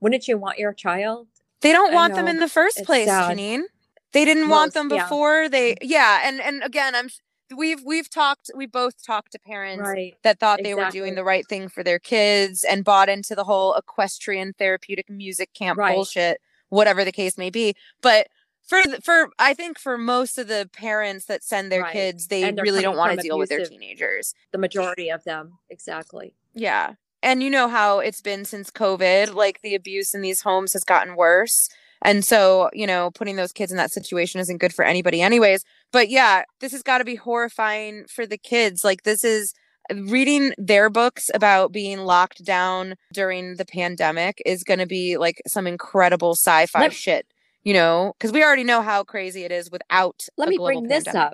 Wouldn't 0.02 0.28
you 0.28 0.38
want 0.38 0.60
your 0.60 0.74
child? 0.74 1.28
They 1.62 1.72
don't 1.72 1.94
want 1.94 2.16
them 2.16 2.28
in 2.28 2.40
the 2.40 2.48
first 2.48 2.78
It's 2.78 2.86
place, 2.86 3.08
sad. 3.08 3.38
Jeneen. 3.38 3.64
They 4.12 4.26
didn't 4.26 4.50
want 4.50 4.74
them 4.74 4.90
yeah. 4.92 5.04
before 5.04 5.50
they 5.50 5.76
yeah, 5.82 6.22
and 6.24 6.42
and 6.42 6.64
again, 6.64 6.94
I'm 6.94 7.10
we've 7.56 7.82
we've 7.84 8.10
talked 8.10 8.52
we 8.56 8.66
both 8.66 9.04
talked 9.06 9.32
to 9.34 9.40
parents 9.40 9.82
Right. 9.88 10.16
that 10.24 10.40
thought 10.40 10.60
they 10.64 10.74
were 10.74 10.90
doing 10.90 11.16
the 11.16 11.24
right 11.24 11.46
thing 11.48 11.70
for 11.70 11.84
their 11.84 12.00
kids 12.00 12.64
and 12.64 12.84
bought 12.84 13.10
into 13.10 13.36
the 13.36 13.44
whole 13.44 13.74
equestrian 13.76 14.54
therapeutic 14.54 15.10
music 15.10 15.54
camp 15.54 15.78
Right. 15.80 15.96
bullshit, 15.96 16.40
whatever 16.70 17.04
the 17.04 17.12
case 17.12 17.38
may 17.38 17.50
be. 17.50 17.76
But 18.02 18.28
for 18.68 18.82
for 19.04 19.30
I 19.40 19.54
think 19.54 19.80
for 19.80 19.98
most 19.98 20.38
of 20.38 20.48
the 20.48 20.70
parents 20.74 21.26
that 21.26 21.44
send 21.44 21.72
their 21.72 21.82
Right. 21.82 21.94
kids, 21.94 22.28
they 22.28 22.52
really 22.52 22.82
don't 22.82 22.98
want 22.98 23.16
to 23.20 23.22
deal 23.22 23.38
with 23.38 23.50
their 23.50 23.66
teenagers. 23.66 24.34
The 24.52 24.58
majority 24.60 25.10
of 25.10 25.24
them, 25.24 25.58
exactly. 25.70 26.34
Yeah. 26.54 26.94
And 27.22 27.44
you 27.44 27.50
know 27.50 27.68
how 27.68 28.00
it's 28.00 28.22
been 28.22 28.46
since 28.46 28.72
COVID, 28.72 29.34
like 29.34 29.62
the 29.62 29.76
abuse 29.76 30.14
in 30.14 30.22
these 30.22 30.42
homes 30.42 30.74
has 30.74 30.84
gotten 30.86 31.16
worse. 31.16 31.70
And 32.02 32.24
so, 32.24 32.70
you 32.74 32.88
know, 32.88 33.12
putting 33.12 33.36
those 33.36 33.52
kids 33.52 33.72
in 33.72 33.78
that 33.78 33.92
situation 33.92 34.40
isn't 34.40 34.58
good 34.58 34.74
for 34.74 34.86
anybody, 34.86 35.22
anyways. 35.22 35.64
But 35.92 36.10
yeah, 36.10 36.44
this 36.60 36.72
has 36.72 36.84
got 36.84 37.00
to 37.00 37.06
be 37.06 37.16
horrifying 37.16 38.06
for 38.08 38.26
the 38.26 38.38
kids. 38.38 38.84
Like, 38.84 39.04
this 39.04 39.24
is 39.24 39.54
reading 39.94 40.54
their 40.58 40.90
books 40.90 41.30
about 41.34 41.72
being 41.72 42.00
locked 42.00 42.44
down 42.46 42.96
during 43.12 43.56
the 43.56 43.66
pandemic 43.66 44.42
is 44.46 44.64
going 44.64 44.80
to 44.80 44.86
be 44.86 45.18
like 45.18 45.42
some 45.48 45.68
incredible 45.68 46.36
sci 46.36 46.68
fi 46.68 46.90
shit, 46.90 47.26
you 47.64 47.74
know, 47.74 48.14
because 48.18 48.32
we 48.32 48.44
already 48.44 48.64
know 48.64 48.82
how 48.82 49.04
crazy 49.04 49.44
it 49.44 49.52
is 49.52 49.70
without. 49.72 50.26
Let 50.38 50.50
me 50.50 50.58
bring 50.58 50.88
this 50.88 51.08
up. 51.08 51.34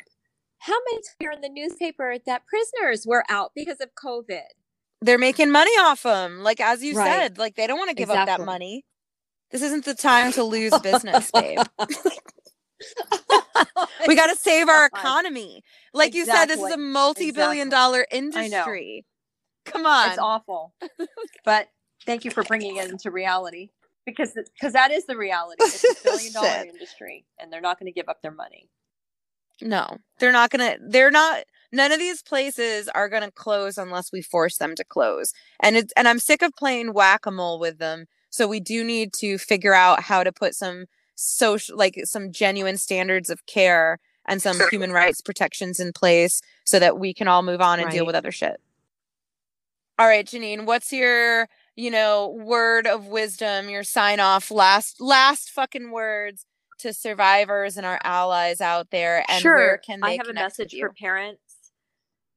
How 0.59 0.73
many 0.89 0.97
times 0.97 1.15
are 1.25 1.31
in 1.33 1.41
the 1.41 1.49
newspaper 1.49 2.15
that 2.25 2.43
prisoners 2.47 3.05
were 3.05 3.23
out 3.29 3.51
because 3.55 3.81
of 3.81 3.89
COVID? 3.93 4.41
they're 5.01 5.17
making 5.19 5.51
money 5.51 5.71
off 5.71 6.03
them. 6.03 6.39
Like 6.39 6.59
as 6.59 6.83
you 6.83 6.95
Right. 6.95 7.05
said, 7.05 7.37
like 7.37 7.55
they 7.55 7.67
don't 7.67 7.77
want 7.77 7.89
to 7.89 7.95
give 7.95 8.09
up 8.09 8.25
that 8.25 8.41
money. 8.41 8.85
This 9.51 9.61
isn't 9.61 9.85
the 9.85 9.95
time 9.95 10.31
to 10.33 10.43
lose 10.43 10.77
business, 10.79 11.31
babe. 11.31 11.59
we 14.07 14.15
got 14.15 14.27
to 14.27 14.35
save 14.35 14.67
our 14.69 14.85
economy. 14.87 15.63
Like 15.93 16.13
you 16.13 16.25
said, 16.25 16.45
this 16.45 16.61
is 16.61 16.71
a 16.71 16.77
multi-billion 16.77 17.67
Exactly. 17.67 17.69
dollar 17.69 18.07
industry. 18.11 19.05
Come 19.65 19.85
on. 19.85 20.09
It's 20.09 20.19
awful. 20.19 20.73
but 21.45 21.67
thank 22.05 22.25
you 22.25 22.31
for 22.31 22.43
bringing 22.43 22.77
it 22.77 22.89
into 22.89 23.11
reality 23.11 23.69
because 24.05 24.33
because 24.53 24.73
that 24.73 24.91
is 24.91 25.05
the 25.05 25.17
reality. 25.17 25.63
It's 25.63 25.83
a 25.83 26.03
billion 26.03 26.33
dollar 26.33 26.65
industry, 26.67 27.25
and 27.39 27.51
they're 27.51 27.61
not 27.61 27.79
going 27.79 27.91
to 27.91 27.93
give 27.93 28.09
up 28.09 28.21
their 28.21 28.31
money. 28.31 28.69
No, 29.61 29.97
they're 30.19 30.33
not 30.33 30.49
gonna. 30.49 30.77
They're 30.85 31.11
not. 31.11 31.45
None 31.71 31.91
of 31.91 31.99
these 31.99 32.21
places 32.21 32.89
are 32.89 33.09
gonna 33.09 33.31
close 33.31 33.77
unless 33.77 34.11
we 34.11 34.21
force 34.21 34.57
them 34.57 34.75
to 34.75 34.83
close. 34.83 35.33
And 35.61 35.77
it's 35.77 35.93
and 35.95 36.07
I'm 36.07 36.19
sick 36.19 36.41
of 36.41 36.51
playing 36.57 36.93
whack 36.93 37.25
a 37.25 37.31
mole 37.31 37.59
with 37.59 37.77
them. 37.77 38.05
So 38.35 38.49
we 38.49 38.59
do 38.59 38.83
need 38.83 39.13
to 39.19 39.37
figure 39.37 39.73
out 39.73 40.03
how 40.03 40.21
to 40.21 40.29
put 40.29 40.55
some 40.55 40.87
social, 41.15 41.77
like 41.77 42.01
some 42.03 42.33
genuine 42.33 42.75
standards 42.75 43.29
of 43.29 43.45
care 43.45 43.97
and 44.27 44.41
some 44.41 44.57
human 44.69 44.91
rights 44.91 45.21
protections 45.21 45.79
in 45.79 45.93
place 45.93 46.41
so 46.65 46.77
that 46.77 46.99
we 46.99 47.13
can 47.13 47.29
all 47.29 47.43
move 47.43 47.61
on 47.61 47.79
and 47.79 47.89
deal 47.89 48.05
with 48.05 48.13
other 48.13 48.33
shit. 48.33 48.59
All 49.97 50.05
right, 50.07 50.25
Jeneen, 50.25 50.65
what's 50.65 50.91
your 50.91 51.47
you 51.77 51.89
know 51.89 52.27
word 52.37 52.87
of 52.87 53.07
wisdom? 53.07 53.69
Your 53.69 53.85
sign 53.85 54.19
off 54.19 54.51
last 54.51 54.99
last 54.99 55.49
fucking 55.51 55.91
words 55.91 56.45
to 56.79 56.91
survivors 56.91 57.77
and 57.77 57.85
our 57.85 58.01
allies 58.03 58.59
out 58.59 58.91
there 58.91 59.23
and 59.29 59.41
where 59.45 59.77
can 59.77 60.01
they 60.01 60.07
I 60.07 60.11
have 60.17 60.27
a 60.27 60.33
message 60.33 60.75
for 60.77 60.91
parents. 60.91 61.39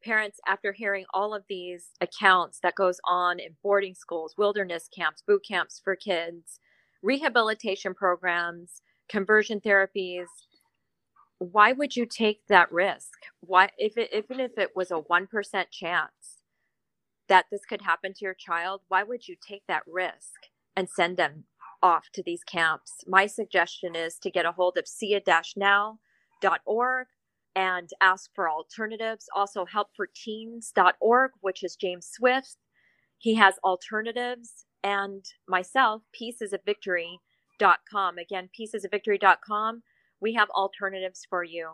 Parents, 0.05 0.39
after 0.47 0.73
hearing 0.73 1.05
all 1.13 1.35
of 1.35 1.45
these 1.49 1.91
accounts 2.01 2.61
that 2.63 2.77
goes 2.77 3.01
on 3.05 3.41
in 3.41 3.57
boarding 3.63 3.95
schools, 3.95 4.35
wilderness 4.39 4.89
camps, 4.97 5.23
boot 5.27 5.43
camps 5.47 5.81
for 5.83 5.97
kids, 5.97 6.61
rehabilitation 7.03 7.95
programs, 7.95 8.83
conversion 9.09 9.61
therapies, 9.61 10.27
why 11.39 11.73
would 11.73 11.97
you 11.97 12.07
take 12.07 12.47
that 12.49 12.71
risk? 12.73 13.19
Why, 13.41 13.71
if 13.79 13.97
it, 13.97 14.11
even 14.13 14.41
if 14.41 14.53
it 14.57 14.71
was 14.77 14.91
a 14.91 14.99
one 14.99 15.27
percent 15.27 15.71
chance 15.71 16.43
that 17.29 17.47
this 17.51 17.65
could 17.65 17.83
happen 17.83 18.13
to 18.15 18.25
your 18.25 18.35
child, 18.35 18.83
why 18.89 19.03
would 19.03 19.27
you 19.29 19.37
take 19.47 19.63
that 19.69 19.83
risk 19.87 20.49
and 20.77 20.89
send 20.89 21.17
them 21.17 21.45
off 21.83 22.09
to 22.15 22.23
these 22.23 22.45
camps? 22.45 23.05
My 23.07 23.27
suggestion 23.27 23.95
is 23.95 24.19
to 24.21 24.31
get 24.31 24.47
a 24.47 24.53
hold 24.53 24.77
of 24.79 24.89
sia-now.org 24.89 25.99
and 27.59 27.91
ask 28.01 28.31
for 28.37 28.49
alternatives. 28.49 29.27
Also, 29.35 29.67
helpforteens.org, 29.67 31.31
which 31.41 31.65
is 31.65 31.75
James 31.75 32.09
Swift. 32.09 32.59
He 33.19 33.35
has 33.35 33.55
alternatives. 33.65 34.65
And 34.85 35.25
myself, 35.49 36.03
piecesofvictory.com. 36.15 38.19
Again, 38.19 38.49
piecesofvictory.com. 38.59 39.83
We 40.21 40.35
have 40.35 40.49
alternatives 40.51 41.27
for 41.29 41.43
you. 41.43 41.73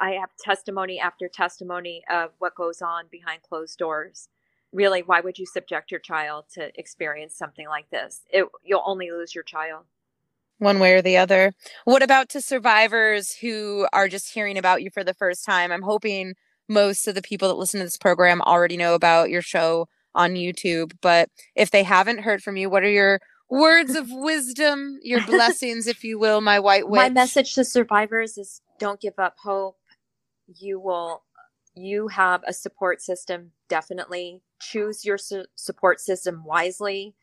I 0.00 0.14
have 0.14 0.30
testimony 0.40 0.98
after 0.98 1.28
testimony 1.28 2.02
of 2.10 2.32
what 2.38 2.56
goes 2.56 2.82
on 2.82 3.04
behind 3.08 3.42
closed 3.42 3.78
doors. 3.78 4.28
Really, 4.72 5.02
why 5.02 5.20
would 5.20 5.38
you 5.38 5.46
subject 5.46 5.92
your 5.92 6.00
child 6.00 6.46
to 6.54 6.72
experience 6.74 7.38
something 7.38 7.68
like 7.68 7.90
this? 7.90 8.22
It, 8.30 8.48
you'll 8.64 8.82
only 8.84 9.12
lose 9.12 9.36
your 9.36 9.44
child. 9.44 9.84
One 10.58 10.78
way 10.78 10.94
or 10.94 11.02
the 11.02 11.16
other. 11.16 11.52
What 11.84 12.02
about 12.02 12.28
to 12.30 12.40
survivors 12.40 13.36
who 13.36 13.86
are 13.92 14.08
just 14.08 14.32
hearing 14.32 14.58
about 14.58 14.82
you 14.82 14.90
for 14.90 15.04
the 15.04 15.14
first 15.14 15.44
time? 15.44 15.70
I'm 15.70 15.82
hoping 15.82 16.34
most 16.68 17.06
of 17.06 17.14
the 17.14 17.22
people 17.22 17.48
that 17.48 17.54
listen 17.54 17.78
to 17.80 17.86
this 17.86 17.96
program 17.96 18.40
already 18.42 18.76
know 18.76 18.94
about 18.94 19.30
your 19.30 19.42
show 19.42 19.88
on 20.14 20.34
YouTube, 20.34 20.92
but 21.00 21.28
if 21.54 21.70
they 21.70 21.82
haven't 21.82 22.22
heard 22.22 22.42
from 22.42 22.56
you, 22.56 22.70
what 22.70 22.82
are 22.82 22.90
your 22.90 23.20
words 23.50 23.94
of 23.94 24.06
wisdom, 24.10 24.98
your 25.02 25.24
blessings, 25.26 25.86
if 25.86 26.02
you 26.02 26.18
will, 26.18 26.40
my 26.40 26.58
white 26.58 26.88
witch? 26.88 26.98
My 26.98 27.10
message 27.10 27.54
to 27.54 27.64
survivors 27.64 28.38
is 28.38 28.62
don't 28.78 29.00
give 29.00 29.18
up 29.18 29.36
hope. 29.42 29.76
You 30.48 30.80
will, 30.80 31.22
you 31.74 32.08
have 32.08 32.42
a 32.46 32.52
support 32.52 33.02
system. 33.02 33.52
Definitely 33.68 34.42
choose 34.60 35.04
your 35.04 35.18
su- 35.18 35.46
support 35.54 36.00
system 36.00 36.44
wisely. 36.44 37.14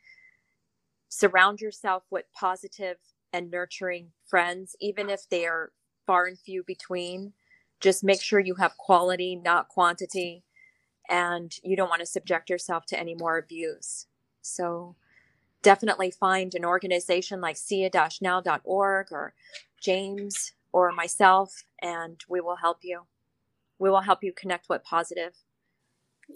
Surround 1.09 1.61
yourself 1.61 2.03
with 2.11 2.25
positive 2.37 2.97
and 3.33 3.49
nurturing 3.49 4.11
friends, 4.25 4.75
even 4.79 5.09
if 5.09 5.27
they 5.27 5.45
are 5.45 5.71
far 6.05 6.25
and 6.25 6.39
few 6.39 6.63
between. 6.63 7.33
Just 7.79 8.03
make 8.03 8.21
sure 8.21 8.39
you 8.39 8.55
have 8.55 8.77
quality, 8.77 9.35
not 9.35 9.67
quantity, 9.67 10.43
and 11.09 11.53
you 11.63 11.75
don't 11.75 11.89
want 11.89 11.99
to 11.99 12.05
subject 12.05 12.49
yourself 12.49 12.85
to 12.85 12.99
any 12.99 13.15
more 13.15 13.37
abuse. 13.37 14.05
So 14.41 14.95
definitely 15.63 16.11
find 16.11 16.53
an 16.53 16.63
organization 16.63 17.41
like 17.41 17.57
sia-now.org 17.57 19.07
or 19.11 19.33
James 19.81 20.53
or 20.71 20.91
myself, 20.91 21.63
and 21.81 22.21
we 22.29 22.39
will 22.39 22.57
help 22.57 22.79
you. 22.83 23.01
We 23.79 23.89
will 23.89 24.01
help 24.01 24.23
you 24.23 24.31
connect 24.31 24.69
with 24.69 24.83
positive. 24.83 25.33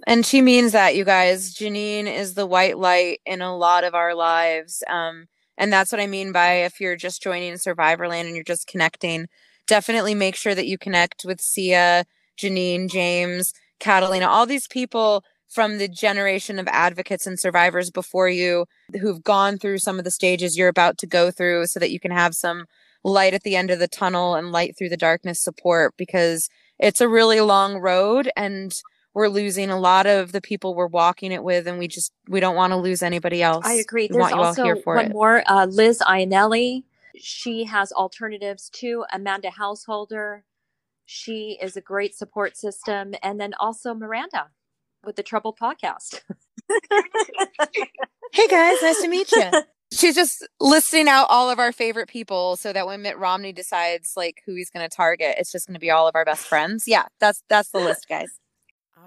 And 0.06 0.26
she 0.26 0.42
means 0.42 0.74
that, 0.74 0.96
you 0.96 1.06
guys. 1.06 1.54
Jeneen 1.54 2.14
is 2.14 2.34
the 2.34 2.46
white 2.46 2.78
light 2.78 3.22
in 3.26 3.42
a 3.42 3.56
lot 3.56 3.84
of 3.84 3.96
our 3.96 4.14
lives. 4.14 4.84
Um, 4.88 5.28
and 5.58 5.72
that's 5.72 5.92
what 5.92 6.02
I 6.02 6.08
mean 6.08 6.32
by 6.32 6.54
if 6.54 6.80
you're 6.80 6.96
just 6.96 7.22
joining 7.22 7.54
Survivorland 7.58 8.28
and 8.28 8.36
you're 8.36 8.44
just 8.44 8.68
connecting, 8.68 9.28
definitely 9.68 10.16
make 10.16 10.36
sure 10.36 10.56
that 10.56 10.68
you 10.68 10.78
connect 10.78 11.26
with 11.26 11.42
Sia, 11.42 12.06
Jeneen, 12.40 12.90
James, 12.90 13.54
Catalina, 13.80 14.28
all 14.28 14.46
these 14.46 14.68
people 14.68 15.24
from 15.48 15.78
the 15.78 15.88
generation 15.88 16.60
of 16.60 16.68
advocates 16.68 17.26
and 17.26 17.40
survivors 17.40 17.90
before 17.90 18.30
you 18.30 18.66
who've 19.00 19.24
gone 19.24 19.58
through 19.58 19.78
some 19.78 19.98
of 19.98 20.06
the 20.06 20.12
stages 20.12 20.58
you're 20.58 20.68
about 20.68 20.98
to 20.98 21.08
go 21.08 21.32
through 21.32 21.66
so 21.66 21.80
that 21.80 21.92
you 21.92 22.00
can 22.00 22.12
have 22.12 22.36
some 22.36 22.66
light 23.04 23.34
at 23.34 23.44
the 23.44 23.56
end 23.56 23.72
of 23.72 23.80
the 23.80 23.88
tunnel 23.88 24.36
and 24.36 24.52
light 24.52 24.78
through 24.78 24.90
the 24.90 24.98
darkness 24.98 25.42
support 25.42 25.94
because 25.98 26.50
it's 26.80 27.02
a 27.02 27.08
really 27.08 27.40
long 27.40 27.78
road 27.78 28.30
and 28.36 28.74
we're 29.18 29.30
losing 29.30 29.72
a 29.72 29.80
lot 29.80 30.06
of 30.06 30.32
the 30.32 30.40
people 30.40 30.76
we're 30.76 30.86
walking 30.86 31.32
it 31.32 31.44
with 31.44 31.66
and 31.66 31.80
we 31.80 31.88
just 31.88 32.14
we 32.28 32.40
don't 32.40 32.56
want 32.56 32.72
to 32.72 32.78
lose 32.78 33.02
anybody 33.02 33.42
else 33.42 33.66
i 33.66 33.74
agree 33.74 34.08
we 34.12 34.16
there's 34.16 34.32
also 34.32 34.76
one 34.84 35.06
it. 35.06 35.12
more 35.12 35.42
uh, 35.48 35.66
liz 35.66 36.04
Ianelli 36.08 36.84
she 37.18 37.64
has 37.64 37.92
alternatives 37.92 38.70
to 38.76 39.06
amanda 39.12 39.50
householder 39.50 40.44
she 41.06 41.58
is 41.60 41.76
a 41.76 41.82
great 41.82 42.16
support 42.16 42.56
system 42.56 43.16
and 43.24 43.42
then 43.42 43.56
also 43.60 43.96
miranda 43.96 44.50
with 45.04 45.16
the 45.16 45.24
trouble 45.24 45.52
podcast 45.60 46.22
hey 48.34 48.48
guys 48.48 48.78
nice 48.84 49.02
to 49.02 49.08
meet 49.08 49.32
you 49.32 49.50
she's 49.92 50.14
just 50.14 50.48
listing 50.60 51.08
out 51.08 51.26
all 51.32 51.50
of 51.50 51.58
our 51.58 51.72
favorite 51.72 52.08
people 52.08 52.56
so 52.56 52.72
that 52.72 52.86
when 52.86 53.02
Mitt 53.02 53.18
Romney 53.18 53.52
decides 53.52 54.14
like 54.16 54.44
who 54.46 54.54
he's 54.54 54.70
going 54.70 54.88
to 54.88 54.94
target, 54.94 55.38
it's 55.40 55.50
just 55.50 55.66
going 55.66 55.76
to 55.76 55.80
be 55.80 55.90
all 55.90 56.10
of 56.10 56.16
our 56.16 56.26
best 56.26 56.46
friends. 56.46 56.84
Yeah, 56.88 57.06
that's 57.22 57.42
that's 57.48 57.70
the 57.70 57.80
list, 57.80 58.06
guys. 58.10 58.28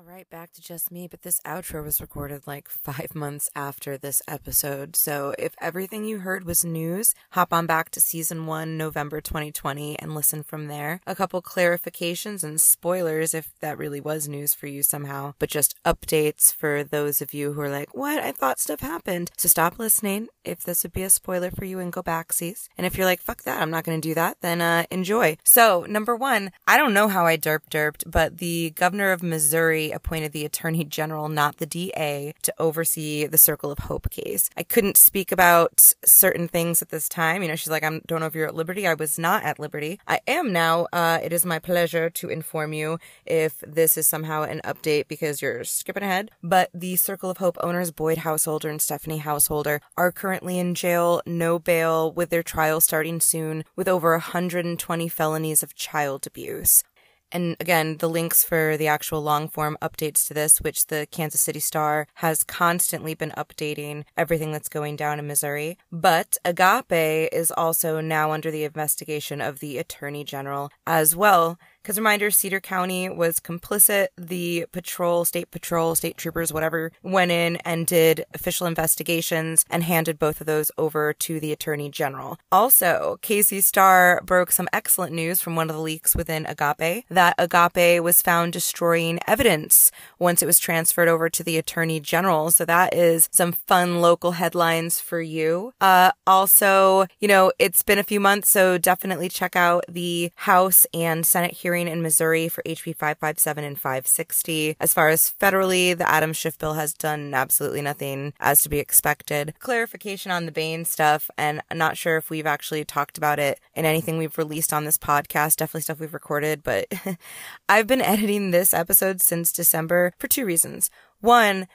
All 0.00 0.06
right, 0.14 0.30
back 0.30 0.52
to 0.52 0.62
just 0.62 0.90
me, 0.90 1.08
but 1.08 1.20
this 1.20 1.42
outro 1.44 1.84
was 1.84 2.00
recorded 2.00 2.46
like 2.46 2.70
five 2.70 3.14
months 3.14 3.50
after 3.54 3.98
this 3.98 4.22
episode. 4.26 4.96
So 4.96 5.34
if 5.38 5.54
everything 5.60 6.06
you 6.06 6.20
heard 6.20 6.46
was 6.46 6.64
news, 6.64 7.14
hop 7.32 7.52
on 7.52 7.66
back 7.66 7.90
to 7.90 8.00
season 8.00 8.46
one, 8.46 8.78
November 8.78 9.20
2020, 9.20 9.98
and 9.98 10.14
listen 10.14 10.42
from 10.42 10.68
there. 10.68 11.02
A 11.06 11.14
couple 11.14 11.42
clarifications 11.42 12.42
and 12.42 12.58
spoilers 12.58 13.34
if 13.34 13.52
that 13.60 13.76
really 13.76 14.00
was 14.00 14.26
news 14.26 14.54
for 14.54 14.68
you 14.68 14.82
somehow, 14.82 15.34
but 15.38 15.50
just 15.50 15.76
updates 15.84 16.50
for 16.50 16.82
those 16.82 17.20
of 17.20 17.34
you 17.34 17.52
who 17.52 17.60
are 17.60 17.68
like, 17.68 17.94
what? 17.94 18.22
I 18.22 18.32
thought 18.32 18.58
stuff 18.58 18.80
happened. 18.80 19.30
So 19.36 19.48
stop 19.48 19.78
listening 19.78 20.28
if 20.46 20.64
this 20.64 20.82
would 20.82 20.94
be 20.94 21.02
a 21.02 21.10
spoiler 21.10 21.50
for 21.50 21.66
you 21.66 21.78
and 21.78 21.92
go 21.92 22.02
backsies. 22.02 22.68
And 22.78 22.86
if 22.86 22.96
you're 22.96 23.06
like, 23.06 23.20
fuck 23.20 23.42
that, 23.42 23.60
I'm 23.60 23.70
not 23.70 23.84
going 23.84 24.00
to 24.00 24.08
do 24.08 24.14
that, 24.14 24.38
then 24.40 24.62
uh, 24.62 24.86
enjoy. 24.90 25.36
So, 25.44 25.84
number 25.86 26.16
one, 26.16 26.52
I 26.66 26.78
don't 26.78 26.94
know 26.94 27.08
how 27.08 27.26
I 27.26 27.36
derp 27.36 27.68
derped, 27.70 28.10
but 28.10 28.38
the 28.38 28.70
governor 28.70 29.12
of 29.12 29.22
Missouri 29.22 29.89
appointed 29.90 30.32
the 30.32 30.44
attorney 30.44 30.84
general, 30.84 31.28
not 31.28 31.58
the 31.58 31.66
DA, 31.66 32.34
to 32.42 32.54
oversee 32.58 33.26
the 33.26 33.38
Circle 33.38 33.70
of 33.70 33.80
Hope 33.80 34.10
case. 34.10 34.50
I 34.56 34.62
couldn't 34.62 34.96
speak 34.96 35.30
about 35.30 35.94
certain 36.04 36.48
things 36.48 36.82
at 36.82 36.88
this 36.88 37.08
time. 37.08 37.42
You 37.42 37.48
know, 37.48 37.56
she's 37.56 37.70
like, 37.70 37.84
I 37.84 38.00
don't 38.06 38.20
know 38.20 38.26
if 38.26 38.34
you're 38.34 38.48
at 38.48 38.54
liberty. 38.54 38.86
I 38.86 38.94
was 38.94 39.18
not 39.18 39.44
at 39.44 39.58
liberty. 39.58 40.00
I 40.08 40.20
am 40.26 40.52
now. 40.52 40.86
Uh, 40.92 41.20
it 41.22 41.32
is 41.32 41.46
my 41.46 41.58
pleasure 41.58 42.10
to 42.10 42.28
inform 42.28 42.72
you 42.72 42.98
if 43.24 43.60
this 43.60 43.96
is 43.96 44.06
somehow 44.06 44.42
an 44.42 44.60
update 44.64 45.08
because 45.08 45.40
you're 45.40 45.64
skipping 45.64 46.02
ahead. 46.02 46.30
But 46.42 46.70
the 46.74 46.96
Circle 46.96 47.30
of 47.30 47.38
Hope 47.38 47.58
owners, 47.60 47.90
Boyd 47.90 48.18
Householder 48.18 48.68
and 48.68 48.82
Stephanie 48.82 49.18
Householder, 49.18 49.80
are 49.96 50.10
currently 50.10 50.40
currently 50.40 50.58
in 50.58 50.74
jail, 50.74 51.20
no 51.26 51.58
bail, 51.58 52.12
with 52.12 52.30
their 52.30 52.42
trial 52.42 52.80
starting 52.80 53.20
soon, 53.20 53.64
with 53.76 53.86
over 53.86 54.12
120 54.12 55.08
felonies 55.08 55.62
of 55.62 55.74
child 55.74 56.26
abuse. 56.26 56.82
And 57.32 57.56
again, 57.60 57.98
the 57.98 58.08
links 58.08 58.44
for 58.44 58.76
the 58.76 58.88
actual 58.88 59.22
long 59.22 59.48
form 59.48 59.78
updates 59.80 60.26
to 60.26 60.34
this, 60.34 60.60
which 60.60 60.86
the 60.86 61.06
Kansas 61.10 61.40
City 61.40 61.60
Star 61.60 62.06
has 62.14 62.42
constantly 62.44 63.14
been 63.14 63.32
updating 63.36 64.04
everything 64.16 64.52
that's 64.52 64.68
going 64.68 64.96
down 64.96 65.18
in 65.18 65.26
Missouri. 65.26 65.78
But 65.92 66.38
Agape 66.44 67.28
is 67.32 67.50
also 67.50 68.00
now 68.00 68.32
under 68.32 68.50
the 68.50 68.64
investigation 68.64 69.40
of 69.40 69.60
the 69.60 69.78
Attorney 69.78 70.24
General 70.24 70.70
as 70.86 71.14
well. 71.14 71.58
Because 71.82 71.96
reminder, 71.96 72.30
Cedar 72.30 72.60
County 72.60 73.08
was 73.08 73.40
complicit. 73.40 74.08
The 74.16 74.66
patrol, 74.70 75.24
state 75.24 75.50
patrol, 75.50 75.94
state 75.94 76.18
troopers, 76.18 76.52
whatever, 76.52 76.92
went 77.02 77.30
in 77.30 77.56
and 77.56 77.86
did 77.86 78.26
official 78.34 78.66
investigations 78.66 79.64
and 79.70 79.82
handed 79.82 80.18
both 80.18 80.42
of 80.42 80.46
those 80.46 80.70
over 80.76 81.14
to 81.14 81.40
the 81.40 81.52
attorney 81.52 81.88
general. 81.88 82.38
Also, 82.52 83.18
KC 83.22 83.62
Star 83.62 84.20
broke 84.24 84.52
some 84.52 84.68
excellent 84.74 85.14
news 85.14 85.40
from 85.40 85.56
one 85.56 85.70
of 85.70 85.76
the 85.76 85.82
leaks 85.82 86.14
within 86.14 86.44
Agape 86.44 87.06
that 87.08 87.34
Agape 87.38 88.02
was 88.02 88.20
found 88.20 88.52
destroying 88.52 89.18
evidence 89.26 89.90
once 90.18 90.42
it 90.42 90.46
was 90.46 90.58
transferred 90.58 91.08
over 91.08 91.30
to 91.30 91.42
the 91.42 91.56
attorney 91.56 91.98
general. 91.98 92.50
So 92.50 92.66
that 92.66 92.92
is 92.92 93.30
some 93.32 93.52
fun 93.52 94.02
local 94.02 94.32
headlines 94.32 95.00
for 95.00 95.20
you. 95.22 95.72
Uh, 95.80 96.12
also, 96.26 97.06
you 97.20 97.28
know, 97.28 97.52
it's 97.58 97.82
been 97.82 97.98
a 97.98 98.04
few 98.04 98.20
months, 98.20 98.50
so 98.50 98.76
definitely 98.76 99.30
check 99.30 99.56
out 99.56 99.84
the 99.88 100.30
House 100.34 100.86
and 100.92 101.24
Senate 101.24 101.52
hearings 101.52 101.69
hearing 101.70 101.86
in 101.86 102.02
Missouri 102.02 102.48
for 102.48 102.64
HB 102.64 102.96
557 102.96 103.62
and 103.62 103.78
560. 103.78 104.76
As 104.80 104.92
far 104.92 105.08
as 105.08 105.32
federally, 105.38 105.96
the 105.96 106.10
Adam 106.10 106.32
Schiff 106.32 106.58
bill 106.58 106.74
has 106.74 106.92
done 106.92 107.32
absolutely 107.32 107.80
nothing 107.80 108.32
as 108.40 108.62
to 108.62 108.68
be 108.68 108.80
expected. 108.80 109.54
Clarification 109.60 110.32
on 110.32 110.46
the 110.46 110.52
Bain 110.52 110.84
stuff, 110.84 111.30
and 111.38 111.62
I'm 111.70 111.78
not 111.78 111.96
sure 111.96 112.16
if 112.16 112.28
we've 112.28 112.46
actually 112.46 112.84
talked 112.84 113.16
about 113.16 113.38
it 113.38 113.60
in 113.76 113.84
anything 113.84 114.18
we've 114.18 114.36
released 114.36 114.72
on 114.72 114.84
this 114.84 114.98
podcast, 114.98 115.56
definitely 115.56 115.82
stuff 115.82 116.00
we've 116.00 116.12
recorded, 116.12 116.64
but 116.64 116.88
I've 117.68 117.86
been 117.86 118.02
editing 118.02 118.50
this 118.50 118.74
episode 118.74 119.20
since 119.20 119.52
December 119.52 120.12
for 120.18 120.26
two 120.26 120.44
reasons. 120.44 120.90
One, 121.20 121.68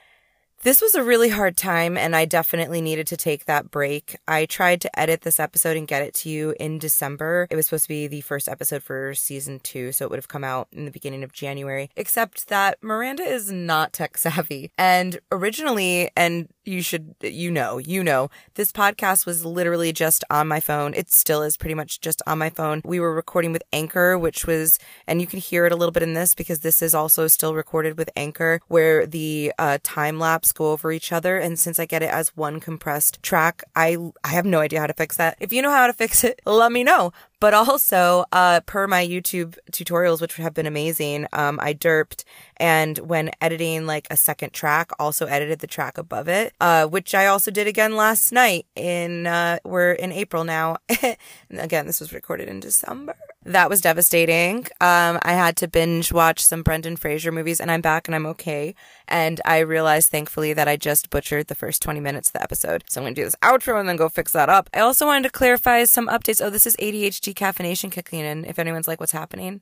this 0.65 0.81
was 0.81 0.95
a 0.95 1.03
really 1.03 1.29
hard 1.29 1.55
time, 1.55 1.95
and 1.95 2.15
I 2.15 2.25
definitely 2.25 2.81
needed 2.81 3.05
to 3.07 3.17
take 3.17 3.45
that 3.45 3.69
break. 3.69 4.15
I 4.27 4.47
tried 4.47 4.81
to 4.81 4.99
edit 4.99 5.21
this 5.21 5.39
episode 5.39 5.77
and 5.77 5.87
get 5.87 6.01
it 6.01 6.15
to 6.15 6.29
you 6.29 6.55
in 6.59 6.79
December. 6.79 7.45
It 7.51 7.55
was 7.55 7.67
supposed 7.67 7.83
to 7.83 7.89
be 7.89 8.07
the 8.07 8.21
first 8.21 8.49
episode 8.49 8.81
for 8.81 9.13
season 9.13 9.59
two, 9.59 9.91
so 9.91 10.05
it 10.05 10.09
would 10.09 10.17
have 10.17 10.27
come 10.27 10.43
out 10.43 10.67
in 10.71 10.85
the 10.85 10.91
beginning 10.91 11.23
of 11.23 11.31
January, 11.31 11.91
except 11.95 12.47
that 12.47 12.81
Miranda 12.81 13.21
is 13.21 13.51
not 13.51 13.93
tech 13.93 14.17
savvy. 14.17 14.71
And 14.75 15.19
originally, 15.31 16.09
and 16.17 16.47
you 16.63 16.81
should, 16.81 17.13
you 17.21 17.51
know, 17.51 17.77
you 17.77 18.03
know, 18.03 18.31
this 18.55 18.71
podcast 18.71 19.27
was 19.27 19.45
literally 19.45 19.93
just 19.93 20.23
on 20.31 20.47
my 20.47 20.59
phone. 20.59 20.95
It 20.95 21.11
still 21.11 21.43
is 21.43 21.57
pretty 21.57 21.75
much 21.75 22.01
just 22.01 22.23
on 22.25 22.39
my 22.39 22.49
phone. 22.49 22.81
We 22.83 22.99
were 22.99 23.13
recording 23.13 23.51
with 23.51 23.61
Anchor, 23.71 24.17
which 24.17 24.47
was, 24.47 24.79
and 25.05 25.21
you 25.21 25.27
can 25.27 25.39
hear 25.39 25.67
it 25.67 25.71
a 25.71 25.75
little 25.75 25.91
bit 25.91 26.01
in 26.01 26.15
this 26.15 26.33
because 26.33 26.61
this 26.61 26.81
is 26.81 26.95
also 26.95 27.27
still 27.27 27.53
recorded 27.53 27.99
with 27.99 28.09
Anchor, 28.15 28.61
where 28.67 29.05
the 29.05 29.53
uh, 29.59 29.77
time 29.83 30.17
lapse 30.17 30.54
go 30.55 30.71
over 30.71 30.91
each 30.91 31.11
other. 31.11 31.37
And 31.37 31.59
since 31.59 31.79
I 31.79 31.85
get 31.85 32.01
it 32.01 32.09
as 32.09 32.35
one 32.35 32.59
compressed 32.59 33.21
track, 33.21 33.63
I, 33.75 33.97
I 34.23 34.29
have 34.29 34.45
no 34.45 34.59
idea 34.59 34.79
how 34.79 34.87
to 34.87 34.93
fix 34.93 35.17
that. 35.17 35.37
If 35.39 35.53
you 35.53 35.61
know 35.61 35.71
how 35.71 35.85
to 35.85 35.93
fix 35.93 36.23
it, 36.23 36.41
let 36.45 36.71
me 36.71 36.83
know. 36.83 37.13
But 37.39 37.53
also, 37.53 38.25
uh, 38.31 38.61
per 38.61 38.87
my 38.87 39.05
YouTube 39.05 39.57
tutorials, 39.71 40.21
which 40.21 40.35
have 40.37 40.53
been 40.53 40.65
amazing, 40.65 41.27
um, 41.33 41.59
I 41.61 41.73
derped 41.73 42.23
and 42.57 42.97
when 42.99 43.29
editing 43.41 43.85
like 43.85 44.07
a 44.09 44.17
second 44.17 44.53
track, 44.53 44.91
also 44.97 45.25
edited 45.27 45.59
the 45.59 45.67
track 45.67 45.97
above 45.97 46.27
it, 46.27 46.53
uh, 46.59 46.87
which 46.87 47.13
I 47.13 47.27
also 47.27 47.51
did 47.51 47.67
again 47.67 47.95
last 47.95 48.31
night 48.31 48.65
in, 48.75 49.27
uh, 49.27 49.59
we're 49.63 49.91
in 49.91 50.11
April 50.11 50.43
now. 50.43 50.77
again, 51.51 51.85
this 51.85 51.99
was 51.99 52.13
recorded 52.13 52.47
in 52.47 52.61
December. 52.61 53.15
That 53.45 53.69
was 53.69 53.79
devastating. 53.79 54.65
Um, 54.81 55.19
I 55.21 55.33
had 55.33 55.55
to 55.57 55.67
binge 55.67 56.11
watch 56.11 56.39
some 56.43 56.63
Brendan 56.63 56.95
Fraser 56.95 57.31
movies 57.31 57.61
and 57.61 57.69
I'm 57.69 57.81
back 57.81 58.07
and 58.07 58.15
I'm 58.15 58.25
okay. 58.25 58.73
And 59.07 59.39
I 59.45 59.59
realized 59.59 60.09
thankfully 60.09 60.51
that 60.53 60.67
I 60.67 60.77
just 60.77 61.11
butchered 61.11 61.45
the 61.45 61.53
first 61.53 61.83
20 61.83 61.99
minutes 61.99 62.29
of 62.29 62.33
the 62.33 62.41
episode. 62.41 62.85
So 62.89 62.99
I'm 62.99 63.05
going 63.05 63.13
to 63.13 63.21
do 63.21 63.25
this 63.25 63.35
outro 63.43 63.79
and 63.79 63.87
then 63.87 63.97
go 63.97 64.09
fix 64.09 64.31
that 64.31 64.49
up. 64.49 64.67
I 64.73 64.79
also 64.79 65.05
wanted 65.05 65.23
to 65.23 65.29
clarify 65.29 65.83
some 65.83 66.07
updates. 66.07 66.43
Oh, 66.43 66.49
this 66.49 66.65
is 66.65 66.75
ADHD 66.77 67.35
decaffeination 67.35 67.91
kicking 67.91 68.21
in. 68.21 68.45
If 68.45 68.57
anyone's 68.57 68.87
like, 68.87 68.99
what's 68.99 69.11
happening? 69.11 69.61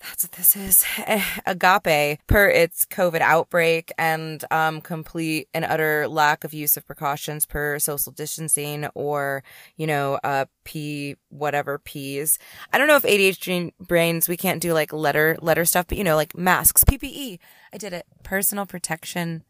That's 0.00 0.24
what 0.24 0.32
this 0.32 0.56
is. 0.56 0.84
Agape, 1.46 2.20
per 2.26 2.48
its 2.48 2.84
COVID 2.84 3.20
outbreak 3.20 3.92
and 3.98 4.44
um, 4.50 4.80
complete 4.80 5.48
and 5.54 5.64
utter 5.64 6.08
lack 6.08 6.44
of 6.44 6.54
use 6.54 6.76
of 6.76 6.86
precautions 6.86 7.44
per 7.44 7.78
social 7.78 8.12
distancing 8.12 8.86
or, 8.94 9.42
you 9.76 9.86
know, 9.86 10.18
uh, 10.24 10.46
P 10.64 11.16
whatever 11.30 11.78
P's. 11.78 12.38
I 12.72 12.78
don't 12.78 12.88
know 12.88 12.96
if 12.96 13.02
ADHD 13.02 13.72
brains, 13.80 14.28
we 14.28 14.36
can't 14.36 14.62
do 14.62 14.72
like 14.72 14.92
letter, 14.92 15.36
letter 15.40 15.64
stuff, 15.64 15.86
but 15.88 15.98
you 15.98 16.04
know, 16.04 16.16
like 16.16 16.36
masks, 16.36 16.84
PPE. 16.84 17.38
I 17.72 17.78
did 17.78 17.92
it. 17.92 18.06
Personal 18.22 18.66
protection 18.66 19.44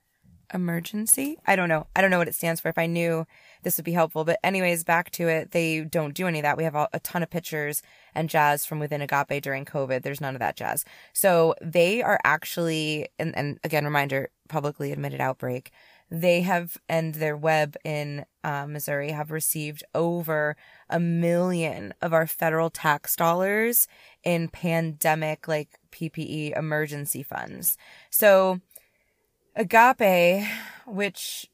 emergency. 0.53 1.39
I 1.47 1.57
don't 1.57 1.69
know. 1.69 1.87
I 1.95 2.01
don't 2.01 2.11
know 2.11 2.19
what 2.19 2.29
it 2.29 2.35
stands 2.35 2.61
for. 2.61 2.69
If 2.69 2.79
I 2.79 2.87
knew, 2.87 3.27
this 3.63 3.77
would 3.77 3.85
be 3.85 3.93
helpful. 3.93 4.25
But 4.25 4.39
anyways, 4.43 4.85
back 4.85 5.11
to 5.13 5.29
it. 5.29 5.51
They 5.51 5.81
don't 5.81 6.15
do 6.15 6.27
any 6.27 6.39
of 6.39 6.43
that. 6.45 6.57
We 6.57 6.65
have 6.65 6.75
a, 6.75 6.89
ton 7.03 7.23
of 7.23 7.31
pictures 7.31 7.83
and 8.15 8.29
jazz 8.29 8.67
from 8.67 8.79
within 8.79 9.03
Agape 9.03 9.43
during 9.43 9.65
COVID. 9.65 10.03
There's 10.03 10.21
none 10.21 10.35
of 10.35 10.41
that 10.41 10.57
jazz. 10.57 10.85
So 11.13 11.55
they 11.63 12.03
are 12.03 12.21
actually, 12.25 13.09
and, 13.19 13.37
and 13.37 13.59
again, 13.65 13.85
reminder, 13.85 14.31
publicly 14.49 14.93
admitted 14.93 15.21
outbreak. 15.21 15.71
They 16.11 16.41
have, 16.41 16.79
and 16.89 17.15
their 17.15 17.37
web 17.37 17.77
in 17.85 18.25
uh, 18.43 18.67
Missouri 18.67 19.11
have 19.11 19.31
received 19.31 19.85
over 19.95 20.57
a 20.89 20.99
million 20.99 21.93
of 22.01 22.15
our 22.15 22.27
federal 22.27 22.71
tax 22.71 23.15
dollars 23.15 23.89
in 24.25 24.49
pandemic, 24.49 25.47
like 25.47 25.79
PPE 25.93 26.57
emergency 26.57 27.23
funds. 27.23 27.77
So 28.11 28.61
Agape, 29.55 30.47
which 30.87 31.51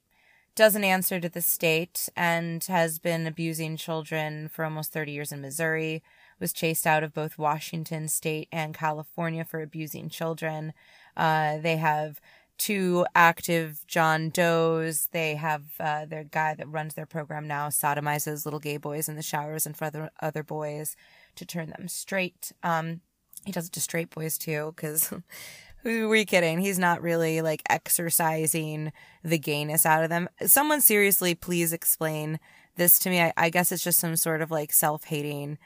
doesn't 0.54 0.84
answer 0.84 1.20
to 1.20 1.28
the 1.28 1.40
state 1.40 2.08
and 2.16 2.62
has 2.64 2.98
been 2.98 3.26
abusing 3.26 3.76
children 3.76 4.48
for 4.48 4.64
almost 4.64 4.92
30 4.92 5.12
years 5.12 5.32
in 5.32 5.40
Missouri, 5.40 6.02
was 6.40 6.52
chased 6.52 6.86
out 6.86 7.02
of 7.02 7.14
both 7.14 7.38
Washington 7.38 8.08
state 8.08 8.48
and 8.52 8.74
California 8.74 9.44
for 9.44 9.60
abusing 9.60 10.08
children. 10.08 10.72
Uh, 11.16 11.58
they 11.58 11.76
have 11.76 12.20
two 12.58 13.04
active 13.14 13.84
John 13.86 14.30
Does. 14.30 15.08
They 15.12 15.34
have 15.34 15.62
uh, 15.80 16.06
their 16.06 16.24
guy 16.24 16.54
that 16.54 16.68
runs 16.68 16.94
their 16.94 17.06
program 17.06 17.46
now 17.46 17.68
sodomizes 17.68 18.44
little 18.44 18.60
gay 18.60 18.76
boys 18.76 19.08
in 19.08 19.16
the 19.16 19.22
showers 19.22 19.66
in 19.66 19.74
front 19.74 19.94
of 19.96 20.08
other 20.20 20.42
boys 20.42 20.96
to 21.36 21.44
turn 21.44 21.70
them 21.70 21.88
straight. 21.88 22.52
Um, 22.62 23.00
he 23.44 23.52
does 23.52 23.66
it 23.66 23.72
to 23.72 23.80
straight 23.80 24.10
boys 24.10 24.38
too, 24.38 24.72
because 24.74 25.12
are 25.84 26.24
kidding? 26.24 26.60
He's 26.60 26.78
not 26.78 27.02
really 27.02 27.40
like 27.42 27.62
exercising 27.68 28.92
the 29.22 29.38
gayness 29.38 29.84
out 29.84 30.04
of 30.04 30.10
them. 30.10 30.28
Someone 30.46 30.80
seriously, 30.80 31.34
please 31.34 31.72
explain 31.72 32.38
this 32.76 32.98
to 33.00 33.10
me. 33.10 33.20
I, 33.20 33.32
I 33.36 33.50
guess 33.50 33.72
it's 33.72 33.84
just 33.84 34.00
some 34.00 34.16
sort 34.16 34.42
of 34.42 34.50
like 34.50 34.72
self 34.72 35.04
hating 35.04 35.58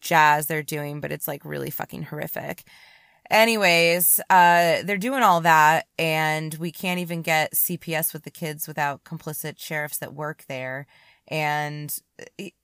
jazz 0.00 0.46
they're 0.46 0.62
doing, 0.62 1.00
but 1.00 1.12
it's 1.12 1.28
like 1.28 1.44
really 1.44 1.70
fucking 1.70 2.04
horrific. 2.04 2.64
Anyways, 3.30 4.18
uh, 4.28 4.82
they're 4.82 4.98
doing 4.98 5.22
all 5.22 5.40
that, 5.42 5.86
and 5.98 6.52
we 6.54 6.72
can't 6.72 6.98
even 6.98 7.22
get 7.22 7.54
CPS 7.54 8.12
with 8.12 8.24
the 8.24 8.30
kids 8.30 8.66
without 8.66 9.04
complicit 9.04 9.58
sheriffs 9.58 9.98
that 9.98 10.14
work 10.14 10.44
there. 10.48 10.86
And 11.30 11.96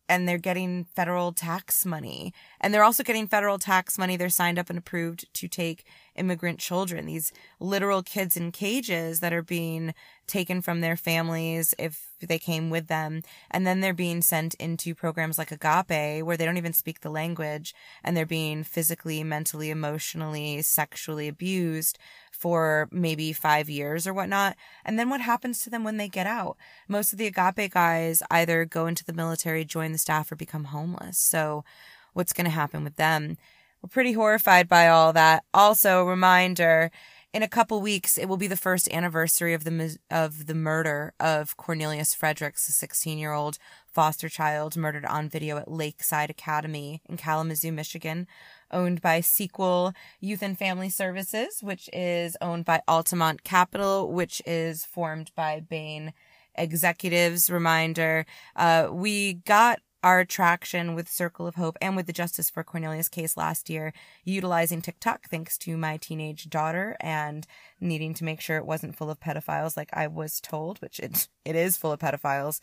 and 0.08 0.28
they're 0.28 0.38
getting 0.38 0.84
federal 0.84 1.32
tax 1.32 1.84
money. 1.84 2.32
And 2.60 2.72
they're 2.72 2.84
also 2.84 3.02
getting 3.02 3.26
federal 3.26 3.58
tax 3.58 3.98
money. 3.98 4.16
They're 4.16 4.28
signed 4.28 4.58
up 4.58 4.70
and 4.70 4.78
approved 4.78 5.32
to 5.34 5.48
take 5.48 5.84
immigrant 6.14 6.58
children, 6.58 7.06
these 7.06 7.32
literal 7.60 8.02
kids 8.02 8.36
in 8.36 8.52
cages 8.52 9.20
that 9.20 9.32
are 9.32 9.42
being 9.42 9.94
taken 10.26 10.60
from 10.62 10.80
their 10.80 10.96
families 10.96 11.74
if 11.78 12.14
they 12.20 12.38
came 12.38 12.70
with 12.70 12.86
them. 12.86 13.22
And 13.50 13.66
then 13.66 13.80
they're 13.80 13.92
being 13.92 14.22
sent 14.22 14.54
into 14.54 14.94
programs 14.94 15.38
like 15.38 15.52
Agape 15.52 16.24
where 16.24 16.36
they 16.36 16.44
don't 16.44 16.56
even 16.56 16.72
speak 16.72 17.00
the 17.00 17.10
language 17.10 17.74
and 18.02 18.16
they're 18.16 18.26
being 18.26 18.64
physically, 18.64 19.22
mentally, 19.22 19.70
emotionally, 19.70 20.62
sexually 20.62 21.28
abused 21.28 21.98
for 22.36 22.88
maybe 22.92 23.32
five 23.32 23.68
years 23.68 24.06
or 24.06 24.14
whatnot. 24.14 24.56
And 24.84 24.98
then 24.98 25.08
what 25.10 25.20
happens 25.20 25.60
to 25.60 25.70
them 25.70 25.84
when 25.84 25.96
they 25.96 26.08
get 26.08 26.26
out? 26.26 26.56
Most 26.88 27.12
of 27.12 27.18
the 27.18 27.26
Agape 27.26 27.72
guys 27.72 28.22
either 28.30 28.64
go 28.64 28.86
into 28.86 29.04
the 29.04 29.12
military, 29.12 29.64
join 29.64 29.92
the 29.92 29.98
staff, 29.98 30.30
or 30.30 30.36
become 30.36 30.64
homeless. 30.64 31.18
So 31.18 31.64
what's 32.12 32.32
going 32.32 32.44
to 32.44 32.50
happen 32.50 32.84
with 32.84 32.96
them? 32.96 33.38
We're 33.82 33.88
pretty 33.88 34.12
horrified 34.12 34.68
by 34.68 34.88
all 34.88 35.12
that. 35.12 35.44
Also, 35.54 36.04
reminder, 36.04 36.90
in 37.32 37.42
a 37.42 37.48
couple 37.48 37.80
weeks, 37.82 38.16
it 38.16 38.26
will 38.26 38.38
be 38.38 38.46
the 38.46 38.56
first 38.56 38.90
anniversary 38.90 39.52
of 39.52 39.64
the 39.64 39.98
of 40.10 40.46
the 40.46 40.54
murder 40.54 41.12
of 41.20 41.56
Cornelius 41.56 42.14
Fredericks, 42.14 42.68
a 42.68 42.72
16 42.72 43.18
year 43.18 43.32
old 43.32 43.58
foster 43.86 44.28
child 44.28 44.76
murdered 44.76 45.04
on 45.04 45.28
video 45.28 45.58
at 45.58 45.70
Lakeside 45.70 46.30
Academy 46.30 47.02
in 47.08 47.16
Kalamazoo, 47.16 47.72
Michigan, 47.72 48.26
owned 48.70 49.00
by 49.00 49.20
Sequel 49.20 49.92
Youth 50.20 50.42
and 50.42 50.58
Family 50.58 50.90
Services, 50.90 51.60
which 51.62 51.88
is 51.92 52.36
owned 52.40 52.64
by 52.64 52.82
Altamont 52.88 53.44
Capital, 53.44 54.12
which 54.12 54.42
is 54.46 54.84
formed 54.84 55.30
by 55.34 55.60
Bain 55.60 56.12
executives. 56.54 57.50
Reminder: 57.50 58.26
uh, 58.54 58.88
we 58.90 59.34
got 59.34 59.80
our 60.06 60.24
traction 60.24 60.94
with 60.94 61.10
Circle 61.10 61.48
of 61.48 61.56
Hope 61.56 61.76
and 61.80 61.96
with 61.96 62.06
the 62.06 62.12
Justice 62.12 62.48
for 62.48 62.62
Cornelius 62.62 63.08
case 63.08 63.36
last 63.36 63.68
year, 63.68 63.92
utilizing 64.24 64.80
TikTok 64.80 65.28
thanks 65.28 65.58
to 65.58 65.76
my 65.76 65.96
teenage 65.96 66.48
daughter 66.48 66.96
and 67.00 67.44
needing 67.80 68.14
to 68.14 68.24
make 68.24 68.40
sure 68.40 68.56
it 68.56 68.66
wasn't 68.66 68.96
full 68.96 69.10
of 69.10 69.18
pedophiles 69.18 69.76
like 69.76 69.90
I 69.92 70.06
was 70.06 70.40
told, 70.40 70.78
which 70.78 71.00
it, 71.00 71.26
it 71.44 71.56
is 71.56 71.76
full 71.76 71.90
of 71.90 71.98
pedophiles 71.98 72.60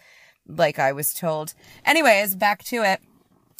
like 0.47 0.79
I 0.79 0.93
was 0.93 1.13
told. 1.13 1.53
Anyways, 1.85 2.35
back 2.35 2.63
to 2.65 2.83
it. 2.83 3.01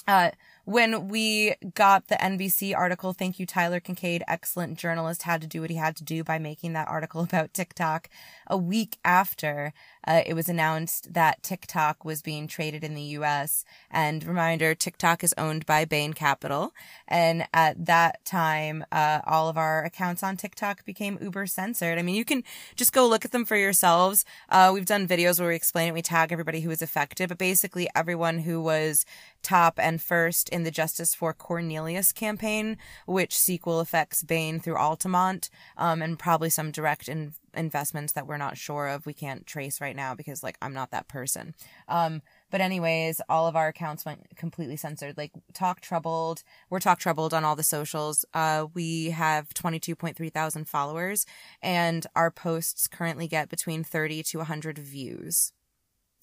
Uh, 0.08 0.32
when 0.66 1.10
we 1.10 1.56
got 1.74 2.08
the 2.08 2.16
NBC 2.16 2.76
article, 2.76 3.12
thank 3.12 3.38
you, 3.38 3.46
Tyler 3.46 3.82
Kingkade, 3.82 4.22
excellent 4.28 4.78
journalist, 4.78 5.24
had 5.24 5.42
to 5.42 5.48
do 5.48 5.62
what 5.62 5.70
he 5.70 5.76
had 5.76 5.96
to 5.98 6.04
do 6.04 6.24
by 6.24 6.40
making 6.40 6.74
that 6.74 6.88
article 6.88 7.22
about 7.24 7.54
TikTok. 7.54 8.10
A 8.48 8.58
week 8.58 8.98
after 9.04 9.74
uh, 10.06 10.22
it 10.26 10.34
was 10.34 10.50
announced 10.50 11.14
that 11.14 11.44
TikTok 11.44 12.04
was 12.04 12.22
being 12.22 12.48
traded 12.48 12.84
in 12.84 12.94
the 12.94 13.02
US. 13.02 13.66
And 13.90 14.24
reminder, 14.24 14.76
TikTok 14.76 15.24
is 15.24 15.34
owned 15.38 15.66
by 15.66 15.86
Bain 15.86 16.14
Capital. 16.14 16.74
And 17.08 17.46
at 17.54 17.86
that 17.86 18.24
time, 18.26 18.86
uh, 18.92 19.22
all 19.26 19.50
of 19.50 19.58
our 19.58 19.84
accounts 19.84 20.24
on 20.24 20.38
TikTok 20.38 20.86
became 20.86 21.18
uber 21.22 21.46
censored. 21.48 21.98
I 21.98 22.02
mean, 22.02 22.16
you 22.16 22.26
can 22.26 22.44
just 22.76 22.94
go 22.94 23.08
look 23.08 23.26
at 23.26 23.32
them 23.32 23.46
for 23.46 23.56
yourselves. 23.56 24.26
Uh, 24.50 24.72
we've 24.74 24.86
done 24.86 25.08
videos 25.08 25.40
where 25.40 25.50
we 25.50 25.56
explain 25.56 25.90
it. 25.90 25.94
We 25.94 26.02
tag 26.02 26.32
everybody 26.32 26.62
who 26.62 26.70
was 26.70 26.82
affected, 26.82 27.30
but 27.30 27.38
basically 27.38 27.90
everyone 27.96 28.40
who 28.40 28.62
was 28.62 29.06
top 29.44 29.80
and 29.80 30.02
first 30.02 30.50
in 30.50 30.64
the 30.64 30.72
Justice 30.72 31.14
for 31.14 31.34
Cornelius 31.34 32.12
campaign, 32.12 32.78
which 33.06 33.38
sequel 33.38 33.80
affects 33.80 34.24
Bain 34.24 34.60
through 34.60 34.78
Altamont, 34.78 35.50
um, 35.78 36.02
and 36.02 36.18
probably 36.18 36.50
some 36.50 36.72
direct 36.72 37.08
in- 37.08 37.34
investments 37.54 38.14
that 38.14 38.26
we're 38.26 38.38
not 38.38 38.58
sure 38.58 38.88
of. 38.88 39.06
We 39.06 39.14
can't 39.14 39.46
trace 39.46 39.80
right 39.80 39.96
now 39.96 40.16
because, 40.16 40.44
like, 40.44 40.58
I'm 40.62 40.74
not 40.74 40.92
that 40.92 41.08
person. 41.08 41.54
Um, 41.88 42.22
but 42.50 42.62
anyways, 42.62 43.22
all 43.30 43.48
of 43.48 43.56
our 43.56 43.68
accounts 43.68 44.06
went 44.06 44.36
completely 44.36 44.78
censored. 44.78 45.18
Like 45.18 45.32
Talk 45.54 45.82
Troubled, 45.82 46.44
we're 46.70 46.80
Talk 46.80 47.00
Troubled 47.00 47.34
on 47.34 47.44
all 47.44 47.56
the 47.56 47.64
socials. 47.64 48.26
Uh, 48.34 48.68
we 48.74 49.10
have 49.10 49.50
22.3 49.50 50.32
thousand 50.32 50.68
followers 50.68 51.26
and 51.62 52.06
our 52.16 52.32
posts 52.32 52.88
currently 52.88 53.28
get 53.28 53.50
between 53.50 53.84
30 53.84 54.24
to 54.24 54.38
100 54.40 54.78
views 54.78 55.52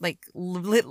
like 0.00 0.18
let, 0.34 0.84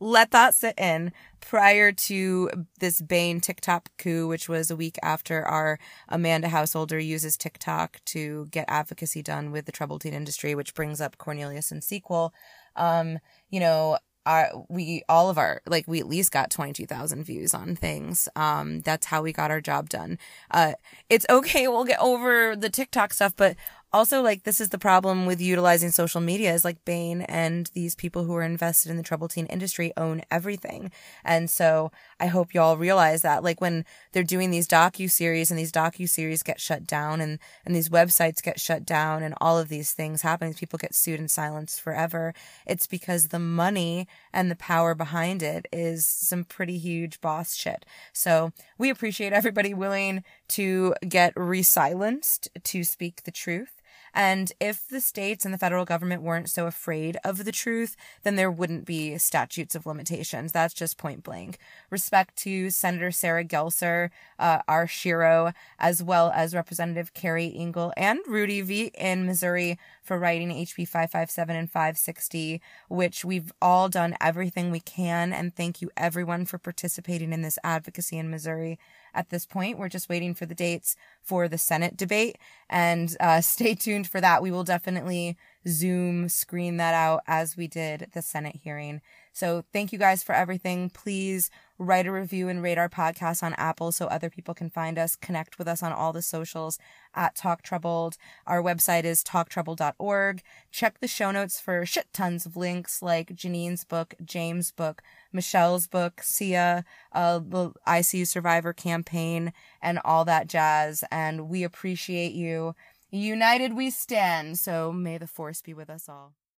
let 0.00 0.30
that 0.30 0.54
sit 0.54 0.78
in 0.78 1.12
prior 1.40 1.92
to 1.92 2.50
this 2.80 3.00
Bain 3.00 3.40
TikTok 3.40 3.90
coup, 3.98 4.26
which 4.26 4.48
was 4.48 4.70
a 4.70 4.76
week 4.76 4.96
after 5.02 5.44
our 5.44 5.78
Amanda 6.08 6.48
Householder 6.48 6.98
uses 6.98 7.36
TikTok 7.36 8.00
to 8.06 8.46
get 8.50 8.64
advocacy 8.68 9.22
done 9.22 9.52
with 9.52 9.66
the 9.66 9.72
troubled 9.72 10.02
teen 10.02 10.14
industry, 10.14 10.54
which 10.54 10.74
brings 10.74 11.00
up 11.00 11.18
Cornelius 11.18 11.70
and 11.70 11.84
Sequel. 11.84 12.34
Um, 12.74 13.18
you 13.50 13.60
know, 13.60 13.98
our, 14.26 14.50
we 14.68 15.02
all 15.08 15.30
of 15.30 15.38
our 15.38 15.62
like 15.66 15.86
we 15.86 16.00
at 16.00 16.08
least 16.08 16.32
got 16.32 16.50
22,000 16.50 17.24
views 17.24 17.54
on 17.54 17.76
things. 17.76 18.28
Um 18.34 18.80
that's 18.80 19.06
how 19.06 19.22
we 19.22 19.32
got 19.32 19.50
our 19.52 19.60
job 19.60 19.88
done. 19.88 20.18
Uh 20.50 20.72
it's 21.08 21.24
okay 21.30 21.68
we'll 21.68 21.84
get 21.84 22.00
over 22.00 22.56
the 22.56 22.68
TikTok 22.68 23.14
stuff 23.14 23.34
but 23.36 23.56
also 23.96 24.20
like 24.20 24.42
this 24.42 24.60
is 24.60 24.68
the 24.68 24.78
problem 24.78 25.24
with 25.24 25.40
utilizing 25.40 25.90
social 25.90 26.20
media 26.20 26.52
is 26.52 26.66
like 26.66 26.84
Bain 26.84 27.22
and 27.22 27.70
these 27.72 27.94
people 27.94 28.24
who 28.24 28.34
are 28.34 28.42
invested 28.42 28.90
in 28.90 28.98
the 28.98 29.02
trouble 29.02 29.26
teen 29.26 29.46
industry 29.46 29.90
own 29.96 30.20
everything. 30.30 30.92
And 31.24 31.48
so 31.48 31.90
I 32.20 32.26
hope 32.26 32.52
y'all 32.52 32.76
realize 32.76 33.22
that 33.22 33.42
like 33.42 33.58
when 33.58 33.86
they're 34.12 34.22
doing 34.22 34.50
these 34.50 34.68
docu 34.68 35.10
series 35.10 35.50
and 35.50 35.58
these 35.58 35.72
docu 35.72 36.06
series 36.06 36.42
get 36.42 36.60
shut 36.60 36.86
down 36.86 37.22
and 37.22 37.38
and 37.64 37.74
these 37.74 37.88
websites 37.88 38.42
get 38.42 38.60
shut 38.60 38.84
down 38.84 39.22
and 39.22 39.34
all 39.40 39.58
of 39.58 39.70
these 39.70 39.92
things 39.92 40.20
happen, 40.20 40.52
people 40.52 40.78
get 40.78 40.94
sued 40.94 41.18
and 41.18 41.30
silenced 41.30 41.80
forever. 41.80 42.34
It's 42.66 42.86
because 42.86 43.28
the 43.28 43.38
money 43.38 44.06
and 44.30 44.50
the 44.50 44.56
power 44.56 44.94
behind 44.94 45.42
it 45.42 45.66
is 45.72 46.06
some 46.06 46.44
pretty 46.44 46.76
huge 46.76 47.22
boss 47.22 47.54
shit. 47.54 47.86
So 48.12 48.52
we 48.76 48.90
appreciate 48.90 49.32
everybody 49.32 49.72
willing 49.72 50.22
to 50.48 50.94
get 51.08 51.32
re-silenced 51.34 52.48
to 52.62 52.84
speak 52.84 53.22
the 53.22 53.30
truth. 53.30 53.72
And 54.16 54.50
if 54.58 54.88
the 54.88 55.02
states 55.02 55.44
and 55.44 55.52
the 55.52 55.58
federal 55.58 55.84
government 55.84 56.22
weren't 56.22 56.48
so 56.48 56.66
afraid 56.66 57.18
of 57.22 57.44
the 57.44 57.52
truth, 57.52 57.96
then 58.22 58.36
there 58.36 58.50
wouldn't 58.50 58.86
be 58.86 59.18
statutes 59.18 59.74
of 59.74 59.84
limitations. 59.84 60.52
That's 60.52 60.72
just 60.72 60.96
point 60.96 61.22
blank. 61.22 61.58
Respect 61.90 62.34
to 62.36 62.70
Senator 62.70 63.10
Sara 63.10 63.44
Gelser, 63.44 64.08
uh, 64.38 64.62
our 64.66 64.86
Sh-ero, 64.86 65.52
as 65.78 66.02
well 66.02 66.32
as 66.34 66.54
Representative 66.54 67.12
Keri 67.12 67.48
Ingle 67.48 67.92
and 67.94 68.18
Rudy 68.26 68.62
V 68.62 68.90
in 68.98 69.26
Missouri 69.26 69.78
for 70.06 70.18
writing 70.18 70.50
HB 70.50 70.88
557 70.88 71.56
and 71.56 71.70
560, 71.70 72.60
which 72.88 73.24
we've 73.24 73.52
all 73.60 73.88
done 73.88 74.16
everything 74.20 74.70
we 74.70 74.80
can. 74.80 75.32
And 75.32 75.54
thank 75.54 75.82
you 75.82 75.90
everyone 75.96 76.46
for 76.46 76.58
participating 76.58 77.32
in 77.32 77.42
this 77.42 77.58
advocacy 77.64 78.18
in 78.18 78.30
Missouri 78.30 78.78
at 79.14 79.30
this 79.30 79.44
point. 79.44 79.78
We're 79.78 79.88
just 79.88 80.08
waiting 80.08 80.34
for 80.34 80.46
the 80.46 80.54
dates 80.54 80.96
for 81.22 81.48
the 81.48 81.58
Senate 81.58 81.96
debate 81.96 82.38
and 82.70 83.16
uh, 83.18 83.40
stay 83.40 83.74
tuned 83.74 84.08
for 84.08 84.20
that. 84.20 84.42
We 84.42 84.50
will 84.50 84.64
definitely 84.64 85.36
Zoom 85.66 86.28
screen 86.28 86.76
that 86.76 86.94
out 86.94 87.22
as 87.26 87.56
we 87.56 87.66
did 87.66 88.10
the 88.12 88.22
Senate 88.22 88.60
hearing. 88.62 89.00
So 89.32 89.64
thank 89.72 89.92
you 89.92 89.98
guys 89.98 90.22
for 90.22 90.34
everything. 90.34 90.90
Please 90.90 91.50
write 91.78 92.06
a 92.06 92.12
review 92.12 92.48
and 92.48 92.62
rate 92.62 92.78
our 92.78 92.88
podcast 92.88 93.42
on 93.42 93.54
Apple 93.54 93.92
so 93.92 94.06
other 94.06 94.30
people 94.30 94.54
can 94.54 94.70
find 94.70 94.98
us. 94.98 95.16
Connect 95.16 95.58
with 95.58 95.68
us 95.68 95.82
on 95.82 95.92
all 95.92 96.12
the 96.12 96.22
socials 96.22 96.78
at 97.14 97.34
Talk 97.34 97.62
Troubled. 97.62 98.16
Our 98.46 98.62
website 98.62 99.04
is 99.04 99.22
talktroubled.org. 99.22 100.42
Check 100.70 101.00
the 101.00 101.08
show 101.08 101.30
notes 101.30 101.60
for 101.60 101.84
shit 101.84 102.12
tons 102.12 102.46
of 102.46 102.56
links 102.56 103.02
like 103.02 103.34
Jeneen's 103.34 103.84
book, 103.84 104.14
James' 104.24 104.72
book, 104.72 105.02
Michele's 105.32 105.86
book, 105.86 106.20
Sia, 106.22 106.84
uh, 107.12 107.38
the 107.38 107.72
ICU 107.86 108.26
Survivor 108.26 108.72
campaign, 108.72 109.52
and 109.82 109.98
all 110.04 110.24
that 110.24 110.48
jazz. 110.48 111.04
And 111.10 111.48
we 111.48 111.62
appreciate 111.62 112.32
you. 112.32 112.74
United 113.10 113.74
we 113.74 113.90
stand. 113.90 114.58
So 114.58 114.92
may 114.92 115.18
the 115.18 115.26
force 115.26 115.62
be 115.62 115.74
with 115.74 115.90
us 115.90 116.08
all. 116.08 116.34